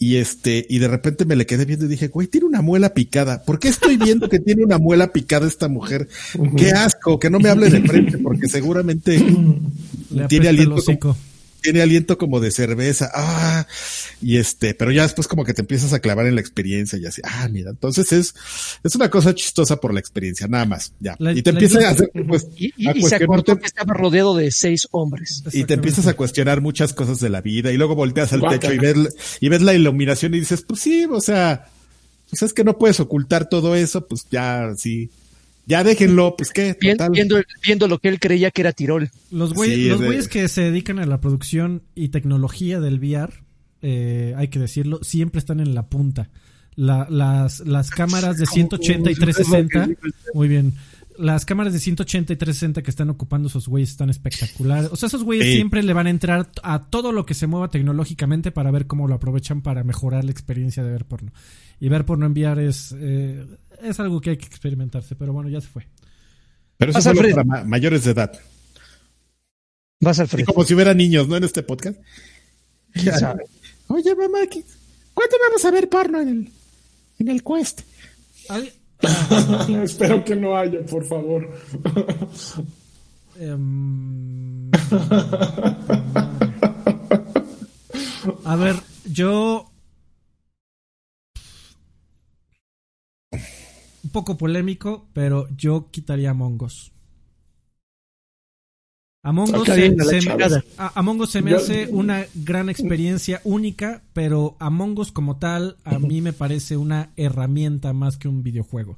y 0.02 0.16
este, 0.16 0.66
y 0.66 0.78
de 0.78 0.88
repente 0.88 1.26
me 1.26 1.36
le 1.36 1.44
quedé 1.44 1.66
viendo 1.66 1.84
y 1.84 1.88
dije, 1.88 2.08
güey, 2.08 2.26
tiene 2.26 2.46
una 2.46 2.62
muela 2.62 2.94
picada. 2.94 3.42
¿Por 3.42 3.58
qué 3.58 3.68
estoy 3.68 3.98
viendo 3.98 4.30
que 4.30 4.40
tiene 4.40 4.64
una 4.64 4.78
muela 4.78 5.12
picada 5.12 5.46
esta 5.46 5.68
mujer? 5.68 6.08
Qué 6.56 6.70
asco, 6.70 7.18
que 7.18 7.28
no 7.28 7.38
me 7.38 7.50
hable 7.50 7.68
de 7.68 7.82
frente, 7.82 8.16
porque 8.16 8.48
seguramente 8.48 9.22
Le 10.10 10.26
tiene 10.26 10.48
aliento, 10.48 10.82
como. 10.98 11.16
Tiene 11.60 11.82
aliento 11.82 12.18
como 12.18 12.40
de 12.40 12.50
cerveza. 12.50 13.10
Ah, 13.14 13.66
y 14.22 14.36
este, 14.36 14.74
pero 14.74 14.90
ya 14.92 15.02
después 15.02 15.28
como 15.28 15.44
que 15.44 15.54
te 15.54 15.60
empiezas 15.62 15.92
a 15.92 16.00
clavar 16.00 16.26
en 16.26 16.34
la 16.34 16.40
experiencia 16.40 16.98
y 16.98 17.06
así, 17.06 17.20
ah, 17.24 17.48
mira, 17.50 17.70
entonces 17.70 18.12
es, 18.12 18.34
es 18.82 18.94
una 18.94 19.10
cosa 19.10 19.34
chistosa 19.34 19.76
por 19.76 19.92
la 19.94 20.00
experiencia, 20.00 20.46
nada 20.48 20.64
más, 20.64 20.92
ya. 21.00 21.16
La- 21.18 21.32
y 21.32 21.42
te 21.42 21.52
la 21.52 21.60
empieza 21.60 21.86
a 21.88 21.90
hacer, 21.92 22.10
pues, 22.26 22.46
Y, 22.56 22.72
y- 22.76 22.88
a 22.88 22.96
y 22.96 23.02
se 23.02 23.16
acordó 23.16 23.58
que 23.58 23.66
estaba 23.66 23.94
rodeado 23.94 24.34
de 24.36 24.50
seis 24.50 24.86
hombres. 24.90 25.42
y 25.52 25.64
te 25.64 25.74
empiezas 25.74 26.06
a 26.06 26.14
cuestionar 26.14 26.60
muchas 26.60 26.92
cosas 26.92 27.20
de 27.20 27.30
la 27.30 27.40
vida 27.40 27.72
y 27.72 27.76
luego 27.76 27.94
volteas 27.94 28.32
al 28.32 28.40
Guácala. 28.40 28.60
techo 28.60 28.72
y 28.74 28.78
ves, 28.78 29.14
y 29.40 29.48
ves 29.48 29.62
la 29.62 29.74
iluminación 29.74 30.34
y 30.34 30.40
dices, 30.40 30.62
pues 30.62 30.80
sí, 30.80 31.06
o 31.10 31.20
sea, 31.20 31.66
pues 32.30 32.42
es 32.42 32.52
que 32.52 32.64
no 32.64 32.78
puedes 32.78 33.00
ocultar 33.00 33.48
todo 33.48 33.74
eso, 33.74 34.06
pues 34.06 34.26
ya, 34.30 34.72
sí, 34.76 35.10
ya 35.66 35.84
déjenlo, 35.84 36.34
pues 36.36 36.50
qué, 36.50 36.76
Bien- 36.80 36.96
total. 36.96 37.12
viendo, 37.12 37.40
viendo 37.64 37.88
lo 37.88 37.98
que 37.98 38.08
él 38.08 38.18
creía 38.20 38.50
que 38.50 38.62
era 38.62 38.72
Tirol. 38.72 39.10
Los 39.30 39.54
güeyes, 39.54 39.76
Sí, 39.76 39.88
los 39.88 40.00
de- 40.00 40.06
güeyes 40.06 40.28
que 40.28 40.48
se 40.48 40.62
dedican 40.62 40.98
a 40.98 41.06
la 41.06 41.20
producción 41.20 41.82
y 41.94 42.08
tecnología 42.08 42.80
del 42.80 42.98
VR, 42.98 43.32
eh, 43.82 44.34
hay 44.36 44.48
que 44.48 44.58
decirlo, 44.58 44.98
siempre 45.02 45.38
están 45.38 45.60
en 45.60 45.74
la 45.74 45.86
punta. 45.88 46.28
La- 46.76 47.06
las, 47.10 47.60
las 47.60 47.90
cámaras 47.90 48.36
de 48.38 48.46
180 48.46 49.10
y 49.10 49.14
360, 49.14 49.88
muy 50.34 50.48
bien. 50.48 50.74
Las 51.18 51.44
cámaras 51.44 51.74
de 51.74 51.80
180 51.80 52.32
y 52.32 52.36
360 52.36 52.82
que 52.82 52.90
están 52.90 53.10
ocupando 53.10 53.48
esos 53.48 53.68
güeyes 53.68 53.90
están 53.90 54.08
espectaculares. 54.08 54.88
O 54.90 54.96
sea, 54.96 55.08
esos 55.08 55.22
güeyes 55.22 55.44
Sí. 55.46 55.54
siempre 55.56 55.82
le 55.82 55.92
van 55.92 56.06
a 56.06 56.10
entrar 56.10 56.48
a 56.62 56.86
todo 56.88 57.12
lo 57.12 57.26
que 57.26 57.34
se 57.34 57.46
mueva 57.46 57.68
tecnológicamente 57.68 58.50
para 58.52 58.70
ver 58.70 58.86
cómo 58.86 59.06
lo 59.06 59.16
aprovechan 59.16 59.60
para 59.60 59.84
mejorar 59.84 60.24
la 60.24 60.30
experiencia 60.30 60.82
de 60.82 60.90
ver 60.90 61.04
porno. 61.04 61.32
Y 61.80 61.88
ver 61.88 62.04
porno 62.04 62.26
en 62.26 62.32
VR 62.32 62.66
es, 62.66 62.94
eh, 62.98 63.44
es 63.82 63.98
algo 64.00 64.20
que 64.20 64.30
hay 64.30 64.36
que 64.36 64.46
experimentarse, 64.46 65.16
pero 65.16 65.32
bueno, 65.32 65.48
ya 65.48 65.60
se 65.60 65.68
fue. 65.68 65.86
Pero 66.76 66.90
eso 66.92 66.98
es 67.10 67.32
para 67.34 67.44
ma- 67.44 67.64
mayores 67.64 68.04
de 68.04 68.10
edad. 68.12 68.32
Vas 70.00 70.18
al 70.20 70.28
frente. 70.28 70.52
como 70.52 70.64
si 70.64 70.74
hubiera 70.74 70.94
niños, 70.94 71.26
¿no? 71.28 71.36
En 71.36 71.44
este 71.44 71.62
podcast. 71.62 71.98
¿Quién 72.92 73.18
sabe? 73.18 73.44
Oye, 73.88 74.14
mamá, 74.14 74.38
¿qué- 74.50 74.64
¿cuándo 75.14 75.36
vamos 75.46 75.64
a 75.64 75.70
ver 75.70 75.88
porno 75.88 76.20
en 76.20 76.28
el, 76.28 76.50
en 77.18 77.28
el 77.28 77.42
Quest? 77.42 77.80
Espero 79.82 80.24
que 80.24 80.36
no 80.36 80.56
haya, 80.56 80.80
por 80.86 81.04
favor. 81.06 81.48
Em, 83.38 84.70
A 88.44 88.56
ver, 88.56 88.76
yo. 89.06 89.70
Un 94.10 94.12
poco 94.12 94.36
polémico, 94.36 95.06
pero 95.12 95.46
yo 95.56 95.88
quitaría 95.92 96.30
Among 96.30 96.60
Us. 96.64 96.90
Among 99.22 99.50
Us 99.50 99.60
Está 99.60 99.74
se, 99.76 99.80
bien, 99.82 100.00
a 100.00 100.04
la 100.04 100.10
se 100.10 100.16
me, 100.16 100.20
chingada. 100.22 100.64
a- 100.78 100.98
Among 100.98 101.20
Us 101.20 101.30
se 101.30 101.42
me 101.42 101.52
Yo- 101.52 101.58
hace 101.58 101.86
una 101.92 102.26
gran 102.34 102.68
experiencia 102.68 103.40
única, 103.44 104.02
pero 104.14 104.56
Among 104.58 104.98
Us 104.98 105.12
como 105.12 105.36
tal 105.36 105.76
a 105.84 106.00
mí 106.00 106.20
me 106.22 106.32
parece 106.32 106.76
una 106.76 107.10
herramienta 107.16 107.92
más 107.92 108.16
que 108.16 108.26
un 108.26 108.42
videojuego. 108.42 108.96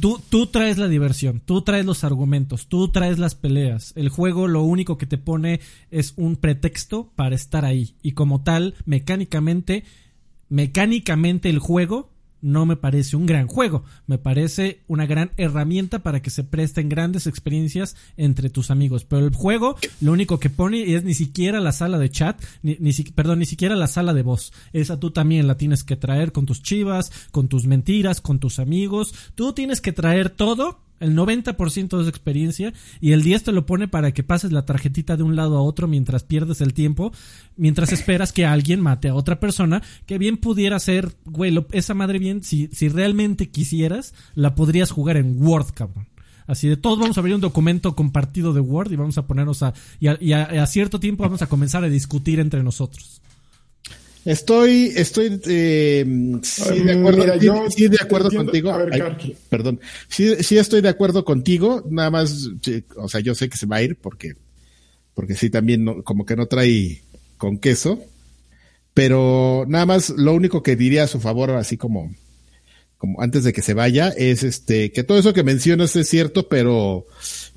Tú, 0.00 0.20
tú 0.28 0.46
traes 0.46 0.78
la 0.78 0.86
diversión, 0.86 1.40
tú 1.44 1.62
traes 1.62 1.84
los 1.84 2.04
argumentos, 2.04 2.68
tú 2.68 2.92
traes 2.92 3.18
las 3.18 3.34
peleas. 3.34 3.92
El 3.96 4.10
juego 4.10 4.46
lo 4.46 4.62
único 4.62 4.96
que 4.96 5.06
te 5.06 5.18
pone 5.18 5.58
es 5.90 6.12
un 6.16 6.36
pretexto 6.36 7.10
para 7.16 7.34
estar 7.34 7.64
ahí. 7.64 7.96
Y 8.00 8.12
como 8.12 8.44
tal, 8.44 8.74
mecánicamente, 8.84 9.82
mecánicamente 10.50 11.48
el 11.50 11.58
juego 11.58 12.12
no 12.40 12.66
me 12.66 12.76
parece 12.76 13.16
un 13.16 13.26
gran 13.26 13.46
juego, 13.46 13.84
me 14.06 14.18
parece 14.18 14.80
una 14.86 15.06
gran 15.06 15.32
herramienta 15.36 16.00
para 16.00 16.20
que 16.22 16.30
se 16.30 16.44
presten 16.44 16.88
grandes 16.88 17.26
experiencias 17.26 17.96
entre 18.16 18.50
tus 18.50 18.70
amigos. 18.70 19.04
Pero 19.04 19.26
el 19.26 19.34
juego 19.34 19.76
lo 20.00 20.12
único 20.12 20.38
que 20.38 20.50
pone 20.50 20.94
es 20.94 21.04
ni 21.04 21.14
siquiera 21.14 21.60
la 21.60 21.72
sala 21.72 21.98
de 21.98 22.10
chat, 22.10 22.42
ni, 22.62 22.76
ni 22.80 22.92
perdón, 23.14 23.40
ni 23.40 23.46
siquiera 23.46 23.76
la 23.76 23.86
sala 23.86 24.14
de 24.14 24.22
voz. 24.22 24.52
Esa 24.72 24.98
tú 24.98 25.10
también 25.10 25.46
la 25.46 25.56
tienes 25.56 25.84
que 25.84 25.96
traer 25.96 26.32
con 26.32 26.46
tus 26.46 26.62
chivas, 26.62 27.10
con 27.30 27.48
tus 27.48 27.66
mentiras, 27.66 28.20
con 28.20 28.38
tus 28.38 28.58
amigos. 28.58 29.14
Tú 29.34 29.52
tienes 29.52 29.80
que 29.80 29.92
traer 29.92 30.30
todo 30.30 30.85
el 31.00 31.14
90% 31.14 31.96
de 31.96 32.00
esa 32.00 32.10
experiencia 32.10 32.72
y 33.00 33.12
el 33.12 33.22
10 33.22 33.44
te 33.44 33.52
lo 33.52 33.66
pone 33.66 33.88
para 33.88 34.12
que 34.12 34.22
pases 34.22 34.52
la 34.52 34.64
tarjetita 34.64 35.16
de 35.16 35.22
un 35.22 35.36
lado 35.36 35.56
a 35.56 35.62
otro 35.62 35.88
mientras 35.88 36.24
pierdes 36.24 36.60
el 36.60 36.74
tiempo, 36.74 37.12
mientras 37.56 37.92
esperas 37.92 38.32
que 38.32 38.46
alguien 38.46 38.80
mate 38.80 39.08
a 39.08 39.14
otra 39.14 39.40
persona, 39.40 39.82
que 40.06 40.18
bien 40.18 40.36
pudiera 40.36 40.78
ser, 40.78 41.16
güey, 41.24 41.56
esa 41.72 41.94
madre 41.94 42.18
bien, 42.18 42.42
si, 42.42 42.68
si 42.72 42.88
realmente 42.88 43.50
quisieras, 43.50 44.14
la 44.34 44.54
podrías 44.54 44.90
jugar 44.90 45.16
en 45.16 45.42
Word, 45.42 45.72
cabrón. 45.74 46.08
Así 46.46 46.68
de 46.68 46.76
todos 46.76 46.98
vamos 46.98 47.16
a 47.16 47.20
abrir 47.20 47.34
un 47.34 47.40
documento 47.40 47.96
compartido 47.96 48.52
de 48.52 48.60
Word 48.60 48.92
y 48.92 48.96
vamos 48.96 49.18
a 49.18 49.26
ponernos 49.26 49.64
a, 49.64 49.74
y 49.98 50.32
a 50.32 50.66
cierto 50.66 51.00
tiempo 51.00 51.24
vamos 51.24 51.42
a 51.42 51.48
comenzar 51.48 51.82
a 51.82 51.88
discutir 51.88 52.38
entre 52.38 52.62
nosotros. 52.62 53.20
Estoy, 54.26 54.92
estoy 54.96 55.40
eh, 55.46 56.04
sí, 56.42 56.80
de 56.80 56.92
acuerdo, 56.94 57.70
sí, 57.70 57.86
de 57.86 57.98
acuerdo 58.00 58.28
contigo. 58.32 58.76
perdón, 59.48 59.80
sí, 60.08 60.42
sí 60.42 60.58
estoy 60.58 60.80
de 60.80 60.88
acuerdo 60.88 61.24
contigo. 61.24 61.84
Nada 61.88 62.10
más, 62.10 62.50
o 62.96 63.08
sea, 63.08 63.20
yo 63.20 63.36
sé 63.36 63.48
que 63.48 63.56
se 63.56 63.66
va 63.66 63.76
a 63.76 63.82
ir 63.82 63.94
porque, 63.94 64.34
porque 65.14 65.36
sí 65.36 65.48
también 65.48 66.02
como 66.02 66.26
que 66.26 66.34
no 66.34 66.46
trae 66.46 67.02
con 67.38 67.58
queso. 67.58 68.02
Pero 68.94 69.64
nada 69.68 69.86
más, 69.86 70.10
lo 70.10 70.34
único 70.34 70.60
que 70.60 70.74
diría 70.74 71.04
a 71.04 71.08
su 71.08 71.20
favor, 71.20 71.52
así 71.52 71.76
como, 71.76 72.12
como 72.98 73.22
antes 73.22 73.44
de 73.44 73.52
que 73.52 73.62
se 73.62 73.74
vaya, 73.74 74.08
es 74.08 74.42
este 74.42 74.90
que 74.90 75.04
todo 75.04 75.18
eso 75.18 75.34
que 75.34 75.44
mencionas 75.44 75.94
es 75.94 76.08
cierto, 76.08 76.48
pero, 76.48 77.06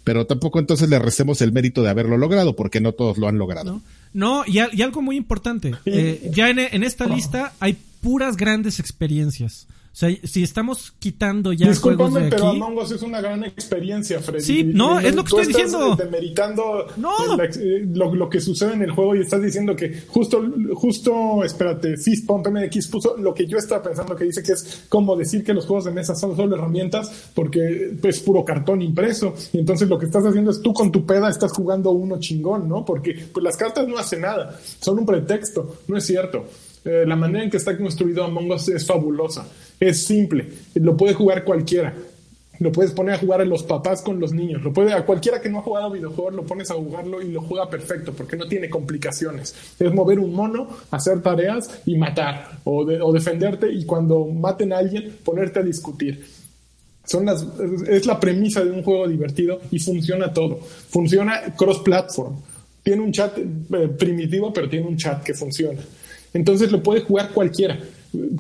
pero 0.10 0.26
tampoco 0.26 0.58
entonces 0.58 0.90
le 0.90 0.98
restemos 0.98 1.40
el 1.44 1.52
mérito 1.52 1.84
de 1.84 1.92
haberlo 1.92 2.18
logrado, 2.18 2.56
porque 2.56 2.82
no 2.82 2.94
todos 2.94 3.20
lo 3.20 3.28
han 3.28 3.38
logrado. 3.38 3.80
No, 4.12 4.44
y, 4.48 4.58
algo 4.58 5.04
muy 5.04 5.16
importante. 5.16 5.76
Eh, 5.86 6.32
ya 6.34 6.50
en, 6.50 6.84
esta 6.84 7.06
lista 7.06 7.54
hay 7.60 7.78
puras 8.02 8.36
grandes 8.36 8.80
experiencias. 8.80 9.68
O 9.92 9.96
sea, 10.00 10.16
si 10.24 10.44
estamos 10.44 10.94
quitando 11.00 11.52
ya 11.52 11.74
juegos 11.76 12.14
de 12.14 12.30
pero 12.30 12.50
aquí... 12.50 12.58
Among 12.58 12.78
Us 12.78 12.92
es 12.92 13.02
una 13.02 13.22
gran 13.22 13.44
experiencia, 13.44 14.20
Freddy. 14.20 14.44
Sí, 14.44 14.64
no, 14.64 15.00
es 15.00 15.16
lo 15.16 15.24
que 15.24 15.30
estoy 15.30 15.48
diciendo. 15.48 15.96
demeritando 15.96 16.86
eh, 16.88 17.86
lo, 17.94 18.30
que 18.30 18.40
sucede 18.40 18.74
en 18.74 18.84
el 18.84 18.92
juego 18.92 19.16
y 19.16 19.22
estás 19.22 19.42
diciendo 19.42 19.76
que 19.76 20.04
justo, 20.08 20.46
justo, 20.76 21.44
espérate, 21.44 21.98
Fistpump 21.98 22.48
MX 22.48 22.88
puso 22.88 23.18
lo 23.18 23.34
que 23.34 23.48
yo 23.48 23.58
estaba 23.58 23.82
pensando 23.82 24.16
que 24.16 24.26
dice 24.26 24.44
que 24.44 24.54
es 24.54 24.86
como 24.88 25.16
decir 25.16 25.44
que 25.44 25.54
los 25.54 25.66
juegos 25.66 25.86
de 25.86 25.92
mesa 25.92 26.14
son 26.16 26.36
solo 26.36 26.56
herramientas 26.56 27.32
porque 27.34 27.98
es 28.02 28.20
puro 28.20 28.46
cartón 28.46 28.82
impreso. 28.82 29.34
Y 29.52 29.58
entonces 29.58 29.90
lo 29.90 29.98
que 29.98 30.06
estás 30.06 30.24
haciendo 30.24 30.52
es 30.52 30.62
tú 30.62 30.72
con 30.72 30.92
tu 30.92 31.06
peda 31.06 31.30
estás 31.30 31.52
jugando 31.52 31.92
uno 31.92 32.20
chingón, 32.20 32.70
¿no? 32.70 32.86
Porque 32.86 33.16
pues, 33.34 33.44
las 33.44 33.58
cartas 33.58 33.88
no 33.88 33.98
hacen 33.98 34.22
nada, 34.22 34.58
son 34.80 35.00
un 35.00 35.06
pretexto, 35.06 35.80
no 35.88 35.98
es 35.98 36.06
cierto. 36.06 36.46
Eh, 36.86 37.04
la 37.06 37.16
manera 37.16 37.44
en 37.44 37.50
que 37.50 37.58
está 37.58 37.78
construido 37.78 38.24
Among 38.24 38.52
Us 38.52 38.70
es 38.70 38.86
fabulosa. 38.86 39.46
Es 39.80 40.06
simple. 40.06 40.50
Lo 40.76 40.98
puede 40.98 41.14
jugar 41.14 41.44
cualquiera. 41.44 41.94
Lo 42.60 42.74
puedes 42.74 42.92
poner 42.92 43.16
a 43.16 43.18
jugar 43.18 43.40
a 43.40 43.46
los 43.46 43.64
papás 43.64 44.02
con 44.02 44.20
los 44.20 44.34
niños. 44.34 44.62
Lo 44.62 44.74
puede, 44.74 44.92
a 44.92 45.06
cualquiera 45.06 45.40
que 45.40 45.50
no 45.50 45.60
ha 45.60 45.62
jugado 45.62 45.92
videojuegos, 45.92 46.34
lo 46.34 46.46
pones 46.46 46.70
a 46.70 46.74
jugarlo 46.74 47.22
y 47.22 47.32
lo 47.32 47.42
juega 47.42 47.70
perfecto 47.70 48.12
porque 48.12 48.36
no 48.36 48.48
tiene 48.48 48.70
complicaciones. 48.70 49.56
Es 49.80 49.94
mover 49.94 50.20
un 50.20 50.34
mono, 50.34 50.68
hacer 50.92 51.22
tareas 51.22 51.82
y 51.86 51.98
matar 51.98 52.60
o, 52.66 52.82
o 52.82 53.14
defenderte 53.14 53.72
y 53.72 53.86
cuando 53.86 54.26
maten 54.26 54.74
a 54.74 54.80
alguien, 54.80 55.16
ponerte 55.24 55.60
a 55.60 55.64
discutir. 55.64 56.22
Son 57.06 57.26
las, 57.26 57.46
es 57.88 58.06
la 58.06 58.20
premisa 58.20 58.64
de 58.64 58.72
un 58.72 58.84
juego 58.84 59.08
divertido 59.08 59.62
y 59.72 59.80
funciona 59.80 60.34
todo. 60.34 60.60
Funciona 60.60 61.56
cross-platform. 61.56 62.36
Tiene 62.84 63.02
un 63.02 63.12
chat 63.14 63.38
eh, 63.38 63.88
primitivo, 63.98 64.52
pero 64.52 64.70
tiene 64.70 64.86
un 64.86 64.98
chat 64.98 65.24
que 65.24 65.34
funciona. 65.34 65.80
Entonces 66.34 66.72
lo 66.72 66.84
puede 66.84 67.02
jugar 67.02 67.32
cualquiera. 67.32 67.80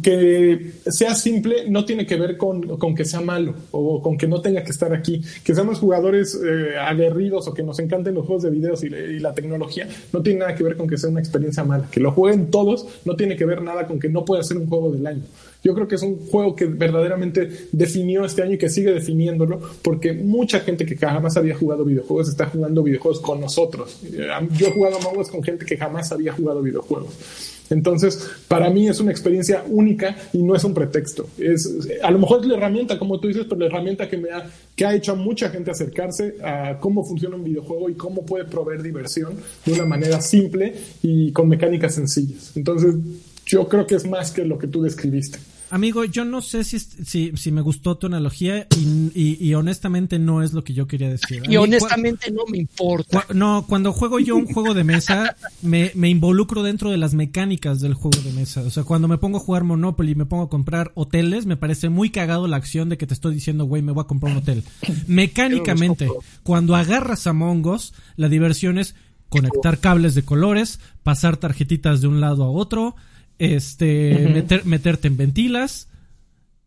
Que 0.01 0.71
sea 0.87 1.13
simple 1.13 1.69
no 1.69 1.85
tiene 1.85 2.05
que 2.05 2.15
ver 2.15 2.37
con, 2.37 2.95
que 2.95 3.05
sea 3.05 3.21
malo 3.21 3.53
o 3.71 4.01
con 4.01 4.17
que 4.17 4.27
no 4.27 4.41
tenga 4.41 4.63
que 4.63 4.71
estar 4.71 4.93
aquí. 4.93 5.21
Que 5.43 5.53
seamos 5.53 5.79
jugadores 5.79 6.39
eh, 6.43 6.77
aguerridos 6.79 7.47
o 7.47 7.53
que 7.53 7.63
nos 7.63 7.79
encanten 7.79 8.15
los 8.15 8.25
juegos 8.25 8.43
de 8.43 8.49
videos 8.49 8.83
y, 8.83 8.89
la 9.19 9.33
tecnología 9.33 9.87
no 10.13 10.21
tiene 10.21 10.39
nada 10.39 10.55
que 10.55 10.63
ver 10.63 10.77
con 10.77 10.87
que 10.87 10.97
sea 10.97 11.09
una 11.09 11.19
experiencia 11.19 11.63
mala. 11.63 11.87
Que 11.91 11.99
lo 11.99 12.11
jueguen 12.11 12.49
todos 12.49 12.87
no 13.05 13.15
tiene 13.15 13.35
que 13.35 13.45
ver 13.45 13.61
nada 13.61 13.85
con 13.85 13.99
que 13.99 14.09
no 14.09 14.25
pueda 14.25 14.43
ser 14.43 14.57
un 14.57 14.67
juego 14.67 14.91
del 14.91 15.05
año. 15.05 15.23
Yo 15.63 15.73
creo 15.75 15.87
que 15.87 15.95
es 15.95 16.01
un 16.03 16.17
juego 16.27 16.55
que 16.55 16.65
verdaderamente 16.65 17.49
definió 17.71 18.23
este 18.23 18.41
año 18.41 18.53
y 18.53 18.57
que 18.57 18.69
sigue 18.69 18.93
definiéndolo 18.93 19.59
porque 19.81 20.13
mucha 20.13 20.61
gente 20.61 20.85
que 20.85 20.95
jamás 20.95 21.35
había 21.35 21.55
jugado 21.55 21.83
videojuegos 21.83 22.29
está 22.29 22.45
jugando 22.45 22.81
videojuegos 22.81 23.19
con 23.19 23.41
nosotros. 23.41 23.99
Yo 24.57 24.67
he 24.67 24.71
jugado 24.71 24.97
Among 24.97 25.25
con 25.25 25.43
gente 25.43 25.65
que 25.65 25.77
jamás 25.77 26.11
había 26.11 26.31
jugado 26.31 26.61
videojuegos. 26.61 27.48
Entonces, 27.69 28.29
para 28.47 28.69
mí 28.69 28.87
es 28.87 28.99
una 28.99 29.11
experiencia 29.11 29.63
única 29.67 30.15
y 30.33 30.39
no 30.39 30.55
es 30.55 30.63
un 30.63 30.73
pretexto. 30.73 31.27
Es, 31.37 31.87
a 32.01 32.11
lo 32.11 32.19
mejor 32.19 32.41
es 32.41 32.47
la 32.47 32.57
herramienta, 32.57 32.97
como 32.97 33.19
tú 33.19 33.27
dices, 33.27 33.45
pero 33.47 33.59
la 33.59 33.67
herramienta 33.67 34.09
que, 34.09 34.17
me 34.17 34.31
ha, 34.31 34.49
que 34.75 34.85
ha 34.85 34.95
hecho 34.95 35.11
a 35.11 35.15
mucha 35.15 35.49
gente 35.49 35.71
acercarse 35.71 36.35
a 36.43 36.77
cómo 36.79 37.03
funciona 37.03 37.35
un 37.35 37.43
videojuego 37.43 37.89
y 37.89 37.93
cómo 37.93 38.25
puede 38.25 38.45
proveer 38.45 38.81
diversión 38.81 39.33
de 39.65 39.73
una 39.73 39.85
manera 39.85 40.21
simple 40.21 40.73
y 41.03 41.31
con 41.31 41.47
mecánicas 41.47 41.95
sencillas. 41.95 42.51
Entonces, 42.55 42.95
yo 43.45 43.67
creo 43.67 43.85
que 43.87 43.95
es 43.95 44.07
más 44.07 44.31
que 44.31 44.45
lo 44.45 44.57
que 44.57 44.67
tú 44.67 44.81
describiste. 44.81 45.39
Amigo, 45.71 46.03
yo 46.05 46.25
no 46.25 46.41
sé 46.41 46.63
si, 46.63 46.79
si, 46.79 47.31
si 47.35 47.51
me 47.51 47.61
gustó 47.61 47.97
tu 47.97 48.07
analogía 48.07 48.67
y, 48.75 49.37
y, 49.39 49.53
honestamente 49.53 50.17
no 50.17 50.41
es 50.41 50.53
lo 50.53 50.63
que 50.63 50.73
yo 50.73 50.87
quería 50.87 51.09
decir. 51.09 51.43
y 51.47 51.57
honestamente 51.57 52.31
no 52.31 52.43
me 52.49 52.57
importa. 52.57 53.25
no, 53.33 53.65
cuando 53.67 53.93
juego 53.93 54.19
yo 54.19 54.35
un 54.35 54.51
juego 54.51 54.73
de 54.73 54.83
mesa, 54.83 55.35
me, 55.61 55.91
me, 55.95 56.09
involucro 56.09 56.63
dentro 56.63 56.89
de 56.89 56.97
las 56.97 57.13
mecánicas 57.13 57.81
del 57.81 57.93
juego 57.93 58.19
de 58.21 58.31
mesa. 58.33 58.61
O 58.61 58.69
sea, 58.69 58.83
cuando 58.83 59.07
me 59.07 59.17
pongo 59.17 59.37
a 59.37 59.41
jugar 59.41 59.63
Monopoly 59.63 60.11
y 60.11 60.15
me 60.15 60.25
pongo 60.25 60.43
a 60.43 60.49
comprar 60.49 60.91
hoteles, 60.95 61.45
me 61.45 61.57
parece 61.57 61.89
muy 61.89 62.09
cagado 62.09 62.47
la 62.47 62.57
acción 62.57 62.89
de 62.89 62.97
que 62.97 63.07
te 63.07 63.13
estoy 63.13 63.35
diciendo, 63.35 63.65
güey, 63.65 63.81
me 63.81 63.91
voy 63.91 64.01
a 64.01 64.07
comprar 64.07 64.31
un 64.31 64.39
hotel. 64.39 64.63
Mecánicamente, 65.07 66.09
cuando 66.43 66.75
agarras 66.75 67.27
a 67.27 67.33
Mongos, 67.33 67.93
la 68.15 68.29
diversión 68.29 68.79
es 68.79 68.95
conectar 69.29 69.79
cables 69.79 70.15
de 70.15 70.23
colores, 70.23 70.79
pasar 71.03 71.37
tarjetitas 71.37 72.01
de 72.01 72.07
un 72.07 72.19
lado 72.19 72.43
a 72.43 72.49
otro, 72.49 72.95
este, 73.39 74.45
meterte 74.65 75.07
en 75.07 75.17
ventilas 75.17 75.89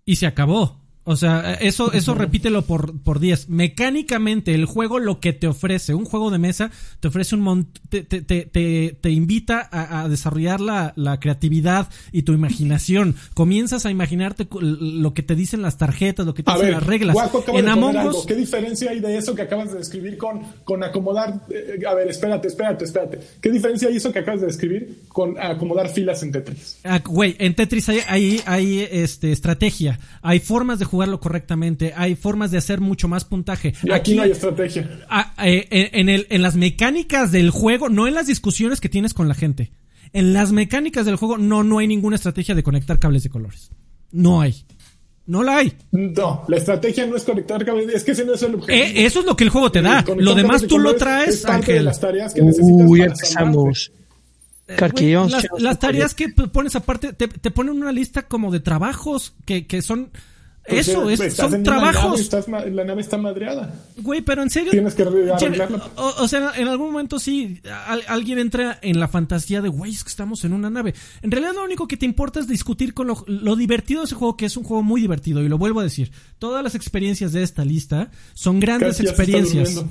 y 0.04 0.16
se 0.16 0.26
acabó. 0.26 0.81
O 1.04 1.16
sea, 1.16 1.54
eso, 1.54 1.92
eso 1.92 2.14
repítelo 2.14 2.62
por, 2.62 3.00
por 3.00 3.18
10. 3.18 3.48
Mecánicamente, 3.48 4.54
el 4.54 4.66
juego 4.66 5.00
lo 5.00 5.18
que 5.18 5.32
te 5.32 5.48
ofrece, 5.48 5.94
un 5.94 6.04
juego 6.04 6.30
de 6.30 6.38
mesa, 6.38 6.70
te 7.00 7.08
ofrece 7.08 7.34
un 7.34 7.66
te, 7.88 8.04
te, 8.04 8.22
te, 8.22 8.96
te, 9.00 9.10
invita 9.10 9.68
a, 9.72 10.08
desarrollar 10.08 10.60
la, 10.60 10.92
la, 10.94 11.18
creatividad 11.18 11.88
y 12.12 12.22
tu 12.22 12.32
imaginación. 12.32 13.16
Comienzas 13.34 13.84
a 13.84 13.90
imaginarte 13.90 14.46
lo 14.60 15.12
que 15.12 15.24
te 15.24 15.34
dicen 15.34 15.60
las 15.60 15.76
tarjetas, 15.76 16.24
lo 16.24 16.34
que 16.34 16.44
te 16.44 16.52
dicen 16.52 16.70
las 16.70 16.86
reglas. 16.86 17.16
en 17.48 17.68
Among 17.68 18.06
Us. 18.06 18.24
¿Qué 18.24 18.36
diferencia 18.36 18.92
hay 18.92 19.00
de 19.00 19.16
eso 19.16 19.34
que 19.34 19.42
acabas 19.42 19.72
de 19.72 19.78
describir 19.78 20.16
con, 20.16 20.42
con 20.62 20.84
acomodar? 20.84 21.40
Eh, 21.50 21.80
a 21.84 21.94
ver, 21.94 22.08
espérate, 22.08 22.46
espérate, 22.46 22.84
espérate. 22.84 23.18
¿Qué 23.40 23.50
diferencia 23.50 23.88
hay 23.88 23.96
eso 23.96 24.12
que 24.12 24.20
acabas 24.20 24.40
de 24.40 24.46
describir 24.46 25.00
con 25.08 25.36
acomodar 25.40 25.88
filas 25.88 26.22
en 26.22 26.30
Tetris? 26.30 26.78
Ah, 26.84 27.00
güey, 27.04 27.34
en 27.40 27.54
Tetris 27.54 27.88
hay, 27.88 28.00
hay, 28.06 28.40
hay 28.46 28.88
este, 28.88 29.32
estrategia, 29.32 29.98
hay 30.22 30.38
formas 30.38 30.78
de 30.78 30.91
jugarlo 30.92 31.20
correctamente, 31.20 31.94
hay 31.96 32.14
formas 32.16 32.50
de 32.50 32.58
hacer 32.58 32.82
mucho 32.82 33.08
más 33.08 33.24
puntaje. 33.24 33.72
Y 33.82 33.92
aquí, 33.92 34.14
no 34.14 34.22
hay 34.22 34.32
estrategia. 34.32 35.06
Eh, 35.42 35.66
en, 35.70 36.10
el, 36.10 36.26
en 36.28 36.42
las 36.42 36.54
mecánicas 36.54 37.32
del 37.32 37.48
juego, 37.48 37.88
no 37.88 38.06
en 38.06 38.12
las 38.12 38.26
discusiones 38.26 38.78
que 38.78 38.90
tienes 38.90 39.14
con 39.14 39.26
la 39.26 39.34
gente. 39.34 39.72
En 40.12 40.34
las 40.34 40.52
mecánicas 40.52 41.06
del 41.06 41.16
juego 41.16 41.38
no, 41.38 41.64
no 41.64 41.78
hay 41.78 41.88
ninguna 41.88 42.16
estrategia 42.16 42.54
de 42.54 42.62
conectar 42.62 42.98
cables 42.98 43.22
de 43.22 43.30
colores. 43.30 43.70
No 44.10 44.42
hay. 44.42 44.66
No 45.24 45.42
la 45.42 45.56
hay. 45.56 45.72
No, 45.92 46.44
la 46.46 46.58
estrategia 46.58 47.06
no 47.06 47.16
es 47.16 47.24
conectar 47.24 47.64
cables, 47.64 47.88
es 47.94 48.04
que 48.04 48.12
ese 48.12 48.26
no 48.26 48.34
es 48.34 48.42
el 48.42 48.56
objetivo. 48.56 48.84
Eh, 48.84 49.06
eso 49.06 49.20
es 49.20 49.24
lo 49.24 49.34
que 49.34 49.44
el 49.44 49.50
juego 49.50 49.72
te 49.72 49.80
da. 49.80 50.04
Lo 50.18 50.34
demás 50.34 50.66
tú 50.66 50.78
lo 50.78 50.94
traes, 50.94 51.46
Ángel. 51.46 51.86
las 51.86 51.98
tareas 51.98 52.34
que 52.34 52.42
necesitas 52.42 52.86
Uy, 52.86 53.00
empezamos. 53.00 53.92
Eh, 54.68 55.16
las, 55.58 55.78
tareas 55.78 56.14
que 56.14 56.28
pones 56.28 56.76
aparte, 56.76 57.14
te, 57.14 57.28
te 57.28 57.50
ponen 57.50 57.76
una 57.76 57.92
lista 57.92 58.28
como 58.28 58.50
de 58.50 58.60
trabajos 58.60 59.34
que, 59.46 59.66
que 59.66 59.80
son 59.80 60.10
pues, 60.66 60.88
eso, 60.88 61.10
eh, 61.10 61.14
es, 61.14 61.34
son 61.34 61.62
trabajos. 61.64 62.30
la 62.48 62.84
nave 62.84 63.00
está 63.00 63.18
madreada. 63.18 63.74
Güey, 63.96 64.22
pero 64.22 64.42
en 64.42 64.50
serio. 64.50 64.70
Tienes 64.70 64.94
que 64.94 65.02
arreglarla. 65.02 65.90
O, 65.96 66.28
sea, 66.28 66.52
en 66.56 66.68
algún 66.68 66.92
momento 66.92 67.18
sí, 67.18 67.60
alguien 68.06 68.38
entra 68.38 68.78
en 68.80 69.00
la 69.00 69.08
fantasía 69.08 69.60
de, 69.60 69.68
güey, 69.68 69.92
es 69.92 70.04
que 70.04 70.10
estamos 70.10 70.44
en 70.44 70.52
una 70.52 70.70
nave. 70.70 70.94
En 71.22 71.32
realidad 71.32 71.54
lo 71.54 71.64
único 71.64 71.88
que 71.88 71.96
te 71.96 72.06
importa 72.06 72.38
es 72.38 72.46
discutir 72.46 72.94
con 72.94 73.08
lo, 73.08 73.56
divertido 73.56 74.02
de 74.02 74.06
ese 74.06 74.14
juego, 74.14 74.36
que 74.36 74.46
es 74.46 74.56
un 74.56 74.62
juego 74.62 74.82
muy 74.84 75.00
divertido. 75.00 75.42
Y 75.42 75.48
lo 75.48 75.58
vuelvo 75.58 75.80
a 75.80 75.84
decir, 75.84 76.12
todas 76.38 76.62
las 76.62 76.76
experiencias 76.76 77.32
de 77.32 77.42
esta 77.42 77.64
lista 77.64 78.10
son 78.34 78.60
grandes 78.60 79.00
experiencias. 79.00 79.84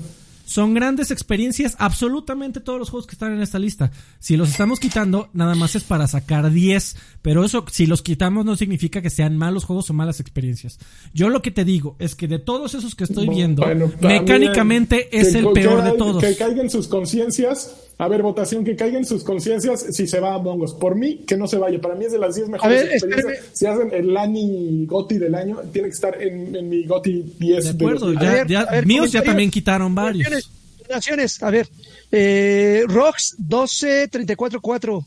Son 0.44 0.74
grandes 0.74 1.10
experiencias, 1.10 1.76
absolutamente 1.78 2.60
todos 2.60 2.78
los 2.78 2.90
juegos 2.90 3.06
que 3.06 3.14
están 3.14 3.32
en 3.32 3.40
esta 3.40 3.58
lista. 3.58 3.90
Si 4.18 4.36
los 4.36 4.50
estamos 4.50 4.80
quitando, 4.80 5.28
nada 5.32 5.54
más 5.54 5.74
es 5.74 5.84
para 5.84 6.06
sacar 6.06 6.50
10, 6.50 6.96
pero 7.22 7.44
eso, 7.44 7.64
si 7.70 7.86
los 7.86 8.02
quitamos, 8.02 8.44
no 8.44 8.56
significa 8.56 9.02
que 9.02 9.10
sean 9.10 9.36
malos 9.36 9.64
juegos 9.64 9.88
o 9.90 9.94
malas 9.94 10.20
experiencias. 10.20 10.78
Yo 11.14 11.28
lo 11.28 11.42
que 11.42 11.50
te 11.50 11.64
digo 11.64 11.96
es 11.98 12.14
que 12.14 12.28
de 12.28 12.38
todos 12.38 12.74
esos 12.74 12.94
que 12.94 13.04
estoy 13.04 13.28
viendo, 13.28 13.62
Bueno, 13.62 13.90
mecánicamente 14.00 15.16
es 15.18 15.34
el 15.34 15.48
peor 15.52 15.82
de 15.82 15.92
todos. 15.92 16.22
Que 16.22 16.36
caigan 16.36 16.70
sus 16.70 16.88
conciencias. 16.88 17.81
A 17.98 18.08
ver, 18.08 18.22
votación, 18.22 18.64
que 18.64 18.74
caigan 18.74 19.04
sus 19.04 19.22
conciencias 19.22 19.86
si 19.90 20.06
se 20.08 20.18
va 20.18 20.32
a 20.32 20.34
Among 20.34 20.62
Us. 20.62 20.72
Por 20.74 20.96
mí, 20.96 21.18
que 21.26 21.36
no 21.36 21.46
se 21.46 21.56
vaya. 21.58 21.80
Para 21.80 21.94
mí 21.94 22.04
es 22.06 22.12
de 22.12 22.18
las 22.18 22.34
10 22.34 22.48
mejores 22.48 22.82
ver, 22.82 22.92
experiencias. 22.94 23.32
espérame. 23.34 23.50
Si 23.56 23.66
hacen 23.66 23.90
el 23.92 24.12
Lani 24.12 24.86
Goti 24.86 25.18
del 25.18 25.34
año, 25.34 25.60
tiene 25.72 25.88
que 25.88 25.94
estar 25.94 26.20
en, 26.20 26.56
en 26.56 26.68
mi 26.68 26.84
Goti 26.84 27.34
10. 27.38 27.64
De 27.64 27.70
acuerdo, 27.70 28.12
los- 28.12 28.22
ya, 28.22 28.30
ver, 28.32 28.46
ya- 28.48 28.64
ver, 28.64 28.86
míos 28.86 29.12
ya 29.12 29.22
también 29.22 29.50
quitaron 29.50 29.94
varios. 29.94 30.50
Naciones, 30.90 31.42
a 31.42 31.50
ver. 31.50 31.68
Eh, 32.10 32.82
Rox 32.88 33.36
12344 33.38 35.04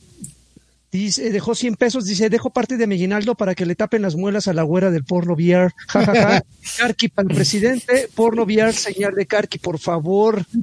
dice, 0.91 1.29
dejó 1.31 1.53
100 1.53 1.75
pesos, 1.75 2.05
dice, 2.05 2.29
dejo 2.29 2.49
parte 2.51 2.77
de 2.77 2.87
mi 2.87 2.95
aguinaldo 2.95 3.35
para 3.35 3.53
que 3.53 3.65
le 3.65 3.75
tapen 3.75 4.01
las 4.01 4.15
muelas 4.15 4.47
a 4.47 4.53
la 4.53 4.63
güera 4.63 4.89
del 4.91 5.03
porno 5.03 5.33
VR. 5.33 5.73
Ja, 5.87 6.05
ja, 6.05 6.13
ja. 6.15 6.43
Karki 6.77 7.09
para 7.09 7.27
el 7.29 7.35
presidente, 7.35 8.07
porno 8.15 8.43
VR, 8.43 8.71
señal 8.73 9.13
de 9.15 9.25
Karki, 9.25 9.59
por 9.59 9.79
favor. 9.79 10.45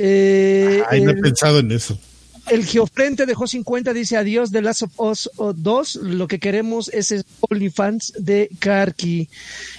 Eh, 0.00 0.82
Ay, 0.88 1.00
no 1.02 1.10
he 1.10 1.14
el- 1.14 1.20
pensado 1.20 1.58
en 1.58 1.72
eso. 1.72 1.98
el 2.50 2.64
Geofrente 2.64 3.26
dejó 3.26 3.46
50, 3.46 3.92
dice 3.92 4.16
adiós 4.16 4.50
de 4.50 4.62
Last 4.62 4.82
of 4.82 4.92
Us 5.00 5.30
2. 5.56 5.96
Lo 5.96 6.26
que 6.28 6.38
queremos 6.38 6.88
es 6.94 7.10
el 7.12 7.24
OnlyFans 7.40 8.14
de 8.18 8.48
Karki. 8.58 9.28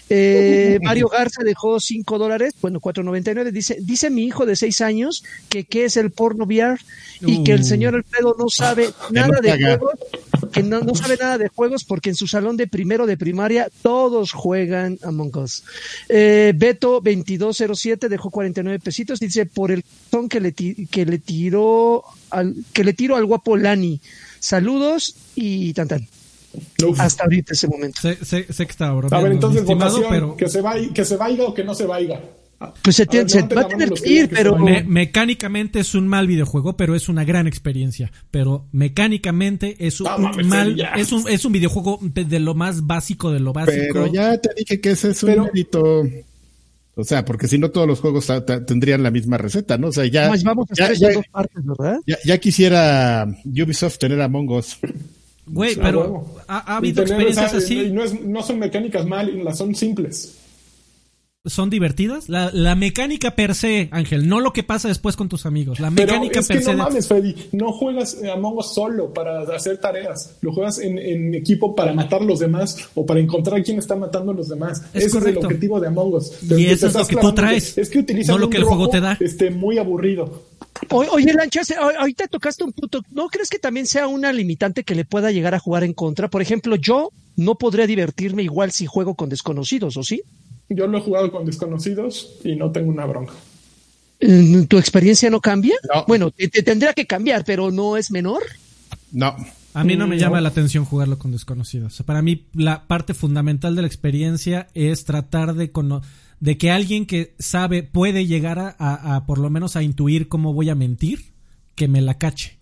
Eh, 0.10 0.78
Mario 0.84 1.08
Garza 1.08 1.44
dejó 1.44 1.80
5 1.80 2.18
dólares, 2.20 2.54
bueno, 2.62 2.80
4.99. 2.80 3.52
Dice, 3.52 3.78
dice 3.82 4.10
mi 4.10 4.24
hijo 4.26 4.46
de 4.46 4.56
6 4.56 4.82
años 4.82 5.24
que 5.50 5.64
qué 5.64 5.86
es 5.86 5.98
el 5.98 6.12
porno 6.12 6.46
VR 6.46 6.80
y 7.22 7.44
que 7.44 7.54
el 7.54 7.62
Uh. 7.62 7.66
señor 7.66 7.96
Alfredo 7.96 8.36
no 8.38 8.50
sabe 8.50 8.90
nada 9.12 9.40
de 9.42 9.52
juegos, 9.54 9.94
que 10.52 10.64
no, 10.64 10.80
no 10.82 10.96
sabe 10.96 11.18
nada 11.20 11.38
de 11.38 11.48
juegos 11.50 11.84
porque 11.84 12.10
en 12.10 12.16
su 12.16 12.28
salón 12.28 12.58
de 12.58 12.68
primero 12.68 13.06
de 13.06 13.18
primaria 13.18 13.70
todos 13.82 14.32
juegan 14.32 14.98
Among 15.04 15.36
Us. 15.38 15.64
Eh, 16.08 16.54
Beto 16.56 17.02
2207 17.04 18.10
dejó 18.10 18.30
49 18.30 18.80
pesitos, 18.80 19.20
dice 19.20 19.46
por 19.46 19.72
el 19.72 19.84
son 20.12 20.28
que 20.30 20.40
le, 20.40 20.54
que 20.54 21.06
le 21.06 21.20
tiró 21.20 22.04
al, 22.30 22.56
que 22.74 22.84
le 22.84 22.94
tiro 22.94 23.16
al 23.16 23.26
guapo 23.26 23.58
Lani. 23.58 24.02
Saludos 24.40 25.16
y 25.36 25.74
tan 25.74 25.88
tan. 25.88 26.08
Uf. 26.84 27.00
Hasta 27.00 27.24
ahorita 27.26 27.54
ese 27.54 27.68
momento. 27.68 28.02
Sé, 28.02 28.18
sé- 28.26 28.52
sé 28.52 28.66
que 28.66 28.72
estaba 28.72 29.00
A 29.12 29.22
ver, 29.22 29.32
entonces, 29.34 29.64
votación. 29.64 30.06
pero 30.10 30.36
Que, 30.36 30.50
se 30.50 30.62
vaya, 30.62 30.92
que 30.94 31.06
se 31.06 31.16
vaya 31.16 31.44
o 31.44 31.54
que 31.54 31.64
no 31.64 31.76
se 31.76 31.86
vaya. 31.86 32.22
Pues 32.82 32.98
se, 32.98 33.04
A 33.04 33.06
tiene- 33.06 33.24
ver, 33.24 33.32
se 33.32 33.42
va 33.56 33.62
a 33.62 33.68
tener 33.70 33.90
que 33.92 34.10
ir, 34.12 34.30
pero 34.30 34.58
me- 34.58 34.84
mecánicamente 34.84 35.80
es 35.80 35.96
un 35.96 36.08
mal 36.08 36.28
videojuego, 36.28 36.76
pero 36.76 36.94
es 36.94 37.08
una 37.08 37.24
gran 37.24 37.48
experiencia. 37.48 38.12
Pero 38.32 38.66
mecánicamente 38.74 39.78
es 39.80 40.02
un 40.02 40.08
No 40.08 40.18
mames, 40.18 40.46
mal, 40.46 40.76
ya. 40.76 40.90
es 40.96 41.12
un, 41.14 41.28
es 41.30 41.46
un 41.46 41.54
videojuego 41.54 42.00
de, 42.02 42.40
lo 42.40 42.56
más 42.56 42.86
básico 42.86 43.32
de 43.32 43.40
lo 43.40 43.54
básico. 43.54 43.78
Pero 43.94 44.08
ya 44.08 44.38
te 44.38 44.50
dije 44.58 44.82
que 44.82 44.92
ese 44.92 45.12
es 45.12 45.24
un 45.24 45.30
Pero- 45.30 45.44
mérito. 45.46 46.04
O 46.96 47.04
sea, 47.06 47.24
porque 47.24 47.48
si 47.48 47.58
no 47.58 47.72
todos 47.72 47.88
los 47.88 48.02
juegos 48.02 48.28
tendrían 48.68 49.04
la 49.04 49.10
misma 49.12 49.38
receta, 49.38 49.78
¿no? 49.78 49.88
O 49.88 49.92
sea, 49.94 50.06
ya, 50.06 50.28
Pues 50.28 50.44
vamos 50.44 50.70
a 50.70 50.74
ya, 50.76 50.86
hacer 50.86 50.98
ya- 50.98 51.14
dos 51.14 51.26
partes, 51.32 51.64
¿verdad? 51.66 51.98
ya- 52.06 52.18
ya 52.26 52.38
quisiera 52.40 53.26
Ubisoft 53.46 54.00
tener 54.00 54.20
Among 54.22 54.50
Us. 54.52 54.78
Güey, 55.46 55.76
pero 55.78 56.36
ha, 56.50 56.76
habido 56.76 57.04
tener 57.06 57.22
experiencias 57.28 57.64
así. 57.64 57.84
y 57.84 57.92
no, 57.92 58.04
es- 58.04 58.22
no 58.22 58.44
son 58.44 58.60
mecánicas 58.60 59.06
malas, 59.06 59.58
son 59.58 59.74
simples. 59.76 60.39
¿Son 61.50 61.70
divertidas? 61.70 62.30
La, 62.30 62.50
la 62.54 62.76
mecánica 62.76 63.36
per 63.36 63.56
se, 63.56 63.90
Ángel, 63.92 64.28
no 64.28 64.40
lo 64.40 64.54
que 64.54 64.64
pasa 64.64 64.88
después 64.88 65.16
con 65.16 65.28
tus 65.30 65.46
amigos. 65.46 65.80
La 65.80 65.92
Pero 65.92 66.14
mecánica 66.14 66.40
es 66.40 66.48
que 66.48 66.54
per 66.56 66.64
se. 66.64 66.72
no 66.76 66.84
mames, 66.84 67.08
Freddy. 67.08 67.36
No 67.52 67.72
juegas 67.74 68.18
eh, 68.24 68.32
Among 68.32 68.58
Us 68.58 68.74
solo 68.74 69.14
para 69.14 69.42
hacer 69.56 69.78
tareas. 69.80 70.36
Lo 70.42 70.54
juegas 70.54 70.80
en, 70.80 70.98
en 71.00 71.36
equipo 71.36 71.76
para 71.76 71.94
matar 71.94 72.22
a 72.22 72.26
los 72.26 72.40
demás 72.40 72.78
o 72.96 73.06
para 73.06 73.20
encontrar 73.20 73.64
quién 73.64 73.80
está 73.80 73.96
matando 73.96 74.32
a 74.32 74.36
los 74.36 74.48
demás. 74.50 74.82
Es 74.94 75.06
Ese 75.06 75.12
correcto. 75.18 75.40
es 75.40 75.46
el 75.46 75.46
objetivo 75.48 75.80
de 75.80 75.88
Among 75.88 76.14
Us. 76.14 76.32
Y 76.44 76.66
eso 76.68 76.88
es 76.88 76.94
lo 76.94 77.06
que 77.08 77.16
tú 77.16 77.34
traes, 77.34 77.78
Es 77.78 77.90
que 77.90 78.00
utilizan 78.00 78.36
no 78.36 78.40
lo 78.40 78.50
que 78.50 78.58
el 78.58 78.64
juego 78.64 78.90
te 78.90 79.00
da. 79.02 79.18
Este, 79.20 79.50
muy 79.50 79.78
aburrido. 79.78 80.44
O- 80.90 81.06
Oye, 81.12 81.34
Lanchas, 81.34 81.72
ahorita 81.72 82.28
tocaste 82.28 82.64
un 82.64 82.72
punto. 82.74 83.02
¿No 83.12 83.28
crees 83.28 83.50
que 83.50 83.60
también 83.60 83.86
sea 83.86 84.08
una 84.08 84.32
limitante 84.32 84.84
que 84.84 84.96
le 84.96 85.04
pueda 85.06 85.32
llegar 85.32 85.54
a 85.56 85.60
jugar 85.60 85.84
en 85.84 85.94
contra? 85.94 86.30
Por 86.30 86.42
ejemplo, 86.42 86.76
yo 86.76 87.12
no 87.36 87.56
podría 87.56 87.88
divertirme 87.88 88.44
igual 88.44 88.72
si 88.72 88.86
juego 88.86 89.16
con 89.16 89.30
desconocidos, 89.30 89.98
¿o 89.98 90.04
sí? 90.04 90.22
Yo 90.70 90.88
lo 90.88 90.98
he 90.98 91.02
jugado 91.02 91.32
con 91.32 91.46
desconocidos 91.46 92.36
y 92.44 92.56
no 92.56 92.72
tengo 92.72 92.90
una 92.92 93.06
bronca. 93.06 93.34
¿Tu 94.20 94.78
experiencia 94.78 95.30
no 95.30 95.40
cambia? 95.40 95.76
No. 95.94 96.04
Bueno, 96.08 96.30
te, 96.32 96.48
te 96.50 96.62
tendría 96.62 96.94
que 96.94 97.08
cambiar, 97.08 97.46
pero 97.46 97.72
no 97.72 97.96
es 97.98 98.12
menor. 98.12 98.44
No. 99.12 99.36
A 99.74 99.84
mí 99.84 99.96
no 99.96 100.08
me 100.08 100.16
No. 100.16 100.22
llama 100.22 100.42
la 100.42 100.50
atención 100.50 100.84
jugarlo 100.84 101.18
con 101.18 101.32
desconocidos. 101.32 101.94
O 101.94 101.96
sea, 101.98 102.06
para 102.06 102.22
mí 102.22 102.46
la 102.54 102.86
parte 102.88 103.14
fundamental 103.14 103.76
de 103.76 103.82
la 103.84 103.88
experiencia 103.88 104.68
es 104.74 105.06
tratar 105.06 105.54
de 105.56 105.72
de 106.42 106.58
que 106.58 106.72
alguien 106.72 107.06
que 107.06 107.34
sabe 107.40 107.84
puede 107.84 108.26
llegar 108.26 108.60
a, 108.60 108.76
a- 108.78 109.16
a 109.16 109.26
por 109.26 109.38
lo 109.40 109.50
menos 109.50 109.76
a 109.76 109.84
intuir 109.84 110.28
cómo 110.28 110.54
voy 110.54 110.70
a 110.70 110.76
mentir, 110.76 111.34
que 111.76 111.88
me 111.88 112.02
la 112.02 112.18
cache. 112.18 112.58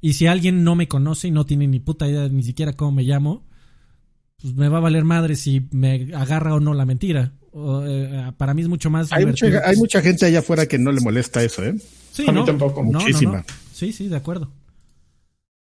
Y 0.00 0.14
si 0.14 0.26
alguien 0.26 0.64
no 0.64 0.74
me 0.76 0.88
conoce 0.88 1.28
y 1.28 1.30
no 1.30 1.46
tiene 1.46 1.66
ni 1.68 1.78
puta 1.80 2.08
idea 2.08 2.28
ni 2.28 2.42
siquiera 2.42 2.72
cómo 2.74 2.92
me 2.92 3.02
llamo, 3.04 3.44
pues 4.40 4.54
me 4.54 4.68
va 4.68 4.78
a 4.78 4.82
valer 4.82 5.04
madre 5.04 5.36
si 5.36 5.66
me 5.70 6.12
agarra 6.14 6.54
o 6.54 6.60
no 6.60 6.74
la 6.74 6.84
mentira. 6.86 7.32
O, 7.58 7.82
eh, 7.86 8.32
para 8.36 8.52
mí 8.52 8.60
es 8.60 8.68
mucho 8.68 8.90
más 8.90 9.10
Hay 9.12 9.24
mucha, 9.24 9.46
divertido. 9.46 9.70
hay 9.70 9.76
mucha 9.78 10.02
gente 10.02 10.26
allá 10.26 10.40
afuera 10.40 10.66
que 10.66 10.78
no 10.78 10.92
le 10.92 11.00
molesta 11.00 11.42
eso, 11.42 11.64
¿eh? 11.64 11.74
Sí, 12.12 12.24
A 12.28 12.32
mí 12.32 12.40
¿no? 12.40 12.44
tampoco. 12.44 12.82
No, 12.82 12.90
no, 12.90 12.98
no. 12.98 13.00
Muchísima. 13.00 13.44
Sí, 13.72 13.94
sí, 13.94 14.08
de 14.08 14.16
acuerdo. 14.16 14.50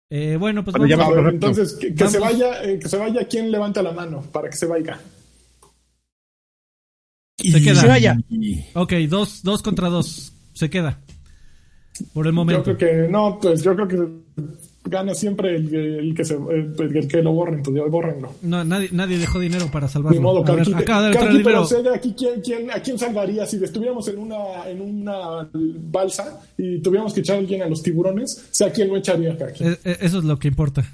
Eh, 0.09 0.37
bueno, 0.41 0.65
pues 0.65 0.73
Bueno, 0.73 0.87
ya 0.89 0.97
vamos. 0.97 1.19
A 1.19 1.21
ver, 1.21 1.35
entonces, 1.35 1.75
que, 1.75 1.95
que 1.95 2.09
se 2.09 2.19
vaya, 2.19 2.63
eh, 2.65 2.79
que 2.79 2.89
se 2.89 2.97
vaya 2.97 3.27
quien 3.29 3.51
levanta 3.51 3.83
la 3.83 3.93
mano 3.93 4.23
para 4.33 4.49
que 4.49 4.57
se 4.57 4.65
vaya. 4.65 4.99
Se 7.37 7.61
queda. 7.63 7.81
Se 7.83 7.87
vaya. 7.89 8.17
Ok, 8.75 8.93
dos, 9.09 9.43
dos 9.43 9.61
contra 9.61 9.89
dos. 9.91 10.33
Se 10.55 10.71
queda. 10.71 11.01
Por 12.15 12.27
el 12.27 12.33
Yo 12.33 12.37
momento. 12.37 12.77
creo 12.77 12.79
que 12.79 13.09
no, 13.11 13.39
pues 13.41 13.63
yo 13.63 13.75
creo 13.75 13.89
que 13.89 13.97
gana 14.85 15.15
siempre 15.15 15.57
el, 15.57 15.75
el 15.75 16.15
que 16.15 16.25
se 16.25 16.35
el, 16.35 16.75
el 16.79 17.09
que 17.09 17.23
lo 17.23 17.33
borren, 17.33 17.63
pues 17.63 17.77
ya 17.77 17.83
bórrenlo. 17.85 18.35
No, 18.43 18.65
nadie, 18.65 18.89
nadie 18.93 19.19
dejó 19.19 19.41
dinero 19.41 19.69
para 19.71 19.89
salvarlo. 19.89 20.19
Ni 20.19 20.23
modo, 20.23 20.45
A 20.47 20.53
ver, 20.55 20.67
de 20.67 20.73
entrar 20.73 21.05
el 21.07 21.15
Carqui, 21.15 21.43
pero 21.43 21.67
de 21.67 21.95
aquí 21.95 22.15
quién, 22.17 22.41
quién, 22.43 22.71
a 22.71 22.81
quién 22.83 22.99
salvaría 22.99 23.47
si 23.47 23.63
estuviéramos 23.63 24.07
en 24.09 24.19
una 24.19 24.69
en 24.69 24.81
una 24.81 25.49
balsa 25.91 26.41
y 26.59 26.81
tuviéramos 26.81 27.15
que 27.15 27.21
echar 27.21 27.37
a 27.37 27.39
alguien 27.39 27.63
a 27.63 27.67
los 27.67 27.83
tiburones, 27.83 28.47
sé 28.51 28.67
a 28.67 28.73
quién 28.73 28.89
lo 28.89 28.97
echaría 28.97 29.37
Carqui. 29.39 29.65
Eh, 29.65 29.79
eh, 29.85 29.97
Eso 30.01 30.19
es 30.19 30.25
lo 30.25 30.39
que 30.39 30.49
importa. 30.49 30.85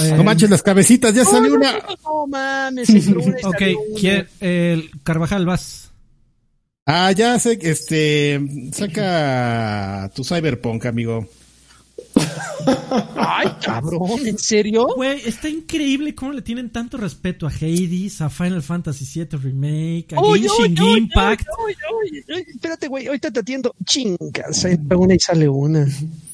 Eh, 0.00 0.12
No 0.16 0.22
manches 0.22 0.48
las 0.48 0.62
cabecitas, 0.62 1.12
ya 1.14 1.24
salió 1.24 1.54
una. 1.54 1.72
No 2.04 2.26
mames, 2.28 2.88
ok. 3.44 3.62
¿quién- 3.98 4.26
el 4.40 4.90
Carvajal, 5.02 5.44
vas. 5.44 5.90
Ah, 6.86 7.10
ya 7.12 7.38
sé, 7.38 7.58
este, 7.62 8.40
saca 8.72 10.10
tu 10.14 10.24
Cyberpunk, 10.24 10.86
amigo. 10.86 11.26
Ay, 13.16 13.48
cabrón, 13.64 14.26
¿en 14.26 14.38
serio? 14.38 14.88
Güey, 14.94 15.20
está 15.26 15.48
increíble 15.48 16.14
cómo 16.14 16.32
le 16.32 16.42
tienen 16.42 16.70
tanto 16.70 16.96
respeto 16.96 17.46
a 17.46 17.50
Hades, 17.50 18.20
a 18.20 18.28
Final 18.28 18.62
Fantasy 18.62 19.06
VII 19.20 19.38
Remake, 19.38 20.14
a 20.14 20.22
Genshin 20.22 20.78
oye, 20.78 20.98
Impact. 20.98 21.46
Espérate, 22.48 22.88
güey, 22.88 23.06
ahorita 23.06 23.30
te 23.30 23.40
atiendo. 23.40 23.74
Chingas, 23.84 24.64
entra 24.64 24.96
una 24.96 25.14
y 25.14 25.18
sale 25.18 25.48
una. 25.48 25.86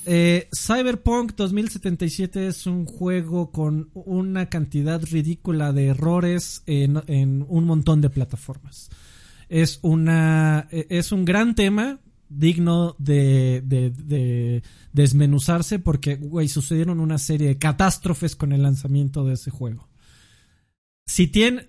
Eh, 0.07 0.49
Cyberpunk 0.55 1.35
2077 1.37 2.49
es 2.49 2.67
un 2.67 2.87
juego 2.87 3.51
con 3.51 3.91
una 3.93 4.49
cantidad 4.49 5.03
ridícula 5.03 5.73
de 5.73 5.89
errores 5.89 6.63
en, 6.67 7.03
en 7.07 7.45
un 7.49 7.65
montón 7.65 8.01
de 8.01 8.11
plataformas. 8.11 8.89
Es 9.51 9.79
una 9.83 10.67
eh, 10.71 10.87
es 10.91 11.13
un 11.13 11.25
gran 11.25 11.55
tema 11.55 12.01
digno 12.29 12.95
de, 12.99 13.63
de- 13.65 13.91
de 13.91 14.63
desmenuzarse 14.93 15.79
porque 15.79 16.17
güey, 16.17 16.49
sucedieron 16.49 17.01
una 17.01 17.19
serie 17.19 17.49
de 17.49 17.59
catástrofes 17.59 18.37
con 18.37 18.53
el 18.53 18.63
lanzamiento 18.63 19.25
de 19.25 19.35
ese 19.35 19.51
juego. 19.51 19.89
Si 21.07 21.27
tiene 21.27 21.67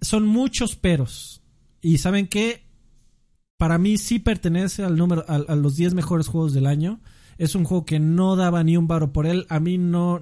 son 0.00 0.26
muchos 0.26 0.76
peros 0.76 1.42
y 1.80 1.98
saben 1.98 2.26
qué 2.28 2.62
para 3.56 3.78
mí 3.78 3.98
sí 3.98 4.18
pertenece 4.18 4.84
al 4.84 4.96
número 4.96 5.24
a, 5.28 5.38
los 5.54 5.76
10 5.76 5.94
mejores 5.94 6.26
juegos 6.28 6.52
del 6.52 6.66
año. 6.66 7.00
Es 7.38 7.54
un 7.54 7.64
juego 7.64 7.84
que 7.86 7.98
no 8.00 8.36
daba 8.36 8.62
ni 8.62 8.76
un 8.76 8.86
varo 8.86 9.12
por 9.12 9.26
él. 9.26 9.46
A 9.48 9.58
mí 9.60 9.78
no 9.78 10.20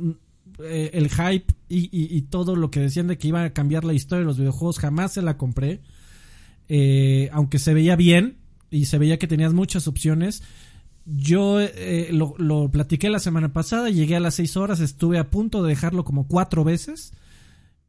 eh, 0.63 0.91
el 0.95 1.09
hype 1.11 1.53
y, 1.69 1.85
y- 1.91 2.17
y 2.17 2.23
todo 2.23 2.57
lo 2.57 2.71
que 2.71 2.81
decían 2.81 3.07
de 3.09 3.19
que 3.19 3.29
iba 3.29 3.43
a 3.43 3.53
cambiar 3.53 3.85
la 3.85 3.95
historia 3.95 4.21
de 4.21 4.27
los 4.27 4.39
videojuegos 4.39 4.79
jamás 4.79 5.13
se 5.15 5.23
la 5.23 5.37
compré. 5.37 5.81
Eh, 6.69 7.29
aunque 7.33 7.59
se 7.59 7.75
veía 7.75 7.97
bien 7.97 8.39
y 8.73 8.87
se 8.87 8.99
veía 8.99 9.19
que 9.19 9.29
tenías 9.29 9.53
muchas 9.53 9.87
opciones. 9.87 10.43
Yo 11.05 11.61
eh, 11.61 12.09
lo, 12.11 12.35
lo 12.39 12.71
platiqué 12.71 13.11
la 13.11 13.19
semana 13.21 13.53
pasada, 13.53 13.91
llegué 13.91 14.17
a 14.17 14.21
las 14.21 14.35
6 14.35 14.57
horas, 14.57 14.81
estuve 14.81 15.19
a 15.19 15.31
punto 15.31 15.63
de 15.63 15.71
dejarlo 15.71 16.05
como 16.05 16.29
cuatro 16.29 16.63
veces 16.63 17.13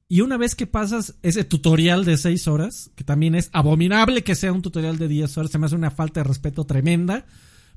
Y 0.09 0.21
una 0.21 0.37
vez 0.37 0.55
que 0.55 0.67
pasas 0.67 1.15
ese 1.21 1.43
tutorial 1.43 2.05
de 2.05 2.17
6 2.17 2.47
horas, 2.47 2.91
que 2.95 3.03
también 3.03 3.35
es 3.35 3.49
abominable 3.53 4.23
que 4.23 4.35
sea 4.35 4.51
un 4.51 4.61
tutorial 4.61 4.97
de 4.97 5.07
10 5.07 5.37
horas, 5.37 5.51
se 5.51 5.57
me 5.59 5.67
hace 5.67 5.75
una 5.75 5.91
falta 5.91 6.19
de 6.19 6.25
respeto 6.25 6.65
tremenda 6.65 7.25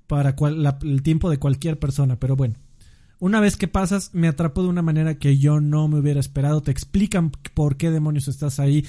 para 0.06 0.34
el 0.82 1.02
tiempo 1.02 1.30
de 1.30 1.38
cualquier 1.38 1.78
persona, 1.78 2.18
pero 2.18 2.36
bueno. 2.36 2.54
Una 3.18 3.40
vez 3.40 3.56
que 3.56 3.66
pasas, 3.66 4.10
me 4.12 4.28
atrapó 4.28 4.62
de 4.62 4.68
una 4.68 4.82
manera 4.82 5.18
que 5.18 5.38
yo 5.38 5.60
no 5.60 5.88
me 5.88 5.98
hubiera 5.98 6.20
esperado. 6.20 6.60
Te 6.60 6.70
explican 6.70 7.30
por 7.54 7.76
qué 7.78 7.90
demonios 7.90 8.28
estás 8.28 8.60
ahí. 8.60 8.84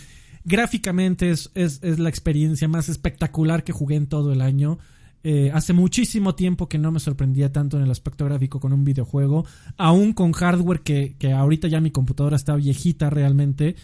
Gráficamente 0.48 1.30
es, 1.30 1.52
es, 1.56 1.84
es 1.84 2.00
la 2.00 2.08
experiencia 2.08 2.70
más 2.70 2.88
espectacular 2.88 3.66
que 3.66 3.74
jugué 3.74 3.96
en 3.96 4.08
todo 4.08 4.32
el 4.32 4.40
año. 4.40 4.80
Eh, 5.26 5.52
hace 5.54 5.74
muchísimo 5.74 6.36
tiempo 6.36 6.70
que 6.70 6.78
no 6.78 6.90
me 6.90 7.02
sorprendía 7.02 7.52
tanto 7.52 7.76
en 7.76 7.84
el 7.84 7.92
aspecto 7.92 8.24
gráfico 8.24 8.62
con 8.62 8.72
un 8.72 8.86
videojuego, 8.86 9.46
aún 9.76 10.14
con 10.14 10.32
hardware 10.32 10.84
que, 10.84 11.18
que 11.20 11.34
ahorita 11.34 11.68
ya 11.68 11.82
mi 11.82 11.92
computadora 11.92 12.38
está 12.38 12.56
viejita 12.56 13.10
realmente, 13.10 13.76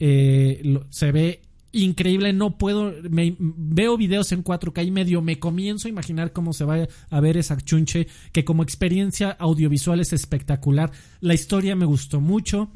eh, 0.00 0.80
se 0.90 1.12
ve 1.12 1.40
increíble, 1.72 2.34
no 2.34 2.58
puedo, 2.58 2.92
me, 3.08 3.34
veo 3.38 3.96
videos 3.96 4.32
en 4.32 4.44
4K 4.44 4.86
y 4.86 4.90
medio, 4.90 5.22
me 5.22 5.38
comienzo 5.38 5.88
a 5.88 5.90
imaginar 5.90 6.34
cómo 6.34 6.52
se 6.52 6.66
va 6.66 6.86
a 7.08 7.20
ver 7.20 7.38
esa 7.38 7.56
chunche, 7.56 8.06
que 8.32 8.44
como 8.44 8.62
experiencia 8.62 9.30
audiovisual 9.30 9.98
es 9.98 10.12
espectacular, 10.12 10.92
la 11.20 11.32
historia 11.32 11.74
me 11.74 11.86
gustó 11.86 12.20
mucho, 12.20 12.70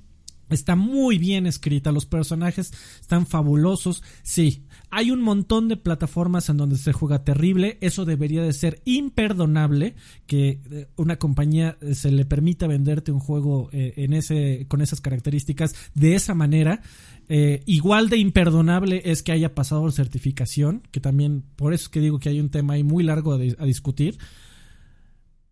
Está 0.49 0.77
muy 0.77 1.19
bien 1.19 1.47
escrita, 1.47 1.91
los 1.91 2.07
personajes 2.07 2.73
están 3.01 3.27
fabulosos. 3.27 4.03
Sí, 4.23 4.65
hay 4.91 5.11
un 5.11 5.21
montón 5.21 5.67
de 5.69 5.77
plataformas 5.77 6.49
en 6.49 6.57
donde 6.57 6.77
se 6.77 6.93
juega 6.93 7.25
terrible. 7.25 7.79
Eso 7.81 8.05
debería 8.05 8.43
de 8.43 8.53
ser 8.53 8.81
imperdonable 8.85 9.97
que 10.27 10.61
eh, 10.71 10.89
una 10.97 11.17
compañía 11.17 11.77
eh, 11.81 11.95
se 11.95 12.13
le 12.13 12.25
permita 12.25 12.69
venderte 12.69 13.11
un 13.11 13.19
juego 13.19 13.69
eh, 13.73 13.95
en 13.97 14.13
ese, 14.13 14.67
con 14.69 14.81
esas 14.81 15.01
características 15.01 15.75
de 15.95 16.15
esa 16.15 16.35
manera. 16.35 16.81
igual 17.29 18.09
de 18.09 18.19
imperdonable 18.19 19.03
es 19.05 19.25
que 19.25 19.33
haya 19.33 19.53
pasado 19.53 19.91
certificación, 19.91 20.83
que 20.93 21.01
también 21.01 21.43
por 21.57 21.75
eso 21.75 21.85
es 21.85 21.89
que 21.89 22.01
digo 22.01 22.21
que 22.21 22.29
hay 22.29 22.39
un 22.39 22.51
tema 22.51 22.75
ahí 22.75 22.85
muy 22.85 23.03
largo 23.03 23.33
a 23.33 23.67
discutir. 23.67 24.19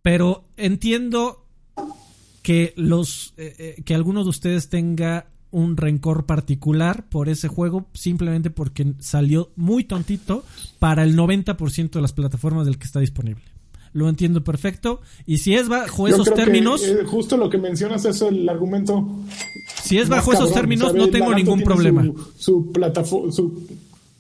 Pero 0.03 0.45
entiendo 0.57 1.49
que 2.45 2.75
los 2.77 3.33
eh, 3.39 3.55
eh, 3.59 3.83
que 3.85 3.95
alguno 3.95 4.23
de 4.23 4.29
ustedes 4.29 4.69
tenga 4.69 5.29
un 5.51 5.79
rencor 5.79 6.27
particular 6.27 7.09
por 7.09 7.31
ese 7.31 7.49
juego 7.49 7.87
simplemente 7.95 8.51
porque 8.51 8.93
salió 8.99 9.51
muy 9.57 9.85
tontito 9.85 10.45
para 10.79 11.05
el 11.05 11.17
90% 11.17 11.91
de 11.91 12.03
las 12.03 12.13
plataformas 12.13 12.67
del 12.67 12.77
que 12.77 12.85
está 12.85 13.01
disponible. 13.01 13.43
Lo 13.95 14.11
entiendo 14.11 14.45
perfecto. 14.45 15.01
Y 15.25 15.39
si 15.39 15.55
es 15.55 15.69
bajo 15.69 16.07
esos 16.07 16.35
términos. 16.35 16.87
Eh, 16.87 17.05
justo 17.07 17.39
lo 17.39 17.49
que 17.49 17.57
mencionas 17.57 18.05
es 18.05 18.21
el 18.21 18.47
argumento. 18.47 19.09
Si 19.83 19.97
es 19.97 20.11
bajo 20.11 20.35
esos 20.35 20.53
términos, 20.53 20.93
no 20.93 21.09
tengo 21.09 21.35
ningún 21.35 21.63
problema. 21.63 22.05
Su, 22.37 22.71
plataforma. 22.73 23.33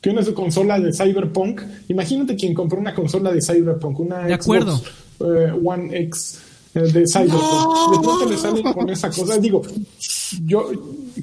tiene 0.00 0.24
su 0.24 0.32
consola 0.32 0.80
de 0.80 0.94
Cyberpunk. 0.94 1.60
Imagínate 1.88 2.36
quien 2.36 2.54
compró 2.54 2.78
una 2.78 2.94
consola 2.94 3.30
de 3.32 3.42
Cyberpunk, 3.42 4.00
una 4.00 4.20
de 4.20 4.32
acuerdo. 4.32 4.80
One 5.18 5.94
X 6.04 6.40
de 6.74 7.06
Cyberpunk. 7.06 7.90
De 7.92 7.98
pronto 8.02 8.28
le 8.28 8.36
salen 8.36 8.72
con 8.72 8.90
esa 8.90 9.10
cosa. 9.10 9.38
Digo, 9.38 9.62
yo, 10.44 10.70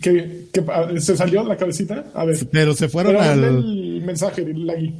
que, 0.01 0.47
que, 0.51 1.01
se 1.01 1.17
salió 1.17 1.43
la 1.43 1.57
cabecita. 1.57 2.05
A 2.13 2.25
ver. 2.25 2.37
Pero 2.49 2.73
se 2.73 2.87
fueron 2.87 3.17
al. 3.17 3.43
El 3.43 4.01
mensaje, 4.03 4.45
Lagui. 4.53 4.93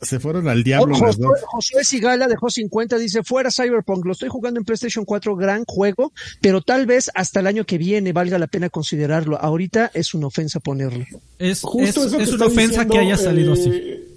Se 0.00 0.20
fueron 0.20 0.46
al 0.46 0.62
diablo. 0.62 0.94
Josué, 0.94 1.82
Sigala 1.82 2.28
dejó 2.28 2.50
50, 2.50 2.98
dice, 2.98 3.24
fuera 3.24 3.50
Cyberpunk, 3.50 4.04
lo 4.04 4.12
estoy 4.12 4.28
jugando 4.28 4.60
en 4.60 4.64
PlayStation 4.64 5.04
4, 5.04 5.34
gran 5.34 5.64
juego, 5.64 6.12
pero 6.40 6.62
tal 6.62 6.86
vez 6.86 7.10
hasta 7.14 7.40
el 7.40 7.48
año 7.48 7.64
que 7.64 7.78
viene 7.78 8.12
valga 8.12 8.38
la 8.38 8.46
pena 8.46 8.70
considerarlo. 8.70 9.36
Ahorita 9.40 9.90
es 9.94 10.14
una 10.14 10.28
ofensa 10.28 10.60
ponerlo. 10.60 11.04
Es, 11.40 11.62
Justo 11.62 12.04
es, 12.04 12.12
es 12.12 12.32
una 12.32 12.46
ofensa 12.46 12.86
que 12.86 12.96
haya 12.96 13.16
salido 13.16 13.54
así. 13.54 14.07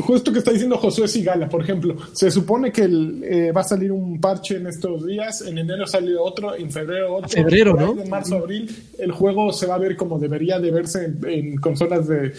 Justo 0.00 0.32
que 0.32 0.38
está 0.38 0.50
diciendo 0.50 0.76
Josué 0.78 1.08
Sigala, 1.08 1.48
por 1.48 1.62
ejemplo, 1.62 1.96
se 2.12 2.30
supone 2.30 2.72
que 2.72 2.84
eh, 2.84 3.52
va 3.52 3.62
a 3.62 3.64
salir 3.64 3.92
un 3.92 4.20
parche 4.20 4.56
en 4.56 4.66
estos 4.66 5.06
días, 5.06 5.42
en 5.42 5.58
enero 5.58 5.86
salió 5.86 6.22
otro, 6.22 6.54
en 6.54 6.70
febrero 6.70 7.16
otro, 7.16 7.28
febrero, 7.28 7.74
¿no? 7.74 8.00
en 8.00 8.08
marzo, 8.08 8.36
abril, 8.36 8.74
el 8.98 9.12
juego 9.12 9.52
se 9.52 9.66
va 9.66 9.76
a 9.76 9.78
ver 9.78 9.96
como 9.96 10.18
debería 10.18 10.58
de 10.58 10.70
verse 10.70 11.12
en, 11.24 11.56
consolas 11.56 12.08
de 12.08 12.32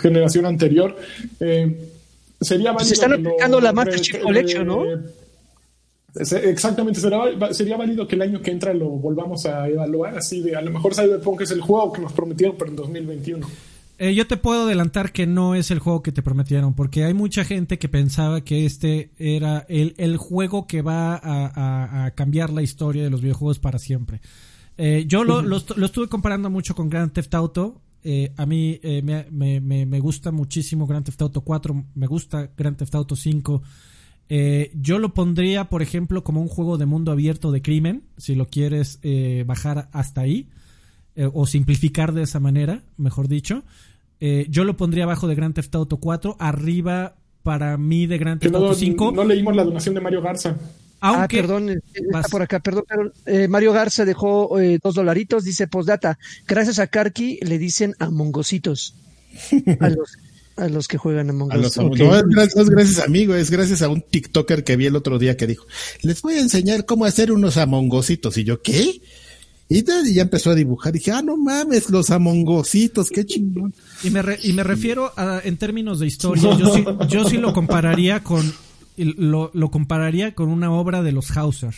generación 0.00 0.46
anterior. 0.46 0.96
Eh, 1.40 1.90
sería 2.40 2.72
válido 2.72 2.88
se 2.88 2.94
están 2.94 3.12
aplicando 3.12 3.60
la 3.60 3.72
Master 3.72 4.00
Chief 4.00 4.22
Collection, 4.22 4.66
¿no? 4.66 4.84
Exactamente, 6.16 7.00
sería 7.00 7.76
válido 7.76 8.06
que 8.06 8.14
el 8.14 8.22
año 8.22 8.40
que 8.40 8.52
entra 8.52 8.72
lo 8.72 8.88
volvamos 8.88 9.46
a 9.46 9.68
evaluar 9.68 10.16
así 10.16 10.40
de 10.40 10.54
a 10.54 10.60
lo 10.60 10.70
mejor 10.70 10.94
Cyberpunk 10.94 11.40
es 11.40 11.50
el 11.50 11.60
juego 11.60 11.92
que 11.92 12.02
nos 12.02 12.12
prometieron 12.12 12.56
pero 12.56 12.70
en 12.70 12.76
2021. 12.76 13.46
Eh, 13.96 14.14
yo 14.14 14.26
te 14.26 14.36
puedo 14.36 14.64
adelantar 14.64 15.12
que 15.12 15.26
no 15.26 15.54
es 15.54 15.70
el 15.70 15.78
juego 15.78 16.02
que 16.02 16.10
te 16.10 16.22
prometieron, 16.22 16.74
porque 16.74 17.04
hay 17.04 17.14
mucha 17.14 17.44
gente 17.44 17.78
que 17.78 17.88
pensaba 17.88 18.40
que 18.40 18.66
este 18.66 19.12
era 19.18 19.64
el, 19.68 19.94
el 19.98 20.16
juego 20.16 20.66
que 20.66 20.82
va 20.82 21.20
a, 21.22 22.10
cambiar 22.16 22.50
la 22.50 22.62
historia 22.62 23.04
de 23.04 23.10
los 23.10 23.20
videojuegos 23.20 23.60
para 23.60 23.78
siempre. 23.78 24.20
Eh, 24.76 25.04
yo 25.06 25.22
lo, 25.22 25.42
lo, 25.42 25.58
estuve 25.58 26.08
comparando 26.08 26.50
mucho 26.50 26.74
con 26.74 26.90
Grand 26.90 27.12
Theft 27.12 27.34
Auto. 27.34 27.80
Eh, 28.02 28.32
a 28.36 28.44
mí 28.46 28.80
me, 28.82 29.26
me, 29.30 29.60
me, 29.86 30.00
gusta 30.00 30.32
muchísimo 30.32 30.86
Grand 30.86 31.06
Theft 31.06 31.22
Auto 31.22 31.40
4, 31.42 31.84
me 31.94 32.06
gusta 32.06 32.50
Grand 32.56 32.76
Theft 32.76 32.94
Auto 32.96 33.16
5. 33.16 33.62
yo 34.74 34.98
lo 34.98 35.14
pondría, 35.14 35.70
por 35.70 35.82
ejemplo, 35.82 36.24
como 36.24 36.42
un 36.42 36.48
juego 36.48 36.78
de 36.78 36.86
mundo 36.86 37.12
abierto 37.12 37.52
de 37.52 37.62
crimen, 37.62 38.02
si 38.16 38.34
lo 38.34 38.48
quieres 38.48 38.98
bajar 39.46 39.88
hasta 39.92 40.22
ahí. 40.22 40.48
Eh, 41.16 41.30
o 41.32 41.46
simplificar 41.46 42.12
de 42.12 42.22
esa 42.22 42.40
manera, 42.40 42.82
mejor 42.96 43.28
dicho. 43.28 43.62
Eh, 44.18 44.46
yo 44.50 44.64
lo 44.64 44.76
pondría 44.76 45.04
abajo 45.04 45.28
de 45.28 45.36
Grand 45.36 45.54
Theft 45.54 45.72
Auto 45.76 45.98
4, 45.98 46.36
arriba 46.40 47.14
para 47.44 47.76
mí 47.76 48.08
de 48.08 48.18
Grand 48.18 48.40
Theft 48.40 48.52
Auto 48.56 48.74
5. 48.74 49.12
No 49.12 49.22
leímos 49.22 49.54
la 49.54 49.62
donación 49.62 49.94
de 49.94 50.00
Mario 50.00 50.20
Garza. 50.22 50.56
Aunque, 50.98 51.38
ah, 51.38 51.42
perdón, 51.42 51.70
eh, 51.70 51.76
está 51.94 52.22
por 52.22 52.42
acá, 52.42 52.58
perdón, 52.58 52.84
Mario 53.48 53.72
Garza 53.72 54.04
dejó 54.04 54.56
dos 54.82 54.94
dolaritos, 54.94 55.44
dice 55.44 55.68
postdata, 55.68 56.18
gracias 56.48 56.80
a 56.80 56.88
Karki 56.88 57.38
le 57.42 57.58
dicen 57.58 57.94
a 58.00 58.10
mongositos, 58.10 58.96
a 59.78 59.90
los, 59.90 60.16
a 60.56 60.68
los 60.68 60.88
que 60.88 60.98
juegan 60.98 61.30
a 61.30 61.32
mongositos. 61.32 61.76
No, 61.76 62.16
es 62.16 62.70
gracias, 62.70 63.04
a 63.04 63.08
mí, 63.08 63.22
es 63.34 63.50
gracias 63.50 63.82
a 63.82 63.88
un 63.88 64.00
TikToker 64.00 64.64
que 64.64 64.76
vi 64.76 64.86
el 64.86 64.96
otro 64.96 65.18
día 65.20 65.36
que 65.36 65.46
dijo, 65.46 65.66
les 66.02 66.22
voy 66.22 66.34
a 66.34 66.40
enseñar 66.40 66.86
cómo 66.86 67.04
hacer 67.04 67.30
unos 67.30 67.56
amongositos, 67.58 68.36
y 68.38 68.44
yo, 68.44 68.62
¿qué? 68.62 69.00
Y 69.68 69.82
ya 70.12 70.22
empezó 70.22 70.50
a 70.50 70.54
dibujar. 70.54 70.92
Dije, 70.92 71.10
ah, 71.10 71.22
no 71.22 71.36
mames, 71.36 71.88
los 71.90 72.10
amongositos, 72.10 73.08
qué 73.10 73.24
chingón. 73.24 73.74
Y 74.02 74.10
me, 74.10 74.22
y 74.42 74.52
me 74.52 74.62
refiero 74.62 75.12
a, 75.16 75.40
en 75.42 75.56
términos 75.56 75.98
de 76.00 76.06
historia, 76.06 76.42
yo 76.58 76.74
sí, 76.74 76.84
yo 77.08 77.24
sí 77.28 77.38
lo 77.38 77.52
compararía 77.52 78.22
con, 78.22 78.52
lo, 78.96 79.50
lo 79.54 79.70
compararía 79.70 80.34
con 80.34 80.50
una 80.50 80.70
obra 80.70 81.02
de 81.02 81.12
los 81.12 81.34
Hauser. 81.36 81.74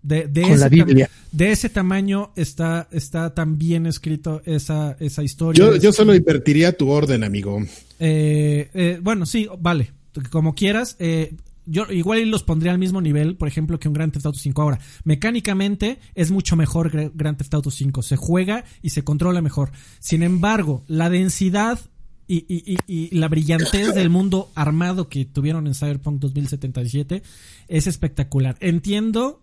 De, 0.00 0.28
de, 0.28 0.42
ese 0.42 1.08
de 1.32 1.50
ese 1.50 1.68
tamaño 1.68 2.30
está, 2.36 2.88
está 2.92 3.34
tan 3.34 3.58
bien 3.58 3.84
escrito 3.84 4.42
esa, 4.44 4.96
esa 5.00 5.24
historia. 5.24 5.58
Yo, 5.58 5.76
yo 5.76 5.92
solo 5.92 6.14
invertiría 6.14 6.76
tu 6.76 6.88
orden, 6.88 7.24
amigo. 7.24 7.60
Eh, 7.98 8.70
eh, 8.74 9.00
bueno, 9.02 9.26
sí, 9.26 9.48
vale. 9.58 9.90
Como 10.30 10.54
quieras. 10.54 10.96
Eh, 11.00 11.34
yo 11.70 11.86
igual 11.90 12.30
los 12.30 12.42
pondría 12.42 12.72
al 12.72 12.78
mismo 12.78 13.00
nivel, 13.00 13.36
por 13.36 13.48
ejemplo, 13.48 13.78
que 13.78 13.88
un 13.88 13.94
Grand 13.94 14.12
Theft 14.12 14.26
Auto 14.26 14.38
5. 14.38 14.62
Ahora, 14.62 14.80
mecánicamente 15.04 15.98
es 16.14 16.30
mucho 16.30 16.56
mejor 16.56 17.12
Grand 17.14 17.36
Theft 17.36 17.54
Auto 17.54 17.70
5. 17.70 18.02
Se 18.02 18.16
juega 18.16 18.64
y 18.82 18.90
se 18.90 19.04
controla 19.04 19.42
mejor. 19.42 19.70
Sin 19.98 20.22
embargo, 20.22 20.82
la 20.86 21.10
densidad 21.10 21.78
y, 22.26 22.44
y, 22.48 22.76
y, 22.86 23.16
la 23.16 23.28
brillantez 23.28 23.94
del 23.94 24.10
mundo 24.10 24.50
armado 24.54 25.08
que 25.08 25.24
tuvieron 25.24 25.66
en 25.66 25.74
Cyberpunk 25.74 26.20
2077 26.20 27.22
es 27.68 27.86
espectacular. 27.86 28.56
Entiendo 28.60 29.42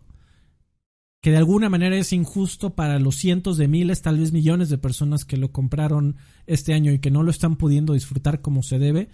que 1.22 1.32
de 1.32 1.38
alguna 1.38 1.70
manera 1.70 1.98
es 1.98 2.14
injusto 2.14 2.76
para 2.76 3.00
los 3.00 3.16
cientos 3.16 3.58
de 3.58 3.68
miles, 3.68 4.04
tal 4.04 4.20
vez 4.20 4.32
millones 4.32 4.70
de 4.70 4.78
personas 4.78 5.26
que 5.26 5.38
lo 5.38 5.52
compraron 5.52 6.18
este 6.46 6.76
año 6.76 6.92
y 6.92 7.00
que 7.00 7.10
no 7.10 7.24
lo 7.24 7.32
están 7.32 7.56
pudiendo 7.56 7.94
disfrutar 7.94 8.42
como 8.42 8.62
se 8.62 8.78
debe 8.78 9.10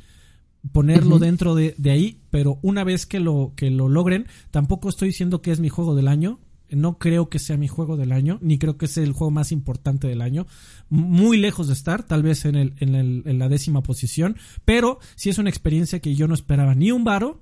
ponerlo 0.72 1.20
dentro 1.20 1.56
de, 1.56 1.76
ahí, 1.86 2.22
pero 2.30 2.60
una 2.62 2.84
vez 2.84 3.06
que 3.06 3.20
lo, 3.20 3.54
que 3.56 3.72
lo 3.72 3.90
logren, 3.90 4.28
tampoco 4.52 4.90
estoy 4.90 5.10
diciendo 5.10 5.42
que 5.42 5.52
es 5.52 5.60
mi 5.60 5.70
juego 5.70 5.96
del 5.96 6.08
año, 6.08 6.40
no 6.70 6.98
creo 6.98 7.30
que 7.30 7.40
sea 7.40 7.58
mi 7.58 7.68
juego 7.68 7.98
del 7.98 8.12
año, 8.12 8.40
ni 8.42 8.58
creo 8.58 8.78
que 8.78 8.88
sea 8.88 9.04
el 9.04 9.12
juego 9.12 9.32
más 9.32 9.52
importante 9.52 10.08
del 10.08 10.22
año. 10.22 10.48
Muy 10.90 11.38
lejos 11.38 11.68
de 11.68 11.74
estar, 11.74 12.04
tal 12.04 12.24
vez 12.24 12.46
en, 12.46 12.56
el, 12.56 12.74
en, 12.80 12.96
el, 12.96 13.24
en 13.26 13.40
la 13.40 13.50
décima 13.50 13.84
posición, 13.84 14.38
pero 14.64 15.00
sí 15.16 15.30
es 15.30 15.38
una 15.38 15.50
experiencia 15.50 16.00
que 16.00 16.16
yo 16.16 16.28
no 16.28 16.34
esperaba 16.34 16.76
ni 16.76 16.92
un 16.92 17.04
varo, 17.04 17.42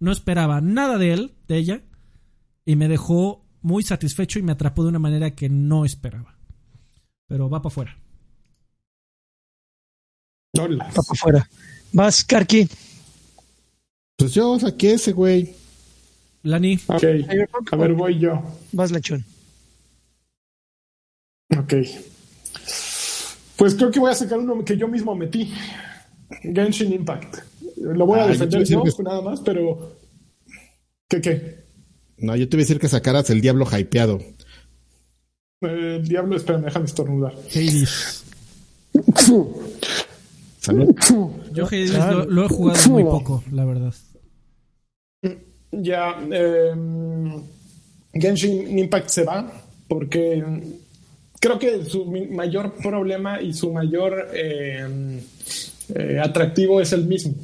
no 0.00 0.12
esperaba 0.12 0.60
nada 0.60 0.98
de 0.98 1.12
él, 1.12 1.34
de 1.46 1.56
ella, 1.56 1.82
y 2.64 2.76
me 2.76 2.88
dejó 2.88 3.46
muy 3.62 3.82
satisfecho 3.82 4.38
y 4.38 4.42
me 4.42 4.52
atrapó 4.52 4.82
de 4.82 4.90
una 4.90 4.98
manera 4.98 5.34
que 5.34 5.48
no 5.48 5.84
esperaba. 5.84 6.36
Pero 7.26 7.48
va 7.48 7.62
para 7.62 7.72
afuera. 7.72 7.98
Va 10.58 10.66
para 10.66 11.12
afuera. 11.12 11.48
Vas, 11.92 12.24
Karki. 12.24 12.68
Pues 14.16 14.34
yo 14.34 14.58
saqué 14.58 14.94
ese, 14.94 15.12
güey. 15.12 15.54
Lani. 16.42 16.78
Ok, 16.86 17.04
a 17.72 17.76
ver, 17.76 17.92
voy 17.94 18.18
yo. 18.18 18.42
Vas, 18.72 18.90
Lechón. 18.90 19.24
Ok. 21.56 21.74
Pues 23.56 23.74
creo 23.74 23.90
que 23.90 23.98
voy 24.00 24.10
a 24.10 24.14
sacar 24.14 24.38
uno 24.38 24.64
que 24.64 24.76
yo 24.76 24.86
mismo 24.88 25.14
metí. 25.14 25.52
Genshin 26.42 26.92
Impact. 26.92 27.38
Lo 27.76 28.06
voy 28.06 28.20
a 28.20 28.24
Ah, 28.24 28.28
defender 28.28 28.64
yo, 28.64 28.82
que- 28.82 29.02
nada 29.02 29.20
más, 29.20 29.40
pero. 29.40 29.96
¿Qué 31.08 31.20
qué? 31.20 31.64
No, 32.18 32.36
yo 32.36 32.48
te 32.48 32.56
iba 32.56 32.60
a 32.60 32.64
decir 32.64 32.78
que 32.80 32.88
sacaras 32.88 33.30
el 33.30 33.40
diablo 33.40 33.66
hypeado. 33.66 34.18
Eh, 35.62 35.96
el 36.00 36.06
diablo, 36.08 36.36
espera, 36.36 36.58
déjame 36.58 36.84
estornudar. 36.86 37.34
Hades. 37.54 38.24
Yo 41.52 41.66
Hades 41.66 41.94
lo, 41.94 42.24
lo 42.26 42.44
he 42.44 42.48
jugado 42.48 42.90
muy 42.90 43.04
poco, 43.04 43.44
la 43.52 43.64
verdad. 43.64 43.94
Ya, 45.70 46.18
eh, 46.32 46.74
Genshin 48.14 48.78
Impact 48.78 49.08
se 49.08 49.24
va 49.24 49.50
porque 49.86 50.42
creo 51.40 51.58
que 51.58 51.84
su 51.84 52.06
mayor 52.06 52.74
problema 52.74 53.40
y 53.40 53.52
su 53.52 53.72
mayor 53.72 54.28
eh, 54.32 55.20
eh, 55.94 56.20
atractivo 56.22 56.80
es 56.80 56.92
el 56.92 57.04
mismo. 57.04 57.34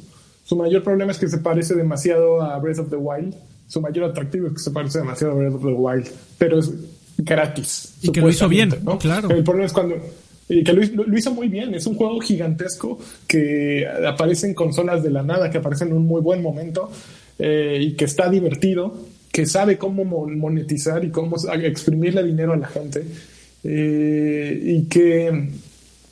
Su 0.43 0.55
mayor 0.55 0.83
problema 0.83 1.11
es 1.11 1.17
que 1.17 1.27
se 1.27 1.39
parece 1.39 1.75
demasiado 1.75 2.41
a 2.41 2.57
Breath 2.59 2.79
of 2.79 2.89
the 2.89 2.95
Wild. 2.95 3.35
Su 3.67 3.81
mayor 3.81 4.05
atractivo 4.05 4.47
es 4.47 4.53
que 4.53 4.59
se 4.59 4.71
parece 4.71 4.99
demasiado 4.99 5.33
a 5.33 5.35
Breath 5.37 5.55
of 5.55 5.63
the 5.63 5.73
Wild, 5.73 6.07
pero 6.37 6.59
es 6.59 6.71
gratis. 7.17 7.95
Y 8.01 8.11
que 8.11 8.21
lo 8.21 8.29
hizo 8.29 8.47
bien, 8.47 8.69
supuestamente, 8.69 9.01
claro. 9.01 9.29
El 9.31 9.43
problema 9.43 9.65
es 9.65 9.73
cuando 9.73 9.95
que 10.47 10.73
lo, 10.73 10.83
hizo- 10.83 11.03
lo 11.03 11.17
hizo 11.17 11.31
muy 11.33 11.47
bien. 11.47 11.73
Es 11.73 11.87
un 11.87 11.95
juego 11.95 12.19
gigantesco 12.19 12.99
que 13.27 13.85
aparece 14.07 14.47
en 14.47 14.53
consolas 14.53 15.01
de 15.03 15.09
la 15.09 15.23
nada, 15.23 15.49
que 15.49 15.57
aparece 15.57 15.85
en 15.85 15.93
un 15.93 16.05
muy 16.05 16.21
buen 16.21 16.41
momento 16.41 16.91
eh, 17.39 17.79
y 17.81 17.93
que 17.93 18.05
está 18.05 18.29
divertido, 18.29 18.95
que 19.31 19.45
sabe 19.45 19.77
cómo 19.77 20.05
mon- 20.05 20.37
monetizar 20.39 21.03
y 21.03 21.09
cómo 21.09 21.35
exprimirle 21.63 22.23
dinero 22.23 22.53
a 22.53 22.57
la 22.57 22.67
gente. 22.67 23.03
eh, 23.67 24.61
y 24.63 24.83
que 24.83 25.49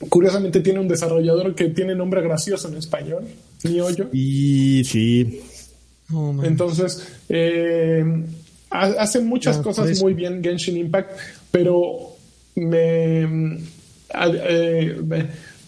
curiosamente 0.08 0.60
tiene 0.60 0.80
un 0.80 0.88
desarrollador 0.88 1.54
que 1.54 1.68
tiene 1.68 1.94
nombre 1.94 2.20
gracioso 2.20 2.68
en 2.68 2.74
español, 2.76 3.24
Niollo. 3.62 4.08
Y 4.12 4.82
sí. 4.84 5.40
Entonces, 6.42 7.06
eh, 7.28 8.04
ha- 8.70 8.94
hace 8.98 9.20
muchas 9.20 9.58
Ah, 9.58 9.62
cosas 9.62 9.88
eso. 9.90 10.04
muy 10.04 10.14
bien 10.14 10.42
Genshin 10.42 10.76
Impact, 10.76 11.12
pero 11.50 12.16
me, 12.56 13.58
eh, 14.22 14.96
me- 15.06 15.26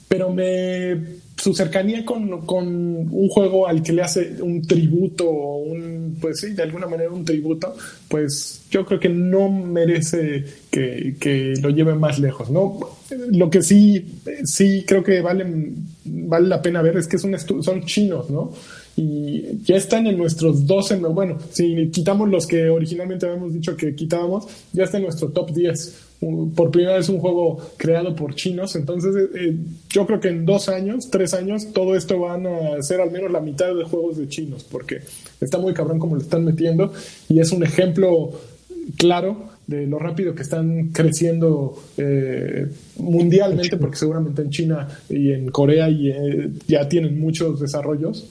pero 0.08 0.30
me 0.32 1.16
su 1.36 1.52
cercanía 1.52 2.04
con, 2.04 2.46
con 2.46 2.66
un 2.66 3.28
juego 3.28 3.66
al 3.68 3.82
que 3.82 3.92
le 3.92 4.02
hace 4.02 4.36
un 4.40 4.62
tributo 4.62 5.28
un 5.30 6.16
pues 6.20 6.40
sí 6.40 6.52
de 6.54 6.62
alguna 6.62 6.86
manera 6.86 7.10
un 7.10 7.24
tributo 7.26 7.76
pues 8.08 8.62
yo 8.70 8.86
creo 8.86 8.98
que 8.98 9.10
no 9.10 9.50
merece 9.50 10.44
que, 10.70 11.16
que 11.20 11.54
lo 11.60 11.68
lleve 11.70 11.94
más 11.94 12.18
lejos 12.18 12.50
no 12.50 12.78
lo 13.32 13.50
que 13.50 13.60
sí 13.62 14.02
sí 14.44 14.84
creo 14.86 15.02
que 15.04 15.20
vale 15.20 15.44
vale 16.06 16.48
la 16.48 16.62
pena 16.62 16.80
ver 16.82 16.96
es 16.96 17.06
que 17.06 17.16
estu- 17.18 17.62
son 17.62 17.84
chinos 17.84 18.30
no 18.30 18.52
y 18.98 19.58
ya 19.64 19.76
están 19.76 20.06
en 20.06 20.16
nuestros 20.16 20.66
12, 20.66 20.98
no, 20.98 21.10
bueno, 21.10 21.36
si 21.52 21.90
quitamos 21.90 22.30
los 22.30 22.46
que 22.46 22.70
originalmente 22.70 23.26
habíamos 23.26 23.52
dicho 23.52 23.76
que 23.76 23.94
quitábamos, 23.94 24.46
ya 24.72 24.84
está 24.84 24.96
en 24.96 25.02
nuestro 25.02 25.28
top 25.28 25.50
10. 25.52 25.94
Un- 26.20 26.52
Por 26.52 26.70
primera 26.70 26.96
vez 26.96 27.08
un 27.08 27.18
juego 27.20 27.58
creado 27.76 28.14
por 28.16 28.34
chinos, 28.34 28.74
entonces 28.76 29.14
eh, 29.16 29.28
eh, 29.34 29.56
yo 29.90 30.06
creo 30.06 30.18
que 30.20 30.28
en 30.28 30.46
dos 30.46 30.68
años, 30.68 31.10
tres 31.10 31.34
años, 31.34 31.72
todo 31.74 31.94
esto 31.94 32.18
van 32.20 32.46
a 32.46 32.82
ser 32.82 33.00
al 33.00 33.10
menos 33.10 33.30
la 33.30 33.40
mitad 33.40 33.74
de 33.74 33.84
juegos 33.84 34.16
de 34.16 34.26
chinos, 34.28 34.64
porque 34.64 35.00
está 35.40 35.58
muy 35.58 35.74
cabrón 35.74 35.98
como 35.98 36.16
lo 36.16 36.22
están 36.22 36.44
metiendo 36.44 36.92
y 37.28 37.38
es 37.40 37.52
un 37.52 37.62
ejemplo 37.64 38.32
claro 38.96 39.50
de 39.66 39.86
lo 39.86 39.98
rápido 39.98 40.34
que 40.34 40.42
están 40.42 40.88
creciendo 40.92 41.76
eh, 41.98 42.66
mundialmente, 42.98 43.76
porque 43.76 43.96
seguramente 43.96 44.40
en 44.42 44.50
China 44.50 44.88
y 45.10 45.32
en 45.32 45.50
Corea 45.50 45.90
y, 45.90 46.08
eh, 46.10 46.50
ya 46.68 46.88
tienen 46.88 47.18
muchos 47.18 47.60
desarrollos. 47.60 48.28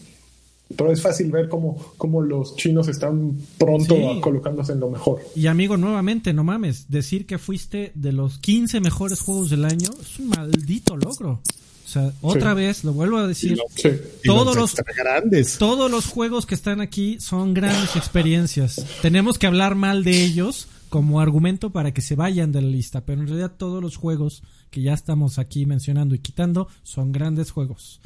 Pero 0.75 0.91
es 0.91 1.01
fácil 1.01 1.31
ver 1.31 1.47
cómo, 1.47 1.93
cómo 1.97 2.21
los 2.21 2.55
chinos 2.55 2.87
están 2.87 3.37
pronto 3.57 3.95
Sí. 3.95 4.19
colocándose 4.21 4.71
en 4.73 4.79
lo 4.79 4.89
mejor. 4.89 5.21
Y 5.35 5.45
amigo, 5.47 5.77
nuevamente, 5.77 6.33
no 6.33 6.43
mames, 6.43 6.89
decir 6.89 7.25
que 7.27 7.37
fuiste 7.37 7.91
de 7.93 8.11
los 8.11 8.39
15 8.39 8.79
mejores 8.81 9.19
juegos 9.21 9.49
del 9.51 9.63
año 9.65 9.89
es 10.01 10.17
un 10.19 10.29
maldito 10.29 10.97
logro. 10.97 11.41
O 11.85 11.87
sea, 11.87 12.11
otra 12.21 12.55
vez, 12.55 12.83
lo 12.83 12.93
vuelvo 12.93 13.17
a 13.17 13.27
decir, 13.27 13.59
Sí. 13.75 13.89
Todos 14.23 14.55
los, 14.55 14.73
grandes. 14.97 15.59
todos 15.59 15.89
los 15.91 16.07
juegos 16.07 16.47
que 16.47 16.55
están 16.55 16.81
aquí 16.81 17.19
son 17.19 17.53
grandes 17.53 17.95
experiencias. 17.95 18.83
Tenemos 19.03 19.37
que 19.37 19.45
hablar 19.45 19.75
mal 19.75 20.03
de 20.03 20.23
ellos 20.23 20.67
como 20.89 21.21
argumento 21.21 21.69
para 21.69 21.93
que 21.93 22.01
se 22.01 22.15
vayan 22.15 22.51
de 22.51 22.61
la 22.63 22.69
lista, 22.69 23.05
pero 23.05 23.21
en 23.21 23.27
realidad 23.27 23.53
todos 23.55 23.83
los 23.83 23.97
juegos 23.97 24.41
que 24.71 24.81
ya 24.81 24.93
estamos 24.93 25.37
aquí 25.37 25.67
mencionando 25.67 26.15
y 26.15 26.19
quitando 26.19 26.67
son 26.81 27.11
grandes 27.11 27.51
juegos. 27.51 28.01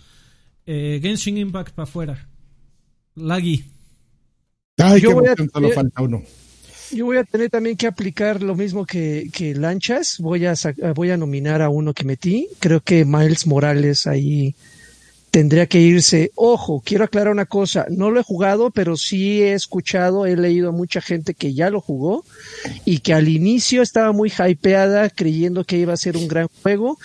Eh, 0.66 1.00
Genshin 1.02 1.38
Impact 1.38 1.74
para 1.74 1.84
afuera. 1.88 2.28
Ay, 4.78 5.02
Yo 5.02 5.10
qué 5.10 5.14
voy 5.16 5.26
a- 5.26 5.28
emoción, 5.30 5.50
solo 5.54 5.68
yo- 5.70 5.74
falta 5.76 6.02
uno. 6.02 6.24
Yo 6.92 7.06
voy 7.06 7.18
a 7.18 7.24
tener 7.24 7.52
también 7.52 7.78
que 7.78 7.86
aplicar 7.86 8.42
lo 8.42 8.56
mismo 8.56 8.84
que, 8.86 9.30
que 9.32 9.54
Lanchas. 9.54 10.18
Voy 10.20 10.46
a, 10.48 10.56
voy 10.96 11.12
a 11.12 11.18
nominar 11.18 11.62
a 11.62 11.70
uno 11.70 11.94
que 11.94 12.04
metí. 12.04 12.48
Creo 12.60 12.82
que 12.82 13.06
Miles 13.06 13.46
Morales 13.46 14.08
ahí 14.08 14.56
tendría 15.30 15.68
que 15.68 15.80
irse. 15.80 16.32
Ojo, 16.34 16.82
quiero 16.84 17.04
aclarar 17.04 17.32
una 17.32 17.46
cosa. 17.46 17.86
No 17.92 18.10
lo 18.10 18.20
he 18.20 18.24
jugado, 18.24 18.72
pero 18.72 18.98
sí 18.98 19.40
he 19.44 19.54
escuchado, 19.54 20.26
he 20.26 20.36
leído 20.36 20.70
a 20.70 20.72
mucha 20.72 21.00
gente 21.00 21.36
que 21.36 21.54
ya 21.54 21.70
lo 21.70 21.80
jugó 21.80 22.26
y 22.86 23.00
que 23.00 23.14
al 23.14 23.28
inicio 23.30 23.84
estaba 23.84 24.12
muy 24.12 24.32
hypeada 24.36 25.12
creyendo 25.12 25.66
que 25.66 25.78
iba 25.78 25.94
a 25.94 25.98
ser 25.98 26.18
un 26.18 26.28
gran 26.28 26.48
juego. 26.64 26.98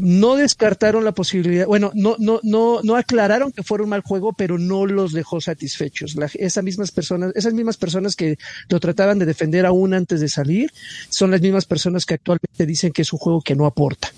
No 0.00 0.36
descartaron 0.36 1.04
la 1.04 1.12
posibilidad, 1.12 1.66
bueno, 1.66 1.90
no, 1.94 2.16
no, 2.18 2.40
no, 2.42 2.80
no 2.82 2.96
aclararon 2.96 3.52
que 3.52 3.62
fuera 3.62 3.84
un 3.84 3.90
mal 3.90 4.02
juego, 4.02 4.32
pero 4.32 4.58
no 4.58 4.86
los 4.86 5.12
dejó 5.12 5.40
satisfechos. 5.40 6.14
La- 6.14 6.30
esas 6.34 6.64
mismas 6.64 6.90
personas, 6.90 7.32
esas 7.34 7.52
mismas 7.54 7.76
personas 7.76 8.14
que 8.16 8.38
lo 8.68 8.80
trataban 8.80 9.18
de 9.18 9.26
defender 9.26 9.66
aún 9.66 9.94
antes 9.94 10.20
de 10.20 10.28
salir, 10.28 10.72
son 11.08 11.30
las 11.30 11.40
mismas 11.40 11.64
personas 11.64 12.06
que 12.06 12.14
actualmente 12.14 12.66
dicen 12.66 12.92
que 12.92 13.02
es 13.02 13.12
un 13.12 13.18
juego 13.18 13.40
que 13.42 13.54
no 13.56 13.66
aporta 13.66 14.12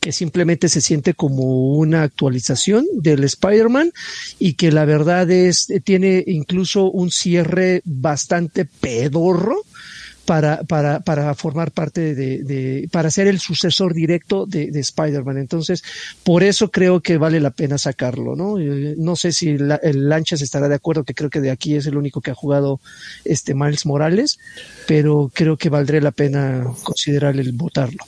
que 0.00 0.12
simplemente 0.12 0.70
se 0.70 0.80
siente 0.80 1.12
como 1.12 1.74
una 1.74 2.02
actualización 2.04 2.86
del 2.94 3.22
Spider-Man 3.22 3.92
y 4.38 4.54
que 4.54 4.72
la 4.72 4.86
verdad 4.86 5.30
es, 5.30 5.68
tiene 5.84 6.24
incluso 6.26 6.90
un 6.90 7.10
cierre 7.10 7.82
bastante 7.84 8.64
pedorro 8.64 9.58
para, 10.30 10.62
para, 10.62 11.00
para 11.00 11.34
formar 11.34 11.72
parte 11.72 12.14
de, 12.14 12.44
de, 12.44 12.88
para 12.92 13.10
ser 13.10 13.26
el 13.26 13.40
sucesor 13.40 13.94
directo 13.94 14.46
de, 14.46 14.70
de 14.70 14.78
Spider-Man. 14.78 15.38
Entonces, 15.38 15.82
por 16.22 16.44
eso 16.44 16.70
creo 16.70 17.00
que 17.00 17.18
vale 17.18 17.40
la 17.40 17.50
pena 17.50 17.78
sacarlo, 17.78 18.36
¿no? 18.36 18.56
Eh, 18.60 18.94
No 18.96 19.16
sé 19.16 19.32
si 19.32 19.58
la- 19.58 19.80
el 19.82 20.08
Lanchas 20.08 20.40
estará 20.40 20.68
de 20.68 20.76
acuerdo, 20.76 21.02
que 21.02 21.14
creo 21.14 21.30
que 21.30 21.40
de 21.40 21.50
aquí 21.50 21.74
es 21.74 21.86
el 21.86 21.96
único 21.96 22.20
que 22.20 22.30
ha 22.30 22.34
jugado 22.36 22.78
este 23.24 23.56
Miles 23.56 23.86
Morales, 23.86 24.38
pero 24.86 25.32
creo 25.34 25.56
que 25.56 25.68
valdría 25.68 26.00
la 26.00 26.12
pena 26.12 26.64
considerar 26.84 27.36
el 27.36 27.50
votarlo. 27.50 28.04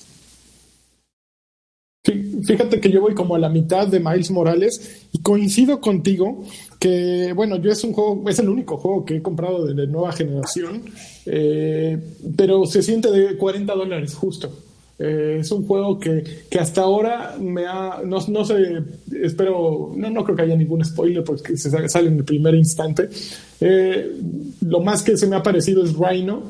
Fí- 2.05 2.45
Fíjate 2.45 2.81
que 2.81 2.91
yo 2.91 3.01
voy 3.01 3.15
como 3.15 3.35
a 3.35 3.39
la 3.41 3.49
mitad 3.49 3.89
de 3.89 3.99
Miles 3.99 4.31
Morales 4.31 5.07
y 5.13 5.23
coincido 5.23 5.81
contigo 5.81 6.45
que, 6.83 7.33
bueno, 7.33 7.57
yo 7.59 7.71
es 7.71 7.85
un 7.85 7.93
juego, 7.93 8.25
es 8.29 8.41
el 8.41 8.49
único 8.49 8.77
juego 8.77 9.05
que 9.05 9.17
he 9.19 9.23
comprado 9.23 9.65
de, 9.65 9.75
de 9.75 9.87
nueva 9.87 10.11
generación, 10.11 10.83
eh, 11.27 11.97
pero 12.37 12.67
se 12.67 12.83
siente 12.83 13.09
de 13.13 13.37
40 13.37 13.73
dólares 13.75 14.15
justo. 14.15 14.51
Eh, 14.99 15.39
es 15.41 15.51
un 15.53 15.65
juego 15.65 15.99
que, 16.01 16.25
que 16.51 16.59
hasta 16.59 16.83
ahora 16.83 17.37
me 17.41 17.67
ha, 17.67 18.01
no, 18.05 18.19
no 18.29 18.45
sé, 18.45 18.83
espero, 19.23 19.93
no, 19.97 20.11
no 20.11 20.25
creo 20.25 20.37
que 20.37 20.43
haya 20.43 20.57
ningún 20.57 20.85
spoiler 20.85 21.23
porque 21.23 21.57
se 21.57 21.71
sa- 21.71 21.89
sale 21.89 22.09
en 22.09 22.17
el 22.19 22.25
primer 22.25 22.55
instante. 22.57 23.09
Eh, 23.61 24.17
lo 24.67 24.81
más 24.81 25.03
que 25.05 25.17
se 25.17 25.29
me 25.29 25.37
ha 25.37 25.43
parecido 25.43 25.85
es 25.85 25.95
Rhino, 25.97 26.43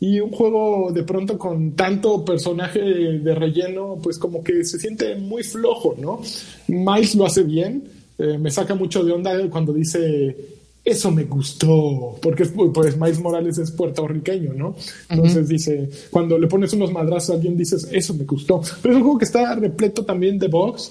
y 0.00 0.18
un 0.20 0.30
juego 0.30 0.90
de 0.92 1.02
pronto 1.04 1.36
con 1.38 1.72
tanto 1.72 2.24
personaje 2.24 2.80
de 2.80 3.34
relleno, 3.34 3.98
pues 4.02 4.18
como 4.18 4.42
que 4.44 4.64
se 4.64 4.78
siente 4.78 5.14
muy 5.16 5.42
flojo, 5.44 5.94
¿no? 5.98 6.20
Miles 6.68 7.14
lo 7.16 7.26
hace 7.26 7.42
bien, 7.42 7.82
eh, 8.18 8.36
me 8.38 8.50
saca 8.50 8.74
mucho 8.74 9.04
de 9.04 9.12
onda 9.12 9.32
cuando 9.50 9.72
dice, 9.72 10.36
eso 10.84 11.10
me 11.10 11.24
gustó, 11.24 12.16
porque 12.22 12.44
es- 12.44 12.52
pues 12.74 12.96
Miles 12.96 13.20
Morales 13.20 13.58
es 13.58 13.70
puertorriqueño, 13.70 14.54
¿no? 14.54 14.74
Entonces 15.08 15.48
dice, 15.48 15.88
cuando 16.10 16.38
le 16.38 16.46
pones 16.46 16.72
unos 16.72 16.92
madrazos 16.92 17.30
a 17.30 17.34
alguien 17.34 17.56
dices, 17.56 17.88
eso 17.92 18.14
me 18.14 18.24
gustó. 18.24 18.60
Pero 18.82 18.94
es 18.94 18.96
un 18.98 19.02
juego 19.04 19.18
que 19.18 19.24
está 19.26 19.54
repleto 19.54 20.04
también 20.04 20.38
de 20.38 20.48
bugs, 20.48 20.90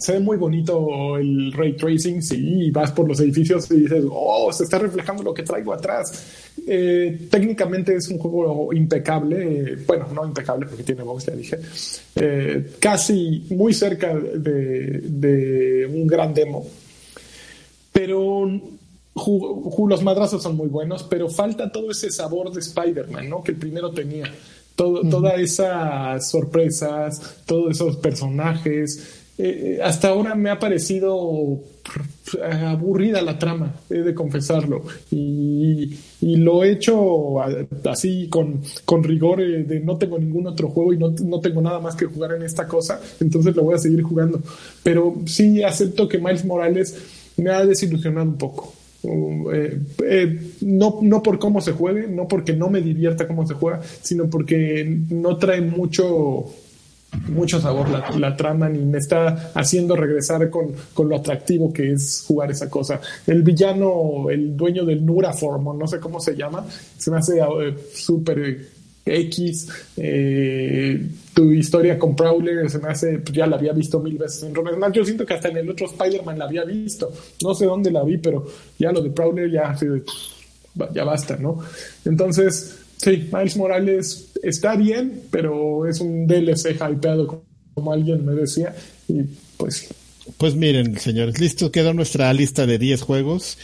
se 0.00 0.12
ve 0.12 0.20
muy 0.20 0.36
bonito 0.36 1.16
el 1.16 1.52
ray 1.52 1.74
tracing, 1.76 2.22
sí, 2.22 2.70
vas 2.70 2.92
por 2.92 3.06
los 3.08 3.20
edificios 3.20 3.70
y 3.70 3.80
dices, 3.80 4.04
oh, 4.10 4.52
se 4.52 4.64
está 4.64 4.78
reflejando 4.78 5.22
lo 5.22 5.32
que 5.34 5.42
traigo 5.42 5.72
atrás. 5.72 6.26
Eh, 6.66 7.28
técnicamente 7.30 7.94
es 7.96 8.08
un 8.08 8.18
juego 8.18 8.72
impecable, 8.72 9.72
eh, 9.72 9.78
bueno, 9.86 10.08
no 10.14 10.26
impecable 10.26 10.66
porque 10.66 10.82
tiene 10.84 11.02
bugs, 11.02 11.26
ya 11.26 11.32
dije, 11.34 11.58
eh, 12.16 12.72
casi 12.80 13.46
muy 13.50 13.72
cerca 13.72 14.14
de, 14.14 15.00
de 15.04 15.86
un 15.86 16.06
gran 16.06 16.34
demo. 16.34 16.66
Pero 17.92 18.42
ju- 19.14 19.62
ju- 19.72 19.88
los 19.88 20.02
madrazos 20.02 20.42
son 20.42 20.56
muy 20.56 20.68
buenos, 20.68 21.02
pero 21.04 21.28
falta 21.28 21.70
todo 21.72 21.90
ese 21.90 22.10
sabor 22.10 22.52
de 22.52 22.60
Spider-Man, 22.60 23.28
¿no? 23.28 23.42
Que 23.42 23.52
el 23.52 23.58
primero 23.58 23.90
tenía. 23.90 24.32
todo, 24.76 25.00
todas 25.08 25.40
esas 25.40 26.30
sorpresas, 26.30 27.20
todos 27.46 27.72
esos 27.72 27.96
personajes. 27.96 29.17
Eh, 29.38 29.78
hasta 29.82 30.08
ahora 30.08 30.34
me 30.34 30.50
ha 30.50 30.58
parecido 30.58 31.62
aburrida 32.64 33.22
la 33.22 33.38
trama, 33.38 33.74
he 33.88 33.98
de 33.98 34.14
confesarlo. 34.14 34.82
Y, 35.10 35.96
lo 36.20 36.62
he 36.62 36.72
hecho 36.72 37.40
así 37.88 38.28
con, 38.28 38.60
con 38.84 39.02
rigor 39.02 39.40
eh, 39.40 39.64
de 39.64 39.80
no 39.80 39.96
tengo 39.96 40.18
ningún 40.18 40.46
otro 40.46 40.68
juego 40.68 40.92
y 40.92 40.98
no, 40.98 41.14
no, 41.24 41.40
tengo 41.40 41.62
nada 41.62 41.78
más 41.78 41.94
que 41.94 42.06
jugar 42.06 42.32
en 42.32 42.42
esta 42.42 42.66
cosa, 42.66 43.00
entonces 43.20 43.56
lo 43.56 43.62
voy 43.62 43.74
a 43.74 43.78
seguir 43.78 44.02
jugando. 44.02 44.40
Pero 44.82 45.16
sí 45.26 45.62
acepto 45.62 46.08
que 46.08 46.18
Miles 46.18 46.44
Morales 46.44 46.96
me 47.36 47.50
ha 47.50 47.64
desilusionado 47.64 48.28
un 48.28 48.38
poco. 48.38 48.74
Eh, 49.04 49.80
eh, 50.04 50.40
no, 50.62 50.98
no 51.02 51.22
por 51.22 51.38
cómo 51.38 51.60
se 51.60 51.72
juegue, 51.72 52.08
no 52.08 52.26
porque 52.26 52.52
no 52.52 52.68
me 52.68 52.80
divierta 52.80 53.26
cómo 53.26 53.46
se 53.46 53.54
juega, 53.54 53.80
sino 54.02 54.28
porque 54.28 54.84
no 55.10 55.36
trae 55.36 55.60
mucho 55.60 56.46
mucho 57.28 57.60
sabor 57.60 57.88
la, 58.18 58.36
trama 58.36 58.68
ni 58.68 58.80
me 58.80 58.98
está 58.98 59.50
haciendo 59.54 59.96
regresar 59.96 60.50
con, 60.50 60.74
lo 61.08 61.16
atractivo 61.16 61.72
que 61.72 61.92
es 61.92 62.24
jugar 62.26 62.50
esa 62.50 62.68
cosa. 62.68 63.00
El 63.26 63.42
villano, 63.42 64.28
el 64.30 64.56
dueño 64.56 64.84
del 64.84 65.04
Nuraform, 65.04 65.78
no 65.78 65.86
sé 65.86 65.98
cómo 66.00 66.20
se 66.20 66.36
llama, 66.36 66.66
se 66.96 67.10
me 67.10 67.18
hace 67.18 67.38
eh, 67.38 67.74
súper 67.94 68.68
X. 69.04 69.68
Eh, 69.96 71.06
tu 71.32 71.50
historia 71.52 71.98
con 71.98 72.14
Prowler 72.14 72.68
se 72.68 72.78
me 72.78 72.88
hace, 72.88 73.22
ya 73.32 73.46
la 73.46 73.56
había 73.56 73.72
visto 73.72 74.00
mil 74.00 74.18
veces 74.18 74.42
en 74.42 74.54
Romero. 74.54 74.92
Yo 74.92 75.04
siento 75.04 75.24
que 75.24 75.34
hasta 75.34 75.48
en 75.48 75.58
el 75.58 75.70
otro 75.70 75.86
Spider-Man 75.86 76.38
la 76.38 76.44
había 76.44 76.64
visto. 76.64 77.10
No 77.42 77.54
sé 77.54 77.64
dónde 77.64 77.90
la 77.90 78.04
vi, 78.04 78.18
pero 78.18 78.46
ya 78.78 78.92
lo 78.92 79.00
de 79.00 79.10
Prowler 79.10 79.50
ya, 79.50 79.74
ya 80.92 81.04
basta, 81.04 81.36
¿no? 81.36 81.58
Entonces, 82.04 82.84
Sí, 82.98 83.28
Miles 83.32 83.56
Morales 83.56 84.27
está 84.42 84.76
bien, 84.76 85.22
pero 85.30 85.86
es 85.86 86.00
un 86.00 86.26
DLC 86.26 86.72
hypeado, 86.72 87.44
como 87.74 87.92
alguien 87.92 88.24
me 88.24 88.32
decía, 88.32 88.74
y 89.08 89.22
pues 89.56 89.88
pues 90.36 90.54
miren, 90.54 90.98
señores, 90.98 91.40
listo, 91.40 91.72
quedó 91.72 91.94
nuestra 91.94 92.32
lista 92.32 92.66
de 92.66 92.78
10 92.78 93.00
juegos. 93.02 93.56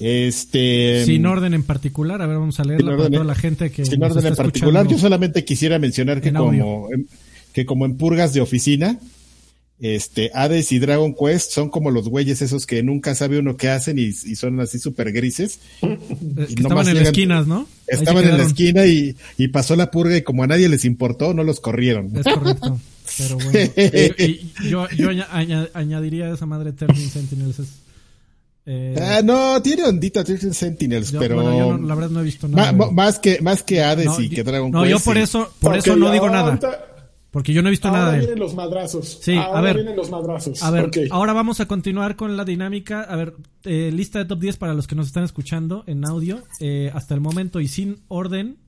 Este 0.00 1.04
sin 1.04 1.26
orden 1.26 1.54
en 1.54 1.62
particular, 1.62 2.20
a 2.22 2.26
ver, 2.26 2.38
vamos 2.38 2.58
a 2.58 2.64
leerla 2.64 2.96
para 2.96 3.10
toda 3.10 3.24
la 3.24 3.34
gente 3.34 3.70
que 3.70 3.84
Sin 3.84 4.02
orden 4.02 4.26
en 4.26 4.34
particular, 4.34 4.86
yo 4.88 4.98
solamente 4.98 5.44
quisiera 5.44 5.78
mencionar 5.78 6.20
que 6.20 6.32
como 6.32 6.88
que 7.52 7.64
como 7.64 7.86
en 7.86 7.96
purgas 7.96 8.34
de 8.34 8.40
oficina, 8.40 8.98
este, 9.80 10.30
Hades 10.34 10.72
y 10.72 10.78
Dragon 10.80 11.14
Quest 11.14 11.52
son 11.52 11.70
como 11.70 11.90
los 11.90 12.08
güeyes 12.08 12.42
esos 12.42 12.66
que 12.66 12.82
nunca 12.82 13.14
sabe 13.14 13.38
uno 13.38 13.56
qué 13.56 13.68
hacen 13.68 13.98
y, 13.98 14.12
son 14.12 14.58
así 14.60 14.78
súper 14.78 15.12
grises. 15.12 15.60
estaban 16.48 16.88
en 16.88 16.96
las 16.96 17.06
esquinas, 17.06 17.46
¿no? 17.46 17.66
Estaban 17.86 18.24
en 18.24 18.38
la 18.38 18.44
esquina 18.44 18.86
y, 18.86 19.14
pasó 19.52 19.76
la 19.76 19.90
purga 19.90 20.16
y 20.16 20.22
como 20.22 20.42
a 20.42 20.46
nadie 20.46 20.68
les 20.68 20.84
importó, 20.84 21.32
no 21.32 21.44
los 21.44 21.60
corrieron. 21.60 22.16
Es 22.16 22.24
correcto. 22.24 22.80
Pero 23.16 23.36
bueno, 23.36 23.58
yo, 24.68 24.88
yo 24.90 25.08
añadiría 25.72 26.26
a 26.26 26.34
esa 26.34 26.46
madre 26.46 26.72
Thirteen 26.72 27.08
Sentinels. 27.08 27.60
Eh, 28.70 28.94
ah, 29.00 29.22
no, 29.24 29.62
tiene 29.62 29.84
ondita 29.84 30.22
Thirteen 30.22 30.52
Sentinels, 30.52 31.12
pero 31.18 31.42
yo 31.42 31.78
la 31.78 31.94
verdad 31.94 32.10
no 32.10 32.20
he 32.20 32.24
visto 32.24 32.48
nada. 32.48 32.72
Más, 32.72 33.18
que, 33.18 33.40
más 33.40 33.62
que 33.62 33.82
Hades 33.82 34.18
y 34.18 34.28
que 34.28 34.42
Dragon 34.42 34.70
Quest. 34.70 34.74
No, 34.74 34.86
yo 34.86 35.00
por 35.00 35.16
eso, 35.16 35.50
por 35.60 35.76
eso 35.76 35.96
no 35.96 36.12
digo 36.12 36.28
nada. 36.28 36.58
Porque 37.38 37.52
yo 37.52 37.62
no 37.62 37.68
he 37.68 37.70
visto 37.70 37.86
ahora 37.86 38.00
nada 38.00 38.12
de 38.14 38.18
vienen 38.18 38.40
los 38.40 38.56
madrazos. 38.56 39.20
Sí, 39.22 39.36
ahora 39.36 39.60
a 39.60 39.62
ver. 39.62 39.74
vienen 39.76 39.94
los 39.94 40.10
madrazos. 40.10 40.60
A 40.60 40.72
ver, 40.72 40.90
ahora 41.12 41.32
vamos 41.32 41.60
a 41.60 41.68
continuar 41.68 42.16
con 42.16 42.36
la 42.36 42.44
dinámica. 42.44 43.02
A 43.02 43.14
ver, 43.14 43.36
eh, 43.62 43.92
lista 43.94 44.18
de 44.18 44.24
top 44.24 44.40
10 44.40 44.56
para 44.56 44.74
los 44.74 44.88
que 44.88 44.96
nos 44.96 45.06
están 45.06 45.22
escuchando 45.22 45.84
en 45.86 46.04
audio. 46.04 46.42
Eh, 46.58 46.90
hasta 46.92 47.14
el 47.14 47.20
momento 47.20 47.60
y 47.60 47.68
sin 47.68 48.02
orden 48.08 48.58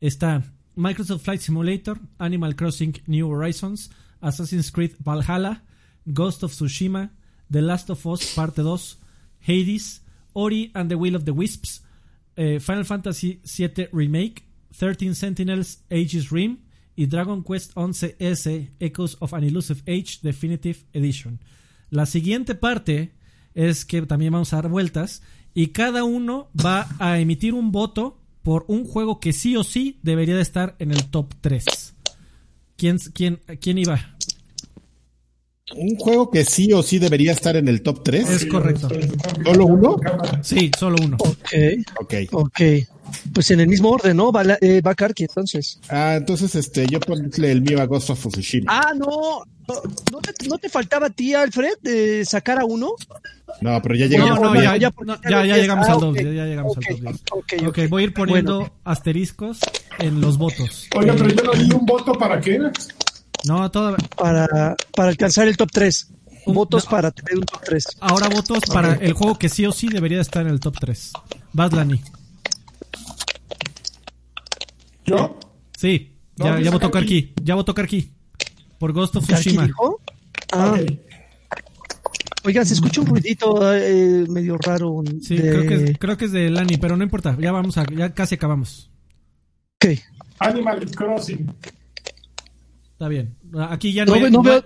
está 0.00 0.44
Microsoft 0.76 1.24
Flight 1.24 1.40
Simulator, 1.40 1.98
Animal 2.18 2.54
Crossing 2.54 3.02
New 3.08 3.28
Horizons, 3.28 3.90
Assassin's 4.20 4.70
Creed 4.70 4.92
Valhalla, 5.00 5.64
Ghost 6.04 6.44
of 6.44 6.52
Tsushima, 6.52 7.10
The 7.50 7.62
Last 7.62 7.90
of 7.90 8.06
Us 8.06 8.32
Parte 8.36 8.62
2, 8.62 8.96
Hades, 9.40 10.02
Ori 10.34 10.70
and 10.72 10.88
the 10.88 10.96
Will 10.96 11.16
of 11.16 11.24
the 11.24 11.32
Wisps, 11.32 11.82
eh, 12.36 12.60
Final 12.60 12.84
Fantasy 12.84 13.40
VII 13.44 13.88
Remake, 13.90 14.44
13 14.72 15.16
Sentinels 15.16 15.78
Aegis 15.90 16.30
Rim, 16.30 16.58
y 16.96 17.06
Dragon 17.06 17.42
Quest 17.42 17.74
11S 17.74 18.70
Echoes 18.80 19.16
of 19.20 19.34
an 19.34 19.44
Elusive 19.44 19.82
Age 19.86 20.18
Definitive 20.22 20.80
Edition. 20.92 21.40
La 21.90 22.06
siguiente 22.06 22.54
parte 22.54 23.12
es 23.54 23.84
que 23.84 24.02
también 24.02 24.32
vamos 24.32 24.52
a 24.52 24.56
dar 24.56 24.68
vueltas 24.68 25.22
y 25.54 25.68
cada 25.68 26.04
uno 26.04 26.50
va 26.64 26.88
a 26.98 27.18
emitir 27.18 27.54
un 27.54 27.72
voto 27.72 28.20
por 28.42 28.64
un 28.68 28.84
juego 28.84 29.20
que 29.20 29.32
sí 29.32 29.56
o 29.56 29.64
sí 29.64 29.98
debería 30.02 30.36
de 30.36 30.42
estar 30.42 30.76
en 30.78 30.90
el 30.90 31.06
top 31.06 31.32
3. 31.40 31.64
¿Quién, 32.76 32.98
quién, 33.12 33.40
quién 33.60 33.78
iba? 33.78 34.16
Un 35.72 35.96
juego 35.96 36.30
que 36.30 36.44
sí 36.44 36.72
o 36.74 36.82
sí 36.82 36.98
debería 36.98 37.32
estar 37.32 37.56
en 37.56 37.68
el 37.68 37.82
top 37.82 38.02
3. 38.04 38.28
Es 38.28 38.46
correcto. 38.46 38.88
¿Solo 39.44 39.66
uno? 39.66 39.96
Sí, 40.42 40.70
solo 40.78 40.96
uno. 41.02 41.16
Ok. 41.18 41.54
Ok. 42.00 42.14
Ok. 42.32 42.60
Pues 43.32 43.50
en 43.50 43.60
el 43.60 43.68
mismo 43.68 43.90
orden, 43.90 44.16
¿no? 44.16 44.30
Va, 44.30 44.42
eh, 44.60 44.82
va 44.82 44.94
Karki, 44.94 45.24
entonces. 45.24 45.80
Ah, 45.88 46.14
entonces 46.16 46.54
este, 46.54 46.86
yo 46.86 47.00
ponle 47.00 47.50
el 47.50 47.62
mío 47.62 47.80
a 47.80 47.86
Ghost 47.86 48.10
of 48.10 48.26
Tsushima. 48.26 48.66
Ah, 48.68 48.92
no. 48.94 49.42
¿No 50.50 50.58
te, 50.58 50.68
faltaba 50.68 51.06
a 51.06 51.10
ti, 51.10 51.32
Alfred, 51.32 51.78
de 51.80 52.24
sacar 52.26 52.58
a 52.60 52.66
uno? 52.66 52.94
No, 53.62 53.80
pero 53.80 53.94
ya 53.94 54.06
llegamos. 54.06 54.40
No, 54.40 54.54
no, 54.54 54.62
ya, 54.62 54.76
ya, 54.76 54.92
ya, 55.30 55.56
llegamos 55.56 55.88
al 55.88 56.00
2. 56.00 56.16
Ya, 56.16 56.44
llegamos 56.44 56.76
al 56.76 57.00
2. 57.00 57.22
Okay, 57.30 57.66
ok, 57.66 57.78
voy 57.88 58.02
a 58.02 58.06
ir 58.06 58.12
poniendo 58.12 58.70
asteriscos 58.84 59.60
en 59.98 60.20
los 60.20 60.36
votos. 60.36 60.88
Oiga, 60.94 61.14
pero 61.16 61.30
yo 61.30 61.42
no 61.44 61.52
di 61.52 61.72
un 61.72 61.86
voto 61.86 62.12
para 62.12 62.38
qué. 62.40 62.58
No, 63.46 63.70
todo... 63.70 63.96
Para, 64.16 64.76
para 64.94 65.08
alcanzar 65.10 65.48
el 65.48 65.56
top 65.56 65.70
3. 65.72 66.10
Votos 66.46 66.86
para 66.86 67.10
tener 67.10 67.38
un 67.38 67.44
top 67.44 67.60
3. 67.64 67.84
Ahora 68.00 68.28
votos 68.28 68.60
para 68.72 68.94
el 68.94 69.12
juego 69.12 69.38
que 69.38 69.48
sí 69.48 69.64
o 69.64 69.72
sí 69.72 69.88
debería 69.88 70.20
estar 70.20 70.42
en 70.42 70.52
el 70.52 70.60
top 70.60 70.78
3. 70.78 71.12
Badlani. 71.52 72.02
¿Yo? 75.06 75.38
Sí, 75.76 76.16
ya, 76.36 76.60
ya 76.60 76.70
votó 76.70 76.90
Karki. 76.90 77.34
Ya 77.42 77.54
votó 77.54 77.74
Karki. 77.74 78.10
Por 78.78 78.92
Ghost 78.92 79.16
of 79.16 79.26
Tsushima. 79.26 79.70
Ah. 80.52 80.76
Oigan, 82.44 82.66
se 82.66 82.74
escucha 82.74 83.00
un 83.00 83.06
ruidito 83.06 83.74
eh, 83.74 84.26
medio 84.28 84.58
raro. 84.58 85.02
Sí, 85.22 85.36
creo, 85.36 85.66
que 85.66 85.74
es, 85.74 85.98
creo 85.98 86.16
que 86.16 86.26
es 86.26 86.32
de 86.32 86.50
Lani, 86.50 86.76
pero 86.76 86.96
no 86.96 87.02
importa. 87.02 87.36
Ya 87.40 87.52
vamos 87.52 87.78
a, 87.78 87.86
ya 87.86 88.12
casi 88.12 88.34
acabamos. 88.34 88.90
Ok. 89.76 89.98
Animal 90.40 90.90
Crossing. 90.90 91.50
Está 93.04 93.10
bien. 93.10 93.36
Aquí 93.68 93.92
ya 93.92 94.06
no, 94.06 94.16
no, 94.16 94.24
hay, 94.24 94.32
no, 94.32 94.42
veo, 94.42 94.64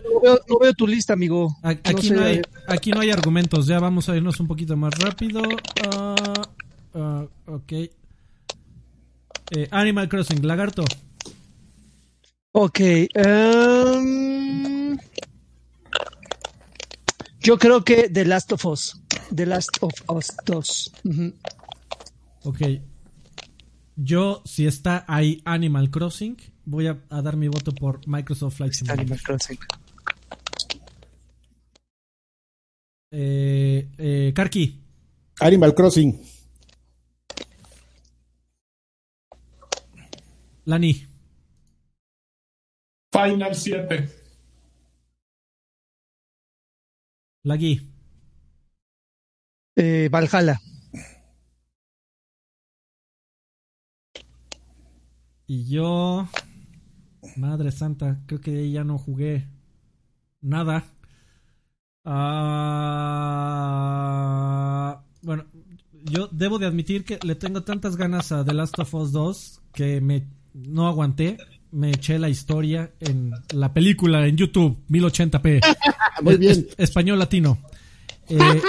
no, 0.48 0.58
veo, 0.60 0.72
tu 0.72 0.86
lista, 0.86 1.12
amigo. 1.12 1.56
Aquí 1.60 2.10
no, 2.10 2.22
hay, 2.22 2.40
aquí 2.68 2.92
no 2.92 3.00
hay 3.00 3.10
argumentos. 3.10 3.66
Ya 3.66 3.80
vamos 3.80 4.08
a 4.08 4.16
irnos 4.16 4.38
un 4.38 4.46
poquito 4.46 4.76
más 4.76 4.94
rápido. 4.96 5.42
Uh, 6.94 7.26
ok. 7.46 7.72
Eh, 7.72 7.90
Animal 9.72 10.08
Crossing, 10.08 10.46
Lagarto. 10.46 10.84
Ok. 12.52 12.78
Um, 13.16 14.96
yo 17.40 17.58
creo 17.58 17.82
que 17.82 18.08
The 18.08 18.24
Last 18.24 18.52
of 18.52 18.64
Us. 18.66 19.02
The 19.34 19.46
Last 19.46 19.78
of 19.80 19.92
Us 20.14 20.32
2. 20.46 20.92
Ok. 22.44 22.60
Yo, 23.96 24.42
si 24.44 24.68
está 24.68 25.04
ahí 25.08 25.42
Animal 25.44 25.90
Crossing, 25.90 26.36
voy 26.68 26.86
a, 26.86 26.94
dar 27.22 27.36
mi 27.36 27.48
voto 27.48 27.72
por 27.72 28.06
Microsoft 28.06 28.56
Flight 28.58 28.74
Simulator. 28.74 29.00
Animal 29.00 29.22
Crossing. 29.22 29.58
Eh, 33.10 33.88
eh, 33.96 34.32
Karki. 34.34 34.78
Animal 35.40 35.74
Crossing. 35.74 36.20
Lani. 40.66 41.06
Final 43.10 43.54
7. 43.54 44.08
Lagui. 47.44 47.80
Eh, 49.74 50.08
Valhalla. 50.10 50.60
Y 55.46 55.64
yo. 55.70 56.28
Madre 57.36 57.70
santa, 57.72 58.20
creo 58.26 58.40
que 58.40 58.70
ya 58.70 58.84
no 58.84 58.98
jugué 58.98 59.48
nada. 60.40 60.84
Ah, 62.04 62.54
bueno, 65.22 65.44
yo 66.04 66.28
debo 66.28 66.58
de 66.58 66.66
admitir 66.66 67.04
que 67.04 67.18
le 67.22 67.34
tengo 67.34 67.62
tantas 67.62 67.96
ganas 67.96 68.32
a 68.32 68.44
The 68.44 68.54
Last 68.54 68.78
of 68.78 68.94
Us 68.94 69.12
2 69.12 69.60
que 69.72 70.00
me 70.00 70.26
no 70.54 70.88
aguanté, 70.88 71.36
me 71.70 71.90
eché 71.90 72.18
la 72.18 72.28
historia 72.28 72.92
en 73.00 73.32
la 73.52 73.72
película 73.72 74.26
en 74.26 74.36
YouTube, 74.36 74.78
1080p. 74.88 75.60
Muy 76.22 76.36
bien. 76.36 76.66
español 76.76 77.18
latino. 77.18 77.58
Eh, 78.28 78.62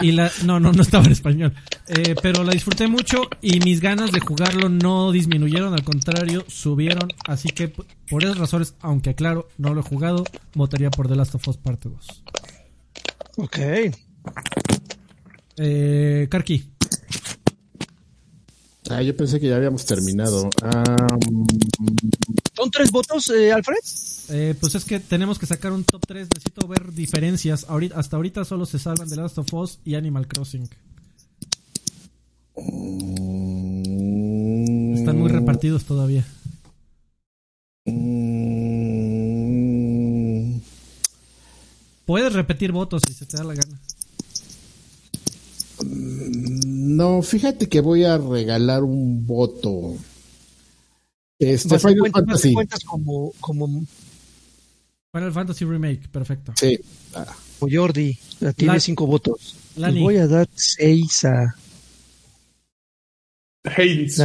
y 0.00 0.12
la, 0.12 0.30
no, 0.44 0.60
no, 0.60 0.72
no 0.72 0.82
estaba 0.82 1.04
en 1.04 1.12
español. 1.12 1.54
Eh, 1.88 2.14
pero 2.22 2.42
la 2.44 2.52
disfruté 2.52 2.86
mucho 2.86 3.28
y 3.42 3.60
mis 3.60 3.80
ganas 3.80 4.12
de 4.12 4.20
jugarlo 4.20 4.68
no 4.68 5.12
disminuyeron, 5.12 5.74
al 5.74 5.84
contrario, 5.84 6.44
subieron. 6.48 7.08
Así 7.26 7.48
que 7.48 7.68
por 7.68 8.24
esas 8.24 8.38
razones, 8.38 8.74
aunque 8.80 9.10
aclaro, 9.10 9.48
no 9.58 9.74
lo 9.74 9.80
he 9.80 9.84
jugado, 9.84 10.24
votaría 10.54 10.90
por 10.90 11.08
The 11.08 11.16
Last 11.16 11.34
of 11.34 11.48
Us 11.48 11.56
Parte 11.56 11.88
2. 11.88 12.22
Ok. 13.36 13.58
Eh, 15.56 16.28
Karki. 16.30 16.70
Ah, 18.90 19.00
yo 19.02 19.16
pensé 19.16 19.40
que 19.40 19.48
ya 19.48 19.56
habíamos 19.56 19.86
terminado. 19.86 20.50
¿Son 22.54 22.70
tres 22.70 22.90
votos, 22.90 23.30
eh, 23.30 23.52
Alfred? 23.52 23.78
Eh, 24.30 24.54
pues 24.60 24.74
es 24.74 24.84
que 24.84 25.00
tenemos 25.00 25.38
que 25.38 25.46
sacar 25.46 25.72
un 25.72 25.84
top 25.84 26.02
3. 26.06 26.28
Necesito 26.34 26.68
ver 26.68 26.92
diferencias. 26.92 27.64
Ahorita, 27.68 27.98
hasta 27.98 28.16
ahorita 28.16 28.44
solo 28.44 28.66
se 28.66 28.78
salvan 28.78 29.08
The 29.08 29.16
Last 29.16 29.38
of 29.38 29.52
Us 29.54 29.78
y 29.84 29.94
Animal 29.94 30.28
Crossing. 30.28 30.68
Están 34.94 35.18
muy 35.18 35.30
repartidos 35.30 35.84
todavía. 35.84 36.24
Puedes 42.06 42.32
repetir 42.34 42.72
votos 42.72 43.02
si 43.06 43.14
se 43.14 43.24
te 43.26 43.36
da 43.36 43.44
la 43.44 43.54
gana. 43.54 43.80
No, 46.96 47.22
fíjate 47.22 47.68
que 47.68 47.80
voy 47.80 48.04
a 48.04 48.16
regalar 48.18 48.82
un 48.84 49.26
voto. 49.26 49.94
Este, 51.38 51.74
O 51.74 51.78
Final 51.78 51.98
cuentas- 51.98 52.20
Fantasy. 52.24 52.52
cuentas 52.54 52.84
como, 52.84 53.32
como, 53.40 53.84
Final 55.12 55.32
Fantasy 55.32 55.64
Remake, 55.64 56.08
perfecto. 56.08 56.52
Sí. 56.56 56.78
Ah, 57.14 57.26
como 57.58 57.72
Jordi, 57.74 58.16
la 58.40 58.52
tiene 58.52 58.80
cinco 58.80 59.06
votos. 59.06 59.56
Lani. 59.76 59.94
Le 59.96 60.00
voy 60.02 60.16
a 60.18 60.26
dar 60.26 60.48
seis 60.54 61.24
a... 61.24 61.54
Hades. 63.64 64.20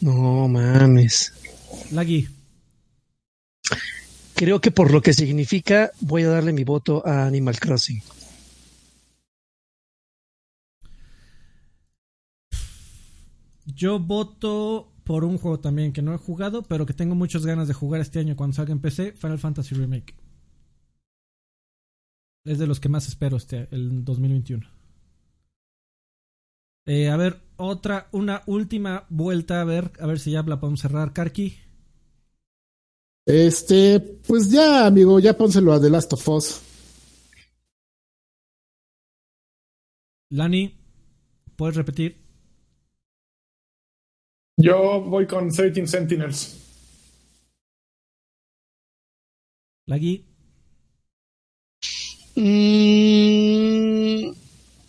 No 0.00 0.48
mames. 0.48 1.32
Lagui. 1.92 2.28
Creo 4.34 4.60
que 4.60 4.70
por 4.70 4.90
lo 4.92 5.00
que 5.00 5.14
significa, 5.14 5.90
voy 6.00 6.22
a 6.24 6.28
darle 6.28 6.52
mi 6.52 6.64
voto 6.64 7.06
a 7.06 7.24
Animal 7.26 7.58
Crossing. 7.58 8.02
Yo 13.76 13.98
voto 14.00 14.90
por 15.04 15.22
un 15.22 15.36
juego 15.36 15.60
también 15.60 15.92
que 15.92 16.00
no 16.00 16.14
he 16.14 16.18
jugado, 16.18 16.62
pero 16.62 16.86
que 16.86 16.94
tengo 16.94 17.14
muchas 17.14 17.44
ganas 17.44 17.68
de 17.68 17.74
jugar 17.74 18.00
este 18.00 18.18
año 18.18 18.34
cuando 18.34 18.56
salga 18.56 18.72
en 18.72 18.80
PC, 18.80 19.12
Final 19.12 19.38
Fantasy 19.38 19.74
Remake. 19.74 20.16
Es 22.46 22.58
de 22.58 22.66
los 22.66 22.80
que 22.80 22.88
más 22.88 23.06
espero 23.06 23.36
este 23.36 23.68
el 23.72 24.02
2021. 24.02 24.66
Eh, 26.86 27.10
a 27.10 27.16
ver, 27.18 27.42
otra, 27.56 28.08
una 28.12 28.42
última 28.46 29.04
vuelta, 29.10 29.60
a 29.60 29.64
ver, 29.64 29.92
a 30.00 30.06
ver 30.06 30.20
si 30.20 30.30
ya 30.30 30.42
la 30.42 30.58
podemos 30.58 30.80
cerrar, 30.80 31.12
Karki. 31.12 31.58
Este, 33.26 34.00
pues 34.00 34.50
ya, 34.50 34.86
amigo, 34.86 35.20
ya 35.20 35.36
pónselo 35.36 35.74
a 35.74 35.80
The 35.80 35.90
Last 35.90 36.14
of 36.14 36.28
Us. 36.28 36.62
Lani, 40.30 40.78
¿puedes 41.56 41.76
repetir? 41.76 42.25
Yo 44.56 45.02
voy 45.02 45.26
con 45.26 45.50
13 45.50 45.86
Sentinels. 45.86 46.62
Lagui, 49.86 50.24
Mm, 52.36 54.30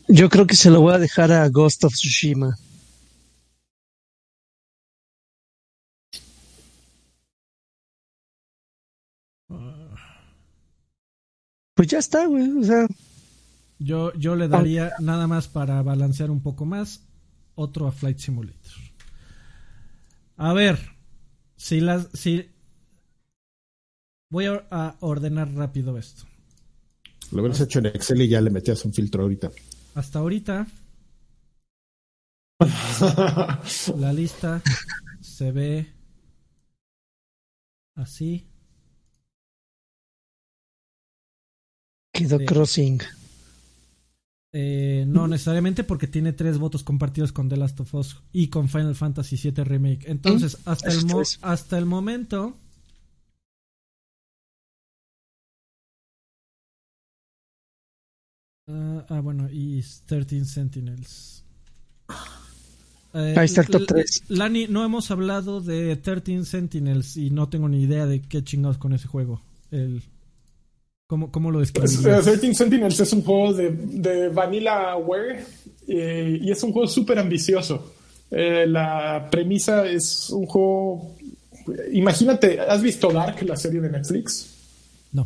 yo 0.09 0.29
creo 0.29 0.45
que 0.45 0.55
se 0.55 0.69
lo 0.69 0.81
voy 0.81 0.95
a 0.95 0.99
dejar 0.99 1.31
a 1.31 1.47
Ghost 1.47 1.85
of 1.85 1.93
Tsushima. 1.93 2.57
Pues 11.73 11.87
ya 11.87 11.99
está, 11.99 12.25
güey. 12.25 12.49
O 12.57 12.63
sea, 12.63 12.87
yo, 13.79 14.11
yo 14.15 14.35
le 14.35 14.47
daría 14.49 14.91
nada 14.99 15.27
más 15.27 15.47
para 15.47 15.81
balancear 15.83 16.31
un 16.31 16.41
poco 16.41 16.65
más, 16.65 17.03
otro 17.55 17.87
a 17.87 17.91
Flight 17.91 18.17
Simulator. 18.17 18.86
A 20.37 20.53
ver, 20.53 20.79
si 21.55 21.81
las, 21.81 22.07
si 22.13 22.49
voy 24.29 24.45
a, 24.45 24.65
a 24.71 24.97
ordenar 25.01 25.51
rápido 25.53 25.97
esto. 25.97 26.23
Lo 27.31 27.41
hubieras 27.41 27.59
hecho 27.61 27.79
en 27.79 27.87
Excel 27.87 28.21
y 28.21 28.29
ya 28.29 28.39
le 28.39 28.49
metías 28.49 28.85
un 28.85 28.93
filtro 28.93 29.23
ahorita. 29.23 29.51
Hasta 29.95 30.19
ahorita 30.19 30.67
la 33.97 34.13
lista 34.13 34.61
se 35.21 35.51
ve 35.51 35.93
así. 37.95 38.47
quedó 42.11 42.39
Sí. 42.39 42.45
Crossing. 42.45 43.01
Eh, 44.53 45.03
no 45.07 45.27
necesariamente 45.27 45.83
porque 45.83 46.07
tiene 46.07 46.33
tres 46.33 46.57
votos 46.57 46.83
compartidos 46.83 47.31
con 47.31 47.49
The 47.49 47.57
Last 47.57 47.79
of 47.81 47.93
Us 47.93 48.17
y 48.31 48.47
con 48.47 48.69
Final 48.69 48.95
Fantasy 48.95 49.35
VII 49.35 49.63
Remake. 49.63 50.09
Entonces, 50.09 50.57
hasta, 50.65 50.89
el 50.89 51.05
mo- 51.05 51.21
hasta 51.41 51.77
el 51.77 51.85
momento... 51.85 52.57
Ah, 58.69 59.05
ah, 59.09 59.19
bueno, 59.21 59.47
y 59.51 59.81
13 60.05 60.43
Sentinels. 60.45 61.43
Eh, 63.13 63.33
Ahí 63.37 63.45
está 63.45 63.61
el 63.61 63.67
top 63.67 63.77
L- 63.81 63.85
tres. 63.87 64.23
Lani, 64.27 64.67
no 64.67 64.83
hemos 64.83 65.09
hablado 65.09 65.61
de 65.61 65.95
13 65.95 66.43
Sentinels 66.43 67.15
y 67.15 67.29
no 67.29 67.47
tengo 67.47 67.69
ni 67.69 67.81
idea 67.83 68.05
de 68.05 68.21
qué 68.21 68.43
chingados 68.43 68.77
con 68.77 68.91
ese 68.93 69.07
juego. 69.07 69.41
El, 69.71 70.03
¿cómo, 71.07 71.31
¿Cómo 71.31 71.51
lo 71.51 71.59
Pues, 71.59 71.69
eh, 71.69 71.81
describirías? 71.81 72.25
13 72.25 72.53
Sentinels 72.53 72.99
es 72.99 73.13
un 73.13 73.23
juego 73.23 73.53
de, 73.53 73.71
de 73.71 74.29
Vanillaware 74.29 75.43
eh, 75.87 76.39
y 76.41 76.51
es 76.51 76.61
un 76.63 76.73
juego 76.73 76.87
súper 76.87 77.17
ambicioso. 77.17 77.93
Eh, 78.29 78.65
la 78.67 79.27
premisa 79.31 79.87
es 79.87 80.29
un 80.29 80.45
juego. 80.45 81.15
Imagínate, 81.93 82.59
¿has 82.59 82.81
visto 82.81 83.11
Dark, 83.11 83.41
la 83.43 83.55
serie 83.55 83.79
de 83.81 83.89
Netflix? 83.89 84.53
No. 85.13 85.25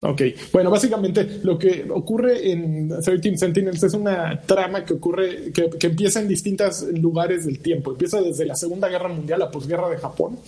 Ok, 0.00 0.22
bueno, 0.52 0.70
básicamente 0.70 1.40
lo 1.44 1.58
que 1.58 1.86
ocurre 1.88 2.50
en 2.50 2.88
13 2.88 3.36
Sentinels 3.36 3.82
es 3.82 3.94
una 3.94 4.40
trama 4.40 4.84
que 4.84 4.94
ocurre, 4.94 5.52
que, 5.52 5.70
que 5.70 5.86
empieza 5.86 6.20
en 6.20 6.28
distintos 6.28 6.82
lugares 6.94 7.46
del 7.46 7.60
tiempo. 7.60 7.92
Empieza 7.92 8.20
desde 8.20 8.46
la 8.46 8.56
Segunda 8.56 8.88
Guerra 8.88 9.08
Mundial, 9.08 9.38
la 9.38 9.50
posguerra 9.50 9.88
de 9.88 9.98
Japón, 9.98 10.38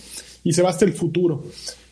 y 0.43 0.51
se 0.51 0.61
va 0.61 0.69
hasta 0.69 0.85
el 0.85 0.93
futuro. 0.93 1.43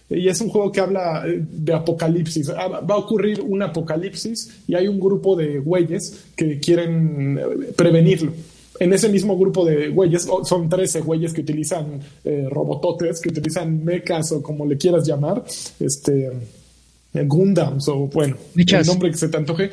Y 0.09 0.27
es 0.27 0.39
un 0.41 0.49
juego 0.49 0.71
que 0.71 0.79
habla 0.81 1.23
eh, 1.25 1.39
de 1.41 1.73
apocalipsis. 1.73 2.49
Ah, 2.49 2.67
Va 2.67 2.95
a 2.95 2.97
ocurrir 2.97 3.41
un 3.41 3.61
apocalipsis 3.63 4.63
y 4.67 4.75
hay 4.75 4.87
un 4.87 4.99
grupo 4.99 5.35
de 5.35 5.59
güeyes 5.59 6.25
que 6.35 6.59
quieren 6.59 7.37
eh, 7.39 7.71
prevenirlo. 7.75 8.31
En 8.79 8.91
ese 8.91 9.07
mismo 9.07 9.37
grupo 9.37 9.63
de 9.65 9.89
güeyes, 9.89 10.27
son 10.45 10.67
13 10.67 11.01
güeyes 11.01 11.31
que 11.33 11.41
utilizan 11.41 11.99
eh, 12.25 12.47
robototes, 12.49 13.21
que 13.21 13.29
utilizan 13.29 13.83
mechas 13.85 14.31
o 14.31 14.41
como 14.41 14.65
le 14.65 14.77
quieras 14.77 15.05
llamar, 15.07 15.43
este, 15.79 16.31
eh, 17.13 17.23
Gundams 17.25 17.87
o 17.87 18.07
bueno, 18.07 18.35
Mechas. 18.55 18.81
el 18.81 18.87
nombre 18.93 19.11
que 19.11 19.17
se 19.17 19.29
te 19.29 19.37
antoje. 19.37 19.69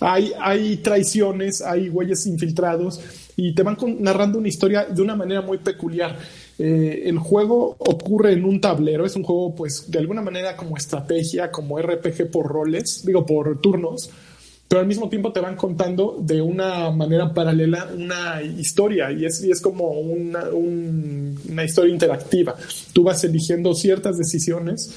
Hay, 0.00 0.32
hay 0.40 0.76
traiciones, 0.76 1.60
hay 1.62 1.88
güeyes 1.88 2.26
infiltrados 2.26 3.00
y 3.36 3.54
te 3.54 3.62
van 3.62 3.76
con- 3.76 4.02
narrando 4.02 4.38
una 4.38 4.48
historia 4.48 4.84
de 4.84 5.02
una 5.02 5.16
manera 5.16 5.40
muy 5.42 5.58
peculiar. 5.58 6.16
Eh, 6.58 7.02
el 7.06 7.18
juego 7.18 7.76
ocurre 7.78 8.32
en 8.32 8.44
un 8.44 8.60
tablero, 8.60 9.04
es 9.04 9.14
un 9.14 9.22
juego 9.24 9.54
pues 9.54 9.90
de 9.90 9.98
alguna 9.98 10.22
manera 10.22 10.56
como 10.56 10.76
estrategia, 10.76 11.50
como 11.50 11.78
RPG 11.78 12.30
por 12.30 12.46
roles, 12.46 13.02
digo 13.04 13.26
por 13.26 13.60
turnos, 13.60 14.08
pero 14.68 14.80
al 14.80 14.86
mismo 14.86 15.08
tiempo 15.08 15.32
te 15.32 15.40
van 15.40 15.54
contando 15.54 16.16
de 16.20 16.40
una 16.40 16.90
manera 16.90 17.32
paralela 17.32 17.88
una 17.94 18.42
historia 18.42 19.12
y 19.12 19.24
es, 19.26 19.42
es 19.42 19.60
como 19.60 19.90
una, 19.90 20.48
un- 20.48 21.38
una 21.48 21.62
historia 21.64 21.92
interactiva. 21.92 22.54
Tú 22.92 23.04
vas 23.04 23.22
eligiendo 23.22 23.74
ciertas 23.74 24.16
decisiones 24.18 24.92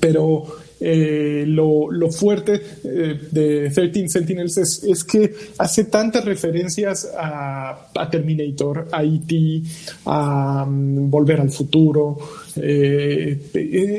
pero 0.00 0.44
eh, 0.82 1.44
lo, 1.46 1.90
lo 1.92 2.10
fuerte 2.10 2.58
eh, 2.84 3.20
de 3.30 3.68
13 3.70 4.08
Sentinels 4.08 4.56
es, 4.56 4.82
es 4.84 5.04
que 5.04 5.34
hace 5.58 5.84
tantas 5.84 6.24
referencias 6.24 7.06
a, 7.16 7.90
a 7.94 8.10
Terminator, 8.10 8.88
a 8.90 9.04
E.T., 9.04 9.62
a 10.06 10.64
mm, 10.66 11.10
Volver 11.10 11.40
al 11.42 11.50
Futuro. 11.50 12.16
Eh, 12.56 13.38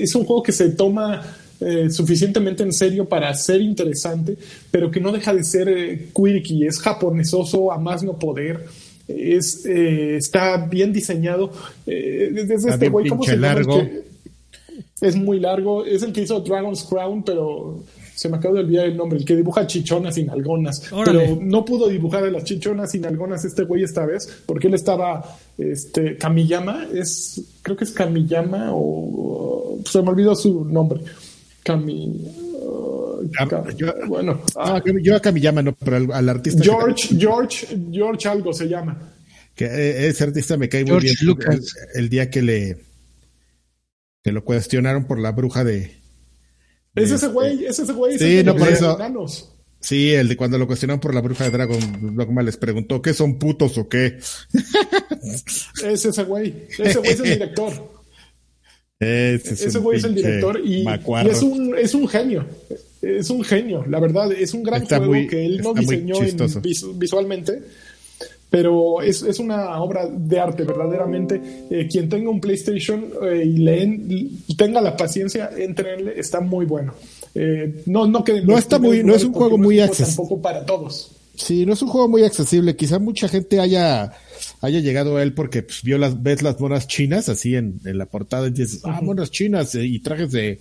es 0.01 0.15
un 0.15 0.25
juego 0.25 0.41
que 0.41 0.51
se 0.51 0.69
toma 0.71 1.21
eh, 1.59 1.91
suficientemente 1.91 2.63
en 2.63 2.73
serio 2.73 3.07
para 3.07 3.31
ser 3.35 3.61
interesante, 3.61 4.35
pero 4.71 4.89
que 4.89 4.99
no 4.99 5.11
deja 5.11 5.35
de 5.35 5.43
ser 5.43 5.69
eh, 5.69 6.07
quirky, 6.15 6.65
es 6.65 6.79
japonesoso 6.79 7.71
a 7.71 7.77
más 7.77 8.01
no 8.01 8.17
poder. 8.17 8.65
Es, 9.07 9.65
eh, 9.67 10.15
está 10.17 10.57
bien 10.65 10.91
diseñado. 10.93 11.51
Desde 11.85 12.55
Está 12.55 12.69
este 12.71 12.89
güey, 12.89 13.07
¿cómo 13.07 13.23
se 13.23 13.33
llama? 13.33 13.47
el 13.49 13.53
largo. 13.55 13.81
que- 13.81 14.10
Es 15.01 15.15
muy 15.15 15.39
largo. 15.39 15.83
Es 15.83 16.03
el 16.03 16.13
que 16.13 16.21
hizo 16.21 16.39
Dragon's 16.41 16.83
Crown, 16.83 17.23
pero 17.23 17.83
se 18.15 18.29
me 18.29 18.37
acaba 18.37 18.53
de 18.55 18.59
olvidar 18.61 18.85
el 18.85 18.95
nombre. 18.95 19.17
El 19.17 19.25
que 19.25 19.35
dibuja 19.35 19.65
chichonas 19.65 20.13
sin 20.15 20.29
algonas. 20.29 20.91
Órale. 20.93 21.19
Pero 21.19 21.39
no 21.41 21.65
pudo 21.65 21.89
dibujar 21.89 22.23
a 22.23 22.29
las 22.29 22.43
chichonas 22.43 22.91
sin 22.91 23.03
algonas 23.05 23.43
este 23.43 23.63
güey 23.63 23.83
esta 23.83 24.05
vez, 24.05 24.29
porque 24.45 24.67
él 24.67 24.75
estaba, 24.75 25.37
este, 25.57 26.17
Kamiyama, 26.17 26.85
es, 26.93 27.41
creo 27.63 27.75
que 27.75 27.83
es 27.85 27.91
Kamiyama 27.91 28.71
o, 28.73 28.77
o- 28.79 29.79
se 29.85 30.01
me 30.03 30.09
olvidó 30.09 30.35
su 30.35 30.65
nombre. 30.65 31.01
Kami, 31.63 32.27
uh, 32.53 33.01
Ah, 33.39 33.63
yo- 33.77 33.93
bueno, 34.07 34.41
Ah, 34.55 34.81
yo 35.01 35.15
a 35.15 35.19
Kamiyama 35.19 35.61
no, 35.61 35.73
pero 35.73 35.97
al, 35.97 36.11
al 36.11 36.29
artista. 36.29 36.61
que- 36.61 36.69
George, 36.69 37.15
George, 37.17 37.67
George 37.91 38.27
algo 38.27 38.51
se 38.53 38.67
llama. 38.67 38.97
Que, 39.55 39.65
eh, 39.65 40.07
ese 40.07 40.23
artista 40.23 40.57
me 40.57 40.69
cae 40.69 40.83
muy 40.85 40.99
bien. 41.01 41.15
Lucas. 41.23 41.55
El, 41.95 42.03
el 42.03 42.09
día 42.09 42.29
que 42.29 42.41
le 42.41 42.77
que 44.23 44.31
lo 44.31 44.43
cuestionaron 44.43 45.05
por 45.05 45.19
la 45.19 45.31
bruja 45.31 45.63
de. 45.63 45.99
Es 46.95 47.09
de 47.09 47.15
ese 47.15 47.15
este- 47.15 47.27
güey, 47.27 47.65
es 47.65 47.79
ese 47.79 47.93
güey. 47.93 48.15
es 48.15 48.21
Sí, 48.21 48.43
no, 48.43 48.55
por 48.55 48.67
eso. 48.67 48.97
Sí, 49.79 50.11
el 50.13 50.27
de 50.27 50.37
cuando 50.37 50.59
lo 50.59 50.67
cuestionaron 50.67 50.99
por 50.99 51.15
la 51.15 51.21
bruja 51.21 51.45
de 51.45 51.49
Dragon 51.49 52.15
Dogma 52.15 52.43
les 52.43 52.55
preguntó, 52.57 53.01
¿qué 53.01 53.13
son 53.15 53.39
putos 53.39 53.77
o 53.77 53.89
qué? 53.89 54.19
Es 55.83 56.05
ese 56.05 56.23
güey. 56.23 56.67
Ese 56.77 56.99
güey 56.99 57.11
es 57.11 57.19
el 57.19 57.29
director. 57.33 57.73
Ese, 58.99 59.53
es 59.55 59.61
Ese 59.63 59.79
güey 59.79 59.97
es 59.97 60.03
el 60.03 60.13
director 60.13 60.61
y, 60.63 60.85
es, 61.27 61.41
un, 61.41 61.75
es 61.75 61.95
un 61.95 62.07
genio. 62.07 62.45
Es 63.01 63.31
un 63.31 63.43
genio, 63.43 63.83
la 63.87 63.99
verdad. 63.99 64.31
Es 64.31 64.53
un 64.53 64.61
gran 64.61 64.83
Está 64.83 64.97
juego 64.97 65.13
muy- 65.13 65.27
que 65.27 65.43
él 65.43 65.61
no 65.61 65.73
diseñó 65.73 66.15
en 66.21 66.37
visualmente, 66.99 67.63
pero 68.51 69.01
es, 69.01 69.23
es 69.23 69.39
una 69.39 69.81
obra 69.81 70.05
de 70.07 70.39
arte, 70.39 70.63
verdaderamente. 70.65 71.41
Eh, 71.71 71.87
quien 71.89 72.07
tenga 72.09 72.29
un 72.29 72.39
PlayStation 72.39 73.05
eh, 73.23 73.43
y 73.45 73.57
le 73.57 73.81
en- 73.81 74.05
y 74.47 74.55
tenga 74.55 74.79
la 74.81 74.95
paciencia, 74.95 75.49
entrenle, 75.57 76.19
está 76.19 76.41
muy 76.41 76.65
bueno. 76.65 76.93
Eh, 77.33 77.81
no, 77.87 78.05
no, 78.05 78.23
queden 78.23 78.45
No 78.45 78.57
está 78.57 78.77
muy- 78.77 79.03
no 79.03 79.15
es 79.15 79.23
un 79.23 79.31
juego 79.33 79.57
muy 79.57 79.77
no 79.77 79.83
es 79.85 79.89
un 79.89 79.95
juego 79.95 80.05
acces- 80.09 80.15
Tampoco 80.17 80.41
para 80.41 80.65
todos. 80.65 81.11
Sí, 81.33 81.65
no 81.65 81.73
es 81.73 81.81
un 81.81 81.87
juego 81.87 82.09
muy 82.09 82.23
accesible. 82.23 82.75
Quizá 82.75 82.99
mucha 82.99 83.29
gente 83.29 83.61
haya, 83.61 84.11
haya 84.59 84.79
llegado 84.81 85.15
a 85.15 85.23
él 85.23 85.33
porque 85.33 85.63
pues, 85.63 85.81
vio 85.81 85.97
las, 85.97 86.21
ves 86.21 86.41
las 86.43 86.59
monas 86.59 86.87
chinas 86.87 87.29
así 87.29 87.55
en, 87.55 87.79
en 87.85 87.97
la 87.97 88.05
portada 88.05 88.47
y 88.47 88.51
dices, 88.51 88.81
ah, 88.83 88.99
monas 89.01 89.31
chinas 89.31 89.73
eh, 89.75 89.85
y 89.85 89.99
trajes 89.99 90.29
de, 90.33 90.59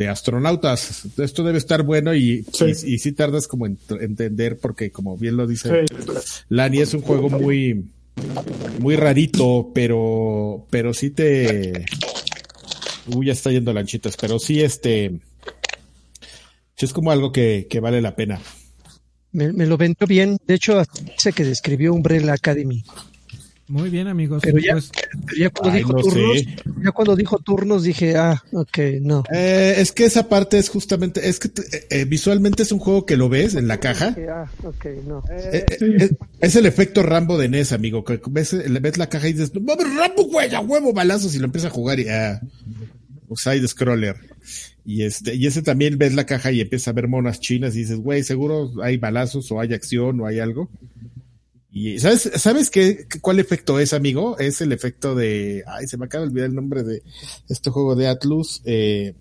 de 0.00 0.08
astronautas. 0.08 1.02
Esto 1.18 1.44
debe 1.44 1.58
estar 1.58 1.82
bueno 1.82 2.14
y 2.14 2.42
Sí. 2.54 2.64
y, 2.86 2.94
y 2.94 2.98
sí 2.98 3.12
tardas 3.12 3.46
como 3.46 3.66
en 3.66 3.76
entender 4.00 4.56
porque 4.58 4.90
como 4.90 5.14
bien 5.18 5.36
lo 5.36 5.46
dice 5.46 5.84
Sí. 5.86 5.94
Lani, 6.48 6.78
es 6.80 6.94
un 6.94 7.02
juego 7.02 7.28
muy, 7.28 7.84
muy 8.78 8.96
rarito, 8.96 9.70
pero, 9.74 10.66
pero 10.70 10.94
sí 10.94 11.10
te, 11.10 11.84
uy, 13.14 13.26
ya 13.26 13.32
está 13.34 13.50
yendo 13.50 13.74
lanchitas, 13.74 14.16
pero 14.16 14.38
sí 14.38 14.62
este, 14.62 15.20
sí 16.76 16.86
es 16.86 16.94
como 16.94 17.10
algo 17.10 17.30
que, 17.30 17.66
que 17.68 17.80
vale 17.80 18.00
la 18.00 18.16
pena. 18.16 18.40
Me, 19.32 19.52
me 19.52 19.66
lo 19.66 19.76
vendió 19.76 20.06
bien. 20.06 20.38
De 20.46 20.54
hecho, 20.54 20.82
sé 21.18 21.34
que 21.34 21.44
describió 21.44 21.92
Umbrella 21.92 22.32
Academy. 22.32 22.82
Muy 23.70 23.88
bien, 23.88 24.08
amigos. 24.08 24.42
Pero 24.42 24.58
ya, 24.58 24.72
Pues, 24.72 24.90
ya 25.38 25.48
cuando 25.50 25.72
Ay, 25.72 25.78
dijo 25.78 25.92
no 25.92 26.00
turnos, 26.02 26.36
ya 26.82 26.90
cuando 26.90 27.14
dijo 27.16 27.38
turnos 27.38 27.82
dije, 27.84 28.16
ah, 28.16 28.42
ok, 28.52 28.78
no. 29.00 29.22
Eh, 29.32 29.74
es 29.78 29.92
que 29.92 30.04
esa 30.06 30.28
parte 30.28 30.58
es 30.58 30.68
justamente, 30.68 31.28
es 31.28 31.38
que 31.38 31.50
te- 31.50 31.62
eh, 31.76 31.86
eh, 31.90 32.04
visualmente 32.04 32.64
es 32.64 32.72
un 32.72 32.80
juego 32.80 33.06
que 33.06 33.16
lo 33.16 33.28
ves 33.28 33.54
en 33.54 33.68
la 33.68 33.78
caja. 33.78 34.16
Ah, 34.28 34.50
ok, 34.64 34.86
no. 35.06 35.22
Eh, 35.30 35.64
eh, 35.68 35.96
es, 36.00 36.10
es 36.40 36.56
el 36.56 36.66
efecto 36.66 37.04
Rambo 37.04 37.38
de 37.38 37.48
NES, 37.48 37.70
amigo. 37.70 38.04
Que 38.04 38.20
ves, 38.28 38.52
le 38.54 38.80
ves 38.80 38.98
la 38.98 39.08
caja 39.08 39.28
y 39.28 39.34
dices, 39.34 39.54
no 39.54 39.60
mames, 39.60 39.86
Rambo, 39.94 40.24
güey, 40.24 40.52
a 40.52 40.60
huevo, 40.60 40.92
balazos, 40.92 41.36
y 41.36 41.38
lo 41.38 41.44
empieza 41.44 41.68
a 41.68 41.70
jugar 41.70 42.00
y 42.00 42.08
ah, 42.08 42.40
o 43.28 43.36
side 43.36 43.68
scroller. 43.68 44.16
Y 44.84 45.04
este, 45.04 45.36
y 45.36 45.46
ese 45.46 45.62
también 45.62 45.96
ves 45.96 46.14
la 46.14 46.26
caja 46.26 46.50
y 46.50 46.60
empieza 46.60 46.90
a 46.90 46.94
ver 46.94 47.06
monas 47.06 47.38
chinas 47.38 47.76
y 47.76 47.80
dices, 47.80 47.98
güey, 47.98 48.24
seguro 48.24 48.72
hay 48.82 48.96
balazos 48.96 49.52
o 49.52 49.60
hay 49.60 49.72
acción 49.74 50.20
o 50.20 50.26
hay 50.26 50.40
algo. 50.40 50.68
Y 51.72 51.98
¿sabes, 52.00 52.30
sabes 52.36 52.70
qué, 52.70 53.06
cuál 53.20 53.38
efecto 53.38 53.78
es, 53.78 53.92
amigo? 53.92 54.36
Es 54.38 54.60
el 54.60 54.72
efecto 54.72 55.14
de, 55.14 55.62
ay, 55.66 55.86
se 55.86 55.96
me 55.96 56.06
acaba 56.06 56.24
de 56.24 56.30
olvidar 56.30 56.48
el 56.48 56.54
nombre 56.56 56.82
de 56.82 57.02
este 57.48 57.70
juego 57.70 57.94
de 57.94 58.08
Atlus, 58.08 58.60
eh, 58.64 59.14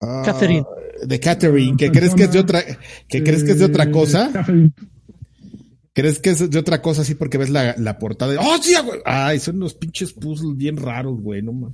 ah, 0.00 0.22
Catherine. 0.24 0.64
de 1.04 1.20
Catherine, 1.20 1.76
que 1.76 1.90
crees 1.90 2.14
que 2.14 2.24
es 2.24 2.32
de 2.32 2.38
otra, 2.38 2.62
que 3.08 3.24
crees 3.24 3.42
que 3.42 3.52
es 3.52 3.58
de 3.58 3.64
otra 3.64 3.90
cosa. 3.90 4.30
Catherine. 4.32 4.72
¿Crees 5.92 6.18
que 6.18 6.30
es 6.30 6.50
de 6.50 6.58
otra 6.58 6.82
cosa 6.82 7.02
así 7.02 7.14
porque 7.14 7.38
ves 7.38 7.50
la, 7.50 7.76
la 7.78 7.98
portada? 8.00 8.34
y, 8.34 8.36
¡Oh, 8.36 8.60
sí, 8.60 8.74
güey! 8.84 9.00
Ay, 9.04 9.38
son 9.38 9.56
unos 9.56 9.74
pinches 9.74 10.12
puzzles 10.12 10.56
bien 10.56 10.76
raros, 10.76 11.20
güey. 11.20 11.40
No 11.40 11.52
más. 11.52 11.72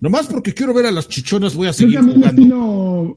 Nomás 0.00 0.26
porque 0.26 0.52
quiero 0.52 0.74
ver 0.74 0.86
a 0.86 0.90
las 0.90 1.08
chichonas 1.08 1.54
voy 1.54 1.68
a 1.68 1.72
seguir 1.72 2.00
jugando. 2.00 3.16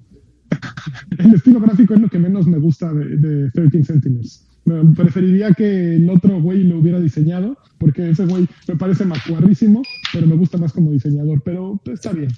El 1.18 1.34
estilo 1.34 1.60
gráfico 1.60 1.94
es 1.94 2.02
lo 2.02 2.10
que 2.10 2.20
menos 2.20 2.48
me 2.48 2.58
gusta 2.60 2.92
de, 2.94 3.18
de 3.18 3.52
13 3.52 3.84
Sentinels. 3.84 4.46
Me 4.68 4.84
preferiría 4.96 5.52
que 5.52 5.96
el 5.98 6.10
otro 6.10 6.42
güey 6.42 6.64
lo 6.64 6.80
hubiera 6.80 7.00
diseñado, 7.00 7.56
porque 7.78 8.10
ese 8.10 8.26
güey 8.26 8.48
me 8.68 8.76
parece 8.76 9.06
macuarrísimo, 9.06 9.84
pero 10.12 10.26
me 10.26 10.36
gusta 10.36 10.58
más 10.58 10.74
como 10.74 10.90
diseñador, 10.92 11.40
pero 11.44 11.80
está 11.94 12.12
bien. 12.14 12.30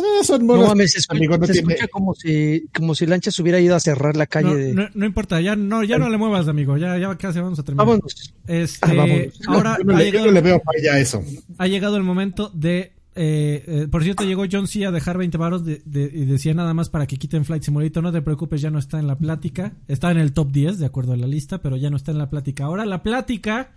Ah, 0.00 0.24
son 0.24 0.48
No 0.48 0.66
mames, 0.66 0.90
se 0.90 0.98
escucha, 0.98 1.16
amigo, 1.18 1.38
no 1.38 1.46
se 1.46 1.52
tiene- 1.52 1.74
escucha 1.74 1.88
como 1.92 2.12
si, 2.16 2.64
como 2.74 2.96
si 2.96 3.06
Lanchas 3.06 3.38
hubiera 3.38 3.60
ido 3.60 3.76
a 3.76 3.80
cerrar 3.80 4.16
la 4.16 4.26
calle 4.26 4.48
no, 4.48 4.54
de. 4.56 4.74
no, 4.74 4.88
no 4.94 5.06
importa, 5.06 5.40
ya 5.40 5.54
no, 5.54 5.84
ya 5.84 5.96
no 5.98 6.10
le 6.10 6.16
muevas, 6.18 6.48
amigo. 6.48 6.76
Ya, 6.76 6.98
ya 6.98 7.16
casi 7.16 7.38
vamos 7.38 7.60
a 7.60 7.62
terminar. 7.62 7.86
Vámonos. 7.86 8.34
Este, 8.48 8.78
Ah, 8.90 8.92
vámonos. 8.94 9.40
ahora 9.46 9.76
Yo 9.78 9.84
no, 9.84 9.94
ha 9.94 9.98
le, 10.00 10.04
yo 10.06 10.10
llegado, 10.10 10.26
no 10.26 10.32
le 10.32 10.40
veo 10.40 10.60
falla 10.64 10.94
a 10.94 10.98
eso. 10.98 11.22
ha 11.56 11.66
llegado 11.68 11.96
el 11.96 12.02
momento 12.02 12.50
de. 12.52 12.94
Eh, 13.14 13.64
eh, 13.66 13.88
por 13.90 14.02
cierto, 14.04 14.24
llegó 14.24 14.44
John 14.50 14.66
C. 14.68 14.86
a 14.86 14.90
dejar 14.90 15.18
20 15.18 15.36
varos 15.38 15.64
de, 15.64 15.82
de- 15.84 16.10
y 16.14 16.24
decía 16.26 16.54
nada 16.54 16.74
más 16.74 16.88
para 16.88 17.06
que 17.06 17.16
quiten 17.16 17.44
Flight 17.44 17.62
Simulator. 17.62 18.02
No 18.02 18.12
te 18.12 18.22
preocupes, 18.22 18.60
ya 18.60 18.70
no 18.70 18.78
está 18.78 18.98
en 19.00 19.06
la 19.06 19.18
plática. 19.18 19.72
Está 19.88 20.10
en 20.10 20.18
el 20.18 20.32
top 20.32 20.52
10, 20.52 20.78
de 20.78 20.86
acuerdo 20.86 21.12
a 21.12 21.16
la 21.16 21.26
lista, 21.26 21.60
pero 21.62 21.76
ya 21.76 21.90
no 21.90 21.96
está 21.96 22.12
en 22.12 22.18
la 22.18 22.30
plática. 22.30 22.64
Ahora 22.64 22.84
la 22.86 23.02
plática. 23.02 23.72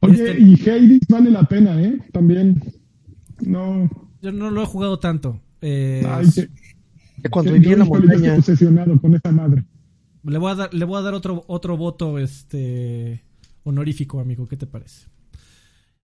Oye, 0.00 0.14
este, 0.14 0.40
y 0.40 0.54
Hades 0.68 1.00
vale 1.08 1.30
la 1.30 1.42
pena, 1.44 1.80
¿eh? 1.82 1.98
También. 2.12 2.62
No. 3.44 3.90
yo 4.22 4.32
no 4.32 4.50
lo 4.50 4.62
he 4.62 4.66
jugado 4.66 4.98
tanto. 4.98 5.40
Eh, 5.60 6.02
Ay, 6.06 6.26
que, 6.30 6.48
que 7.22 7.28
cuando 7.30 7.52
viví 7.52 7.72
en 7.72 7.78
la 7.80 7.84
montaña. 7.86 8.34
obsesionado 8.34 9.00
con 9.00 9.14
esa 9.14 9.32
madre. 9.32 9.64
le 10.22 10.38
voy 10.38 10.52
a 10.52 10.54
dar, 10.54 10.74
le 10.74 10.84
voy 10.84 10.98
a 10.98 11.02
dar 11.02 11.14
otro, 11.14 11.44
otro 11.48 11.76
voto 11.76 12.18
este 12.18 13.24
honorífico, 13.64 14.20
amigo. 14.20 14.46
¿Qué 14.46 14.56
te 14.56 14.66
parece? 14.66 15.06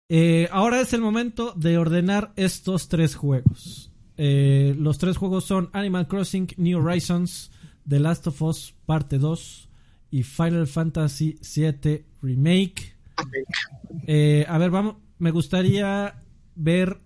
Eh, 0.09 0.47
ahora 0.51 0.79
es 0.81 0.93
el 0.93 1.01
momento 1.01 1.53
de 1.55 1.77
ordenar 1.77 2.31
estos 2.35 2.87
tres 2.87 3.15
juegos. 3.15 3.91
Eh, 4.17 4.75
los 4.77 4.97
tres 4.97 5.17
juegos 5.17 5.45
son 5.45 5.69
Animal 5.73 6.07
Crossing, 6.07 6.47
New 6.57 6.79
Horizons, 6.79 7.51
The 7.87 7.99
Last 7.99 8.27
of 8.27 8.41
Us 8.41 8.73
Parte 8.85 9.17
2 9.17 9.69
y 10.11 10.23
Final 10.23 10.67
Fantasy 10.67 11.39
VII 11.55 12.05
Remake. 12.21 12.95
Eh, 14.07 14.45
a 14.47 14.57
ver, 14.57 14.71
vamos. 14.71 14.95
Me 15.19 15.31
gustaría 15.31 16.23
ver 16.55 17.01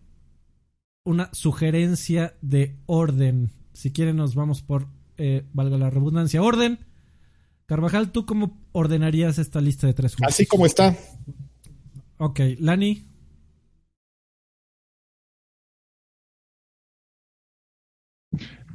una 1.03 1.29
sugerencia 1.33 2.35
de 2.41 2.77
orden. 2.85 3.51
Si 3.73 3.91
quieren, 3.91 4.17
nos 4.17 4.35
vamos 4.35 4.61
por, 4.61 4.87
eh, 5.17 5.45
valga 5.53 5.77
la 5.77 5.89
redundancia, 5.89 6.41
orden. 6.41 6.79
Carvajal, 7.65 8.11
¿tú 8.11 8.25
cómo 8.25 8.61
ordenarías 8.73 9.37
esta 9.39 9.61
lista 9.61 9.87
de 9.87 9.93
tres 9.93 10.15
juegos? 10.15 10.33
Así 10.33 10.45
como 10.45 10.65
está. 10.65 10.95
Ok, 12.21 12.39
Lani. 12.59 13.03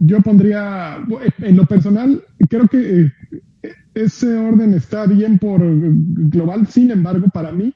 Yo 0.00 0.20
pondría, 0.20 0.98
en 1.38 1.56
lo 1.56 1.64
personal, 1.64 2.24
creo 2.50 2.66
que 2.66 3.02
eh, 3.02 3.12
ese 3.94 4.34
orden 4.34 4.74
está 4.74 5.06
bien 5.06 5.38
por 5.38 5.60
global, 5.62 6.66
sin 6.66 6.90
embargo, 6.90 7.28
para 7.32 7.52
mí, 7.52 7.72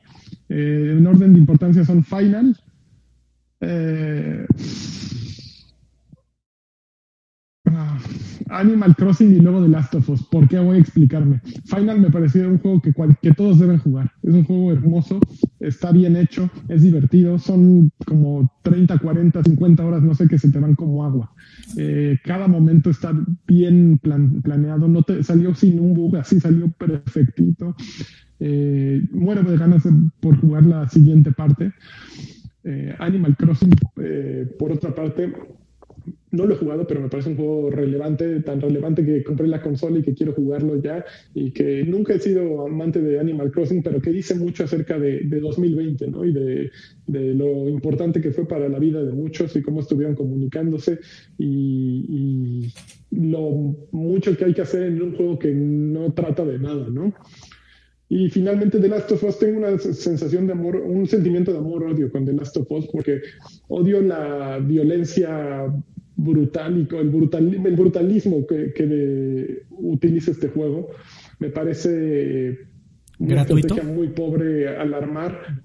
eh, 0.48 0.96
en 0.98 1.06
orden 1.06 1.34
de 1.34 1.38
importancia 1.38 1.84
son 1.84 2.02
Final, 2.02 2.58
eh, 3.60 4.46
ah, 7.76 7.98
Animal 8.50 8.94
Crossing 8.96 9.34
y 9.34 9.40
luego 9.40 9.62
The 9.62 9.68
Last 9.68 9.94
of 9.94 10.08
Us. 10.08 10.22
¿Por 10.24 10.48
qué 10.48 10.58
voy 10.58 10.76
a 10.76 10.80
explicarme? 10.80 11.40
Final 11.64 12.00
me 12.00 12.10
pareció 12.10 12.48
un 12.48 12.58
juego 12.58 12.80
que, 12.82 12.92
cual- 12.92 13.16
que 13.22 13.32
todos 13.32 13.58
deben 13.58 13.78
jugar. 13.78 14.10
Es 14.22 14.34
un 14.34 14.44
juego 14.44 14.72
hermoso, 14.72 15.20
está 15.60 15.92
bien 15.92 16.16
hecho, 16.16 16.50
es 16.68 16.82
divertido, 16.82 17.38
son 17.38 17.90
como 18.06 18.50
30, 18.62 18.98
40, 18.98 19.42
50 19.42 19.84
horas, 19.84 20.02
no 20.02 20.14
sé, 20.14 20.26
que 20.28 20.38
se 20.38 20.50
te 20.50 20.58
van 20.58 20.74
como 20.74 21.04
agua. 21.04 21.32
Eh, 21.76 22.18
cada 22.24 22.48
momento 22.48 22.90
está 22.90 23.12
bien 23.46 23.98
plan- 23.98 24.42
planeado, 24.42 24.88
no 24.88 25.02
te 25.02 25.22
salió 25.22 25.54
sin 25.54 25.78
un 25.80 25.94
bug, 25.94 26.16
así 26.16 26.40
salió 26.40 26.70
perfectito. 26.72 27.76
Eh, 28.40 29.02
muero 29.12 29.42
de 29.42 29.56
ganas 29.56 29.84
de- 29.84 29.92
por 30.20 30.36
jugar 30.40 30.64
la 30.64 30.88
siguiente 30.88 31.30
parte. 31.32 31.72
Eh, 32.64 32.94
Animal 32.98 33.36
Crossing, 33.36 33.70
eh, 34.02 34.46
por 34.58 34.72
otra 34.72 34.94
parte, 34.94 35.32
no 36.32 36.46
lo 36.46 36.54
he 36.54 36.58
jugado, 36.58 36.86
pero 36.86 37.00
me 37.00 37.08
parece 37.08 37.30
un 37.30 37.36
juego 37.36 37.70
relevante, 37.70 38.40
tan 38.40 38.60
relevante 38.60 39.04
que 39.04 39.24
compré 39.24 39.48
la 39.48 39.62
consola 39.62 39.98
y 39.98 40.02
que 40.02 40.14
quiero 40.14 40.32
jugarlo 40.32 40.80
ya, 40.80 41.04
y 41.34 41.50
que 41.50 41.84
nunca 41.84 42.14
he 42.14 42.20
sido 42.20 42.66
amante 42.66 43.00
de 43.00 43.18
Animal 43.18 43.50
Crossing, 43.50 43.82
pero 43.82 44.00
que 44.00 44.10
dice 44.10 44.34
mucho 44.34 44.64
acerca 44.64 44.98
de, 44.98 45.20
2020, 45.24 46.08
¿no? 46.08 46.24
Y 46.24 46.32
de, 46.32 46.70
lo 47.06 47.68
importante 47.68 48.20
que 48.20 48.30
fue 48.30 48.46
para 48.46 48.68
la 48.68 48.78
vida 48.78 49.02
de 49.02 49.12
muchos 49.12 49.56
y 49.56 49.62
cómo 49.62 49.80
estuvieron 49.80 50.14
comunicándose 50.14 51.00
y, 51.38 52.72
lo 53.10 53.74
mucho 53.90 54.36
que 54.36 54.44
hay 54.44 54.54
que 54.54 54.62
hacer 54.62 54.84
en 54.84 55.02
un 55.02 55.16
juego 55.16 55.36
que 55.36 55.52
no 55.52 56.12
trata 56.12 56.44
de 56.44 56.60
nada, 56.60 56.88
¿no? 56.88 57.12
Y 58.12 58.28
finalmente 58.28 58.80
The 58.80 58.88
Last 58.88 59.12
of 59.12 59.22
Us, 59.22 59.38
tengo 59.38 59.58
una 59.58 59.78
sensación 59.78 60.48
de 60.48 60.52
amor, 60.52 60.74
un 60.76 61.06
sentimiento 61.06 61.52
de 61.52 61.58
amor-odio 61.58 62.10
con 62.10 62.26
The 62.26 62.32
Last 62.32 62.56
of 62.56 62.70
Us, 62.70 62.88
porque 62.88 63.20
odio 63.68 64.00
la 64.00 64.58
violencia 64.58 65.72
brutal 66.22 66.76
y 66.78 66.94
el, 66.96 67.08
brutal, 67.08 67.54
el 67.54 67.76
brutalismo 67.76 68.46
que, 68.46 69.62
utiliza 69.70 70.30
este 70.30 70.48
juego. 70.48 70.90
Me 71.38 71.50
parece 71.50 72.58
una 73.18 73.42
estrategia 73.42 73.82
muy 73.84 74.08
pobre 74.08 74.68
al 74.68 74.94
armar. 74.94 75.62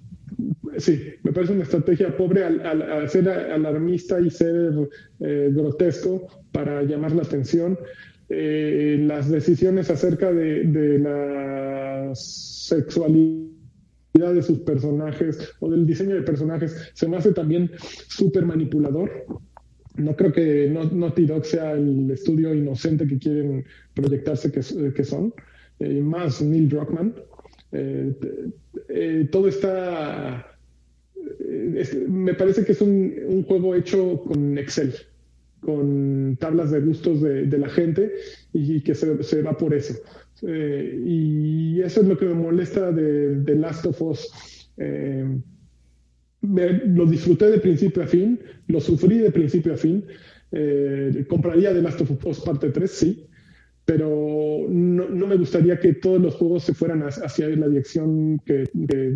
Sí, 0.78 1.02
me 1.24 1.32
parece 1.32 1.54
una 1.54 1.64
estrategia 1.64 2.16
pobre 2.16 2.44
al, 2.44 3.10
ser 3.10 3.30
alarmista 3.30 4.20
y 4.20 4.30
ser 4.30 4.90
eh, 5.20 5.50
grotesco 5.54 6.28
para 6.52 6.84
llamar 6.84 7.14
la 7.14 7.24
atención. 7.24 7.78
Eh, 8.30 8.98
las 9.06 9.30
decisiones 9.30 9.90
acerca 9.90 10.32
de, 10.34 10.64
de 10.64 11.00
la 11.00 12.12
sexualidad 12.16 13.46
de 14.14 14.42
sus 14.42 14.60
personajes 14.60 15.54
o 15.60 15.70
del 15.70 15.86
diseño 15.86 16.16
de 16.16 16.22
personajes 16.24 16.92
se 16.94 17.08
me 17.08 17.18
hace 17.18 17.34
también 17.34 17.70
súper 18.08 18.46
manipulador 18.46 19.12
no 19.98 20.16
creo 20.16 20.32
que 20.32 20.70
Naughty 20.70 21.26
Dog 21.26 21.46
sea 21.46 21.74
el 21.74 22.12
estudio 22.12 22.54
inocente 22.54 23.08
que 23.08 23.18
quieren 23.18 23.66
proyectarse 23.94 24.52
que, 24.52 25.04
son, 25.04 25.34
eh, 25.80 26.02
más 26.02 26.42
Neil 26.42 26.70
Druckmann. 26.70 27.16
Eh, 27.72 28.14
eh, 28.90 29.30
todo 29.32 29.48
está. 29.48 30.58
me 32.08 32.34
parece 32.34 32.66
que 32.66 32.74
es 32.74 32.82
un, 32.82 33.44
juego 33.48 33.76
hecho 33.76 34.22
con 34.24 34.58
Excel, 34.58 34.94
con 35.62 36.38
tablas 36.40 36.72
de 36.72 36.82
gustos 36.82 37.22
de, 37.22 37.58
la 37.58 37.70
gente 37.70 38.12
y, 38.54 38.82
que 38.82 38.96
se, 38.96 39.42
va 39.42 39.58
por 39.58 39.74
eso. 39.74 39.96
y 40.42 41.82
eso 41.82 42.02
es 42.02 42.08
lo 42.08 42.18
que 42.18 42.26
me 42.26 42.34
molesta 42.36 42.92
de, 42.92 43.36
de 43.42 43.56
Last 43.56 43.86
of 43.86 44.02
Us 44.02 44.30
lo 46.46 47.06
disfruté 47.06 47.50
de 47.52 47.60
principio 47.60 48.04
a 48.04 48.08
fin, 48.08 48.40
lo 48.68 48.80
sufrí 48.80 49.18
de 49.18 49.32
principio 49.32 49.74
a 49.74 49.78
fin. 49.78 50.06
Eh, 50.52 51.26
compraría 51.28 51.74
The 51.74 51.82
Last 51.82 52.02
of 52.02 52.26
Us 52.26 52.40
parte 52.40 52.70
3, 52.70 52.92
sí, 52.92 53.28
pero 53.86 54.66
no, 54.68 55.28
me 55.28 55.36
gustaría 55.36 55.80
que 55.80 55.94
todos 55.94 56.20
los 56.20 56.34
juegos 56.36 56.64
se 56.64 56.74
fueran 56.74 57.04
hacia 57.04 57.48
la 57.50 57.68
dirección 57.68 58.42
que 58.44 58.64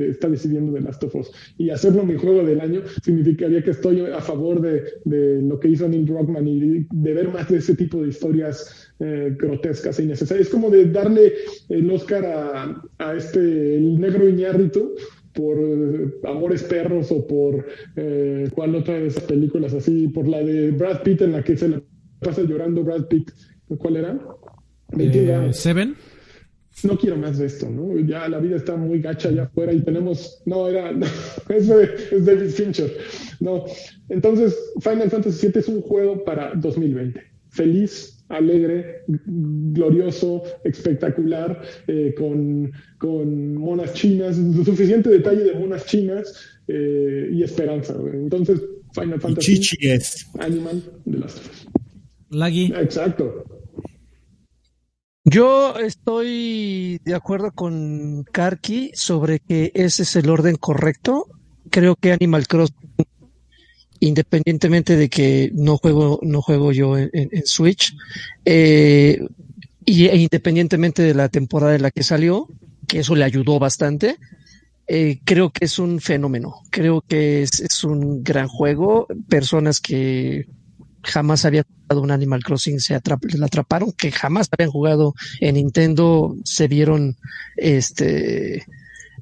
está 0.10 0.30
decidiendo 0.30 0.72
The 0.73 0.81
Last 0.81 1.03
of 1.03 1.15
Us. 1.15 1.31
Y 1.57 1.72
hacerlo 1.72 2.06
mi 2.06 2.15
juego 2.15 2.43
del 2.43 2.61
año 2.61 2.84
significaría 3.03 3.64
que 3.64 3.72
estoy 3.72 4.01
a 4.01 4.22
favor 4.22 4.61
de, 4.61 5.41
lo 5.41 5.60
que 5.60 5.69
hizo 5.69 5.89
Neil 5.89 6.06
Druckmann 6.06 6.47
y 6.47 6.85
de 6.91 7.14
ver 7.14 7.30
más 7.30 7.49
de 7.49 7.57
ese 7.57 7.76
tipo 7.76 8.03
de 8.03 8.10
historias 8.10 8.93
eh, 8.99 9.35
grotescas 9.39 9.97
e 9.97 10.03
innecesarias. 10.03 10.47
Es 10.47 10.53
como 10.53 10.69
de 10.69 10.85
darle 10.85 11.34
el 11.69 11.89
Oscar 11.89 12.84
a, 12.99 13.15
este, 13.15 13.39
negro 13.39 14.30
Iñárritu 14.30 14.93
por 15.34 15.57
eh, 15.57 16.14
Amores 16.23 16.64
Perros 16.64 17.11
o 17.11 17.26
por 17.26 17.65
eh, 17.95 18.49
cuál 18.53 18.76
otra 18.76 18.95
de 18.95 19.07
esas 19.07 19.23
películas 19.23 19.73
así, 19.73 20.07
por 20.07 20.27
la 20.27 20.39
de 20.39 20.72
Brad 20.72 21.03
Pitt 21.03 21.22
en 21.22 21.34
la 21.34 21.43
que 21.43 21.57
se 21.57 21.69
le 21.69 21.84
pasa 22.19 22.41
llorando 22.41 22.84
Brad 22.84 23.06
Pitt. 23.07 23.31
¿Cuál 23.77 23.97
era? 23.97 24.19
Eh, 24.97 25.49
Seven. 25.53 25.95
No 26.84 26.97
quiero 26.97 27.18
más 27.18 27.38
de 27.38 27.45
esto, 27.45 27.69
¿no? 27.69 27.99
Ya 27.99 28.27
la 28.30 28.39
vida 28.39 28.56
está 28.56 28.76
muy 28.77 29.01
gacha 29.01 29.30
allá 29.30 29.43
afuera 29.43 29.73
y 29.73 29.81
tenemos. 29.81 30.41
No, 30.45 30.68
era. 30.68 30.91
eso 31.49 31.80
es 31.80 32.26
David 32.26 32.49
Fincher. 32.49 32.97
No. 33.39 33.65
Entonces, 34.07 34.57
Final 34.80 35.10
Fantasy 35.10 35.47
VII 35.47 35.60
es 35.60 35.68
un 35.68 35.81
juego 35.81 36.23
para 36.23 36.53
2020. 36.56 37.22
Feliz, 37.49 38.19
alegre, 38.30 39.03
glorioso, 39.07 40.43
espectacular, 40.64 41.61
eh, 41.88 42.14
con, 42.18 42.72
con, 42.97 43.56
monas 43.56 43.93
chinas, 43.93 44.38
suficiente 44.64 45.10
detalle 45.10 45.43
de 45.43 45.56
monas 45.56 45.85
chinas 45.85 46.34
eh, 46.68 47.30
y 47.31 47.43
esperanza. 47.43 47.95
Entonces, 48.14 48.61
Final 48.93 49.19
Fantasy. 49.19 49.61
Animal 50.39 50.84
de 51.06 51.18
las 51.18 51.41
Lagui. 52.30 52.73
Exacto. 52.76 53.43
Yo 55.26 55.77
estoy 55.77 56.99
de 57.03 57.14
acuerdo 57.14 57.51
con 57.51 58.23
Karki 58.31 58.91
sobre 58.93 59.39
que 59.39 59.72
ese 59.76 60.03
es 60.03 60.15
el 60.15 60.30
orden 60.30 60.56
correcto. 60.56 61.27
Creo 61.69 61.95
que 61.95 62.14
Animal 62.14 62.47
Cross 62.47 62.73
independientemente 64.00 64.96
de 64.96 65.10
que 65.10 65.52
no 65.54 65.78
juego, 65.78 66.20
no 66.24 66.42
juego 66.42 66.72
yo 66.72 66.98
en, 66.98 67.10
Switch, 67.46 67.96
eh, 68.46 69.20
y, 69.86 70.06
e 70.08 70.18
independientemente 70.18 71.02
de 71.02 71.14
la 71.14 71.30
temporada 71.30 71.76
en 71.76 71.82
la 71.82 71.92
que 71.92 72.04
salió, 72.04 72.48
que 72.88 73.00
eso 73.00 73.16
le 73.16 73.24
ayudó 73.24 73.60
bastante, 73.60 74.18
eh, 74.92 75.20
creo 75.24 75.52
que 75.52 75.66
es 75.66 75.78
un 75.78 76.02
fenómeno. 76.02 76.56
Creo 76.72 77.02
que 77.02 77.44
es, 77.44 77.84
un 77.84 78.24
gran 78.24 78.48
juego. 78.48 79.08
Personas 79.30 79.80
que 79.80 80.48
jamás 81.04 81.46
habían 81.46 81.66
jugado 81.66 82.02
un 82.02 82.12
Animal 82.12 82.44
Crossing 82.44 82.80
se 82.80 82.96
atraparon, 82.96 83.92
que 83.92 84.12
jamás 84.12 84.50
habían 84.52 84.72
jugado 84.72 85.14
en 85.42 85.56
Nintendo, 85.56 86.36
se 86.44 86.68
vieron 86.68 87.18
este 87.56 88.66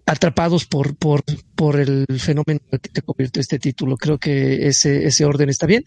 atrapados 0.08 0.66
por, 0.66 0.96
por, 0.96 1.22
por 1.54 1.80
el 1.80 2.06
fenómeno 2.18 2.62
que 2.72 2.80
te 2.80 3.02
convierte 3.02 3.42
este 3.42 3.60
título. 3.60 3.98
Creo 3.98 4.18
que 4.18 4.68
ese, 4.68 5.06
ese 5.06 5.26
orden 5.26 5.50
está 5.50 5.68
bien. 5.68 5.84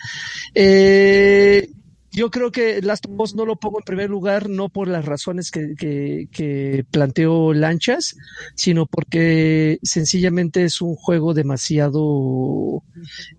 Eh, 0.55 1.70
yo 2.12 2.30
creo 2.30 2.52
que 2.52 2.82
Last 2.82 3.06
of 3.06 3.34
no 3.34 3.47
lo 3.47 3.56
pongo 3.56 3.78
en 3.78 3.84
primer 3.84 4.10
lugar, 4.10 4.51
no 4.51 4.68
por 4.68 4.88
las 4.88 5.06
razones 5.06 5.51
que 5.51 6.84
planteó 6.90 7.55
Lanchas, 7.55 8.16
sino 8.56 8.86
porque 8.86 9.78
sencillamente 9.82 10.64
es 10.64 10.82
un 10.82 10.97
juego 10.97 11.32
demasiado, 11.32 12.82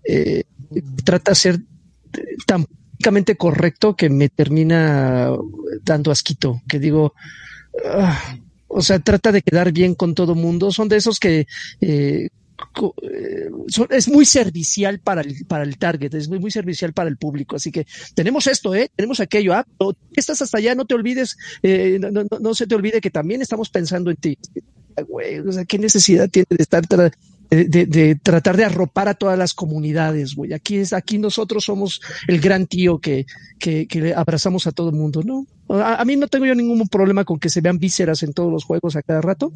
eh, 0.04 0.44
trata 1.04 1.32
de 1.32 1.34
ser 1.36 1.60
tan 2.46 2.66
correcto 3.36 3.94
que 3.94 4.08
me 4.08 4.30
termina 4.30 5.30
dando 5.82 6.10
asquito, 6.10 6.62
que 6.66 6.78
digo, 6.78 7.14
ah, 7.84 8.36
o 8.72 8.82
sea, 8.82 8.98
trata 8.98 9.32
de 9.32 9.42
quedar 9.42 9.72
bien 9.72 9.94
con 9.94 10.14
todo 10.14 10.34
mundo. 10.34 10.72
Son 10.72 10.88
de 10.88 10.96
esos 10.96 11.20
que 11.20 11.46
eh, 11.80 12.28
eh, 13.02 13.50
es 13.90 14.08
muy 14.08 14.24
servicial 14.24 14.98
para 15.00 15.20
el, 15.20 15.46
para 15.46 15.64
el 15.64 15.78
target, 15.78 16.14
es 16.14 16.28
muy, 16.28 16.38
muy 16.38 16.50
servicial 16.50 16.92
para 16.92 17.08
el 17.08 17.16
público. 17.16 17.56
Así 17.56 17.70
que 17.70 17.86
tenemos 18.14 18.46
esto, 18.46 18.74
¿eh? 18.74 18.90
tenemos 18.94 19.20
aquello. 19.20 19.52
Ah, 19.54 19.66
estás 20.14 20.42
hasta 20.42 20.58
allá, 20.58 20.74
no 20.74 20.86
te 20.86 20.94
olvides, 20.94 21.36
eh, 21.62 21.98
no, 22.00 22.10
no, 22.10 22.24
no, 22.40 22.54
se 22.54 22.66
te 22.66 22.74
olvide 22.74 23.00
que 23.00 23.10
también 23.10 23.42
estamos 23.42 23.68
pensando 23.70 24.10
en 24.10 24.16
ti. 24.16 24.38
O 25.46 25.52
sea, 25.52 25.64
¿qué 25.64 25.78
necesidad 25.78 26.28
tiene 26.28 26.46
de 26.50 26.62
estar 26.62 26.86
de, 27.52 28.18
tratar 28.22 28.56
de 28.56 28.64
arropar 28.64 29.08
a 29.08 29.14
todas 29.14 29.38
las 29.38 29.52
comunidades, 29.52 30.34
güey. 30.34 30.54
Aquí 30.54 30.76
es, 30.76 30.92
aquí 30.92 31.18
nosotros 31.18 31.64
somos 31.64 32.00
el 32.26 32.40
gran 32.40 32.66
tío 32.66 32.98
que, 32.98 33.26
que, 33.58 34.14
abrazamos 34.16 34.66
a 34.66 34.72
todo 34.72 34.88
el 34.88 34.96
mundo, 34.96 35.22
¿no? 35.22 35.46
A, 35.68 36.02
mí 36.04 36.16
no 36.16 36.28
tengo 36.28 36.46
yo 36.46 36.54
ningún 36.54 36.88
problema 36.88 37.24
con 37.24 37.38
que 37.38 37.50
se 37.50 37.60
vean 37.60 37.78
vísceras 37.78 38.22
en 38.22 38.32
todos 38.32 38.50
los 38.50 38.64
juegos 38.64 38.96
a 38.96 39.02
cada 39.02 39.20
rato, 39.20 39.52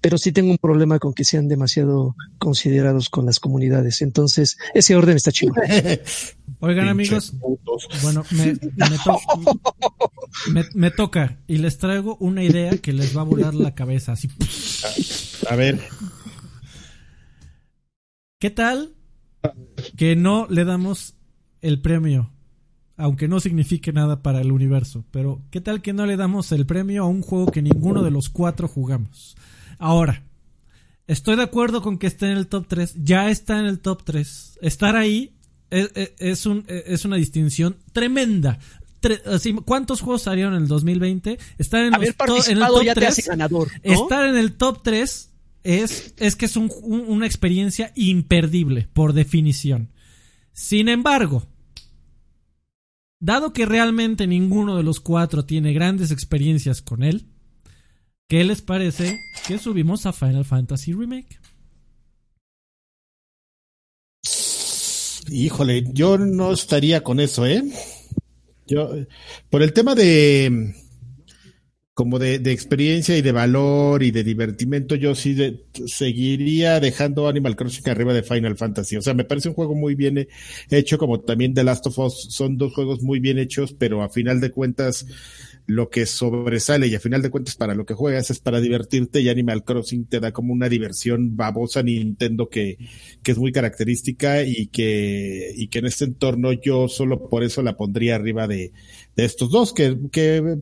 pero 0.00 0.18
sí 0.18 0.32
tengo 0.32 0.50
un 0.50 0.58
problema 0.58 0.98
con 0.98 1.14
que 1.14 1.24
sean 1.24 1.46
demasiado 1.46 2.16
considerados 2.38 3.08
con 3.08 3.26
las 3.26 3.38
comunidades. 3.38 4.02
Entonces, 4.02 4.58
ese 4.74 4.96
orden 4.96 5.16
está 5.16 5.30
chido. 5.30 5.54
Oigan, 6.64 6.88
amigos, 6.88 7.34
bueno, 8.02 8.24
me, 8.30 8.52
me, 10.52 10.64
me, 10.74 10.90
toca 10.92 11.40
y 11.48 11.58
les 11.58 11.76
traigo 11.76 12.16
una 12.20 12.44
idea 12.44 12.78
que 12.78 12.92
les 12.92 13.16
va 13.16 13.22
a 13.22 13.24
volar 13.24 13.52
la 13.52 13.74
cabeza. 13.74 14.12
Así. 14.12 14.28
A 15.50 15.56
ver. 15.56 15.80
¿Qué 18.38 18.50
tal 18.50 18.94
que 19.96 20.14
no 20.14 20.46
le 20.48 20.64
damos 20.64 21.16
el 21.62 21.82
premio? 21.82 22.30
Aunque 22.96 23.26
no 23.26 23.40
signifique 23.40 23.92
nada 23.92 24.22
para 24.22 24.40
el 24.40 24.52
universo. 24.52 25.04
Pero 25.10 25.42
¿qué 25.50 25.60
tal 25.60 25.82
que 25.82 25.92
no 25.92 26.06
le 26.06 26.16
damos 26.16 26.52
el 26.52 26.64
premio 26.64 27.02
a 27.02 27.08
un 27.08 27.22
juego 27.22 27.46
que 27.46 27.62
ninguno 27.62 28.04
de 28.04 28.12
los 28.12 28.28
cuatro 28.28 28.68
jugamos? 28.68 29.36
Ahora, 29.80 30.22
estoy 31.08 31.34
de 31.34 31.42
acuerdo 31.42 31.82
con 31.82 31.98
que 31.98 32.06
esté 32.06 32.30
en 32.30 32.36
el 32.36 32.46
top 32.46 32.66
3. 32.68 33.02
Ya 33.02 33.30
está 33.30 33.58
en 33.58 33.66
el 33.66 33.80
top 33.80 34.04
3. 34.04 34.60
Estar 34.62 34.94
ahí 34.94 35.31
es, 35.72 36.46
un, 36.46 36.64
es 36.68 37.04
una 37.04 37.16
distinción 37.16 37.76
tremenda. 37.92 38.58
¿Cuántos 39.64 40.00
juegos 40.00 40.22
salieron 40.22 40.54
en 40.54 40.62
el 40.62 40.68
2020? 40.68 41.38
Estar 41.58 41.84
en, 41.86 41.94
el 41.94 42.14
top 42.14 42.28
3. 42.94 43.28
Estar 43.82 44.26
en 44.26 44.36
el 44.36 44.52
top 44.52 44.82
3 44.82 45.30
es, 45.64 46.14
es 46.18 46.36
que 46.36 46.46
es 46.46 46.56
una 46.56 47.26
experiencia 47.26 47.92
imperdible, 47.96 48.88
por 48.92 49.12
definición. 49.12 49.90
Sin 50.52 50.88
embargo, 50.88 51.46
dado 53.18 53.52
que 53.52 53.66
realmente 53.66 54.26
ninguno 54.26 54.76
de 54.76 54.82
los 54.82 55.00
cuatro 55.00 55.44
tiene 55.44 55.72
grandes 55.72 56.10
experiencias 56.10 56.82
con 56.82 57.02
él, 57.02 57.26
¿qué 58.28 58.44
les 58.44 58.62
parece 58.62 59.18
que 59.48 59.58
subimos 59.58 60.06
a 60.06 60.12
Final 60.12 60.44
Fantasy 60.44 60.92
Remake? 60.92 61.41
Híjole, 65.32 65.84
yo 65.92 66.18
no 66.18 66.52
estaría 66.52 67.02
con 67.02 67.18
eso, 67.18 67.46
¿eh? 67.46 67.62
Yo, 68.66 68.90
por 69.50 69.62
el 69.62 69.72
tema 69.72 69.94
de 69.94 70.74
como 71.94 72.18
de, 72.18 72.36
experiencia 72.50 73.16
y 73.16 73.22
de 73.22 73.32
valor 73.32 74.02
y 74.02 74.10
de 74.10 74.24
divertimento, 74.24 74.94
yo 74.94 75.14
sí 75.14 75.36
seguiría 75.86 76.80
dejando 76.80 77.28
Animal 77.28 77.54
Crossing 77.54 77.88
arriba 77.88 78.14
de 78.14 78.22
Final 78.22 78.56
Fantasy. 78.56 78.96
O 78.96 79.02
sea, 79.02 79.12
me 79.12 79.24
parece 79.24 79.50
un 79.50 79.54
juego 79.54 79.74
muy 79.74 79.94
bien 79.94 80.26
hecho, 80.70 80.96
como 80.96 81.20
también 81.20 81.52
The 81.52 81.64
Last 81.64 81.86
of 81.86 81.98
Us. 81.98 82.28
Son 82.30 82.56
dos 82.56 82.74
juegos 82.74 83.02
muy 83.02 83.20
bien 83.20 83.38
hechos, 83.38 83.74
pero 83.78 84.02
a 84.02 84.08
final 84.08 84.40
de 84.40 84.50
cuentas 84.50 85.06
lo 85.66 85.90
que 85.90 86.06
sobresale 86.06 86.88
y 86.88 86.94
a 86.94 87.00
final 87.00 87.22
de 87.22 87.30
cuentas 87.30 87.54
para 87.56 87.74
lo 87.74 87.86
que 87.86 87.94
juegas 87.94 88.30
es 88.30 88.40
para 88.40 88.60
divertirte 88.60 89.20
y 89.20 89.28
Animal 89.28 89.64
Crossing 89.64 90.06
te 90.06 90.20
da 90.20 90.32
como 90.32 90.52
una 90.52 90.68
diversión 90.68 91.36
babosa 91.36 91.82
Nintendo 91.82 92.48
que, 92.48 92.78
que 93.22 93.32
es 93.32 93.38
muy 93.38 93.52
característica 93.52 94.42
y 94.42 94.66
que, 94.66 95.52
y 95.54 95.68
que 95.68 95.78
en 95.78 95.86
este 95.86 96.04
entorno 96.04 96.52
yo 96.52 96.88
solo 96.88 97.28
por 97.28 97.44
eso 97.44 97.62
la 97.62 97.76
pondría 97.76 98.16
arriba 98.16 98.48
de, 98.48 98.72
de 99.16 99.24
estos 99.24 99.50
dos, 99.50 99.72
que, 99.72 99.96
que, 100.10 100.58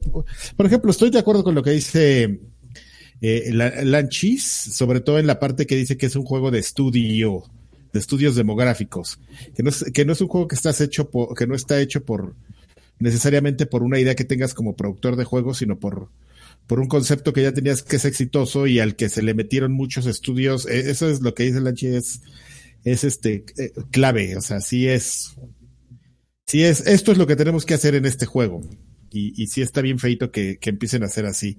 por 0.56 0.66
ejemplo, 0.66 0.90
estoy 0.90 1.10
de 1.10 1.18
acuerdo 1.18 1.44
con 1.44 1.54
lo 1.54 1.62
que 1.62 1.70
dice 1.70 2.40
eh, 3.22 3.50
Lanchis, 3.52 4.44
sobre 4.44 5.00
todo 5.00 5.18
en 5.18 5.26
la 5.26 5.38
parte 5.38 5.66
que 5.66 5.76
dice 5.76 5.96
que 5.96 6.06
es 6.06 6.16
un 6.16 6.24
juego 6.24 6.50
de 6.50 6.58
estudio, 6.58 7.44
de 7.92 7.98
estudios 7.98 8.34
demográficos, 8.34 9.18
que 9.54 9.62
no 9.62 9.70
es, 9.70 9.84
que 9.92 10.04
no 10.04 10.12
es 10.12 10.20
un 10.20 10.28
juego 10.28 10.48
que 10.48 10.56
estás 10.56 10.80
hecho 10.80 11.10
por, 11.10 11.34
que 11.34 11.46
no 11.46 11.54
está 11.54 11.80
hecho 11.80 12.04
por, 12.04 12.34
necesariamente 13.00 13.66
por 13.66 13.82
una 13.82 13.98
idea 13.98 14.14
que 14.14 14.24
tengas 14.24 14.54
como 14.54 14.76
productor 14.76 15.16
de 15.16 15.24
juegos, 15.24 15.58
sino 15.58 15.80
por, 15.80 16.10
por 16.66 16.78
un 16.78 16.86
concepto 16.86 17.32
que 17.32 17.42
ya 17.42 17.52
tenías 17.52 17.82
que 17.82 17.96
es 17.96 18.04
exitoso 18.04 18.66
y 18.66 18.78
al 18.78 18.94
que 18.94 19.08
se 19.08 19.22
le 19.22 19.34
metieron 19.34 19.72
muchos 19.72 20.06
estudios. 20.06 20.66
E, 20.66 20.90
eso 20.90 21.08
es 21.08 21.20
lo 21.22 21.34
que 21.34 21.44
dice 21.44 21.60
Lanchi, 21.60 21.88
es, 21.88 22.22
es 22.84 23.02
este 23.02 23.44
eh, 23.58 23.72
clave. 23.90 24.36
O 24.36 24.40
sea, 24.40 24.60
sí 24.60 24.86
es, 24.86 25.34
sí 26.46 26.62
es, 26.62 26.86
esto 26.86 27.10
es 27.10 27.18
lo 27.18 27.26
que 27.26 27.36
tenemos 27.36 27.64
que 27.64 27.74
hacer 27.74 27.94
en 27.94 28.04
este 28.04 28.26
juego. 28.26 28.60
Y, 29.10 29.42
y 29.42 29.48
sí 29.48 29.62
está 29.62 29.80
bien 29.80 29.98
feito 29.98 30.30
que, 30.30 30.58
que 30.58 30.70
empiecen 30.70 31.02
a 31.02 31.06
hacer 31.06 31.26
así. 31.26 31.58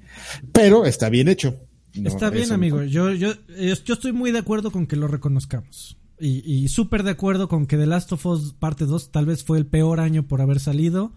Pero 0.54 0.86
está 0.86 1.10
bien 1.10 1.28
hecho. 1.28 1.60
está 2.06 2.30
bien, 2.30 2.52
amigo. 2.52 2.84
Yo, 2.84 3.12
yo, 3.14 3.34
yo 3.50 3.94
estoy 3.94 4.14
muy 4.14 4.32
de 4.32 4.40
acuerdo 4.40 4.72
con 4.72 4.88
que 4.88 4.96
lo 4.96 5.08
reconozcamos. 5.08 5.98
Y, 6.20 6.44
y 6.46 6.68
súper 6.68 7.02
de 7.02 7.10
acuerdo 7.10 7.50
con 7.50 7.66
que 7.66 7.78
The 7.78 7.88
Last 7.88 8.12
of 8.12 8.26
Us 8.28 8.54
Parte 8.54 8.86
2 8.86 9.12
tal 9.12 9.26
vez 9.26 9.44
fue 9.44 9.58
el 9.58 9.66
peor 9.66 10.00
año 10.00 10.28
por 10.28 10.40
haber 10.40 10.60
salido 10.60 11.14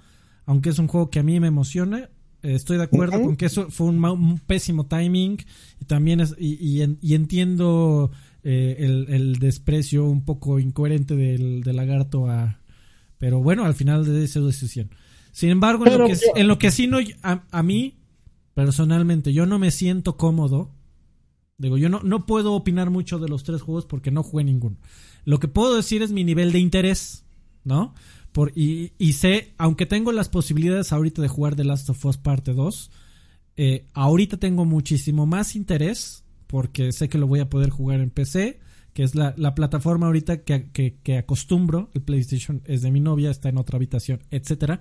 aunque 0.47 0.71
es 0.71 0.79
un 0.79 0.89
juego 0.89 1.11
que 1.11 1.21
a 1.21 1.23
mí 1.23 1.39
me 1.41 1.49
emociona. 1.49 2.11
Eh, 2.43 2.55
estoy 2.55 2.77
de 2.77 2.85
acuerdo 2.85 3.23
con 3.23 3.37
que 3.37 3.47
eso 3.47 3.71
fue 3.71 3.87
un, 3.87 4.41
pésimo 4.47 4.87
timing 4.87 5.39
y 5.81 5.85
también 5.87 6.21
es, 6.21 6.35
y, 6.39 6.83
entiendo 7.15 8.11
eh, 8.43 8.77
el, 9.09 9.39
desprecio 9.39 10.05
un 10.05 10.25
poco 10.25 10.59
incoherente 10.59 11.17
del, 11.17 11.63
lagarto 11.65 12.29
a... 12.29 12.61
Pero 13.19 13.41
bueno, 13.41 13.65
al 13.65 13.75
final 13.75 14.05
de 14.05 14.25
esa 14.25 14.41
decisión. 14.41 14.91
Sin 15.33 15.49
embargo, 15.49 15.87
en, 15.87 15.99
lo 15.99 16.07
que, 16.07 16.17
en 16.37 16.49
lo 16.49 16.59
que 16.59 16.71
sí 16.71 16.87
no... 16.87 16.99
A, 17.23 17.63
mí, 17.63 17.97
personalmente, 18.53 19.33
yo 19.33 19.47
no 19.47 19.59
me 19.59 19.71
siento 19.71 20.17
cómodo. 20.19 20.71
Digo, 21.57 21.79
yo 21.79 21.89
no, 21.89 22.01
no 22.03 22.27
puedo 22.27 22.53
opinar 22.53 22.91
mucho 22.91 23.19
de 23.19 23.29
los 23.29 23.45
tres 23.45 23.63
juegos 23.63 23.87
porque 23.87 24.11
no 24.11 24.23
jugué 24.23 24.45
ninguno. 24.45 24.77
Lo 25.25 25.41
que 25.41 25.49
puedo 25.49 25.75
decir 25.75 26.03
es 26.03 26.13
mi 26.13 26.25
nivel 26.25 26.53
de 26.53 26.59
interés, 26.59 27.25
¿no? 27.65 27.95
Por, 28.35 28.51
y, 28.57 28.91
sé, 29.13 29.53
aunque 29.59 29.87
tengo 29.87 30.11
las 30.11 30.29
posibilidades 30.29 30.93
ahorita 30.93 31.23
de 31.23 31.29
jugar 31.29 31.55
The 31.55 31.63
Last 31.63 31.89
of 31.91 32.05
Us 32.05 32.17
Parte 32.17 32.53
2, 32.53 32.91
eh, 33.57 33.87
ahorita 33.93 34.39
tengo 34.39 34.65
muchísimo 34.65 35.25
más 35.25 35.55
interés 35.55 36.25
porque 36.49 36.91
sé 36.91 37.09
que 37.09 37.17
lo 37.17 37.29
voy 37.29 37.39
a 37.39 37.49
poder 37.49 37.71
jugar 37.71 38.01
en 38.01 38.11
PC, 38.11 38.59
que 38.93 39.05
es 39.05 39.15
la, 39.15 39.55
plataforma 39.55 40.07
ahorita 40.07 40.43
que, 40.43 41.17
acostumbro. 41.17 41.91
El 41.95 42.03
PlayStation 42.03 42.61
es 42.65 42.83
de 42.83 42.91
mi 42.91 42.99
novia, 42.99 43.31
está 43.31 43.51
en 43.51 43.57
otra 43.57 43.77
habitación, 43.77 44.25
etc. 44.33 44.81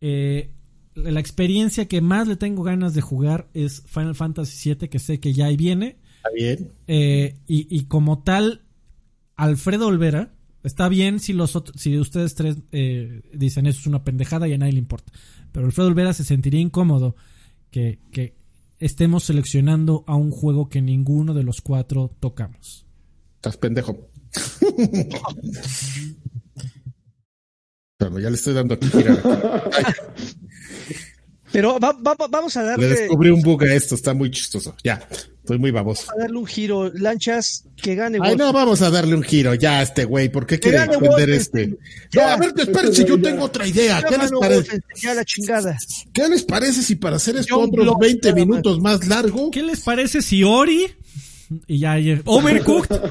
Eh, 0.00 0.50
la 0.96 1.20
experiencia 1.20 1.86
que 1.86 2.00
más 2.00 2.26
le 2.26 2.34
tengo 2.34 2.64
ganas 2.64 2.92
de 2.92 3.02
jugar 3.02 3.50
es 3.54 3.84
Final 3.86 4.16
Fantasy 4.16 4.74
VII, 4.74 4.88
que 4.88 4.98
sé 4.98 5.20
que 5.20 5.32
ya 5.32 5.46
ahí 5.46 5.56
viene. 5.56 5.98
Está 6.16 6.30
bien. 6.34 6.72
Eh, 6.88 7.36
y, 7.46 7.68
y 7.70 7.84
como 7.84 8.24
tal, 8.24 8.62
Alfredo 9.36 9.86
Olvera, 9.86 10.33
Está 10.64 10.88
bien 10.88 11.20
si 11.20 11.34
los 11.34 11.62
si 11.76 11.98
ustedes 11.98 12.34
tres 12.34 12.56
eh, 12.72 13.20
dicen 13.34 13.66
eso 13.66 13.80
es 13.80 13.86
una 13.86 14.02
pendejada 14.02 14.48
y 14.48 14.54
a 14.54 14.58
nadie 14.58 14.72
le 14.72 14.78
importa. 14.78 15.12
Pero 15.52 15.66
Alfredo 15.66 15.88
Olvera 15.88 16.14
se 16.14 16.24
sentiría 16.24 16.58
incómodo 16.58 17.14
que, 17.70 18.00
estemos 18.80 19.24
seleccionando 19.24 20.04
a 20.06 20.16
un 20.16 20.30
juego 20.30 20.68
que 20.68 20.82
ninguno 20.82 21.34
de 21.34 21.42
los 21.42 21.60
cuatro 21.60 22.10
tocamos. 22.18 22.86
Estás 23.36 23.56
pendejo. 23.56 24.10
Pero 27.96 28.18
ya 28.18 28.28
le 28.30 28.34
estoy 28.34 28.54
dando 28.54 28.74
aquí. 28.74 28.90
Pero 31.52 31.78
vamos 31.78 32.56
a 32.56 32.62
darle. 32.64 32.88
Le 32.88 32.96
descubrí 32.96 33.30
un 33.30 33.42
bug 33.42 33.62
a 33.64 33.74
esto, 33.74 33.94
está 33.94 34.12
muy 34.12 34.30
chistoso. 34.30 34.74
Ya. 34.82 35.06
Estoy 35.44 35.58
muy 35.58 35.72
baboso. 35.72 36.10
A 36.10 36.16
darle 36.16 36.38
un 36.38 36.46
giro, 36.46 36.90
lanchas, 36.94 37.68
que 37.76 37.94
gane. 37.94 38.16
Ay, 38.22 38.34
no, 38.34 38.50
vamos 38.50 38.80
a 38.80 38.88
darle 38.88 39.14
un 39.14 39.22
giro 39.22 39.52
ya 39.52 39.80
a 39.80 39.82
este 39.82 40.06
güey. 40.06 40.30
¿Por 40.30 40.46
qué 40.46 40.58
quiere 40.58 40.80
defender 40.86 41.28
este? 41.28 41.76
no, 42.14 42.22
a 42.22 42.38
ver, 42.38 42.54
espérense, 42.56 43.04
yo 43.04 43.20
tengo 43.20 43.44
otra 43.44 43.66
idea. 43.66 44.02
¿Qué 44.08 44.16
les 44.16 44.30
parece? 44.32 44.80
Ya 45.02 45.12
la 45.12 45.22
chingada. 45.22 45.76
¿Qué 46.14 46.28
les 46.30 46.44
parece 46.44 46.82
si 46.82 46.96
para 46.96 47.16
hacer 47.16 47.36
esto 47.36 47.60
otros 47.60 47.94
20 48.00 48.32
minutos 48.32 48.80
más 48.80 49.06
largo? 49.06 49.50
¿Qué 49.50 49.62
les 49.62 49.80
parece 49.80 50.22
si 50.22 50.42
Ori 50.42 50.86
y 51.66 51.78
ya 51.78 51.96
Overcooked? 52.24 52.96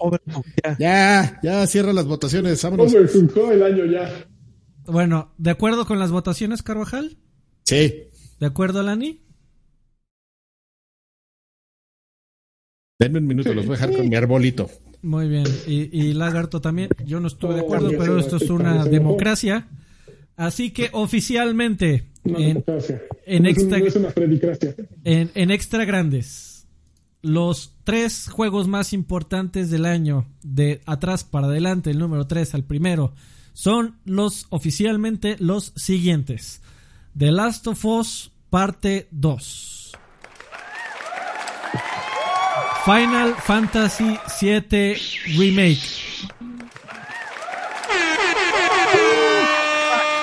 Overcooked, 0.00 0.52
ya. 0.64 0.76
Ya, 0.80 1.40
ya 1.40 1.66
cierra 1.68 1.92
las 1.92 2.06
votaciones, 2.06 2.60
vámonos. 2.60 2.92
Overcooked 2.92 3.52
el 3.52 3.62
año 3.62 3.84
ya. 3.84 4.26
Bueno, 4.86 5.32
¿de 5.38 5.50
acuerdo 5.50 5.86
con 5.86 6.00
las 6.00 6.10
votaciones, 6.10 6.64
Carvajal? 6.64 7.16
Sí. 7.62 8.08
¿De 8.40 8.46
acuerdo, 8.46 8.82
Lani? 8.82 9.20
Denme 12.98 13.18
un 13.18 13.26
minuto, 13.26 13.52
los 13.52 13.66
voy 13.66 13.76
a 13.76 13.78
dejar 13.78 13.96
con 13.96 14.08
mi 14.08 14.16
arbolito. 14.16 14.70
Muy 15.02 15.28
bien. 15.28 15.44
Y, 15.66 16.14
Lagarto 16.14 16.60
también. 16.60 16.88
Yo 17.04 17.20
no 17.20 17.28
estuve 17.28 17.54
de 17.54 17.60
acuerdo, 17.60 17.90
pero 17.90 18.18
esto 18.18 18.36
es 18.36 18.48
una 18.50 18.84
democracia. 18.84 19.68
Así 20.36 20.70
que 20.70 20.90
oficialmente 20.92 22.04
en, 22.24 22.56
extra, 23.46 23.78
en, 25.04 25.50
extra 25.50 25.84
grandes, 25.84 26.66
los 27.22 27.74
tres 27.84 28.28
juegos 28.28 28.68
más 28.68 28.92
importantes 28.92 29.70
del 29.70 29.86
año, 29.86 30.26
de 30.42 30.80
atrás 30.86 31.24
para 31.24 31.46
adelante, 31.46 31.90
el 31.90 31.98
número 31.98 32.26
3 32.26 32.54
al 32.54 32.64
primero, 32.64 33.14
son 33.52 33.96
los 34.04 34.46
oficialmente 34.50 35.36
los 35.38 35.72
siguientes. 35.76 36.60
The 37.16 37.32
Last 37.32 37.66
of 37.66 37.84
Us 37.84 38.32
parte 38.50 39.08
2. 39.10 39.75
Final 42.86 43.34
Fantasy 43.34 44.16
VII 44.40 44.94
Remake. 45.36 45.80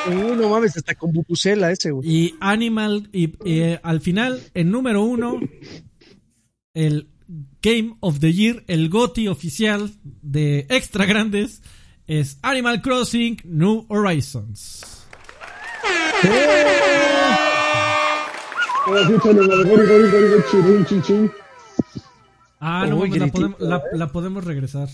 Uh, 0.07 0.33
no 0.33 0.47
mames, 0.47 0.77
hasta 0.77 0.95
con 0.95 1.11
Bupucela 1.11 1.71
ese, 1.71 1.91
güey. 1.91 2.09
Y 2.09 2.35
Animal, 2.39 3.09
y, 3.11 3.33
eh, 3.43 3.81
al 3.83 3.99
final, 3.99 4.41
el 4.53 4.71
número 4.71 5.03
uno, 5.03 5.41
el 6.73 7.09
Game 7.61 7.97
of 7.99 8.19
the 8.19 8.31
Year, 8.31 8.63
el 8.67 8.87
GOTI 8.87 9.27
oficial 9.27 9.91
de 10.21 10.65
Extra 10.69 11.05
Grandes, 11.05 11.61
es 12.07 12.39
Animal 12.43 12.81
Crossing 12.81 13.41
New 13.43 13.85
Horizons. 13.89 15.03
Ah, 22.65 22.87
no, 22.87 22.97
pues 22.97 23.11
la, 23.59 24.07
podemos, 24.13 24.45
regresar. 24.45 24.87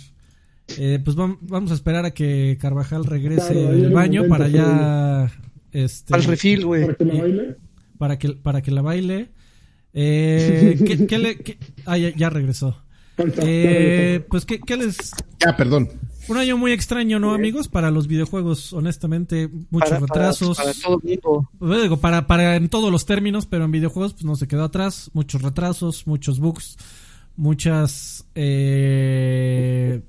Eh, 0.80 1.00
pues 1.04 1.16
vamos, 1.16 1.70
a 1.70 1.74
esperar 1.76 2.04
a 2.04 2.12
que 2.12 2.58
Carvajal 2.60 3.06
regrese 3.06 3.54
del 3.54 3.92
baño 3.92 4.28
para 4.28 4.48
ya. 4.48 5.32
Este, 5.72 6.16
Al 6.16 6.24
refil, 6.24 6.66
güey. 6.66 6.88
Para 6.88 6.98
que 6.98 7.06
la 7.06 7.22
baile. 7.22 7.56
Para 8.00 8.18
que, 8.18 8.30
para 8.32 8.62
que 8.64 8.72
la 8.72 8.82
baile. 8.82 9.30
Eh, 9.94 10.80
¿qué, 11.08 11.20
le, 11.20 11.58
ah, 11.86 12.00
ya, 12.00 12.30
regresó. 12.32 12.76
Eh, 13.38 14.26
pues, 14.28 14.48
¿qué, 14.48 14.60
¿qué, 14.60 14.76
les. 14.76 15.12
Ya, 15.40 15.56
perdón. 15.56 15.90
Un 16.28 16.38
año 16.38 16.58
muy 16.58 16.72
extraño, 16.72 17.20
¿no, 17.20 17.36
amigos? 17.36 17.68
Para 17.68 17.92
los 17.92 18.08
videojuegos, 18.08 18.74
honestamente, 18.74 19.48
muchos 19.70 20.02
retrasos. 20.02 20.58
Para, 20.58 20.74
todo 20.74 21.98
para, 22.02 22.26
para 22.26 22.56
en 22.56 22.68
todos 22.70 22.92
los 22.92 23.06
términos, 23.06 23.46
pero 23.46 23.66
en 23.66 23.72
videojuegos, 23.72 24.14
pues 24.14 24.26
no 24.26 24.36
se 24.36 24.48
quedó 24.48 24.64
atrás. 24.64 25.12
Muchos 25.14 25.44
retrasos, 25.44 26.08
muchos 26.08 26.40
bugs 26.40 26.76
muchas 27.40 28.26
eh, 28.36 30.02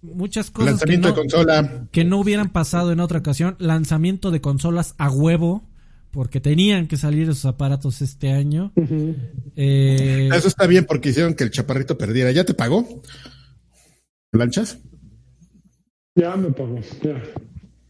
muchas 0.00 0.50
cosas 0.50 0.80
que 0.82 0.96
Lanzamiento 0.96 1.08
no, 1.08 1.14
de 1.14 1.20
consola. 1.20 1.88
que 1.90 2.04
no 2.04 2.18
hubieran 2.20 2.50
pasado 2.52 2.92
en 2.92 3.00
otra 3.00 3.18
ocasión. 3.18 3.56
Lanzamiento 3.58 4.30
de 4.30 4.40
consolas 4.40 4.94
a 4.98 5.10
huevo, 5.10 5.68
porque 6.12 6.40
tenían 6.40 6.86
que 6.86 6.96
salir 6.96 7.24
esos 7.28 7.44
aparatos 7.44 8.02
este 8.02 8.32
año. 8.32 8.72
Eh, 9.56 10.30
Eso 10.32 10.48
está 10.48 10.66
bien 10.66 10.84
porque 10.86 11.10
hicieron 11.10 11.34
que 11.34 11.44
el 11.44 11.50
chaparrito 11.50 11.98
perdiera. 11.98 12.30
¿Ya 12.30 12.44
te 12.44 12.54
pagó? 12.54 13.02
¿Lanchas? 14.32 14.78
Ya 16.14 16.36
me 16.36 16.50
pagó, 16.52 16.78
ya. 17.02 17.22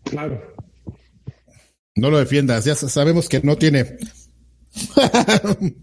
Claro. 0.05 0.55
No 1.95 2.11
lo 2.11 2.19
defiendas, 2.19 2.65
ya 2.65 2.75
sabemos 2.75 3.29
que 3.29 3.41
no 3.43 3.57
tiene. 3.57 3.99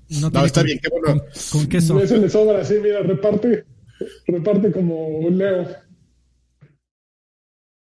No 0.10 0.28
está 0.46 0.62
con- 0.62 0.66
bien, 0.66 0.80
qué 0.82 0.90
bueno. 0.90 1.22
Con, 1.22 1.60
con 1.62 1.68
queso. 1.70 2.00
Eso 2.02 2.18
le 2.18 2.30
sobra 2.30 2.62
así, 2.62 2.76
mira, 2.82 3.02
reparte, 3.02 3.66
reparte 4.28 4.72
como 4.72 5.08
un 5.20 5.38
Leo. 5.38 5.68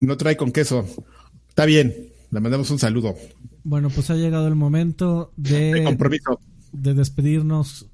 No 0.02 0.18
trae 0.18 0.36
con 0.38 0.52
queso. 0.52 0.86
Está 1.48 1.66
bien, 1.66 2.10
le 2.32 2.40
mandamos 2.40 2.70
un 2.72 2.80
saludo. 2.80 3.16
Bueno, 3.64 3.90
pues 3.90 4.10
ha 4.10 4.16
llegado 4.16 4.48
el 4.48 4.56
momento 4.56 5.32
De 5.38 5.74
de, 5.74 5.84
compromiso. 5.84 6.40
de 6.72 6.94
despedirnos. 6.94 7.88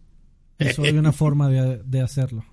Eso 0.57 0.83
hay 0.83 0.97
una 0.97 1.11
forma 1.11 1.49
de, 1.49 1.81
de 1.83 2.01
hacerlo. 2.01 2.45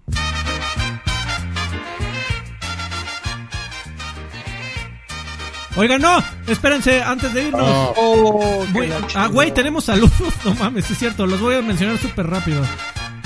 Oigan, 5.78 6.02
no, 6.02 6.18
espérense, 6.48 7.00
antes 7.02 7.32
de 7.32 7.44
irnos. 7.44 7.62
Oh, 7.62 7.94
Oh, 7.96 8.66
Güey, 8.72 8.90
ah, 9.14 9.28
güey, 9.28 9.52
tenemos 9.52 9.84
saludos. 9.84 10.12
No 10.44 10.52
mames, 10.54 10.90
es 10.90 10.98
cierto, 10.98 11.24
los 11.24 11.40
voy 11.40 11.54
a 11.54 11.62
mencionar 11.62 11.96
súper 11.98 12.26
rápido. 12.26 12.62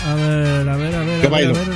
A 0.07 0.15
ver, 0.15 0.69
a 0.69 0.77
ver, 0.77 0.95
a 0.95 0.99
ver. 1.01 1.27
A 1.27 1.29
ver, 1.31 1.47
a 1.49 1.53
ver. 1.53 1.69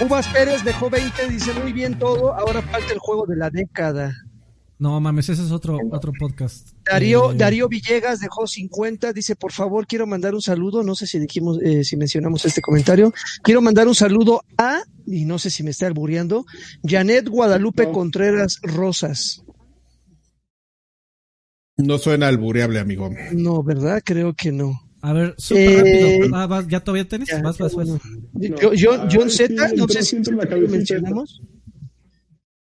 Uvas 0.00 0.28
Pérez 0.28 0.62
dejó 0.62 0.88
20, 0.88 1.28
dice 1.28 1.52
muy 1.54 1.72
bien 1.72 1.98
todo, 1.98 2.34
ahora 2.34 2.62
falta 2.62 2.92
el 2.92 2.98
juego 3.00 3.26
de 3.26 3.36
la 3.36 3.50
década. 3.50 4.14
No 4.82 5.00
mames, 5.00 5.28
ese 5.28 5.44
es 5.44 5.52
otro, 5.52 5.78
otro 5.92 6.12
podcast. 6.18 6.70
Darío, 6.84 7.30
Eh, 7.30 7.36
Darío 7.36 7.68
Villegas 7.68 8.18
dejó 8.18 8.48
50, 8.48 9.12
dice 9.12 9.36
por 9.36 9.52
favor 9.52 9.86
quiero 9.86 10.08
mandar 10.08 10.34
un 10.34 10.42
saludo, 10.42 10.82
no 10.82 10.96
sé 10.96 11.06
si 11.06 11.20
dijimos, 11.20 11.60
eh, 11.62 11.84
si 11.84 11.96
mencionamos 11.96 12.44
este 12.46 12.60
comentario, 12.60 13.14
quiero 13.44 13.62
mandar 13.62 13.86
un 13.86 13.94
saludo 13.94 14.42
a, 14.58 14.82
y 15.06 15.24
no 15.24 15.38
sé 15.38 15.50
si 15.50 15.62
me 15.62 15.70
está 15.70 15.86
albureando, 15.86 16.44
Janet 16.84 17.28
Guadalupe 17.28 17.84
No. 17.86 17.92
Contreras 17.92 18.58
Rosas. 18.62 19.44
no 21.76 21.98
suena 21.98 22.26
albureable, 22.26 22.80
amigo. 22.80 23.08
No, 23.32 23.62
¿verdad? 23.62 24.02
Creo 24.04 24.34
que 24.34 24.50
no. 24.50 24.80
A 25.00 25.12
ver, 25.12 25.34
súper 25.38 25.86
Eh, 25.86 26.18
rápido. 26.18 26.36
Ah, 26.36 26.46
vas, 26.46 26.66
¿Ya 26.68 26.80
todavía 26.80 27.08
tenés? 27.08 27.28
Ya, 27.28 27.40
vas, 27.40 27.56
vas, 27.58 27.74
vas. 27.74 27.86
bueno. 27.88 28.00
No. 28.34 28.72
Yo- 28.74 29.06
John, 29.10 29.30
Z, 29.30 29.54
no 29.76 29.86
sé 29.88 30.02
si 30.02 30.16
mencionamos. 30.68 31.40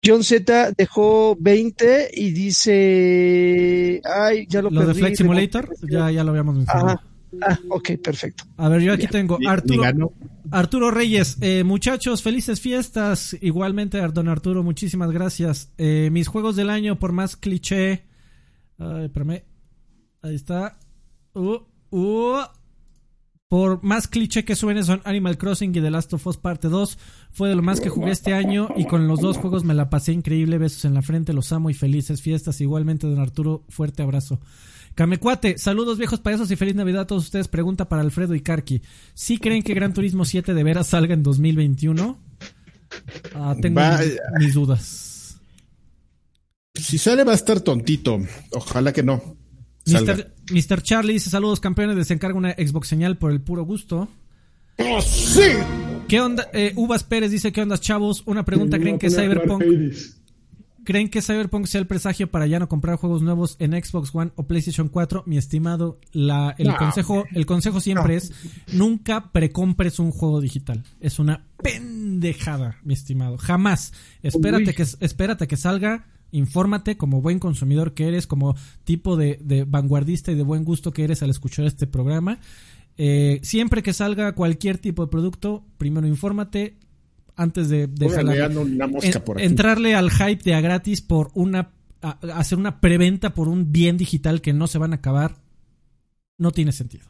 John 0.04 0.22
Z 0.22 0.72
dejó 0.76 1.36
20 1.40 2.10
y 2.14 2.30
dice, 2.32 4.02
ay, 4.04 4.46
ya 4.48 4.62
lo, 4.62 4.70
Lo 4.70 4.80
de 4.80 4.86
perdí. 4.86 5.00
Flight 5.00 5.16
Simulator, 5.16 5.68
ya, 5.88 6.10
ya 6.10 6.24
lo 6.24 6.30
habíamos 6.30 6.56
mencionado. 6.56 6.88
Ajá. 6.88 7.04
Ah, 7.42 7.58
ok, 7.68 7.92
perfecto. 8.02 8.44
A 8.56 8.68
ver, 8.68 8.82
yo 8.82 8.92
aquí 8.92 9.06
tengo 9.06 9.38
Arturo. 9.46 10.12
Arturo 10.50 10.90
Reyes. 10.90 11.38
Eh, 11.40 11.64
muchachos, 11.64 12.22
felices 12.22 12.60
fiestas. 12.60 13.36
Igualmente, 13.40 14.00
don 14.12 14.28
Arturo, 14.28 14.62
muchísimas 14.62 15.10
gracias. 15.10 15.72
Eh, 15.78 16.10
mis 16.12 16.28
juegos 16.28 16.56
del 16.56 16.70
año, 16.70 16.98
por 16.98 17.12
más 17.12 17.36
cliché. 17.36 18.04
Ay, 18.78 19.06
espérame. 19.06 19.42
Ahí 20.22 20.34
está. 20.34 20.78
Uh, 21.34 21.58
uh. 21.90 22.42
Por 23.54 23.84
más 23.84 24.08
cliché 24.08 24.44
que 24.44 24.56
suene 24.56 24.82
son 24.82 25.00
Animal 25.04 25.38
Crossing 25.38 25.70
y 25.70 25.80
The 25.80 25.88
Last 25.88 26.12
of 26.12 26.26
Us 26.26 26.38
Parte 26.38 26.68
2. 26.68 26.98
Fue 27.30 27.48
de 27.48 27.54
lo 27.54 27.62
más 27.62 27.80
que 27.80 27.88
jugué 27.88 28.10
este 28.10 28.34
año 28.34 28.68
y 28.76 28.84
con 28.84 29.06
los 29.06 29.20
dos 29.20 29.36
juegos 29.36 29.62
me 29.62 29.74
la 29.74 29.90
pasé 29.90 30.10
increíble. 30.10 30.58
Besos 30.58 30.84
en 30.86 30.92
la 30.92 31.02
frente, 31.02 31.32
los 31.32 31.52
amo 31.52 31.70
y 31.70 31.74
felices 31.74 32.20
fiestas. 32.20 32.60
Igualmente, 32.60 33.06
don 33.06 33.20
Arturo, 33.20 33.62
fuerte 33.68 34.02
abrazo. 34.02 34.40
Camecuate, 34.96 35.56
saludos 35.56 35.98
viejos 35.98 36.18
payasos 36.18 36.50
y 36.50 36.56
feliz 36.56 36.74
Navidad 36.74 37.02
a 37.02 37.06
todos 37.06 37.26
ustedes. 37.26 37.46
Pregunta 37.46 37.88
para 37.88 38.02
Alfredo 38.02 38.34
y 38.34 38.40
Karki. 38.40 38.82
¿Sí 39.14 39.38
creen 39.38 39.62
que 39.62 39.72
Gran 39.72 39.94
Turismo 39.94 40.24
7 40.24 40.52
de 40.52 40.64
veras 40.64 40.88
salga 40.88 41.14
en 41.14 41.22
2021? 41.22 42.18
Ah, 43.36 43.54
tengo 43.62 43.80
mis 44.40 44.52
dudas. 44.52 45.38
Si 46.74 46.98
sale 46.98 47.22
va 47.22 47.30
a 47.30 47.36
estar 47.36 47.60
tontito. 47.60 48.18
Ojalá 48.50 48.92
que 48.92 49.04
no. 49.04 49.43
Mr. 49.86 50.32
Mr. 50.50 50.82
Charlie 50.82 51.14
dice 51.14 51.30
saludos 51.30 51.60
campeones, 51.60 51.96
les 51.96 52.10
encargo 52.10 52.38
una 52.38 52.52
Xbox 52.52 52.88
señal 52.88 53.16
por 53.18 53.30
el 53.32 53.40
puro 53.40 53.64
gusto. 53.64 54.08
¡Oh, 54.78 55.00
sí! 55.00 55.42
¿Qué 56.08 56.20
onda? 56.20 56.48
Eh, 56.52 56.72
Uvas 56.76 57.04
Pérez 57.04 57.30
dice 57.30 57.52
¿qué 57.52 57.62
onda 57.62 57.78
chavos? 57.78 58.22
Una 58.26 58.44
pregunta, 58.44 58.78
¿creen 58.78 58.98
que 58.98 59.10
Cyberpunk. 59.10 59.62
¿Creen 60.84 61.08
que 61.08 61.22
Cyberpunk 61.22 61.64
sea 61.66 61.80
el 61.80 61.86
presagio 61.86 62.30
para 62.30 62.46
ya 62.46 62.58
no 62.58 62.68
comprar 62.68 62.96
juegos 62.96 63.22
nuevos 63.22 63.56
en 63.58 63.72
Xbox 63.72 64.10
One 64.14 64.32
o 64.36 64.46
PlayStation 64.46 64.88
4? 64.90 65.22
Mi 65.26 65.38
estimado, 65.38 65.98
la, 66.12 66.54
el 66.58 66.68
No. 66.68 66.76
consejo, 66.76 67.24
el 67.32 67.46
consejo 67.46 67.80
siempre 67.80 68.16
es 68.16 68.32
nunca 68.70 69.32
precompres 69.32 69.98
un 69.98 70.10
juego 70.10 70.42
digital. 70.42 70.82
Es 71.00 71.18
una 71.18 71.46
pendejada, 71.62 72.76
mi 72.84 72.92
estimado. 72.92 73.38
Jamás. 73.38 73.94
Espérate 74.22 74.68
Uy. 74.70 74.74
que 74.74 74.82
espérate 74.82 75.46
que 75.46 75.56
salga, 75.56 76.04
infórmate 76.34 76.96
como 76.96 77.20
buen 77.22 77.38
consumidor 77.38 77.94
que 77.94 78.08
eres, 78.08 78.26
como 78.26 78.56
tipo 78.84 79.16
de, 79.16 79.38
de 79.42 79.64
vanguardista 79.64 80.32
y 80.32 80.34
de 80.34 80.42
buen 80.42 80.64
gusto 80.64 80.92
que 80.92 81.04
eres 81.04 81.22
al 81.22 81.30
escuchar 81.30 81.64
este 81.66 81.86
programa. 81.86 82.38
Eh, 82.96 83.40
siempre 83.42 83.82
que 83.82 83.92
salga 83.92 84.34
cualquier 84.34 84.78
tipo 84.78 85.04
de 85.04 85.10
producto, 85.10 85.64
primero 85.78 86.06
infórmate 86.06 86.76
antes 87.36 87.68
de, 87.68 87.86
de 87.88 88.06
Órale, 88.06 88.32
jalar 88.32 88.42
anda 88.50 88.60
una 88.60 88.86
mosca 88.86 89.08
en- 89.18 89.24
por 89.24 89.36
aquí. 89.38 89.46
entrarle 89.46 89.94
al 89.94 90.10
hype 90.10 90.42
de 90.44 90.54
a 90.54 90.60
gratis 90.60 91.00
por 91.00 91.30
una 91.34 91.70
a 92.02 92.18
hacer 92.38 92.58
una 92.58 92.80
preventa 92.80 93.32
por 93.34 93.48
un 93.48 93.72
bien 93.72 93.96
digital 93.96 94.40
que 94.42 94.52
no 94.52 94.66
se 94.66 94.78
van 94.78 94.92
a 94.92 94.96
acabar 94.96 95.36
no 96.38 96.50
tiene 96.52 96.70
sentido 96.72 97.04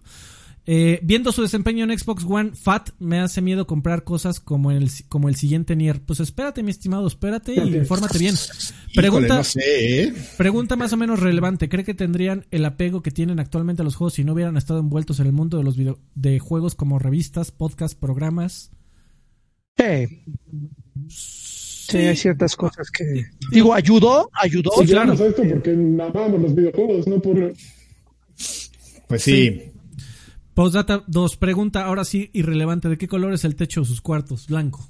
Eh, 0.66 0.98
viendo 1.02 1.30
su 1.30 1.42
desempeño 1.42 1.84
en 1.84 1.98
Xbox 1.98 2.24
One 2.24 2.52
Fat 2.54 2.90
me 2.98 3.20
hace 3.20 3.42
miedo 3.42 3.66
comprar 3.66 4.02
cosas 4.02 4.40
como 4.40 4.70
el 4.70 4.88
como 5.10 5.28
el 5.28 5.36
siguiente 5.36 5.76
Nier 5.76 6.00
pues 6.00 6.20
espérate 6.20 6.62
mi 6.62 6.70
estimado 6.70 7.06
espérate 7.06 7.52
y 7.52 7.76
infórmate 7.76 8.18
bien 8.18 8.34
Híjole, 8.34 8.94
pregunta 8.94 9.36
no 9.36 9.44
sé, 9.44 10.04
¿eh? 10.04 10.14
pregunta 10.38 10.76
más 10.76 10.90
o 10.94 10.96
menos 10.96 11.20
relevante 11.20 11.68
cree 11.68 11.84
que 11.84 11.92
tendrían 11.92 12.46
el 12.50 12.64
apego 12.64 13.02
que 13.02 13.10
tienen 13.10 13.40
actualmente 13.40 13.82
a 13.82 13.84
los 13.84 13.94
juegos 13.94 14.14
si 14.14 14.24
no 14.24 14.32
hubieran 14.32 14.56
estado 14.56 14.80
envueltos 14.80 15.20
en 15.20 15.26
el 15.26 15.32
mundo 15.32 15.58
de 15.58 15.64
los 15.64 15.76
video 15.76 15.98
de 16.14 16.38
juegos 16.38 16.74
como 16.74 16.98
revistas 16.98 17.50
podcasts 17.50 17.94
programas 17.94 18.70
Sí. 19.76 20.22
Sí, 21.08 21.98
hay 21.98 22.16
ciertas 22.16 22.56
cosas 22.56 22.90
que. 22.90 23.26
Digo, 23.50 23.74
¿ayudó? 23.74 24.30
¿Ayudó? 24.32 24.70
Sí, 24.80 24.86
claro. 24.86 25.12
Esto 25.12 25.42
porque 25.42 25.72
amamos 25.72 26.40
los 26.40 26.54
videojuegos, 26.54 27.06
no 27.06 27.20
por... 27.20 27.52
Pues 29.08 29.22
sí. 29.22 29.73
Postdata 30.54 31.02
2, 31.08 31.36
pregunta 31.36 31.84
ahora 31.84 32.04
sí 32.04 32.30
irrelevante, 32.32 32.88
¿de 32.88 32.96
qué 32.96 33.08
color 33.08 33.32
es 33.34 33.44
el 33.44 33.56
techo 33.56 33.80
de 33.80 33.86
sus 33.86 34.00
cuartos? 34.00 34.46
Blanco. 34.46 34.88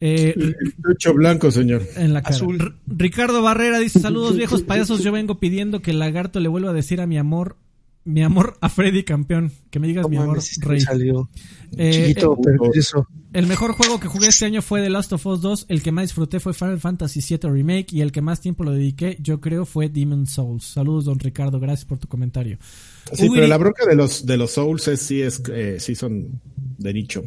Eh, 0.00 0.34
El 0.36 0.56
techo 0.82 1.14
blanco, 1.14 1.50
señor. 1.50 1.82
en 1.96 2.12
la 2.12 2.22
cara. 2.22 2.34
Azul. 2.34 2.76
Ricardo 2.86 3.42
Barrera 3.42 3.78
dice, 3.78 4.00
saludos 4.00 4.36
viejos 4.36 4.62
payasos, 4.62 5.02
yo 5.02 5.12
vengo 5.12 5.38
pidiendo 5.38 5.80
que 5.82 5.92
el 5.92 5.98
lagarto 5.98 6.40
le 6.40 6.48
vuelva 6.48 6.70
a 6.70 6.74
decir 6.74 7.00
a 7.00 7.06
mi 7.06 7.16
amor, 7.16 7.56
mi 8.04 8.22
amor 8.22 8.58
a 8.60 8.68
Freddy 8.68 9.02
campeón, 9.04 9.52
que 9.70 9.78
me 9.78 9.86
digas 9.86 10.08
mi 10.08 10.16
amor 10.16 10.40
rey. 10.60 10.80
salió. 10.80 11.30
Eh, 11.76 12.08
Chiquito, 12.08 12.34
eh, 12.34 12.40
pero 12.42 12.74
eso. 12.74 13.08
el 13.32 13.46
mejor 13.46 13.72
juego 13.72 13.98
que 13.98 14.08
jugué 14.08 14.28
este 14.28 14.44
año 14.44 14.60
fue 14.60 14.82
The 14.82 14.90
Last 14.90 15.12
of 15.14 15.24
Us 15.26 15.40
2, 15.40 15.66
el 15.68 15.82
que 15.82 15.92
más 15.92 16.04
disfruté 16.04 16.38
fue 16.40 16.52
Final 16.52 16.80
Fantasy 16.80 17.20
VII 17.26 17.50
Remake 17.50 17.86
y 17.92 18.00
el 18.02 18.12
que 18.12 18.20
más 18.20 18.40
tiempo 18.40 18.64
lo 18.64 18.72
dediqué, 18.72 19.16
yo 19.20 19.40
creo, 19.40 19.64
fue 19.64 19.88
Demon 19.88 20.26
Souls. 20.26 20.64
Saludos, 20.64 21.06
don 21.06 21.18
Ricardo, 21.18 21.60
gracias 21.60 21.86
por 21.86 21.98
tu 21.98 22.08
comentario. 22.08 22.58
Sí, 23.12 23.28
Uy. 23.28 23.34
pero 23.36 23.46
la 23.46 23.58
bronca 23.58 23.84
de 23.86 23.94
los 23.94 24.24
de 24.26 24.36
los 24.36 24.52
Souls 24.52 24.88
es, 24.88 25.00
sí 25.00 25.20
es 25.22 25.42
eh, 25.52 25.76
sí 25.78 25.94
son 25.94 26.40
de 26.78 26.92
nicho. 26.94 27.22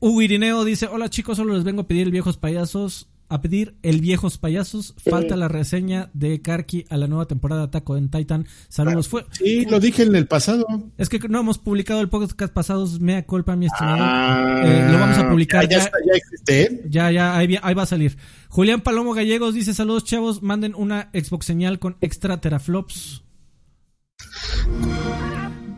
Hugo 0.00 0.20
Irineo 0.22 0.64
dice, 0.64 0.86
hola 0.86 1.08
chicos, 1.08 1.36
solo 1.36 1.54
les 1.54 1.64
vengo 1.64 1.82
a 1.82 1.86
pedir 1.86 2.02
el 2.06 2.10
viejos 2.12 2.36
payasos, 2.36 3.08
a 3.28 3.40
pedir 3.40 3.76
el 3.82 4.00
viejos 4.00 4.36
payasos. 4.36 4.94
Falta 4.98 5.36
la 5.36 5.46
reseña 5.48 6.10
de 6.12 6.42
Karki 6.42 6.84
a 6.90 6.96
la 6.96 7.06
nueva 7.06 7.26
temporada 7.26 7.62
de 7.62 7.66
Ataco 7.68 7.96
en 7.96 8.10
Titan. 8.10 8.46
Saludos. 8.68 9.06
Fue, 9.08 9.24
Sí, 9.30 9.64
lo 9.64 9.78
dije 9.78 10.02
en 10.02 10.14
el 10.16 10.26
pasado. 10.26 10.66
es 10.98 11.08
que 11.08 11.20
no 11.28 11.38
hemos 11.40 11.58
publicado 11.58 12.00
el 12.00 12.08
podcast 12.08 12.34
pasados, 12.52 12.98
mea 13.00 13.24
culpa, 13.24 13.54
mi 13.54 13.66
estimado. 13.66 13.98
Ah, 14.00 14.62
Eh, 14.64 14.88
lo 14.92 14.98
vamos 14.98 15.18
a 15.18 15.30
publicar 15.30 15.68
Ya, 15.68 15.78
ya 15.78 15.84
está, 15.84 15.98
ya 16.04 16.16
existe. 16.16 16.62
¿eh? 16.62 16.82
Ya, 16.90 17.10
ya, 17.12 17.36
ahí, 17.36 17.56
ahí 17.62 17.74
va 17.74 17.84
a 17.84 17.86
salir. 17.86 18.18
Julián 18.48 18.80
Palomo 18.82 19.14
Gallegos 19.14 19.54
dice, 19.54 19.72
saludos 19.72 20.04
chavos, 20.04 20.42
manden 20.42 20.74
una 20.74 21.10
Xbox 21.14 21.46
señal 21.46 21.78
con 21.78 21.96
extra 22.00 22.40
teraflops. 22.40 23.22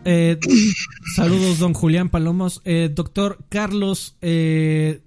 Eh, 0.05 0.39
saludos, 1.15 1.59
don 1.59 1.73
Julián 1.73 2.11
Palomos. 2.11 2.61
Eh, 2.65 2.91
doctor 2.93 3.45
Carlos 3.49 4.17
eh, 4.21 5.03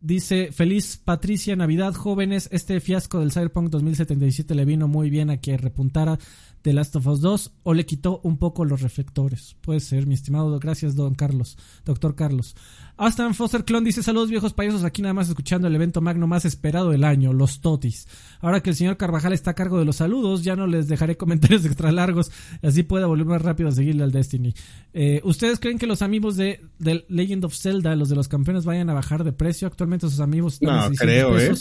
dice: 0.00 0.52
Feliz 0.52 1.00
Patricia 1.04 1.56
Navidad, 1.56 1.94
jóvenes. 1.94 2.48
Este 2.52 2.80
fiasco 2.80 3.18
del 3.20 3.32
Cyberpunk 3.32 3.70
2077 3.70 4.54
le 4.54 4.64
vino 4.64 4.88
muy 4.88 5.10
bien 5.10 5.30
a 5.30 5.40
que 5.40 5.56
repuntara 5.56 6.18
de 6.66 6.72
Last 6.72 6.96
of 6.96 7.06
Us 7.06 7.20
2 7.20 7.52
o 7.62 7.74
le 7.74 7.86
quitó 7.86 8.20
un 8.24 8.38
poco 8.38 8.64
los 8.64 8.82
reflectores. 8.82 9.54
Puede 9.60 9.78
ser, 9.78 10.08
mi 10.08 10.14
estimado. 10.14 10.58
Gracias, 10.58 10.96
don 10.96 11.14
Carlos, 11.14 11.56
doctor 11.84 12.16
Carlos. 12.16 12.56
Aston 12.96 13.34
Foster 13.34 13.64
Clon 13.64 13.84
dice 13.84 14.02
saludos 14.02 14.30
viejos 14.30 14.52
payasos 14.52 14.82
aquí 14.82 15.00
nada 15.00 15.14
más 15.14 15.28
escuchando 15.28 15.68
el 15.68 15.74
evento 15.76 16.00
magno 16.00 16.26
más 16.26 16.44
esperado 16.44 16.90
del 16.90 17.04
año, 17.04 17.32
los 17.32 17.60
Totis. 17.60 18.08
Ahora 18.40 18.62
que 18.62 18.70
el 18.70 18.76
señor 18.76 18.96
Carvajal 18.96 19.32
está 19.32 19.52
a 19.52 19.54
cargo 19.54 19.78
de 19.78 19.84
los 19.84 19.96
saludos, 19.96 20.42
ya 20.42 20.56
no 20.56 20.66
les 20.66 20.88
dejaré 20.88 21.16
comentarios 21.16 21.64
extra 21.64 21.92
largos, 21.92 22.32
así 22.62 22.82
pueda 22.82 23.06
volver 23.06 23.26
más 23.26 23.42
rápido 23.42 23.68
a 23.68 23.72
seguirle 23.72 24.02
al 24.02 24.10
Destiny. 24.10 24.52
Eh, 24.92 25.20
¿Ustedes 25.22 25.60
creen 25.60 25.78
que 25.78 25.86
los 25.86 26.02
amigos 26.02 26.36
de, 26.36 26.66
Legend 26.80 27.44
of 27.44 27.54
Zelda, 27.54 27.94
los 27.94 28.08
de 28.08 28.16
los 28.16 28.26
campeones, 28.26 28.64
vayan 28.64 28.90
a 28.90 28.94
bajar 28.94 29.22
de 29.22 29.32
precio? 29.32 29.68
Actualmente 29.68 30.08
sus 30.08 30.20
amigos 30.20 30.54
están 30.54 30.90
no, 30.90 30.96
creo, 30.96 31.38
¿eh? 31.38 31.52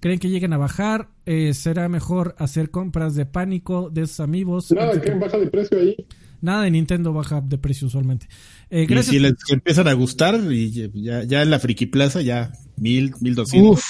¿Creen 0.00 0.18
que 0.18 0.30
lleguen 0.30 0.52
a 0.52 0.58
bajar? 0.58 1.08
Eh, 1.26 1.54
¿Será 1.54 1.88
mejor 1.88 2.34
hacer 2.38 2.70
compras 2.70 3.14
de 3.14 3.26
pánico 3.26 3.90
de 3.90 4.02
esos 4.02 4.20
amigos? 4.20 4.70
Nada, 4.72 5.00
que 5.00 5.12
baja 5.14 5.38
de 5.38 5.46
precio 5.48 5.78
ahí. 5.78 5.96
Nada 6.40 6.62
de 6.62 6.70
Nintendo 6.70 7.12
baja 7.12 7.40
de 7.40 7.58
precio 7.58 7.88
usualmente. 7.88 8.28
Eh, 8.70 8.86
y 8.88 9.02
si 9.02 9.18
les 9.18 9.34
empiezan 9.50 9.88
a 9.88 9.92
gustar, 9.92 10.40
y 10.52 10.70
ya, 10.70 11.42
en 11.42 11.50
la 11.50 11.58
Friki 11.58 11.86
Plaza, 11.86 12.22
ya 12.22 12.52
mil, 12.76 13.12
mil 13.20 13.34
doscientos. 13.34 13.82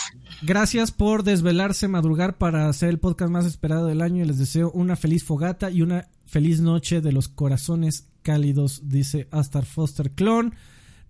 Gracias 0.42 0.92
por 0.92 1.24
desvelarse, 1.24 1.88
madrugar 1.88 2.38
para 2.38 2.68
hacer 2.68 2.88
el 2.88 2.98
podcast 2.98 3.30
más 3.30 3.44
esperado 3.44 3.86
del 3.86 4.00
año 4.00 4.24
y 4.24 4.26
les 4.26 4.38
deseo 4.38 4.70
una 4.70 4.96
feliz 4.96 5.24
fogata 5.24 5.70
y 5.70 5.82
una 5.82 6.08
feliz 6.26 6.60
noche 6.60 7.00
de 7.00 7.12
los 7.12 7.28
corazones 7.28 8.08
cálidos, 8.22 8.88
dice 8.88 9.28
Astar 9.30 9.64
Foster 9.64 10.12
Clone. 10.12 10.52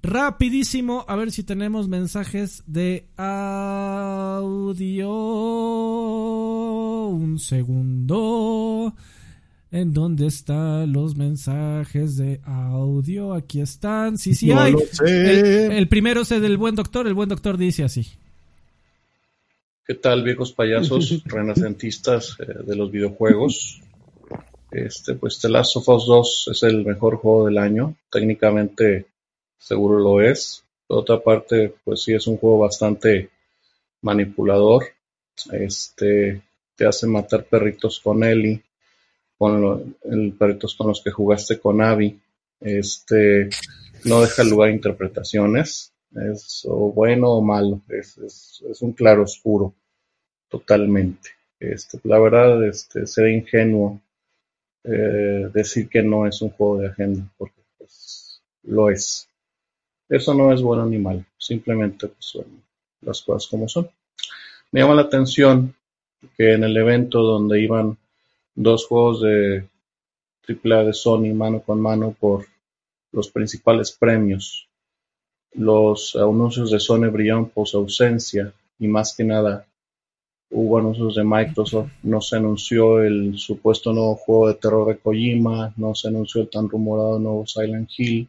Rapidísimo, 0.02 1.04
a 1.08 1.16
ver 1.16 1.32
si 1.32 1.42
tenemos 1.42 1.88
mensajes 1.88 2.62
de 2.66 3.08
audio. 3.16 5.08
Un 7.08 7.38
segundo. 7.38 8.94
¿En 9.70 9.92
dónde 9.92 10.26
están 10.26 10.92
los 10.92 11.14
mensajes 11.14 12.16
de 12.16 12.40
audio? 12.44 13.34
Aquí 13.34 13.60
están. 13.60 14.16
Sí, 14.16 14.34
sí 14.34 14.50
hay. 14.52 14.74
El, 15.04 15.88
primero 15.88 16.22
es 16.22 16.30
el 16.30 16.40
del 16.40 16.56
buen 16.56 16.74
doctor. 16.74 17.06
El 17.06 17.14
buen 17.14 17.28
doctor 17.28 17.58
dice 17.58 17.84
así. 17.84 18.06
¿Qué 19.84 19.94
tal, 19.94 20.22
viejos 20.22 20.52
payasos 20.52 21.22
renacentistas 21.26 22.36
eh, 22.40 22.46
de 22.66 22.76
los 22.76 22.90
videojuegos? 22.90 23.82
Este, 24.70 25.14
pues 25.14 25.38
The 25.40 25.48
Last 25.48 25.76
of 25.76 25.88
Us 25.88 26.06
2 26.06 26.50
es 26.52 26.62
el 26.62 26.84
mejor 26.84 27.16
juego 27.16 27.46
del 27.46 27.58
año. 27.58 27.96
Técnicamente, 28.10 29.06
seguro 29.58 29.98
lo 29.98 30.22
es. 30.22 30.64
Por 30.86 30.98
otra 30.98 31.20
parte, 31.20 31.74
pues 31.84 32.02
sí 32.02 32.14
es 32.14 32.26
un 32.26 32.38
juego 32.38 32.58
bastante 32.58 33.30
manipulador. 34.02 34.84
Este, 35.52 36.42
te 36.74 36.86
hace 36.86 37.06
matar 37.06 37.44
perritos 37.44 38.00
con 38.00 38.24
Ellie 38.24 38.62
con 39.38 39.96
el 40.02 40.32
proyectos 40.32 40.74
con 40.74 40.88
los 40.88 41.00
que 41.00 41.12
jugaste 41.12 41.60
con 41.60 41.80
Avi, 41.80 42.20
este, 42.60 43.48
no 44.04 44.20
deja 44.20 44.42
lugar 44.42 44.70
a 44.70 44.72
interpretaciones, 44.72 45.92
es 46.34 46.66
o 46.68 46.92
bueno 46.92 47.30
o 47.30 47.40
malo, 47.40 47.80
es, 47.88 48.18
es, 48.18 48.82
un 48.82 48.92
claro 48.92 49.22
oscuro, 49.22 49.72
totalmente. 50.48 51.30
Este, 51.60 52.00
la 52.02 52.18
verdad, 52.18 52.64
este, 52.66 53.06
sería 53.06 53.36
ingenuo 53.36 54.00
eh, 54.82 55.48
decir 55.52 55.88
que 55.88 56.02
no 56.02 56.26
es 56.26 56.42
un 56.42 56.50
juego 56.50 56.78
de 56.78 56.88
agenda, 56.88 57.24
porque 57.36 57.62
pues, 57.78 58.42
lo 58.64 58.90
es. 58.90 59.27
Eso 60.08 60.34
no 60.34 60.52
es 60.52 60.62
bueno 60.62 60.86
ni 60.86 60.98
malo, 60.98 61.24
simplemente 61.36 62.08
pues, 62.08 62.24
son 62.24 62.46
las 63.02 63.22
cosas 63.22 63.48
como 63.48 63.68
son. 63.68 63.90
Me 64.72 64.80
llama 64.80 64.94
la 64.94 65.02
atención 65.02 65.74
que 66.36 66.52
en 66.52 66.64
el 66.64 66.76
evento 66.76 67.22
donde 67.22 67.62
iban 67.62 67.96
dos 68.54 68.86
juegos 68.86 69.22
de 69.22 69.68
AAA 70.48 70.84
de 70.84 70.92
Sony 70.92 71.34
mano 71.34 71.60
con 71.60 71.80
mano 71.80 72.14
por 72.18 72.46
los 73.12 73.30
principales 73.30 73.92
premios. 73.92 74.68
Los 75.52 76.16
anuncios 76.16 76.70
de 76.70 76.80
Sony 76.80 77.10
brillaron 77.10 77.48
por 77.48 77.66
su 77.66 77.78
ausencia 77.78 78.52
y 78.78 78.88
más 78.88 79.14
que 79.16 79.24
nada 79.24 79.66
hubo 80.50 80.78
anuncios 80.78 81.14
de 81.14 81.24
Microsoft, 81.24 81.90
no 82.02 82.20
se 82.20 82.36
anunció 82.36 83.02
el 83.02 83.38
supuesto 83.38 83.92
nuevo 83.92 84.16
juego 84.16 84.48
de 84.48 84.54
terror 84.54 84.88
de 84.88 84.98
Kojima, 84.98 85.74
no 85.76 85.94
se 85.94 86.08
anunció 86.08 86.42
el 86.42 86.48
tan 86.48 86.68
rumorado 86.68 87.18
nuevo 87.18 87.46
Silent 87.46 87.90
Hill. 87.96 88.28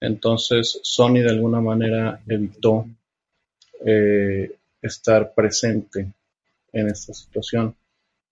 Entonces 0.00 0.80
Sony 0.82 1.20
de 1.20 1.30
alguna 1.30 1.60
manera 1.60 2.20
evitó 2.26 2.86
eh, 3.84 4.56
estar 4.82 5.34
presente 5.34 6.12
en 6.72 6.88
esta 6.88 7.12
situación. 7.14 7.74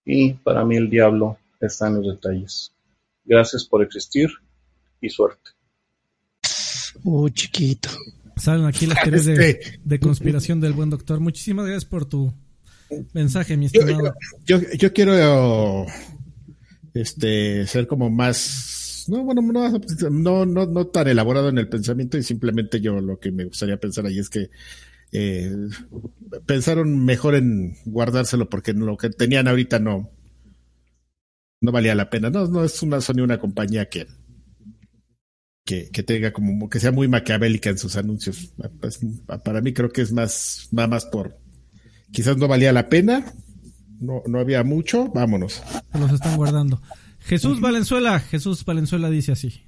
Y 0.04 0.34
para 0.34 0.64
mí 0.64 0.76
el 0.76 0.88
diablo 0.88 1.38
está 1.60 1.88
en 1.88 1.96
los 1.96 2.06
detalles. 2.06 2.72
Gracias 3.24 3.64
por 3.64 3.82
existir 3.82 4.30
y 5.00 5.08
suerte. 5.08 5.50
Oh, 7.04 7.28
chiquito. 7.28 7.88
Salen 8.36 8.66
aquí 8.66 8.86
las 8.86 9.02
teorías 9.02 9.24
de, 9.24 10.00
conspiración 10.00 10.60
del 10.60 10.72
buen 10.72 10.90
doctor. 10.90 11.20
Muchísimas 11.20 11.66
gracias 11.66 11.84
por 11.84 12.04
tu 12.04 12.32
mensaje, 13.12 13.56
mi 13.56 13.66
estimado. 13.66 14.14
Yo, 14.44 14.60
yo, 14.78 14.92
quiero 14.92 15.86
este 16.94 17.66
ser 17.66 17.86
como 17.86 18.10
más 18.10 18.85
no 19.08 19.24
bueno 19.24 19.42
no, 20.10 20.46
no, 20.46 20.66
no 20.66 20.86
tan 20.86 21.08
elaborado 21.08 21.48
en 21.48 21.58
el 21.58 21.68
pensamiento 21.68 22.18
y 22.18 22.22
simplemente 22.22 22.80
yo 22.80 23.00
lo 23.00 23.18
que 23.18 23.32
me 23.32 23.44
gustaría 23.44 23.78
pensar 23.78 24.06
ahí 24.06 24.18
es 24.18 24.30
que 24.30 24.50
eh, 25.12 25.50
pensaron 26.46 27.04
mejor 27.04 27.34
en 27.34 27.76
guardárselo 27.84 28.48
porque 28.48 28.72
lo 28.72 28.96
que 28.96 29.10
tenían 29.10 29.48
ahorita 29.48 29.78
no, 29.78 30.10
no 31.60 31.72
valía 31.72 31.94
la 31.94 32.10
pena. 32.10 32.30
No, 32.30 32.46
no 32.46 32.64
es 32.64 32.82
una 32.82 33.00
Sony 33.00 33.22
una 33.22 33.38
compañía 33.38 33.88
que, 33.88 34.06
que, 35.64 35.90
que, 35.90 36.02
tenga 36.02 36.32
como 36.32 36.68
que 36.68 36.80
sea 36.80 36.92
muy 36.92 37.08
maquiavélica 37.08 37.70
en 37.70 37.78
sus 37.78 37.96
anuncios. 37.96 38.52
Pues, 38.80 39.00
para 39.44 39.60
mí 39.60 39.72
creo 39.72 39.90
que 39.90 40.02
es 40.02 40.12
más, 40.12 40.68
nada 40.72 40.88
más 40.88 41.06
por 41.06 41.38
quizás 42.12 42.36
no 42.36 42.48
valía 42.48 42.72
la 42.72 42.88
pena, 42.88 43.32
no, 44.00 44.22
no 44.26 44.38
había 44.38 44.64
mucho, 44.64 45.08
vámonos. 45.08 45.62
Los 45.98 46.12
están 46.12 46.36
guardando. 46.36 46.80
Jesús 47.26 47.60
Valenzuela, 47.60 48.20
Jesús 48.20 48.64
Valenzuela 48.64 49.10
dice 49.10 49.32
así. 49.32 49.64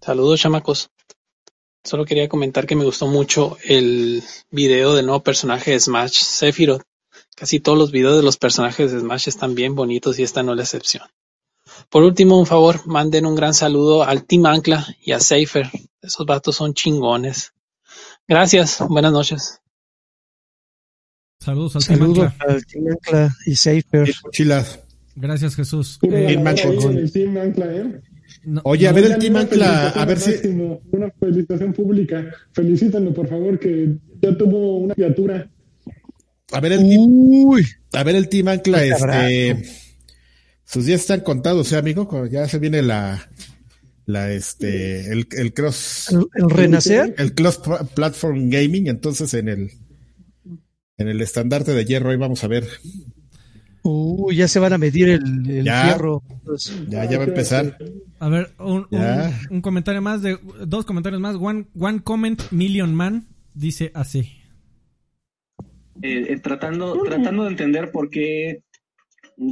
Saludos, 0.00 0.40
chamacos. 0.40 0.90
Solo 1.82 2.04
quería 2.04 2.28
comentar 2.28 2.66
que 2.66 2.76
me 2.76 2.84
gustó 2.84 3.08
mucho 3.08 3.58
el 3.64 4.22
video 4.50 4.94
del 4.94 5.06
nuevo 5.06 5.20
personaje 5.20 5.72
de 5.72 5.80
Smash, 5.80 6.12
Sephiroth. 6.12 6.82
Casi 7.34 7.58
todos 7.58 7.76
los 7.76 7.90
videos 7.90 8.16
de 8.16 8.22
los 8.22 8.36
personajes 8.36 8.92
de 8.92 9.00
Smash 9.00 9.28
están 9.28 9.56
bien 9.56 9.74
bonitos 9.74 10.20
y 10.20 10.22
esta 10.22 10.44
no 10.44 10.52
es 10.52 10.56
la 10.58 10.62
excepción. 10.62 11.02
Por 11.88 12.04
último, 12.04 12.38
un 12.38 12.46
favor, 12.46 12.86
manden 12.86 13.26
un 13.26 13.34
gran 13.34 13.54
saludo 13.54 14.04
al 14.04 14.24
Team 14.24 14.46
Ancla 14.46 14.86
y 15.02 15.10
a 15.10 15.18
Safer. 15.18 15.68
Esos 16.00 16.24
vatos 16.26 16.54
son 16.54 16.74
chingones. 16.74 17.54
Gracias, 18.28 18.78
buenas 18.88 19.10
noches. 19.10 19.60
Saludos 21.40 21.74
al 21.74 21.86
Team 21.86 22.02
Ancla. 22.02 22.36
al 22.38 22.64
Team 22.66 22.84
Ancla 22.92 23.34
y 23.46 23.56
Safer. 23.56 24.14
Gracias, 25.16 25.56
Jesús. 25.56 25.98
Eh, 26.02 26.36
el 26.38 27.12
Team 27.12 27.36
Ancla, 27.36 27.66
¿eh? 27.74 28.00
Oye, 28.64 28.88
a 28.88 28.92
ver 28.92 29.04
el 29.04 29.18
Team 29.18 29.36
Ancla, 29.36 29.88
a 29.90 30.04
ver 30.04 30.18
si. 30.18 30.34
Una 30.92 31.10
felicitación 31.18 31.72
pública. 31.72 32.32
Felicítanlo, 32.52 33.12
por 33.12 33.28
favor, 33.28 33.58
que 33.58 33.96
ya 34.22 34.36
tuvo 34.36 34.78
una 34.78 34.94
criatura. 34.94 35.50
A 36.52 36.60
ver 36.60 36.72
el 36.72 36.80
Uy. 36.84 37.66
a 37.92 38.02
ver 38.02 38.16
el 38.16 38.28
Team 38.28 38.48
Ancla, 38.48 38.84
este. 38.84 39.64
Sus 40.64 40.86
días 40.86 41.00
están 41.00 41.20
contados, 41.20 41.72
¿eh, 41.72 41.76
amigo? 41.76 42.26
Ya 42.26 42.48
se 42.48 42.58
viene 42.58 42.82
la. 42.82 43.30
La, 44.06 44.32
este, 44.32 45.12
el, 45.12 45.28
el 45.32 45.52
cross. 45.54 46.08
¿El, 46.34 46.50
renacer? 46.50 47.14
El 47.16 47.34
cross 47.34 47.60
platform 47.94 48.50
gaming, 48.50 48.88
entonces 48.88 49.34
en 49.34 49.48
el. 49.48 49.70
En 50.96 51.08
el 51.08 51.20
estandarte 51.20 51.72
de 51.72 51.84
hierro, 51.84 52.10
ahí 52.10 52.16
vamos 52.16 52.44
a 52.44 52.48
ver 52.48 52.66
Uh, 53.82 54.30
ya 54.32 54.46
se 54.46 54.58
van 54.58 54.72
a 54.72 54.78
medir 54.78 55.08
el, 55.08 55.50
el 55.50 55.64
hierro. 55.64 56.22
Ya, 56.88 57.04
ya 57.04 57.18
va 57.18 57.24
a 57.24 57.28
empezar. 57.28 57.78
A 58.18 58.28
ver, 58.28 58.52
un, 58.58 58.86
un, 59.50 59.60
comentario 59.62 60.02
más, 60.02 60.20
de 60.22 60.38
dos 60.66 60.84
comentarios 60.84 61.20
más. 61.20 61.36
One, 61.36 61.66
one 61.78 62.00
comment, 62.02 62.40
Million 62.50 62.94
Man, 62.94 63.26
dice 63.54 63.90
así. 63.94 64.40
Eh, 66.02 66.26
eh, 66.28 66.38
tratando, 66.42 67.02
tratando 67.02 67.44
de 67.44 67.50
entender 67.50 67.90
por 67.90 68.10
qué, 68.10 68.62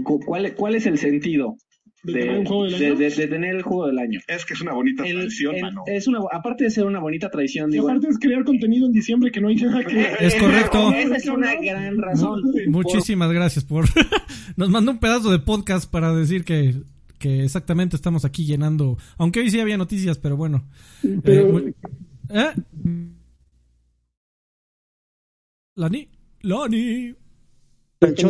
cuál, 0.04 0.54
cuál 0.54 0.74
es 0.74 0.86
el 0.86 0.98
sentido 0.98 1.56
de, 2.02 3.26
tener 3.28 3.56
el 3.56 3.62
juego 3.62 3.86
del 3.86 3.98
año. 3.98 4.20
Es 4.26 4.44
que 4.44 4.54
es 4.54 4.60
una 4.60 4.72
bonita 4.72 5.04
tradición, 5.04 5.56
Es 5.86 6.06
una, 6.06 6.20
aparte 6.32 6.64
de 6.64 6.70
ser 6.70 6.84
una 6.84 7.00
bonita 7.00 7.30
tradición, 7.30 7.70
digo. 7.70 7.88
Aparte 7.88 8.08
es 8.08 8.18
crear 8.18 8.44
contenido 8.44 8.86
en 8.86 8.92
diciembre 8.92 9.30
que 9.30 9.40
no 9.40 9.48
hay 9.48 9.56
nada 9.56 9.84
que. 9.84 10.06
Es 10.20 10.34
correcto. 10.36 10.92
Esa 10.92 11.16
es 11.16 11.26
una 11.26 11.54
gran 11.56 11.98
razón. 11.98 12.42
Muchísimas 12.68 13.32
gracias 13.32 13.64
por. 13.64 13.86
Nos 14.56 14.70
mandó 14.70 14.92
un 14.92 14.98
pedazo 14.98 15.30
de 15.30 15.38
podcast 15.38 15.90
para 15.90 16.14
decir 16.14 16.44
que 16.44 16.74
que 17.18 17.42
exactamente 17.44 17.96
estamos 17.96 18.24
aquí 18.24 18.44
llenando, 18.44 18.96
aunque 19.16 19.40
hoy 19.40 19.50
sí 19.50 19.58
había 19.58 19.76
noticias, 19.76 20.18
pero 20.18 20.36
bueno. 20.36 20.68
Eh, 21.02 21.74
¿eh? 22.30 22.50
Lani, 25.74 26.08
Lani. 26.42 27.14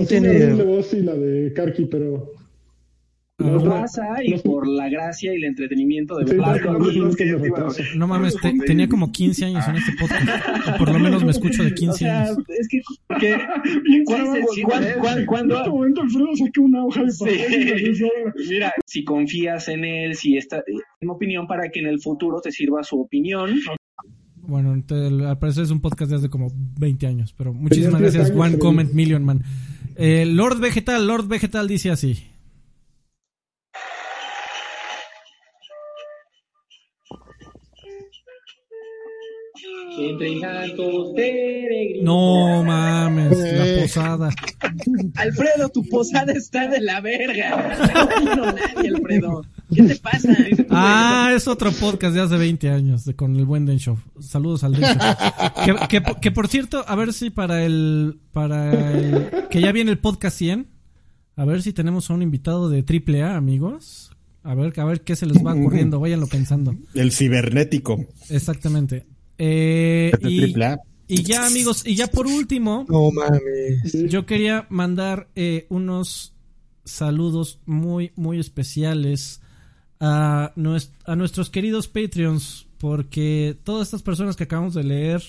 Tiene 0.09 0.55
la 0.55 0.65
voz 0.65 0.95
y 0.95 1.03
la 1.03 1.15
de 1.15 1.53
Karki, 1.53 1.85
pero 1.85 2.33
Por 3.39 3.63
raza 3.63 4.03
y 4.25 4.37
por 4.39 4.67
la 4.67 4.89
gracia 4.89 5.33
y 5.33 5.37
el 5.37 5.45
entretenimiento 5.45 6.17
de 6.17 6.35
No 7.95 8.09
mames, 8.09 8.37
tenía 8.67 8.89
como 8.89 9.13
15 9.13 9.45
años 9.45 9.65
en 9.69 9.77
este 9.77 9.93
podcast. 9.93 10.77
Por 10.77 10.93
lo 10.93 10.99
menos 10.99 11.23
me 11.23 11.31
escucho 11.31 11.63
de 11.63 11.73
15 11.73 11.91
o 11.91 11.97
sea, 11.97 12.23
años. 12.23 12.39
Es 12.49 12.67
que, 12.67 12.81
que 13.21 13.39
cuando, 15.27 15.55
en 15.55 15.59
este 15.59 15.71
momento 15.71 16.01
Alfredo 16.01 16.35
saque 16.35 16.59
una 16.59 16.85
hoja 16.85 17.05
de 17.05 17.13
papel. 17.17 17.97
Mira, 18.49 18.73
si 18.85 19.05
confías 19.05 19.69
en 19.69 19.85
él, 19.85 20.17
si 20.17 20.37
está 20.37 20.65
en 21.01 21.09
opinión 21.09 21.47
para 21.47 21.69
que 21.71 21.79
en 21.79 21.87
el 21.87 22.01
futuro 22.01 22.41
te 22.41 22.51
sirva 22.51 22.83
su 22.83 23.01
opinión. 23.01 23.61
Bueno, 24.35 24.73
al 24.73 25.39
parecer 25.39 25.63
es 25.63 25.71
un 25.71 25.81
podcast 25.81 26.11
de 26.11 26.17
hace 26.17 26.29
como 26.29 26.51
20 26.81 27.07
años, 27.07 27.33
pero 27.39 27.55
muchísimas 27.55 28.01
gracias, 28.01 28.33
One 28.35 28.59
Comment 28.59 28.93
Million 28.93 29.23
Man. 29.23 29.45
Eh, 29.95 30.27
Lord 30.27 30.59
Vegetal, 30.59 31.07
Lord 31.07 31.29
Vegetal 31.29 31.69
dice 31.69 31.91
así. 31.93 32.19
No 42.03 42.63
mames, 42.65 43.39
la 43.39 43.83
posada. 43.83 44.31
Alfredo, 45.17 45.69
tu 45.69 45.85
posada 45.89 46.33
está 46.33 46.69
de 46.69 46.81
la 46.81 47.01
verga. 47.01 47.79
No 48.19 48.53
nadie, 48.53 48.91
Alfredo. 48.95 49.43
¿Qué 49.75 49.83
te 49.83 49.97
pasa? 49.97 50.29
Ah, 50.71 51.33
es 51.35 51.47
otro 51.49 51.71
podcast 51.73 52.15
de 52.15 52.21
hace 52.21 52.37
20 52.37 52.71
años 52.71 53.05
de, 53.05 53.15
con 53.15 53.37
el 53.37 53.45
buen 53.45 53.67
Den 53.67 53.79
Show. 53.79 53.99
Saludos 54.21 54.65
al 54.65 54.73
Den 54.73 54.97
que, 55.89 56.03
que, 56.21 56.31
por 56.31 56.49
cierto, 56.49 56.85
a 56.87 56.95
ver 56.95 57.13
si 57.13 57.31
para 57.31 57.65
el, 57.65 58.19
para 58.33 58.93
el, 58.93 59.29
que 59.51 59.61
ya 59.61 59.73
viene 59.73 59.91
el 59.91 59.99
podcast 59.99 60.37
100, 60.39 60.69
a 61.37 61.45
ver 61.45 61.63
si 61.63 61.73
tenemos 61.73 62.11
a 62.11 62.15
un 62.15 62.23
invitado 62.23 62.69
de 62.69 62.85
AAA, 62.85 63.37
amigos. 63.37 64.11
A 64.43 64.55
ver, 64.55 64.79
a 64.79 64.85
ver 64.85 65.03
qué 65.03 65.17
se 65.17 65.27
les 65.27 65.45
va 65.45 65.55
ocurriendo, 65.55 66.01
váyanlo 66.01 66.27
pensando. 66.27 66.75
El 66.95 67.13
cibernético. 67.13 68.05
Exactamente. 68.31 69.07
Eh, 69.39 70.11
y, 70.21 71.23
ya, 71.23 71.47
amigos, 71.47 71.87
y 71.87 71.95
ya 71.95 72.09
por 72.09 72.27
último, 72.27 72.85
yo 74.09 74.27
quería 74.27 74.67
mandar 74.69 75.29
eh, 75.37 75.67
unos 75.71 76.35
saludos 76.85 77.61
muy, 77.65 78.13
muy 78.17 78.41
especiales 78.41 79.41
a, 80.01 80.53
a 81.05 81.17
nuestros 81.17 81.51
queridos 81.51 81.89
Patreons, 81.89 82.67
porque 82.79 83.57
todas 83.65 83.89
estas 83.89 84.03
personas 84.03 84.37
que 84.37 84.45
acabamos 84.45 84.75
de 84.75 84.85
leer 84.85 85.23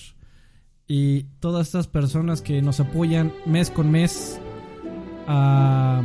y 0.86 1.22
todas 1.38 1.68
estas 1.68 1.86
personas 1.86 2.42
que 2.42 2.60
nos 2.62 2.80
apoyan 2.80 3.32
mes 3.46 3.70
con 3.70 3.90
mes 3.90 4.40
a, 5.28 6.02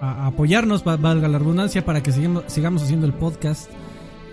a 0.00 0.26
apoyarnos, 0.26 0.84
valga 0.84 1.28
la 1.28 1.38
redundancia, 1.38 1.84
para 1.84 2.02
que 2.02 2.12
sigamos, 2.12 2.44
sigamos 2.48 2.82
haciendo 2.82 3.06
el 3.06 3.14
podcast, 3.14 3.70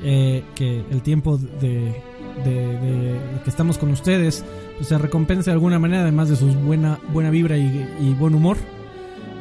eh, 0.04 0.44
que 0.56 0.84
el 0.92 1.02
tiempo 1.02 1.38
de 1.38 1.96
de, 2.44 3.20
que 3.44 3.50
estamos 3.50 3.78
con 3.78 3.90
ustedes, 3.92 4.44
pues 4.78 4.90
se 4.90 4.98
recompensa 4.98 5.52
de 5.52 5.54
alguna 5.54 5.80
manera, 5.80 6.02
además 6.02 6.30
de 6.30 6.36
su 6.36 6.48
buena, 6.48 7.00
buena 7.12 7.30
vibra 7.30 7.58
y, 7.58 8.16
buen 8.18 8.36
humor. 8.36 8.58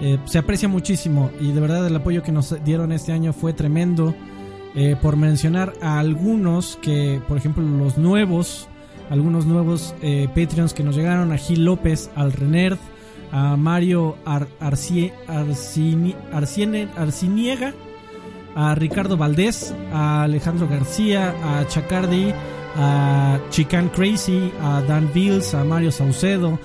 Eh, 0.00 0.18
se 0.24 0.38
aprecia 0.38 0.68
muchísimo 0.68 1.30
y 1.40 1.52
de 1.52 1.60
verdad 1.60 1.86
el 1.86 1.94
apoyo 1.94 2.22
que 2.22 2.32
nos 2.32 2.56
dieron 2.64 2.90
este 2.92 3.12
año 3.12 3.32
fue 3.32 3.52
tremendo. 3.52 4.14
Eh, 4.76 4.94
por 5.00 5.16
mencionar 5.16 5.72
a 5.82 5.98
algunos 5.98 6.78
que, 6.80 7.20
por 7.26 7.36
ejemplo, 7.36 7.64
los 7.64 7.98
nuevos, 7.98 8.68
algunos 9.10 9.44
nuevos 9.44 9.96
eh, 10.00 10.28
Patreons 10.28 10.74
que 10.74 10.84
nos 10.84 10.94
llegaron, 10.94 11.32
a 11.32 11.38
Gil 11.38 11.64
López, 11.64 12.08
al 12.14 12.32
Renerd, 12.32 12.78
a 13.32 13.56
Mario 13.56 14.16
Ar 14.24 14.46
Arciniega, 14.60 16.14
a 18.54 18.74
Ricardo 18.76 19.16
Valdés, 19.16 19.74
a 19.92 20.22
Alejandro 20.22 20.68
García, 20.68 21.34
a 21.44 21.66
Chacardi, 21.66 22.32
a 22.76 23.38
Chican 23.50 23.88
Crazy, 23.88 24.52
a 24.62 24.82
Dan 24.82 25.10
Bills, 25.12 25.54
a 25.54 25.64
Mario 25.64 25.90
Saucedo, 25.90 26.58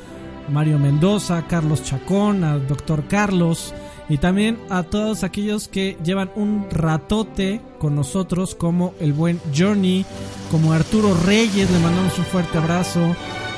Mario 0.49 0.79
Mendoza, 0.79 1.45
Carlos 1.47 1.83
Chacón, 1.83 2.43
al 2.43 2.67
Doctor 2.67 3.05
Carlos 3.07 3.73
y 4.07 4.17
también 4.17 4.59
a 4.69 4.83
todos 4.83 5.23
aquellos 5.23 5.67
que 5.67 5.97
llevan 6.03 6.29
un 6.35 6.67
ratote 6.69 7.61
con 7.79 7.95
nosotros 7.95 8.53
como 8.53 8.93
el 8.99 9.13
buen 9.13 9.41
Journey, 9.55 10.05
como 10.51 10.73
Arturo 10.73 11.15
Reyes, 11.25 11.71
le 11.71 11.79
mandamos 11.79 12.17
un 12.19 12.25
fuerte 12.25 12.57
abrazo, 12.57 13.15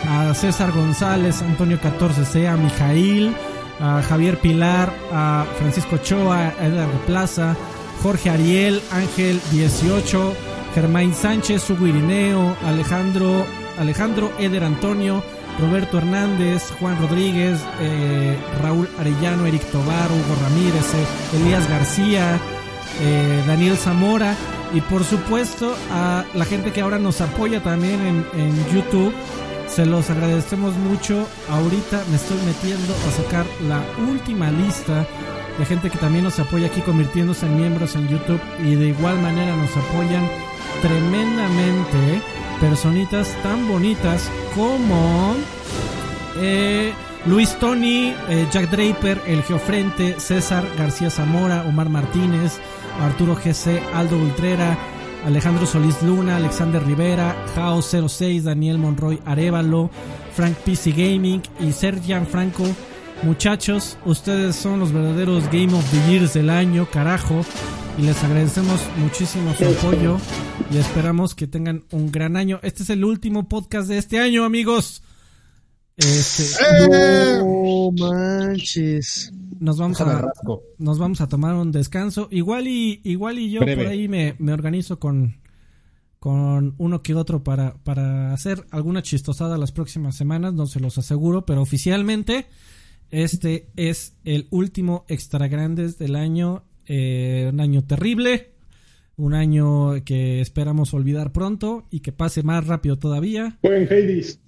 a 0.08 0.34
César 0.34 0.72
González, 0.72 1.42
Antonio 1.42 1.80
14C, 1.82 2.48
a 2.48 2.56
Mijail, 2.56 3.36
a 3.80 4.02
Javier 4.02 4.40
Pilar, 4.40 4.94
a 5.12 5.46
Francisco 5.58 5.98
Choa, 5.98 6.54
a 6.60 6.66
Edgar 6.66 6.90
Plaza, 7.06 7.56
Jorge 8.02 8.30
Ariel, 8.30 8.82
Ángel 8.92 9.42
18, 9.52 10.34
Germain 10.78 11.12
Sánchez, 11.12 11.68
Hugo 11.72 11.88
Irineo, 11.88 12.56
Alejandro, 12.64 13.48
Alejandro 13.80 14.32
Eder 14.38 14.64
Antonio, 14.64 15.24
Roberto 15.60 15.98
Hernández, 15.98 16.72
Juan 16.80 17.02
Rodríguez, 17.02 17.60
eh, 17.82 18.38
Raúl 18.62 18.88
Arellano, 19.00 19.48
Eric 19.48 19.64
Tobar, 19.72 20.08
Hugo 20.12 20.36
Ramírez, 20.44 20.94
eh, 20.94 21.38
Elías 21.42 21.68
García, 21.68 22.40
eh, 23.02 23.44
Daniel 23.48 23.76
Zamora 23.76 24.36
y 24.72 24.82
por 24.82 25.04
supuesto 25.04 25.76
a 25.92 26.26
la 26.36 26.46
gente 26.46 26.72
que 26.72 26.82
ahora 26.82 27.00
nos 27.00 27.22
apoya 27.22 27.60
también 27.64 28.00
en, 28.00 28.40
en 28.40 28.56
YouTube. 28.72 29.16
Se 29.68 29.84
los 29.84 30.12
agradecemos 30.12 30.76
mucho. 30.76 31.28
Ahorita 31.50 32.04
me 32.12 32.18
estoy 32.18 32.38
metiendo 32.46 32.94
a 32.94 33.24
sacar 33.24 33.48
la 33.68 33.82
última 34.12 34.52
lista 34.52 35.08
de 35.58 35.66
gente 35.66 35.90
que 35.90 35.98
también 35.98 36.24
nos 36.24 36.38
apoya 36.38 36.68
aquí 36.68 36.82
convirtiéndose 36.82 37.48
en 37.48 37.58
miembros 37.58 37.96
en 37.96 38.08
YouTube 38.08 38.40
y 38.64 38.76
de 38.76 38.90
igual 38.90 39.20
manera 39.20 39.56
nos 39.56 39.76
apoyan 39.76 40.30
tremendamente 40.82 42.22
personitas 42.60 43.36
tan 43.44 43.68
bonitas 43.68 44.30
como 44.56 45.36
eh, 46.38 46.94
Luis 47.26 47.58
Tony, 47.60 48.14
eh, 48.30 48.48
Jack 48.52 48.70
Draper, 48.70 49.22
El 49.28 49.44
Geofrente, 49.44 50.20
César 50.20 50.64
García 50.78 51.10
Zamora, 51.10 51.66
Omar 51.68 51.90
Martínez, 51.90 52.60
Arturo 53.02 53.36
GC, 53.36 53.82
Aldo 53.94 54.18
Ultrera, 54.18 54.78
Alejandro 55.26 55.66
Solís 55.66 56.02
Luna, 56.04 56.38
Alexander 56.38 56.84
Rivera, 56.84 57.36
Jao06, 57.56 58.44
Daniel 58.44 58.78
Monroy 58.78 59.20
Arevalo, 59.26 59.90
Frank 60.34 60.56
PC 60.58 60.92
Gaming 60.92 61.42
y 61.60 61.72
Sergian 61.72 62.26
Franco. 62.26 62.64
Muchachos, 63.24 63.98
ustedes 64.06 64.56
son 64.56 64.80
los 64.80 64.92
verdaderos 64.92 65.46
Game 65.46 65.74
of 65.74 65.84
the 65.92 66.12
Years 66.12 66.34
del 66.34 66.50
año, 66.50 66.88
carajo 66.92 67.44
y 67.98 68.02
les 68.04 68.24
agradecemos 68.24 68.80
muchísimo 68.98 69.54
su 69.56 69.66
apoyo 69.66 70.18
y 70.72 70.78
esperamos 70.78 71.34
que 71.34 71.48
tengan 71.48 71.84
un 71.92 72.12
gran 72.12 72.38
año. 72.38 72.60
Este 72.62 72.84
es 72.84 72.90
el 72.92 73.04
último 73.04 73.50
podcast 73.50 73.88
de 73.88 73.98
este 73.98 74.20
año, 74.20 74.44
amigos. 74.44 75.02
Este, 75.96 76.44
no 77.40 77.92
manches. 77.92 79.34
Nos 79.60 79.80
vamos 79.80 80.00
a 80.02 80.32
nos 80.78 81.00
vamos 81.00 81.22
a 81.22 81.28
tomar 81.28 81.56
un 81.56 81.72
descanso. 81.72 82.28
Igual 82.30 82.68
y 82.68 83.02
igual 83.04 83.40
y 83.40 83.50
yo 83.50 83.62
por 83.62 83.70
ahí 83.70 84.08
me, 84.08 84.36
me, 84.38 84.54
organizo 84.54 85.00
con 85.00 85.38
con 86.20 86.76
uno 86.78 87.02
que 87.02 87.16
otro 87.16 87.44
para 87.44 87.76
para 87.84 88.32
hacer 88.34 88.68
alguna 88.70 89.02
chistosada 89.02 89.58
las 89.58 89.72
próximas 89.72 90.16
semanas, 90.16 90.54
no 90.54 90.68
se 90.68 90.80
los 90.80 91.00
aseguro, 91.00 91.48
pero 91.48 91.64
oficialmente 91.64 92.46
este 93.10 93.72
es 93.76 94.14
el 94.24 94.48
último 94.52 95.06
extra 95.08 95.48
grandes 95.48 95.98
del 95.98 96.16
año 96.16 96.67
eh, 96.88 97.50
un 97.52 97.60
año 97.60 97.84
terrible, 97.84 98.52
un 99.16 99.34
año 99.34 100.04
que 100.06 100.42
esperamos 100.42 100.94
olvidar 100.94 101.32
pronto 101.32 101.88
y 101.92 102.00
que 102.00 102.12
pase 102.12 102.44
más 102.44 102.66
rápido 102.66 102.98
todavía. 102.98 103.58
Hades. 103.64 104.40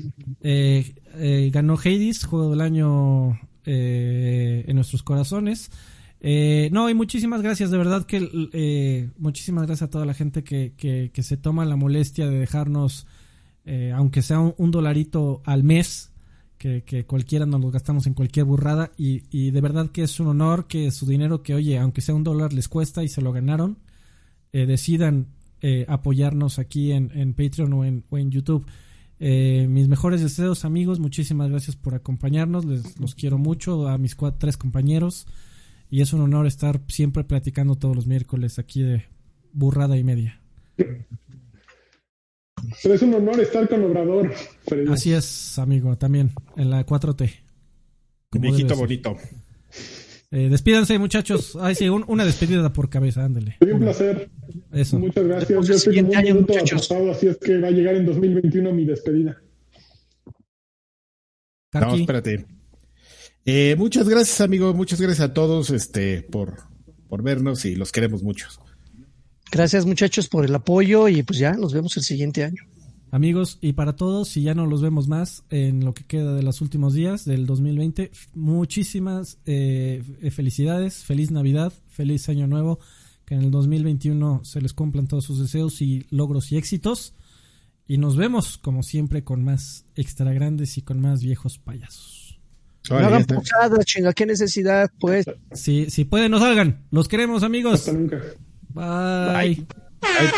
Eh, 0.41 0.95
eh, 1.15 1.49
ganó 1.51 1.77
Hades, 1.77 2.25
juego 2.25 2.51
del 2.51 2.61
año 2.61 3.39
en 3.65 4.75
nuestros 4.75 5.03
corazones. 5.03 5.69
no, 6.21 6.89
y 6.89 6.93
muchísimas 6.93 7.41
gracias, 7.41 7.71
de 7.71 7.77
verdad 7.77 8.05
que 8.05 9.09
muchísimas 9.17 9.67
gracias 9.67 9.87
a 9.87 9.91
toda 9.91 10.05
la 10.05 10.13
gente 10.13 10.43
que, 10.43 10.73
que, 10.75 11.23
se 11.23 11.37
toma 11.37 11.65
la 11.65 11.75
molestia 11.75 12.27
de 12.27 12.39
dejarnos, 12.39 13.05
aunque 13.93 14.21
sea 14.21 14.39
un 14.39 14.71
dolarito 14.71 15.41
al 15.45 15.63
mes, 15.63 16.08
que, 16.59 17.05
cualquiera 17.07 17.45
nos 17.45 17.61
lo 17.61 17.71
gastamos 17.71 18.05
en 18.05 18.13
cualquier 18.13 18.45
burrada 18.45 18.91
y, 18.97 19.23
y, 19.31 19.51
de 19.51 19.61
verdad 19.61 19.89
que 19.91 20.03
es 20.03 20.19
un 20.19 20.27
honor 20.27 20.67
que 20.67 20.91
su 20.91 21.05
dinero 21.05 21.41
que 21.41 21.55
oye, 21.55 21.79
aunque 21.79 22.01
sea 22.01 22.13
un 22.13 22.25
dólar 22.25 22.51
les 22.51 22.67
cuesta 22.67 23.01
y 23.01 23.07
se 23.07 23.21
lo 23.21 23.31
ganaron, 23.31 23.77
eh, 24.51 24.65
decidan 24.65 25.27
eh, 25.61 25.85
apoyarnos 25.87 26.59
aquí 26.59 26.91
en, 26.91 27.11
en 27.15 27.33
Patreon 27.33 27.71
o 27.73 27.85
en, 27.85 28.03
o 28.09 28.17
en 28.17 28.29
YouTube. 28.29 28.65
Eh, 29.21 29.67
mis 29.69 29.87
mejores 29.87 30.21
deseos 30.21 30.65
amigos, 30.65 30.99
muchísimas 30.99 31.49
gracias 31.49 31.77
por 31.77 31.95
acompañarnos, 31.95 32.65
les 32.65 32.99
los 32.99 33.15
quiero 33.15 33.37
mucho 33.37 33.87
a 33.87 33.97
mis 33.97 34.15
cuatro, 34.15 34.39
tres 34.39 34.57
compañeros 34.57 35.27
y 35.89 36.01
es 36.01 36.11
un 36.11 36.21
honor 36.21 36.45
estar 36.45 36.81
siempre 36.89 37.23
platicando 37.23 37.75
todos 37.75 37.95
los 37.95 38.05
miércoles 38.05 38.59
aquí 38.59 38.81
de 38.81 39.05
burrada 39.53 39.97
y 39.97 40.03
media. 40.03 40.41
Pero 42.83 42.95
es 42.95 43.01
un 43.01 43.13
honor 43.13 43.39
estar 43.39 43.67
con 43.67 43.83
Obrador. 43.83 44.31
Así 44.89 45.13
es, 45.13 45.57
amigo, 45.59 45.97
también, 45.97 46.31
en 46.57 46.69
la 46.69 46.85
4T. 46.85 47.31
Viejito 48.31 48.75
bonito. 48.75 49.15
Eh, 50.31 50.47
despídanse, 50.49 50.99
muchachos. 50.99 51.57
Ay, 51.59 51.73
sí, 51.73 51.89
una 51.89 52.23
despedida 52.23 52.71
por 52.71 52.89
cabeza, 52.89 53.25
ándale. 53.25 53.57
un 53.61 53.79
placer. 53.79 54.29
Eso. 54.71 54.99
Muchas 54.99 55.25
gracias. 55.25 55.67
Yo 55.67 55.73
estoy 55.73 55.99
un 55.99 56.09
minuto 56.09 56.53
atrasado, 56.53 57.11
así 57.11 57.27
es 57.27 57.37
que 57.37 57.57
va 57.57 57.69
a 57.69 57.71
llegar 57.71 57.95
en 57.95 58.05
2021 58.05 58.71
mi 58.71 58.85
despedida. 58.85 59.41
No, 61.73 61.95
espérate. 61.95 62.45
Eh, 63.45 63.75
muchas 63.77 64.07
gracias, 64.07 64.41
amigo. 64.41 64.73
Muchas 64.73 65.01
gracias 65.01 65.29
a 65.29 65.33
todos 65.33 65.71
este, 65.71 66.21
por, 66.21 66.57
por 67.07 67.23
vernos 67.23 67.65
y 67.65 67.75
los 67.75 67.91
queremos 67.91 68.21
muchos. 68.21 68.59
Gracias, 69.51 69.85
muchachos, 69.85 70.27
por 70.27 70.45
el 70.45 70.53
apoyo 70.53 71.07
y 71.07 71.23
pues 71.23 71.39
ya 71.39 71.53
nos 71.53 71.73
vemos 71.73 71.97
el 71.97 72.03
siguiente 72.03 72.43
año. 72.43 72.63
Amigos, 73.11 73.57
y 73.59 73.73
para 73.73 73.95
todos, 73.95 74.29
si 74.29 74.43
ya 74.43 74.53
no 74.53 74.67
los 74.67 74.83
vemos 74.83 75.07
más 75.07 75.43
en 75.49 75.83
lo 75.83 75.95
que 75.95 76.03
queda 76.03 76.35
de 76.35 76.43
los 76.43 76.61
últimos 76.61 76.93
días 76.93 77.25
del 77.25 77.47
2020, 77.47 78.11
muchísimas 78.35 79.39
eh, 79.45 80.03
felicidades, 80.31 81.03
feliz 81.03 81.31
Navidad, 81.31 81.73
feliz 81.89 82.29
Año 82.29 82.45
Nuevo, 82.45 82.79
que 83.25 83.33
en 83.33 83.41
el 83.41 83.49
2021 83.49 84.41
se 84.43 84.61
les 84.61 84.73
cumplan 84.73 85.07
todos 85.07 85.25
sus 85.25 85.39
deseos 85.39 85.81
y 85.81 86.05
logros 86.11 86.51
y 86.51 86.57
éxitos. 86.57 87.15
Y 87.87 87.97
nos 87.97 88.15
vemos, 88.15 88.59
como 88.59 88.83
siempre, 88.83 89.23
con 89.23 89.43
más 89.43 89.85
extra 89.95 90.31
grandes 90.31 90.77
y 90.77 90.83
con 90.83 91.01
más 91.01 91.23
viejos 91.23 91.57
payasos. 91.57 92.39
no 92.91 92.97
hagan 92.97 93.25
posadas, 93.25 93.83
chinga, 93.85 94.13
qué 94.13 94.27
necesidad, 94.27 94.91
pues. 94.99 95.25
Si, 95.51 95.89
si 95.89 96.05
pueden, 96.05 96.29
nos 96.29 96.41
salgan. 96.41 96.85
Los 96.91 97.07
queremos, 97.07 97.41
amigos. 97.41 97.73
Hasta 97.73 97.93
nunca. 97.93 98.21
Bye. 98.73 99.57
Bye. 100.01 100.29